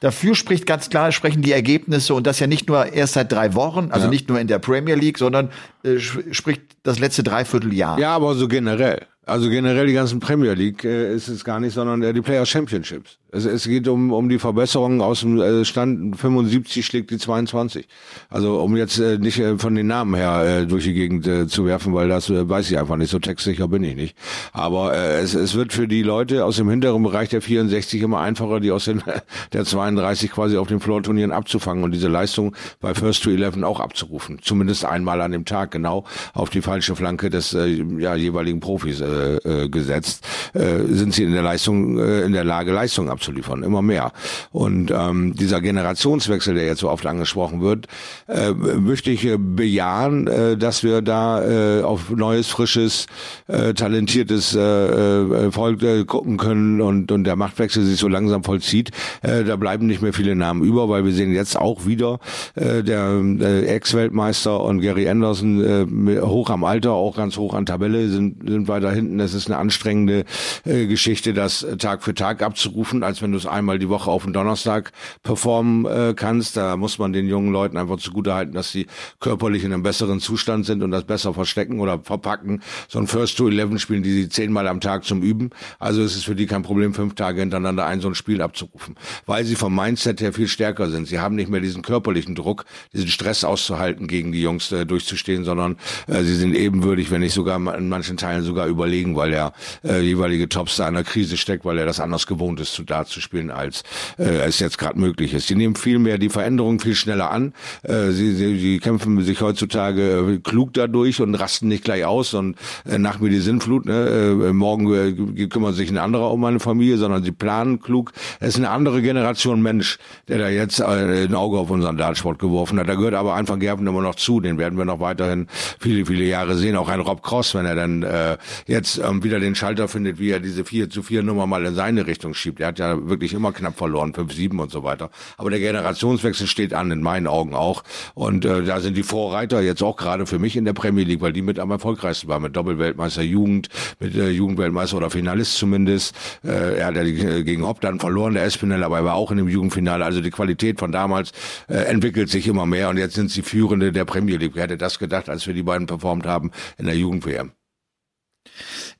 Dafür 0.00 0.34
spricht 0.36 0.64
ganz 0.64 0.90
klar, 0.90 1.10
sprechen 1.10 1.42
die 1.42 1.50
Ergebnisse 1.52 2.14
und 2.14 2.26
das 2.26 2.38
ja 2.38 2.46
nicht 2.46 2.68
nur 2.68 2.92
erst 2.92 3.14
seit 3.14 3.32
drei 3.32 3.54
Wochen, 3.54 3.88
also 3.90 4.06
Ja. 4.06 4.10
nicht 4.10 4.28
nur 4.28 4.38
in 4.38 4.46
der 4.46 4.60
Premier 4.60 4.94
League, 4.94 5.18
sondern 5.18 5.50
äh, 5.84 5.96
sp- 5.98 6.30
spricht 6.32 6.62
das 6.84 7.00
letzte 7.00 7.24
Dreivierteljahr. 7.24 7.98
Ja, 7.98 8.14
aber 8.14 8.34
so 8.36 8.46
generell. 8.46 9.06
Also 9.28 9.50
generell 9.50 9.86
die 9.86 9.92
ganzen 9.92 10.20
Premier 10.20 10.54
League 10.54 10.84
äh, 10.84 11.14
ist 11.14 11.28
es 11.28 11.44
gar 11.44 11.60
nicht, 11.60 11.74
sondern 11.74 12.02
äh, 12.02 12.14
die 12.14 12.22
Player 12.22 12.46
Championships. 12.46 13.18
Es, 13.30 13.44
es 13.44 13.68
geht 13.68 13.86
um, 13.88 14.10
um 14.10 14.30
die 14.30 14.38
Verbesserung 14.38 15.02
aus 15.02 15.20
dem 15.20 15.38
äh, 15.38 15.62
Stand 15.66 16.16
75 16.16 16.86
schlägt 16.86 17.10
die 17.10 17.18
22. 17.18 17.86
Also 18.30 18.58
um 18.60 18.74
jetzt 18.74 18.98
äh, 18.98 19.18
nicht 19.18 19.38
äh, 19.38 19.58
von 19.58 19.74
den 19.74 19.86
Namen 19.86 20.14
her 20.14 20.62
äh, 20.62 20.66
durch 20.66 20.84
die 20.84 20.94
Gegend 20.94 21.26
äh, 21.26 21.46
zu 21.46 21.66
werfen, 21.66 21.92
weil 21.92 22.08
das 22.08 22.30
äh, 22.30 22.48
weiß 22.48 22.70
ich 22.70 22.78
einfach 22.78 22.96
nicht, 22.96 23.10
so 23.10 23.18
textsicher 23.18 23.68
bin 23.68 23.84
ich 23.84 23.96
nicht. 23.96 24.16
Aber 24.54 24.94
äh, 24.94 25.20
es, 25.20 25.34
es 25.34 25.54
wird 25.54 25.74
für 25.74 25.86
die 25.86 26.02
Leute 26.02 26.46
aus 26.46 26.56
dem 26.56 26.70
hinteren 26.70 27.02
Bereich 27.02 27.28
der 27.28 27.42
64 27.42 28.00
immer 28.00 28.20
einfacher, 28.20 28.60
die 28.60 28.70
aus 28.70 28.86
den 28.86 29.02
der 29.52 29.66
32 29.66 30.30
quasi 30.30 30.56
auf 30.56 30.68
den 30.68 30.80
Floor-Turnieren 30.80 31.32
abzufangen 31.32 31.84
und 31.84 31.90
diese 31.90 32.08
Leistung 32.08 32.56
bei 32.80 32.94
First 32.94 33.24
to 33.24 33.30
Eleven 33.30 33.62
auch 33.62 33.80
abzurufen. 33.80 34.38
Zumindest 34.40 34.86
einmal 34.86 35.20
an 35.20 35.32
dem 35.32 35.44
Tag 35.44 35.72
genau 35.72 36.04
auf 36.32 36.48
die 36.48 36.62
falsche 36.62 36.96
Flanke 36.96 37.28
des 37.28 37.52
äh, 37.52 37.66
ja, 37.98 38.14
jeweiligen 38.14 38.60
Profis 38.60 39.02
äh, 39.02 39.17
äh, 39.18 39.68
gesetzt, 39.68 40.24
äh, 40.54 40.84
sind 40.88 41.14
sie 41.14 41.24
in 41.24 41.32
der 41.32 41.42
Leistung, 41.42 41.98
äh, 41.98 42.22
in 42.22 42.32
der 42.32 42.44
Lage, 42.44 42.72
Leistung 42.72 43.10
abzuliefern, 43.10 43.62
immer 43.62 43.82
mehr. 43.82 44.12
Und 44.52 44.90
ähm, 44.90 45.34
dieser 45.34 45.60
Generationswechsel, 45.60 46.54
der 46.54 46.66
jetzt 46.66 46.80
so 46.80 46.90
oft 46.90 47.06
angesprochen 47.06 47.60
wird, 47.60 47.86
äh, 48.26 48.52
möchte 48.52 49.10
ich 49.10 49.24
äh, 49.24 49.36
bejahen, 49.38 50.26
äh, 50.26 50.56
dass 50.56 50.82
wir 50.82 51.02
da 51.02 51.42
äh, 51.42 51.82
auf 51.82 52.10
neues, 52.10 52.48
frisches, 52.48 53.06
äh, 53.46 53.74
talentiertes 53.74 54.54
äh, 54.54 54.60
äh, 54.60 55.50
Volk 55.50 55.82
äh, 55.82 56.04
gucken 56.04 56.36
können 56.36 56.80
und, 56.80 57.10
und 57.12 57.24
der 57.24 57.36
Machtwechsel 57.36 57.84
sich 57.84 57.98
so 57.98 58.08
langsam 58.08 58.44
vollzieht. 58.44 58.90
Äh, 59.22 59.44
da 59.44 59.56
bleiben 59.56 59.86
nicht 59.86 60.02
mehr 60.02 60.12
viele 60.12 60.36
Namen 60.36 60.62
über, 60.62 60.88
weil 60.88 61.04
wir 61.04 61.12
sehen 61.12 61.32
jetzt 61.34 61.56
auch 61.56 61.86
wieder 61.86 62.18
äh, 62.54 62.82
der 62.82 63.20
äh, 63.40 63.66
Ex-Weltmeister 63.66 64.60
und 64.60 64.80
Gary 64.80 65.08
Anderson 65.08 65.64
äh, 65.64 66.20
hoch 66.20 66.50
am 66.50 66.64
Alter, 66.64 66.92
auch 66.92 67.16
ganz 67.16 67.36
hoch 67.36 67.54
an 67.54 67.66
Tabelle, 67.66 68.08
sind, 68.08 68.48
sind 68.48 68.68
weiter 68.68 68.90
hinten. 68.90 69.07
Es 69.20 69.34
ist 69.34 69.48
eine 69.48 69.56
anstrengende 69.58 70.24
äh, 70.64 70.86
Geschichte, 70.86 71.32
das 71.32 71.66
Tag 71.78 72.02
für 72.02 72.14
Tag 72.14 72.42
abzurufen, 72.42 73.02
als 73.02 73.22
wenn 73.22 73.32
du 73.32 73.38
es 73.38 73.46
einmal 73.46 73.78
die 73.78 73.88
Woche 73.88 74.10
auf 74.10 74.24
den 74.24 74.32
Donnerstag 74.32 74.92
performen 75.22 75.86
äh, 75.86 76.14
kannst. 76.14 76.56
Da 76.56 76.76
muss 76.76 76.98
man 76.98 77.12
den 77.12 77.26
jungen 77.26 77.52
Leuten 77.52 77.76
einfach 77.76 77.98
zugutehalten, 77.98 78.54
dass 78.54 78.70
sie 78.70 78.86
körperlich 79.20 79.64
in 79.64 79.72
einem 79.72 79.82
besseren 79.82 80.20
Zustand 80.20 80.66
sind 80.66 80.82
und 80.82 80.90
das 80.90 81.04
besser 81.04 81.34
verstecken 81.34 81.80
oder 81.80 82.00
verpacken. 82.00 82.62
So 82.88 82.98
ein 82.98 83.06
First 83.06 83.38
to 83.38 83.48
Eleven 83.48 83.78
spielen 83.78 84.02
die 84.02 84.12
sie 84.12 84.28
zehnmal 84.28 84.68
am 84.68 84.80
Tag 84.80 85.04
zum 85.04 85.22
Üben. 85.22 85.50
Also 85.78 86.02
es 86.02 86.22
für 86.24 86.34
die 86.34 86.46
kein 86.46 86.62
Problem, 86.62 86.94
fünf 86.94 87.14
Tage 87.14 87.40
hintereinander 87.40 87.86
ein 87.86 88.00
so 88.00 88.08
ein 88.08 88.14
Spiel 88.14 88.42
abzurufen, 88.42 88.96
weil 89.26 89.44
sie 89.44 89.54
vom 89.54 89.74
Mindset 89.74 90.20
her 90.20 90.32
viel 90.32 90.48
stärker 90.48 90.90
sind. 90.90 91.08
Sie 91.08 91.18
haben 91.18 91.34
nicht 91.34 91.48
mehr 91.48 91.60
diesen 91.60 91.82
körperlichen 91.82 92.34
Druck, 92.34 92.64
diesen 92.92 93.08
Stress 93.08 93.44
auszuhalten, 93.44 94.08
gegen 94.08 94.32
die 94.32 94.42
Jungs 94.42 94.70
äh, 94.72 94.84
durchzustehen, 94.84 95.44
sondern 95.44 95.76
äh, 96.06 96.22
sie 96.22 96.34
sind 96.34 96.54
ebenwürdig, 96.54 97.10
wenn 97.10 97.20
nicht 97.20 97.32
sogar 97.32 97.56
in 97.76 97.88
manchen 97.88 98.16
Teilen 98.16 98.42
sogar 98.44 98.66
überlegen, 98.66 98.97
weil 99.16 99.30
der 99.30 99.52
äh, 99.84 100.00
jeweilige 100.00 100.48
Topstar 100.48 100.88
in 100.88 100.96
einer 100.96 101.04
Krise 101.04 101.36
steckt, 101.36 101.64
weil 101.64 101.78
er 101.78 101.86
das 101.86 102.00
anders 102.00 102.26
gewohnt 102.26 102.60
ist, 102.60 102.72
zu 102.72 102.84
da 102.84 103.04
zu 103.04 103.20
spielen, 103.20 103.50
als 103.50 103.82
äh, 104.18 104.24
es 104.46 104.58
jetzt 104.58 104.78
gerade 104.78 104.98
möglich 104.98 105.34
ist. 105.34 105.48
Sie 105.48 105.54
nehmen 105.54 105.76
viel 105.76 105.98
mehr 105.98 106.18
die 106.18 106.28
Veränderung 106.28 106.80
viel 106.80 106.94
schneller 106.94 107.30
an. 107.30 107.52
Äh, 107.82 108.10
sie, 108.10 108.34
sie, 108.34 108.58
sie 108.58 108.78
kämpfen 108.78 109.22
sich 109.22 109.40
heutzutage 109.40 110.34
äh, 110.34 110.38
klug 110.38 110.72
dadurch 110.74 111.20
und 111.20 111.34
rasten 111.34 111.68
nicht 111.68 111.84
gleich 111.84 112.04
aus 112.04 112.34
und 112.34 112.56
äh, 112.88 112.98
nach 112.98 113.20
mir 113.20 113.30
die 113.30 113.40
Sinnflut. 113.40 113.86
Ne? 113.86 114.48
Äh, 114.48 114.52
morgen 114.52 115.36
äh, 115.36 115.46
kümmert 115.46 115.74
sich 115.74 115.90
ein 115.90 115.98
anderer 115.98 116.30
um 116.32 116.40
meine 116.40 116.60
Familie, 116.60 116.96
sondern 116.96 117.22
sie 117.22 117.32
planen 117.32 117.80
klug. 117.80 118.12
Es 118.40 118.50
ist 118.50 118.56
eine 118.56 118.70
andere 118.70 119.02
Generation 119.02 119.62
Mensch, 119.62 119.98
der 120.28 120.38
da 120.38 120.48
jetzt 120.48 120.80
äh, 120.80 121.24
ein 121.24 121.34
Auge 121.34 121.58
auf 121.58 121.70
unseren 121.70 121.96
Dartsport 121.96 122.38
geworfen 122.38 122.78
hat. 122.78 122.88
Da 122.88 122.94
gehört 122.94 123.14
aber 123.14 123.34
einfach 123.34 123.58
Gerben 123.58 123.86
immer 123.86 124.02
noch 124.02 124.14
zu. 124.14 124.40
Den 124.40 124.58
werden 124.58 124.78
wir 124.78 124.84
noch 124.84 125.00
weiterhin 125.00 125.46
viele, 125.78 126.06
viele 126.06 126.24
Jahre 126.24 126.56
sehen. 126.56 126.76
Auch 126.76 126.88
ein 126.88 127.00
Rob 127.00 127.22
Cross, 127.22 127.54
wenn 127.54 127.66
er 127.66 127.74
dann 127.74 128.02
äh, 128.02 128.36
jetzt 128.66 128.87
ähm, 128.96 129.22
wieder 129.22 129.40
den 129.40 129.54
Schalter 129.54 129.88
findet, 129.88 130.18
wie 130.18 130.30
er 130.30 130.40
diese 130.40 130.64
4 130.64 130.88
zu 130.88 131.02
4 131.02 131.22
Nummer 131.22 131.46
mal 131.46 131.64
in 131.66 131.74
seine 131.74 132.06
Richtung 132.06 132.32
schiebt. 132.32 132.60
Er 132.60 132.68
hat 132.68 132.78
ja 132.78 133.08
wirklich 133.08 133.34
immer 133.34 133.52
knapp 133.52 133.76
verloren, 133.76 134.14
5-7 134.14 134.58
und 134.58 134.70
so 134.70 134.84
weiter. 134.84 135.10
Aber 135.36 135.50
der 135.50 135.58
Generationswechsel 135.58 136.46
steht 136.46 136.72
an, 136.72 136.90
in 136.90 137.02
meinen 137.02 137.26
Augen 137.26 137.54
auch. 137.54 137.84
Und 138.14 138.44
äh, 138.44 138.62
da 138.62 138.80
sind 138.80 138.96
die 138.96 139.02
Vorreiter 139.02 139.60
jetzt 139.60 139.82
auch 139.82 139.96
gerade 139.96 140.24
für 140.26 140.38
mich 140.38 140.56
in 140.56 140.64
der 140.64 140.72
Premier 140.72 141.04
League, 141.04 141.20
weil 141.20 141.32
die 141.32 141.42
mit 141.42 141.58
am 141.58 141.70
erfolgreichsten 141.70 142.28
waren, 142.28 142.42
mit 142.42 142.56
Doppelweltmeister 142.56 143.22
Jugend, 143.22 143.68
mit 144.00 144.16
äh, 144.16 144.30
Jugendweltmeister 144.30 144.96
oder 144.96 145.10
Finalist 145.10 145.56
zumindest. 145.56 146.14
Äh, 146.44 146.78
er 146.78 146.86
hat 146.86 146.96
ja 146.96 147.02
äh, 147.02 147.42
gegen 147.42 147.66
Hopp 147.66 147.80
dann 147.80 148.00
verloren, 148.00 148.34
der 148.34 148.44
Espinel, 148.44 148.84
aber 148.84 148.98
er 148.98 149.04
war 149.04 149.14
auch 149.14 149.30
in 149.30 149.38
dem 149.38 149.48
Jugendfinale. 149.48 150.04
Also 150.04 150.20
die 150.20 150.30
Qualität 150.30 150.78
von 150.78 150.92
damals 150.92 151.32
äh, 151.68 151.74
entwickelt 151.74 152.30
sich 152.30 152.46
immer 152.46 152.66
mehr 152.66 152.88
und 152.88 152.96
jetzt 152.96 153.14
sind 153.14 153.30
sie 153.30 153.42
Führende 153.42 153.92
der 153.92 154.04
Premier 154.04 154.36
League. 154.36 154.52
Wer 154.54 154.64
hätte 154.64 154.78
das 154.78 154.98
gedacht, 154.98 155.28
als 155.28 155.46
wir 155.46 155.54
die 155.54 155.62
beiden 155.62 155.86
performt 155.86 156.26
haben 156.26 156.50
in 156.78 156.86
der 156.86 156.96
Jugend-WM? 156.96 157.57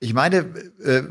Ich 0.00 0.14
meine, 0.14 0.38
äh, 0.82 1.02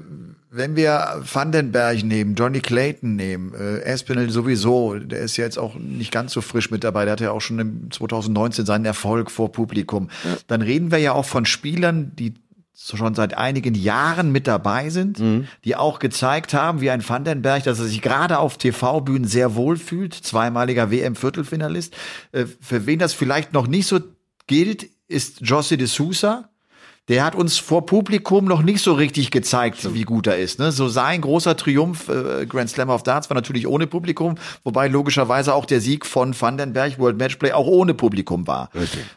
wenn 0.50 0.76
wir 0.76 1.22
Vandenberg 1.32 2.04
nehmen, 2.04 2.36
Johnny 2.36 2.62
Clayton 2.62 3.16
nehmen, 3.16 3.54
äh, 3.54 3.80
Espinel 3.82 4.30
sowieso, 4.30 4.96
der 4.96 5.20
ist 5.20 5.38
ja 5.38 5.44
jetzt 5.44 5.60
auch 5.60 5.76
nicht 5.76 6.12
ganz 6.12 6.34
so 6.34 6.42
frisch 6.42 6.72
mit 6.72 6.84
dabei, 6.84 7.06
der 7.06 7.14
hatte 7.14 7.26
ja 7.26 7.32
auch 7.32 7.42
schon 7.42 7.60
im 7.60 7.92
2019 7.92 8.66
seinen 8.66 8.86
Erfolg 8.86 9.30
vor 9.30 9.52
Publikum. 9.52 10.10
Ja. 10.24 10.38
Dann 10.48 10.62
reden 10.62 10.92
wir 10.92 11.00
ja 11.00 11.12
auch 11.14 11.26
von 11.26 11.46
Spielern, 11.46 12.16
die 12.16 12.36
schon 12.80 13.16
seit 13.16 13.36
einigen 13.36 13.74
Jahren 13.74 14.32
mit 14.32 14.48
dabei 14.48 14.90
sind, 14.90 15.20
mhm. 15.20 15.48
die 15.66 15.76
auch 15.76 16.00
gezeigt 16.00 16.54
haben, 16.54 16.80
wie 16.80 16.92
ein 16.92 17.08
Vandenberg, 17.08 17.64
dass 17.64 17.80
er 17.80 17.86
sich 17.86 18.02
gerade 18.02 18.38
auf 18.38 18.58
TV-Bühnen 18.58 19.28
sehr 19.28 19.56
wohl 19.56 19.78
fühlt, 19.78 20.14
zweimaliger 20.14 20.92
WM-Viertelfinalist. 20.92 21.96
Äh, 22.32 22.46
für 22.62 22.86
wen 22.86 23.00
das 23.00 23.14
vielleicht 23.14 23.52
noch 23.52 23.68
nicht 23.68 23.88
so 23.88 24.00
gilt, 24.46 24.88
ist 25.08 25.42
José 25.42 25.76
de 25.76 25.88
Sousa, 25.88 26.50
der 27.10 27.24
hat 27.24 27.36
uns 27.36 27.58
vor 27.58 27.86
Publikum 27.86 28.46
noch 28.46 28.62
nicht 28.62 28.82
so 28.84 28.94
richtig 28.94 29.32
gezeigt, 29.32 29.80
Stimmt. 29.80 29.96
wie 29.96 30.04
gut 30.04 30.28
er 30.28 30.38
ist. 30.38 30.60
Ne? 30.60 30.72
So 30.72 30.90
sein 30.90 31.22
großer 31.22 31.56
Triumph, 31.56 32.10
äh, 32.10 32.46
Grand 32.46 32.70
Slam 32.70 32.90
of 32.90 33.04
Darts, 33.04 33.30
war 33.30 33.36
natürlich 33.36 33.68
ohne 33.68 33.88
Publikum, 33.88 34.36
wobei 34.64 34.88
logischerweise 34.88 35.54
auch 35.54 35.66
der 35.66 35.82
Sieg 35.82 36.06
von 36.06 36.40
Vandenberg 36.40 37.00
World 37.00 37.18
Matchplay 37.18 37.54
auch 37.54 37.68
ohne 37.68 37.94
Publikum 37.94 38.46
war. 38.48 38.70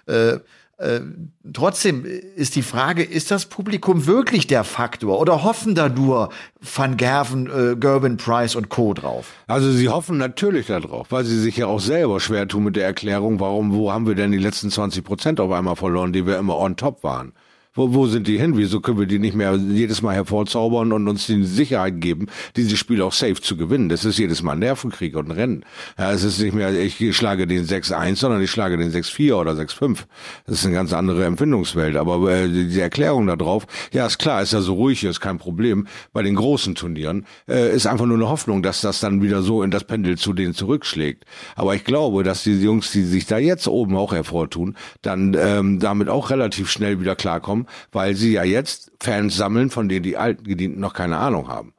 Äh, 0.07 0.39
äh, 0.81 1.01
trotzdem 1.53 2.07
ist 2.37 2.57
die 2.57 2.63
Frage, 2.63 3.03
ist 3.03 3.31
das 3.31 3.45
Publikum 3.47 4.07
wirklich 4.07 4.47
der 4.47 4.65
Faktor 4.65 5.21
oder 5.21 5.45
hoffen 5.45 5.75
da 5.75 5.91
nur 5.91 6.31
Van 6.61 6.97
Gerven, 6.97 7.51
äh, 7.51 7.77
Gerben, 7.77 8.17
Price 8.17 8.55
und 8.55 8.71
Co. 8.71 8.95
drauf? 8.95 9.27
Also 9.47 9.71
sie 9.73 9.91
hoffen 9.91 10.17
natürlich 10.17 10.69
darauf, 10.69 11.09
weil 11.11 11.25
sie 11.25 11.39
sich 11.39 11.59
ja 11.59 11.67
auch 11.67 11.81
selber 11.81 12.19
schwer 12.19 12.49
tun 12.49 12.65
mit 12.65 12.77
der 12.77 12.87
Erklärung, 12.87 13.41
warum, 13.41 13.75
wo 13.75 13.93
haben 13.93 14.07
wir 14.07 14.15
denn 14.15 14.33
die 14.33 14.39
letzten 14.39 14.71
20 14.71 15.05
Prozent 15.05 15.39
auf 15.41 15.51
einmal 15.51 15.77
verloren, 15.77 16.15
die 16.15 16.25
wir 16.25 16.39
immer 16.39 16.57
on 16.57 16.77
top 16.77 17.03
waren. 17.03 17.33
Wo, 17.73 17.95
wo 17.95 18.09
sind 18.09 18.27
die 18.27 18.37
hin? 18.37 18.57
Wieso 18.57 18.81
können 18.81 18.99
wir 18.99 19.07
die 19.07 19.21
nicht 19.21 19.37
mehr 19.37 19.55
jedes 19.55 20.03
Mal 20.03 20.17
hervorzaubern 20.17 20.91
und 20.91 21.07
uns 21.07 21.29
die 21.29 21.45
Sicherheit 21.45 22.01
geben, 22.01 22.27
dieses 22.57 22.77
Spiel 22.77 23.01
auch 23.01 23.13
safe 23.13 23.41
zu 23.41 23.57
gewinnen? 23.57 23.89
Das 23.89 24.05
ist 24.05 24.19
jedes 24.19 24.43
Mal 24.43 24.57
Nervenkrieg 24.57 25.15
und 25.17 25.31
Rennen. 25.31 25.65
Ja, 25.97 26.11
es 26.11 26.25
ist 26.25 26.41
nicht 26.41 26.53
mehr, 26.53 26.73
ich 26.73 27.17
schlage 27.17 27.47
den 27.47 27.65
6-1, 27.65 28.17
sondern 28.17 28.43
ich 28.43 28.51
schlage 28.51 28.77
den 28.77 28.91
6-4 28.91 29.35
oder 29.35 29.53
6-5. 29.53 29.99
Das 30.47 30.57
ist 30.57 30.65
eine 30.65 30.75
ganz 30.75 30.93
andere 30.93 31.25
Empfindungswelt. 31.25 31.95
Aber 31.95 32.29
äh, 32.29 32.49
die 32.49 32.81
Erklärung 32.81 33.29
darauf, 33.29 33.69
ja, 33.93 34.05
ist 34.05 34.19
klar, 34.19 34.43
ist 34.43 34.53
ja 34.53 34.63
so 34.63 34.75
ruhig, 34.75 35.05
ist 35.05 35.21
kein 35.21 35.39
Problem. 35.39 35.87
Bei 36.13 36.25
den 36.25 36.35
großen 36.35 36.75
Turnieren 36.75 37.25
äh, 37.49 37.73
ist 37.73 37.87
einfach 37.87 38.07
nur 38.07 38.17
eine 38.17 38.29
Hoffnung, 38.29 38.65
dass 38.65 38.81
das 38.81 38.99
dann 38.99 39.23
wieder 39.23 39.43
so 39.43 39.63
in 39.63 39.71
das 39.71 39.85
Pendel 39.85 40.19
zu 40.19 40.33
denen 40.33 40.55
zurückschlägt. 40.55 41.25
Aber 41.55 41.77
ich 41.77 41.85
glaube, 41.85 42.25
dass 42.25 42.43
die 42.43 42.61
Jungs, 42.61 42.91
die 42.91 43.05
sich 43.05 43.27
da 43.27 43.39
jetzt 43.39 43.69
oben 43.69 43.97
auch 43.97 44.13
hervortun, 44.13 44.75
dann 45.03 45.37
ähm, 45.39 45.79
damit 45.79 46.09
auch 46.09 46.31
relativ 46.31 46.69
schnell 46.69 46.99
wieder 47.01 47.15
klarkommen 47.15 47.60
haben, 47.61 47.67
weil 47.93 48.15
sie 48.15 48.33
ja 48.33 48.45
jetzt 48.45 48.93
Fans 49.01 49.37
sammeln, 49.37 49.71
von 49.71 49.89
denen 49.89 50.03
die 50.03 50.17
alten 50.17 50.45
Gedienten 50.45 50.81
noch 50.81 50.95
keine 50.95 51.19
Ahnung 51.19 51.49
haben. 51.49 51.73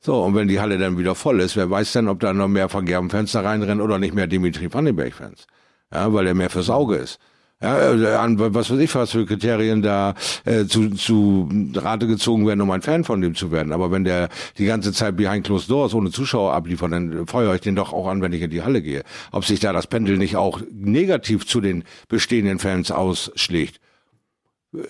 So, 0.00 0.22
und 0.22 0.34
wenn 0.34 0.48
die 0.48 0.60
Halle 0.60 0.78
dann 0.78 0.98
wieder 0.98 1.14
voll 1.14 1.40
ist, 1.40 1.56
wer 1.56 1.70
weiß 1.70 1.92
denn, 1.92 2.08
ob 2.08 2.20
da 2.20 2.32
noch 2.32 2.48
mehr 2.48 2.72
Van 2.72 2.84
Gerben-Fans 2.84 3.32
da 3.32 3.42
reinrennen 3.42 3.80
oder 3.80 3.98
nicht 3.98 4.14
mehr 4.14 4.26
Dimitri 4.26 4.72
Vandenberg-Fans. 4.72 5.46
Ja, 5.92 6.12
weil 6.12 6.26
er 6.26 6.34
mehr 6.34 6.50
fürs 6.50 6.70
Auge 6.70 6.96
ist. 6.96 7.20
Ja, 7.60 7.94
äh, 7.94 8.14
an 8.16 8.40
was 8.40 8.70
weiß 8.70 8.78
ich, 8.80 8.92
was 8.96 9.12
für 9.12 9.24
Kriterien 9.24 9.82
da 9.82 10.14
äh, 10.44 10.64
zu, 10.64 10.90
zu 10.90 11.48
Rate 11.76 12.08
gezogen 12.08 12.44
werden, 12.48 12.60
um 12.60 12.70
ein 12.72 12.82
Fan 12.82 13.04
von 13.04 13.20
dem 13.20 13.36
zu 13.36 13.52
werden. 13.52 13.72
Aber 13.72 13.92
wenn 13.92 14.02
der 14.02 14.30
die 14.58 14.64
ganze 14.64 14.92
Zeit 14.92 15.16
behind 15.16 15.46
closed 15.46 15.70
doors 15.70 15.94
ohne 15.94 16.10
Zuschauer 16.10 16.54
abliefert, 16.54 16.90
dann 16.90 17.28
feuere 17.28 17.54
ich 17.54 17.60
den 17.60 17.76
doch 17.76 17.92
auch 17.92 18.08
an, 18.08 18.20
wenn 18.22 18.32
ich 18.32 18.42
in 18.42 18.50
die 18.50 18.62
Halle 18.62 18.82
gehe. 18.82 19.04
Ob 19.30 19.44
sich 19.44 19.60
da 19.60 19.72
das 19.72 19.86
Pendel 19.86 20.18
nicht 20.18 20.34
auch 20.34 20.60
negativ 20.72 21.46
zu 21.46 21.60
den 21.60 21.84
bestehenden 22.08 22.58
Fans 22.58 22.90
ausschlägt 22.90 23.78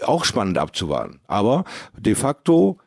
auch 0.03 0.25
spannend 0.25 0.59
abzuwarten. 0.59 1.21
Aber 1.27 1.65
de 1.99 2.15
facto 2.15 2.79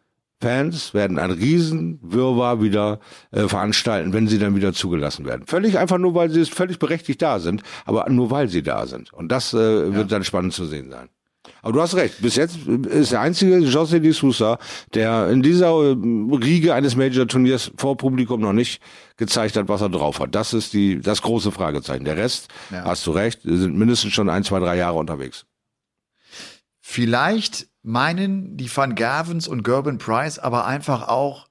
Fans 0.41 0.93
werden 0.93 1.17
ein 1.17 1.31
Riesenwirrwarr 1.31 2.61
wieder 2.61 2.99
äh, 3.31 3.47
veranstalten, 3.47 4.13
wenn 4.13 4.27
sie 4.27 4.37
dann 4.37 4.55
wieder 4.55 4.73
zugelassen 4.73 5.25
werden. 5.25 5.47
Völlig 5.47 5.77
einfach 5.77 5.97
nur, 5.97 6.13
weil 6.13 6.29
sie 6.29 6.41
es 6.41 6.49
völlig 6.49 6.77
berechtigt 6.77 7.21
da 7.21 7.39
sind, 7.39 7.63
aber 7.85 8.09
nur 8.09 8.31
weil 8.31 8.49
sie 8.49 8.61
da 8.61 8.85
sind. 8.85 9.13
Und 9.13 9.31
das 9.31 9.53
äh, 9.53 9.57
ja. 9.57 9.93
wird 9.95 10.11
dann 10.11 10.23
spannend 10.23 10.53
zu 10.53 10.65
sehen 10.65 10.91
sein. 10.91 11.09
Aber 11.61 11.73
du 11.73 11.81
hast 11.81 11.95
recht. 11.95 12.21
Bis 12.21 12.35
jetzt 12.35 12.67
ist 12.67 13.11
der 13.11 13.21
einzige 13.21 13.55
José 13.55 13.99
de 13.99 14.11
Sousa, 14.11 14.59
der 14.93 15.29
in 15.29 15.41
dieser 15.41 15.69
äh, 15.69 15.95
Riege 16.43 16.73
eines 16.73 16.95
Major-Turniers 16.95 17.71
vor 17.77 17.97
Publikum 17.97 18.41
noch 18.41 18.53
nicht 18.53 18.81
gezeigt 19.17 19.55
hat, 19.55 19.67
was 19.67 19.81
er 19.81 19.89
drauf 19.89 20.19
hat. 20.19 20.35
Das 20.35 20.53
ist 20.53 20.73
die, 20.73 20.99
das 20.99 21.21
große 21.21 21.51
Fragezeichen. 21.51 22.03
Der 22.05 22.17
Rest, 22.17 22.49
ja. 22.71 22.83
hast 22.83 23.07
du 23.07 23.11
recht, 23.11 23.41
sind 23.43 23.77
mindestens 23.77 24.13
schon 24.13 24.29
ein, 24.29 24.43
zwei, 24.43 24.59
drei 24.59 24.77
Jahre 24.77 24.97
unterwegs. 24.97 25.45
Vielleicht 26.87 27.65
meinen 27.81 28.57
die 28.57 28.69
Van 28.73 28.93
Gavens 28.93 29.47
und 29.47 29.63
Gerben 29.63 29.97
Price 29.97 30.37
aber 30.37 30.67
einfach 30.67 31.07
auch, 31.07 31.47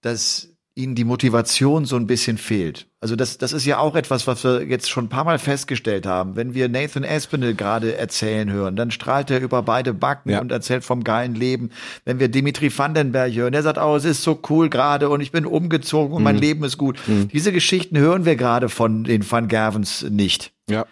dass 0.00 0.50
ihnen 0.76 0.94
die 0.94 1.02
Motivation 1.02 1.86
so 1.86 1.96
ein 1.96 2.06
bisschen 2.06 2.38
fehlt. 2.38 2.86
Also 3.00 3.16
das, 3.16 3.36
das 3.36 3.52
ist 3.52 3.64
ja 3.66 3.78
auch 3.78 3.96
etwas, 3.96 4.28
was 4.28 4.44
wir 4.44 4.62
jetzt 4.62 4.88
schon 4.88 5.06
ein 5.06 5.08
paar 5.08 5.24
Mal 5.24 5.40
festgestellt 5.40 6.06
haben. 6.06 6.36
Wenn 6.36 6.54
wir 6.54 6.68
Nathan 6.68 7.04
Aspinall 7.04 7.54
gerade 7.54 7.96
erzählen 7.96 8.48
hören, 8.52 8.76
dann 8.76 8.92
strahlt 8.92 9.28
er 9.32 9.40
über 9.40 9.60
beide 9.62 9.92
Backen 9.92 10.30
Ja. 10.30 10.40
und 10.40 10.52
erzählt 10.52 10.84
vom 10.84 11.02
geilen 11.02 11.34
Leben. 11.34 11.70
Wenn 12.04 12.20
wir 12.20 12.28
Dimitri 12.28 12.70
Vandenberg 12.76 13.34
hören, 13.34 13.52
der 13.52 13.64
sagt, 13.64 13.78
oh, 13.78 13.96
es 13.96 14.04
ist 14.04 14.22
so 14.22 14.40
cool 14.48 14.70
gerade 14.70 15.08
und 15.08 15.20
ich 15.20 15.32
bin 15.32 15.46
umgezogen 15.46 16.12
und 16.14 16.20
Mhm. 16.20 16.24
mein 16.24 16.38
Leben 16.38 16.62
ist 16.62 16.78
gut. 16.78 16.96
Diese 17.32 17.50
Geschichten 17.50 17.98
hören 17.98 18.24
wir 18.24 18.36
gerade 18.36 18.68
von 18.68 19.02
den 19.02 19.28
Van 19.28 19.48
Gavens 19.48 20.02
nicht. 20.08 20.52
Ja. 20.70 20.86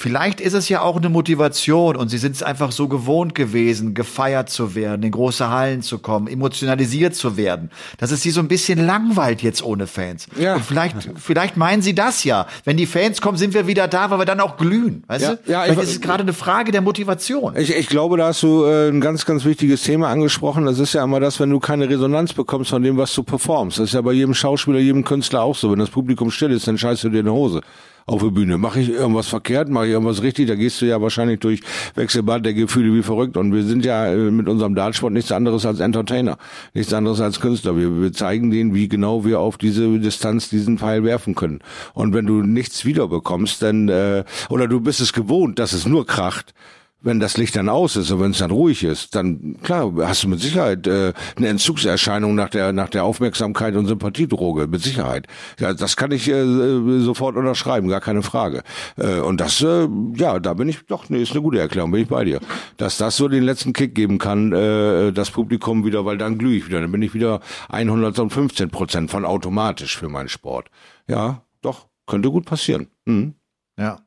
Vielleicht 0.00 0.40
ist 0.40 0.52
es 0.54 0.68
ja 0.68 0.80
auch 0.82 0.96
eine 0.96 1.08
Motivation 1.08 1.96
und 1.96 2.08
sie 2.08 2.18
sind 2.18 2.36
es 2.36 2.44
einfach 2.44 2.70
so 2.70 2.86
gewohnt 2.86 3.34
gewesen, 3.34 3.94
gefeiert 3.94 4.48
zu 4.48 4.76
werden, 4.76 5.02
in 5.02 5.10
große 5.10 5.50
Hallen 5.50 5.82
zu 5.82 5.98
kommen, 5.98 6.28
emotionalisiert 6.28 7.16
zu 7.16 7.36
werden, 7.36 7.68
dass 7.96 8.12
es 8.12 8.22
sie 8.22 8.30
so 8.30 8.38
ein 8.38 8.46
bisschen 8.46 8.86
langweilt 8.86 9.42
jetzt 9.42 9.60
ohne 9.60 9.88
Fans. 9.88 10.28
Ja. 10.38 10.54
Und 10.54 10.64
vielleicht, 10.64 10.96
vielleicht 11.16 11.56
meinen 11.56 11.82
sie 11.82 11.96
das 11.96 12.22
ja. 12.22 12.46
Wenn 12.62 12.76
die 12.76 12.86
Fans 12.86 13.20
kommen, 13.20 13.36
sind 13.38 13.54
wir 13.54 13.66
wieder 13.66 13.88
da, 13.88 14.08
weil 14.12 14.20
wir 14.20 14.24
dann 14.24 14.38
auch 14.38 14.56
glühen. 14.56 15.02
Weißt 15.08 15.24
Ja, 15.24 15.34
du? 15.34 15.50
ja, 15.50 15.62
vielleicht 15.62 15.78
ich- 15.82 15.88
ist 15.88 15.94
es 15.96 16.00
gerade 16.00 16.22
eine 16.22 16.32
Frage 16.32 16.70
der 16.70 16.80
Motivation. 16.80 17.56
Ich, 17.56 17.74
ich 17.74 17.88
glaube, 17.88 18.16
da 18.18 18.28
hast 18.28 18.44
du 18.44 18.66
äh, 18.66 18.90
ein 18.90 19.00
ganz, 19.00 19.26
ganz 19.26 19.44
wichtiges 19.44 19.82
Thema 19.82 20.10
angesprochen. 20.10 20.64
Das 20.64 20.78
ist 20.78 20.92
ja 20.92 21.02
immer 21.02 21.18
das, 21.18 21.40
wenn 21.40 21.50
du 21.50 21.58
keine 21.58 21.88
Resonanz 21.88 22.32
bekommst 22.34 22.70
von 22.70 22.84
dem, 22.84 22.98
was 22.98 23.12
du 23.16 23.24
performst. 23.24 23.80
Das 23.80 23.86
ist 23.86 23.94
ja 23.94 24.00
bei 24.02 24.12
jedem 24.12 24.34
Schauspieler, 24.34 24.78
jedem 24.78 25.02
Künstler 25.02 25.42
auch 25.42 25.56
so. 25.56 25.72
Wenn 25.72 25.80
das 25.80 25.90
Publikum 25.90 26.30
still 26.30 26.52
ist, 26.52 26.68
dann 26.68 26.78
scheißt 26.78 27.02
du 27.02 27.08
dir 27.08 27.18
in 27.18 27.26
die 27.26 27.32
Hose 27.32 27.62
auf 28.08 28.22
der 28.22 28.30
Bühne. 28.30 28.58
Mache 28.58 28.80
ich 28.80 28.88
irgendwas 28.88 29.28
verkehrt, 29.28 29.68
mache 29.68 29.86
ich 29.86 29.92
irgendwas 29.92 30.22
richtig, 30.22 30.48
da 30.48 30.54
gehst 30.54 30.80
du 30.80 30.86
ja 30.86 31.00
wahrscheinlich 31.00 31.40
durch 31.40 31.60
Wechselbad 31.94 32.44
der 32.44 32.54
Gefühle 32.54 32.94
wie 32.94 33.02
verrückt. 33.02 33.36
Und 33.36 33.52
wir 33.52 33.62
sind 33.62 33.84
ja 33.84 34.06
äh, 34.06 34.30
mit 34.30 34.48
unserem 34.48 34.74
Dartsport 34.74 35.12
nichts 35.12 35.30
anderes 35.30 35.66
als 35.66 35.80
Entertainer, 35.80 36.38
nichts 36.72 36.92
anderes 36.92 37.20
als 37.20 37.38
Künstler. 37.38 37.76
Wir, 37.76 38.00
wir 38.00 38.12
zeigen 38.12 38.50
denen, 38.50 38.74
wie 38.74 38.88
genau 38.88 39.24
wir 39.24 39.40
auf 39.40 39.58
diese 39.58 39.98
Distanz 39.98 40.48
diesen 40.48 40.78
Pfeil 40.78 41.04
werfen 41.04 41.34
können. 41.34 41.60
Und 41.92 42.14
wenn 42.14 42.26
du 42.26 42.42
nichts 42.42 42.84
wiederbekommst, 42.86 43.62
dann 43.62 43.88
äh, 43.88 44.24
oder 44.48 44.66
du 44.68 44.80
bist 44.80 45.00
es 45.00 45.12
gewohnt, 45.12 45.58
dass 45.58 45.74
es 45.74 45.86
nur 45.86 46.06
kracht, 46.06 46.54
wenn 47.00 47.20
das 47.20 47.36
Licht 47.36 47.54
dann 47.54 47.68
aus 47.68 47.94
ist 47.96 48.10
und 48.10 48.20
wenn 48.20 48.32
es 48.32 48.38
dann 48.38 48.50
ruhig 48.50 48.82
ist, 48.82 49.14
dann 49.14 49.56
klar 49.62 49.92
hast 50.02 50.24
du 50.24 50.28
mit 50.28 50.40
Sicherheit 50.40 50.86
äh, 50.86 51.12
eine 51.36 51.48
Entzugserscheinung 51.48 52.34
nach 52.34 52.48
der 52.48 52.72
nach 52.72 52.88
der 52.88 53.04
Aufmerksamkeit 53.04 53.76
und 53.76 53.86
Sympathiedroge 53.86 54.66
mit 54.66 54.82
Sicherheit. 54.82 55.26
Ja, 55.60 55.72
das 55.74 55.96
kann 55.96 56.10
ich 56.10 56.28
äh, 56.28 56.40
äh, 56.40 57.00
sofort 57.00 57.36
unterschreiben, 57.36 57.88
gar 57.88 58.00
keine 58.00 58.22
Frage. 58.22 58.62
Äh, 58.96 59.20
und 59.20 59.40
das 59.40 59.62
äh, 59.62 59.88
ja, 60.16 60.40
da 60.40 60.54
bin 60.54 60.68
ich 60.68 60.86
doch, 60.86 61.08
nee, 61.08 61.22
ist 61.22 61.32
eine 61.32 61.42
gute 61.42 61.60
Erklärung, 61.60 61.92
bin 61.92 62.02
ich 62.02 62.08
bei 62.08 62.24
dir, 62.24 62.40
dass 62.76 62.98
das 62.98 63.16
so 63.16 63.28
den 63.28 63.44
letzten 63.44 63.72
Kick 63.72 63.94
geben 63.94 64.18
kann, 64.18 64.52
äh, 64.52 65.12
das 65.12 65.30
Publikum 65.30 65.84
wieder, 65.84 66.04
weil 66.04 66.18
dann 66.18 66.36
glühe 66.36 66.56
ich 66.56 66.66
wieder, 66.66 66.80
dann 66.80 66.90
bin 66.90 67.02
ich 67.02 67.14
wieder 67.14 67.40
115 67.68 68.70
Prozent 68.70 69.10
von 69.10 69.24
automatisch 69.24 69.96
für 69.96 70.08
meinen 70.08 70.28
Sport. 70.28 70.68
Ja, 71.06 71.42
doch 71.62 71.86
könnte 72.06 72.30
gut 72.30 72.44
passieren. 72.44 72.88
Mhm. 73.04 73.34
Ja. 73.78 74.00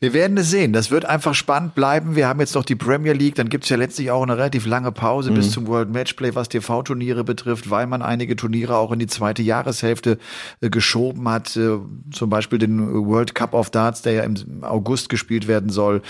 Wir 0.00 0.12
werden 0.12 0.36
es 0.36 0.50
sehen. 0.50 0.72
Das 0.72 0.90
wird 0.90 1.04
einfach 1.04 1.34
spannend 1.34 1.74
bleiben. 1.74 2.16
Wir 2.16 2.28
haben 2.28 2.40
jetzt 2.40 2.54
noch 2.54 2.64
die 2.64 2.74
Premier 2.74 3.12
League. 3.12 3.34
Dann 3.34 3.48
gibt 3.48 3.64
es 3.64 3.70
ja 3.70 3.76
letztlich 3.76 4.10
auch 4.10 4.22
eine 4.22 4.36
relativ 4.36 4.66
lange 4.66 4.92
Pause 4.92 5.32
bis 5.32 5.50
zum 5.50 5.66
World 5.66 5.90
Matchplay, 5.90 6.34
was 6.34 6.48
TV-Turniere 6.48 7.24
betrifft, 7.24 7.70
weil 7.70 7.86
man 7.86 8.02
einige 8.02 8.36
Turniere 8.36 8.76
auch 8.76 8.92
in 8.92 8.98
die 8.98 9.06
zweite 9.06 9.42
Jahreshälfte 9.42 10.18
äh, 10.60 10.70
geschoben 10.70 11.28
hat. 11.28 11.56
Äh, 11.56 11.78
zum 12.12 12.30
Beispiel 12.30 12.58
den 12.58 13.06
World 13.06 13.34
Cup 13.34 13.54
of 13.54 13.70
Darts, 13.70 14.02
der 14.02 14.12
ja 14.12 14.22
im 14.24 14.62
August 14.62 15.08
gespielt 15.08 15.48
werden 15.48 15.70
soll 15.70 16.02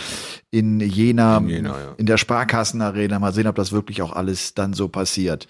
in 0.51 0.81
Jena, 0.81 1.39
In 1.39 1.49
Jena, 1.49 1.71
ja. 1.71 1.95
in 1.97 2.07
der 2.07 2.19
Sparkassenarena. 2.19 3.19
Mal 3.19 3.33
sehen, 3.33 3.47
ob 3.47 3.57
das 3.57 3.73
wirklich 3.73 4.03
auch 4.03 4.13
alles 4.13 4.55
dann 4.55 4.75
so 4.75 4.89
passiert. 4.89 5.49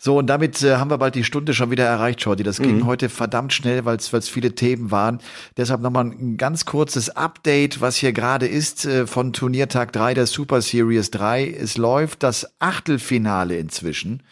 So, 0.00 0.18
und 0.18 0.28
damit 0.28 0.62
äh, 0.62 0.76
haben 0.76 0.90
wir 0.90 0.98
bald 0.98 1.16
die 1.16 1.24
Stunde 1.24 1.54
schon 1.54 1.72
wieder 1.72 1.84
erreicht, 1.84 2.22
Shorty. 2.22 2.44
Das 2.44 2.60
ging 2.60 2.86
heute 2.86 3.08
verdammt 3.08 3.52
schnell, 3.52 3.84
weil 3.84 3.96
es 3.96 4.28
viele 4.28 4.54
Themen 4.54 4.92
waren. 4.92 5.18
Deshalb 5.56 5.80
nochmal 5.80 6.04
ein 6.04 6.36
ganz 6.36 6.64
kurzes 6.64 7.10
Update, 7.10 7.80
was 7.80 7.96
hier 7.96 8.12
gerade 8.12 8.46
ist 8.46 8.84
äh, 8.84 9.08
von 9.08 9.32
Turniertag 9.32 9.92
3 9.92 10.14
der 10.14 10.26
Super 10.26 10.62
Series 10.62 11.10
3. 11.10 11.50
Es 11.50 11.76
läuft 11.76 12.22
das 12.22 12.48
Achtelfinale 12.60 13.58
inzwischen. 13.58 14.22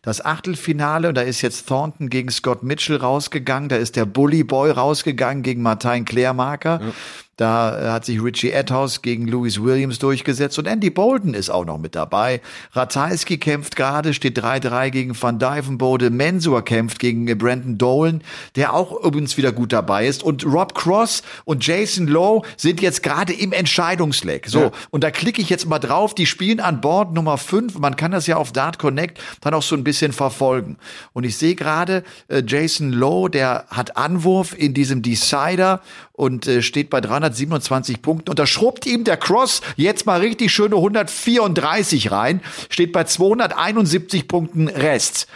Das 0.00 0.24
Achtelfinale, 0.24 1.08
und 1.08 1.16
da 1.16 1.22
ist 1.22 1.42
jetzt 1.42 1.66
Thornton 1.66 2.08
gegen 2.08 2.30
Scott 2.30 2.62
Mitchell 2.62 2.96
rausgegangen. 2.96 3.68
Da 3.68 3.76
ist 3.76 3.96
der 3.96 4.04
Bully 4.04 4.44
Boy 4.44 4.70
rausgegangen 4.70 5.42
gegen 5.42 5.60
Martin 5.60 6.04
Klärmarker. 6.04 6.92
Da 7.36 7.78
äh, 7.78 7.90
hat 7.90 8.04
sich 8.06 8.22
Richie 8.22 8.50
Etthaus 8.50 9.02
gegen 9.02 9.28
Louis 9.28 9.62
Williams 9.62 9.98
durchgesetzt 9.98 10.58
und 10.58 10.66
Andy 10.66 10.88
Bolden 10.88 11.34
ist 11.34 11.50
auch 11.50 11.66
noch 11.66 11.78
mit 11.78 11.94
dabei. 11.94 12.40
Ratajski 12.72 13.36
kämpft 13.36 13.76
gerade, 13.76 14.14
steht 14.14 14.38
3-3 14.38 14.90
gegen 14.90 15.22
Van 15.22 15.38
Dijvenbode. 15.38 16.10
Mensur 16.10 16.64
kämpft 16.64 16.98
gegen 16.98 17.26
Brandon 17.36 17.76
Dolan, 17.76 18.22
der 18.56 18.72
auch 18.72 19.04
übrigens 19.04 19.36
wieder 19.36 19.52
gut 19.52 19.72
dabei 19.72 20.06
ist. 20.06 20.22
Und 20.22 20.46
Rob 20.46 20.74
Cross 20.74 21.22
und 21.44 21.66
Jason 21.66 22.06
Lowe 22.06 22.46
sind 22.56 22.80
jetzt 22.80 23.02
gerade 23.02 23.34
im 23.34 23.52
Entscheidungsleck. 23.52 24.48
So, 24.48 24.72
und 24.90 25.04
da 25.04 25.10
klicke 25.10 25.42
ich 25.42 25.50
jetzt 25.50 25.66
mal 25.66 25.78
drauf. 25.78 26.14
Die 26.14 26.26
spielen 26.26 26.60
an 26.60 26.80
Bord 26.80 27.12
Nummer 27.12 27.36
5. 27.36 27.78
Man 27.78 27.96
kann 27.96 28.12
das 28.12 28.26
ja 28.26 28.36
auf 28.36 28.52
Dart 28.52 28.78
Connect 28.78 29.20
dann 29.42 29.52
auch 29.52 29.62
so 29.62 29.76
ein 29.76 29.84
bisschen 29.84 30.12
verfolgen. 30.12 30.78
Und 31.12 31.24
ich 31.24 31.36
sehe 31.36 31.54
gerade 31.54 32.02
äh, 32.28 32.42
Jason 32.46 32.92
Lowe, 32.92 33.28
der 33.28 33.66
hat 33.68 33.98
Anwurf 33.98 34.56
in 34.58 34.72
diesem 34.72 35.02
Decider 35.02 35.82
und 36.16 36.46
äh, 36.46 36.62
steht 36.62 36.90
bei 36.90 37.00
327 37.00 38.02
Punkten. 38.02 38.30
Und 38.30 38.38
da 38.38 38.46
schrubbt 38.46 38.86
ihm 38.86 39.04
der 39.04 39.16
Cross 39.16 39.60
jetzt 39.76 40.06
mal 40.06 40.20
richtig 40.20 40.52
schöne 40.52 40.76
134 40.76 42.10
rein, 42.10 42.40
steht 42.68 42.92
bei 42.92 43.04
271 43.04 44.26
Punkten 44.26 44.68
Rest. 44.68 45.28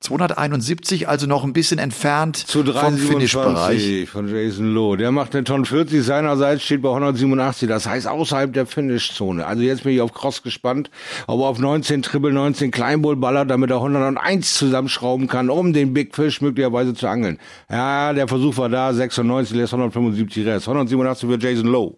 271, 0.00 1.08
also 1.08 1.26
noch 1.26 1.42
ein 1.42 1.52
bisschen 1.52 1.80
entfernt 1.80 2.36
Zu 2.36 2.64
vom 2.64 2.96
Finish-Bereich. 2.96 3.82
3,27 3.82 4.06
von 4.06 4.28
Jason 4.28 4.72
Lowe. 4.72 4.96
Der 4.96 5.10
macht 5.10 5.34
eine 5.34 5.42
Tonne 5.42 5.64
40, 5.64 6.04
seinerseits 6.04 6.62
steht 6.62 6.82
bei 6.82 6.88
187. 6.88 7.68
Das 7.68 7.86
heißt 7.88 8.06
außerhalb 8.06 8.52
der 8.52 8.66
Finish-Zone. 8.66 9.44
Also 9.44 9.62
jetzt 9.62 9.82
bin 9.82 9.94
ich 9.94 10.00
auf 10.00 10.14
Cross 10.14 10.42
gespannt, 10.44 10.90
ob 11.26 11.40
er 11.40 11.46
auf 11.46 11.58
19 11.58 12.02
Triple 12.02 12.32
19 12.32 12.70
Kleinbull 12.70 13.16
ballert, 13.16 13.50
damit 13.50 13.70
er 13.70 13.78
101 13.78 14.54
zusammenschrauben 14.54 15.26
kann, 15.26 15.50
um 15.50 15.72
den 15.72 15.92
Big 15.94 16.14
Fish 16.14 16.40
möglicherweise 16.40 16.94
zu 16.94 17.08
angeln. 17.08 17.38
Ja, 17.68 18.12
der 18.12 18.28
Versuch 18.28 18.56
war 18.56 18.68
da, 18.68 18.94
96 18.94 19.56
lässt 19.56 19.74
175 19.74 20.46
Rest. 20.46 20.68
187 20.68 21.28
für 21.28 21.38
Jason 21.38 21.66
Lowe. 21.66 21.96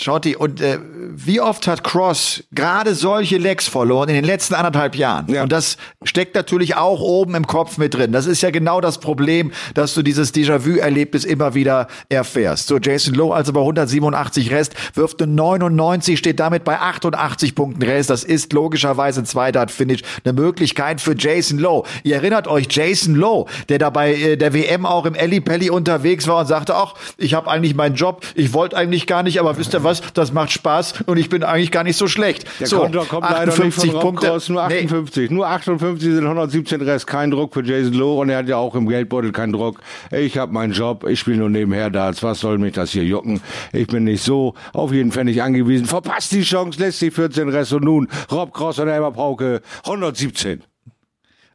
Shorty, 0.00 0.36
und 0.36 0.60
äh, 0.60 0.78
wie 1.10 1.40
oft 1.40 1.66
hat 1.66 1.82
Cross 1.82 2.44
gerade 2.52 2.94
solche 2.94 3.36
Lecks 3.36 3.66
verloren 3.66 4.08
in 4.08 4.14
den 4.14 4.24
letzten 4.24 4.54
anderthalb 4.54 4.94
Jahren? 4.94 5.26
Ja. 5.28 5.42
Und 5.42 5.50
das 5.50 5.76
steckt 6.04 6.36
natürlich 6.36 6.76
auch 6.76 7.00
oben 7.00 7.34
im 7.34 7.48
Kopf 7.48 7.78
mit 7.78 7.94
drin. 7.94 8.12
Das 8.12 8.26
ist 8.26 8.40
ja 8.40 8.50
genau 8.50 8.80
das 8.80 9.00
Problem, 9.00 9.50
dass 9.74 9.94
du 9.94 10.02
dieses 10.02 10.32
Déjà-vu-Erlebnis 10.32 11.24
immer 11.24 11.54
wieder 11.54 11.88
erfährst. 12.08 12.68
So, 12.68 12.78
Jason 12.78 13.14
Lowe 13.14 13.34
also 13.34 13.52
bei 13.52 13.58
187 13.58 14.52
Rest, 14.52 14.74
wirft 14.94 15.20
eine 15.20 15.32
99, 15.32 16.16
steht 16.16 16.38
damit 16.38 16.62
bei 16.62 16.78
88 16.78 17.56
Punkten 17.56 17.82
Rest. 17.82 18.08
Das 18.08 18.22
ist 18.22 18.52
logischerweise 18.52 19.22
ein 19.22 19.26
Zweidart-Finish. 19.26 20.02
Eine 20.24 20.32
Möglichkeit 20.32 21.00
für 21.00 21.16
Jason 21.18 21.58
Lowe. 21.58 21.88
Ihr 22.04 22.14
erinnert 22.14 22.46
euch, 22.46 22.68
Jason 22.70 23.16
Lowe, 23.16 23.50
der 23.68 23.78
da 23.78 23.90
bei 23.90 24.14
äh, 24.14 24.36
der 24.36 24.54
WM 24.54 24.86
auch 24.86 25.06
im 25.06 25.16
Elli 25.16 25.40
Pelli 25.40 25.70
unterwegs 25.70 26.28
war 26.28 26.38
und 26.38 26.46
sagte, 26.46 26.76
ach, 26.76 26.94
ich 27.16 27.34
habe 27.34 27.50
eigentlich 27.50 27.74
meinen 27.74 27.96
Job, 27.96 28.24
ich 28.36 28.52
wollte 28.52 28.76
eigentlich 28.76 29.08
gar 29.08 29.24
nicht, 29.24 29.40
aber 29.40 29.58
wisst 29.58 29.74
ihr 29.74 29.82
was, 29.82 29.87
das 30.14 30.32
macht 30.32 30.52
Spaß 30.52 31.02
und 31.06 31.18
ich 31.18 31.28
bin 31.28 31.42
eigentlich 31.42 31.70
gar 31.70 31.84
nicht 31.84 31.96
so 31.96 32.08
schlecht. 32.08 32.46
Der 32.60 32.66
so, 32.66 32.78
Konter 32.78 33.04
kommt 33.04 33.28
leider 33.28 33.64
nicht 33.64 33.74
von 33.74 33.90
Rob 33.90 34.02
Punkte. 34.02 34.26
Cross, 34.28 34.48
nur 34.48 34.66
Nee, 34.68 34.84
58. 34.84 35.30
Nur 35.30 35.46
58 35.48 36.12
sind 36.14 36.24
117 36.24 36.80
Rest. 36.80 37.06
Kein 37.06 37.30
Druck 37.30 37.54
für 37.54 37.64
Jason 37.64 37.94
Lowe 37.94 38.20
und 38.20 38.30
er 38.30 38.38
hat 38.38 38.48
ja 38.48 38.56
auch 38.56 38.74
im 38.74 38.88
Geldbeutel 38.88 39.32
keinen 39.32 39.52
Druck. 39.52 39.80
Ich 40.10 40.38
habe 40.38 40.52
meinen 40.52 40.72
Job, 40.72 41.06
ich 41.08 41.20
spiele 41.20 41.38
nur 41.38 41.50
nebenher 41.50 41.90
Darts. 41.90 42.22
Was 42.22 42.40
soll 42.40 42.58
mich 42.58 42.74
das 42.74 42.90
hier 42.90 43.04
jucken? 43.04 43.40
Ich 43.72 43.86
bin 43.86 44.04
nicht 44.04 44.22
so 44.22 44.54
auf 44.72 44.92
jeden 44.92 45.12
Fall 45.12 45.24
nicht 45.24 45.42
angewiesen. 45.42 45.86
Verpasst 45.86 46.32
die 46.32 46.42
Chance, 46.42 46.80
lässt 46.80 47.00
die 47.00 47.10
14 47.10 47.48
Rest 47.48 47.72
und 47.72 47.84
nun 47.84 48.08
Rob 48.30 48.52
Cross 48.52 48.78
und 48.78 48.88
Elmar 48.88 49.12
Pauke 49.12 49.62
117. 49.84 50.62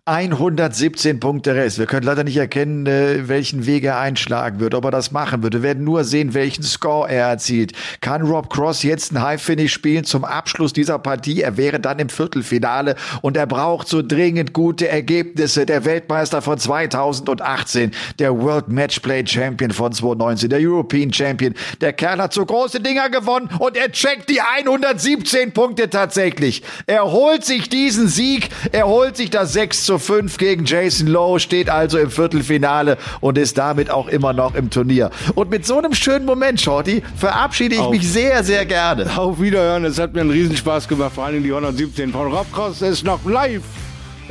117 0.06 1.22
Punkte 1.22 1.56
Rest. 1.56 1.80
Wir 1.80 1.86
können 1.86 2.06
leider 2.06 2.26
nicht 2.26 2.36
erkennen, 2.36 2.86
äh, 2.88 3.30
welchen 3.30 3.66
Weg 3.66 3.86
er 3.86 3.99
einschlagen 3.99 4.60
wird, 4.60 4.76
ob 4.76 4.84
er 4.84 4.91
das 4.91 5.12
machen 5.14 5.41
wird. 5.43 5.54
Wir 5.54 5.64
werden 5.64 5.86
nur 5.86 6.04
sehen, 6.04 6.34
welchen 6.34 6.64
Score 6.64 7.10
er 7.10 7.30
erzielt. 7.30 7.72
Kann 8.01 8.24
Rob 8.24 8.49
Cross 8.49 8.84
jetzt 8.84 9.14
ein 9.14 9.22
High-Finish 9.22 9.72
spielen 9.72 10.04
zum 10.04 10.26
Abschluss 10.26 10.74
dieser 10.74 10.99
Partie? 10.99 11.41
Er 11.41 11.56
wäre 11.56 11.80
dann 11.80 11.99
im 11.99 12.10
Viertelfinale 12.10 12.97
und 13.22 13.38
er 13.38 13.47
braucht 13.47 13.88
so 13.88 14.01
dringend 14.01 14.51
gute 14.51 14.89
Ergebnisse. 14.89 15.66
Der 15.66 15.86
Weltmeister 15.86 16.41
von 16.41 16.58
2018, 16.58 17.91
der 18.20 18.38
World 18.38 18.68
Matchplay 18.68 19.26
Champion 19.26 19.72
von 19.72 19.93
2019, 19.93 20.49
der 20.49 20.60
European 20.60 21.14
Champion. 21.14 21.54
Der 21.80 21.93
Kerl 21.93 22.22
hat 22.22 22.34
so 22.34 22.45
große 22.45 22.82
Dinger 22.82 23.10
gewonnen 23.10 23.49
und 23.58 23.78
er 23.78 23.89
checkt 23.89 24.30
die 24.30 24.41
117 24.41 25.54
Punkte 25.54 25.89
tatsächlich. 25.89 26.62
Er 26.88 27.10
holt 27.10 27.45
sich 27.45 27.70
diesen 27.70 28.10
Sieg, 28.10 28.49
er 28.74 28.88
holt 28.88 29.16
sich 29.16 29.30
das 29.30 29.54
6 29.54 29.86
zu 29.86 29.93
zu 29.94 30.00
5 30.00 30.38
gegen 30.38 30.66
Jason 30.66 31.06
Lowe, 31.08 31.39
steht 31.39 31.70
also 31.70 32.00
im 32.00 32.10
Viertelfinale 32.10 32.98
und 33.22 33.38
ist 33.38 33.58
damit 33.60 33.91
auch 33.91 34.08
immer 34.08 34.34
noch 34.34 34.56
im 34.56 34.70
Turnier. 34.72 35.12
Und 35.36 35.52
mit 35.52 35.66
so 35.68 35.78
einem 35.78 35.94
schönen 35.94 36.26
Moment, 36.26 36.60
Shorty, 36.60 37.04
verabschiede 37.16 37.76
ich 37.76 37.82
Auf. 37.82 37.91
mich 37.91 38.08
sehr, 38.12 38.44
sehr 38.44 38.66
gerne. 38.66 39.06
Auf 39.18 39.39
Wiederhören, 39.39 39.86
es 39.86 40.00
hat 40.00 40.14
mir 40.16 40.22
einen 40.22 40.32
Riesenspaß 40.32 40.88
gemacht, 40.88 41.12
vor 41.14 41.26
allem 41.26 41.44
die 41.44 41.50
117 41.52 42.12
von 42.12 42.32
Rob 42.32 42.52
Cross 42.52 42.82
ist 42.82 43.04
noch 43.06 43.24
live 43.26 43.62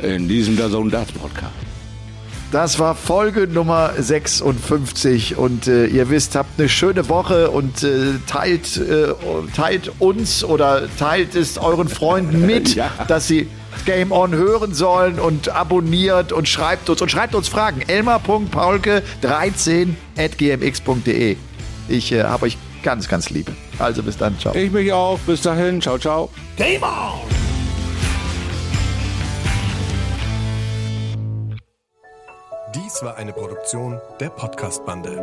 in 0.01 0.27
diesem 0.27 0.57
Der 0.57 0.69
Zone 0.69 0.91
Darts 0.91 1.13
Podcast. 1.13 1.51
Das 2.51 2.77
war 2.77 2.93
Folge 2.93 3.47
Nummer 3.47 3.91
56 3.97 5.37
und 5.37 5.67
äh, 5.67 5.85
ihr 5.87 6.09
wisst, 6.09 6.35
habt 6.35 6.59
eine 6.59 6.67
schöne 6.69 7.07
Woche 7.09 7.49
und 7.51 7.83
äh, 7.83 7.89
teilt, 8.27 8.77
äh, 8.77 9.07
teilt 9.55 9.91
uns 9.99 10.43
oder 10.43 10.83
teilt 10.99 11.35
es 11.35 11.57
euren 11.57 11.87
Freunden 11.87 12.45
mit, 12.45 12.75
Ja. 12.75 12.91
dass 13.07 13.27
sie 13.27 13.47
Game 13.85 14.11
On 14.11 14.33
hören 14.33 14.73
sollen 14.73 15.19
und 15.19 15.49
abonniert 15.49 16.31
und 16.31 16.47
schreibt 16.47 16.89
uns 16.89 17.01
und 17.01 17.09
schreibt 17.09 17.35
uns 17.35 17.47
Fragen. 17.47 17.81
Elmar.paulke13 17.81 19.95
at 20.17 20.37
gmx.de. 20.37 21.37
Ich 21.87 22.11
äh, 22.11 22.23
habe 22.23 22.45
euch 22.45 22.57
ganz, 22.83 23.07
ganz 23.07 23.29
lieb. 23.29 23.51
Also 23.79 24.03
bis 24.03 24.17
dann, 24.17 24.37
ciao. 24.39 24.55
Ich 24.55 24.71
mich 24.71 24.91
auch. 24.93 25.19
Bis 25.19 25.41
dahin. 25.41 25.81
Ciao, 25.81 25.97
ciao. 25.97 26.29
Game 26.57 26.83
on! 26.83 27.21
Dies 32.75 33.03
war 33.03 33.17
eine 33.17 33.33
Produktion 33.33 33.99
der 34.19 34.29
Podcast-Bande. 34.29 35.21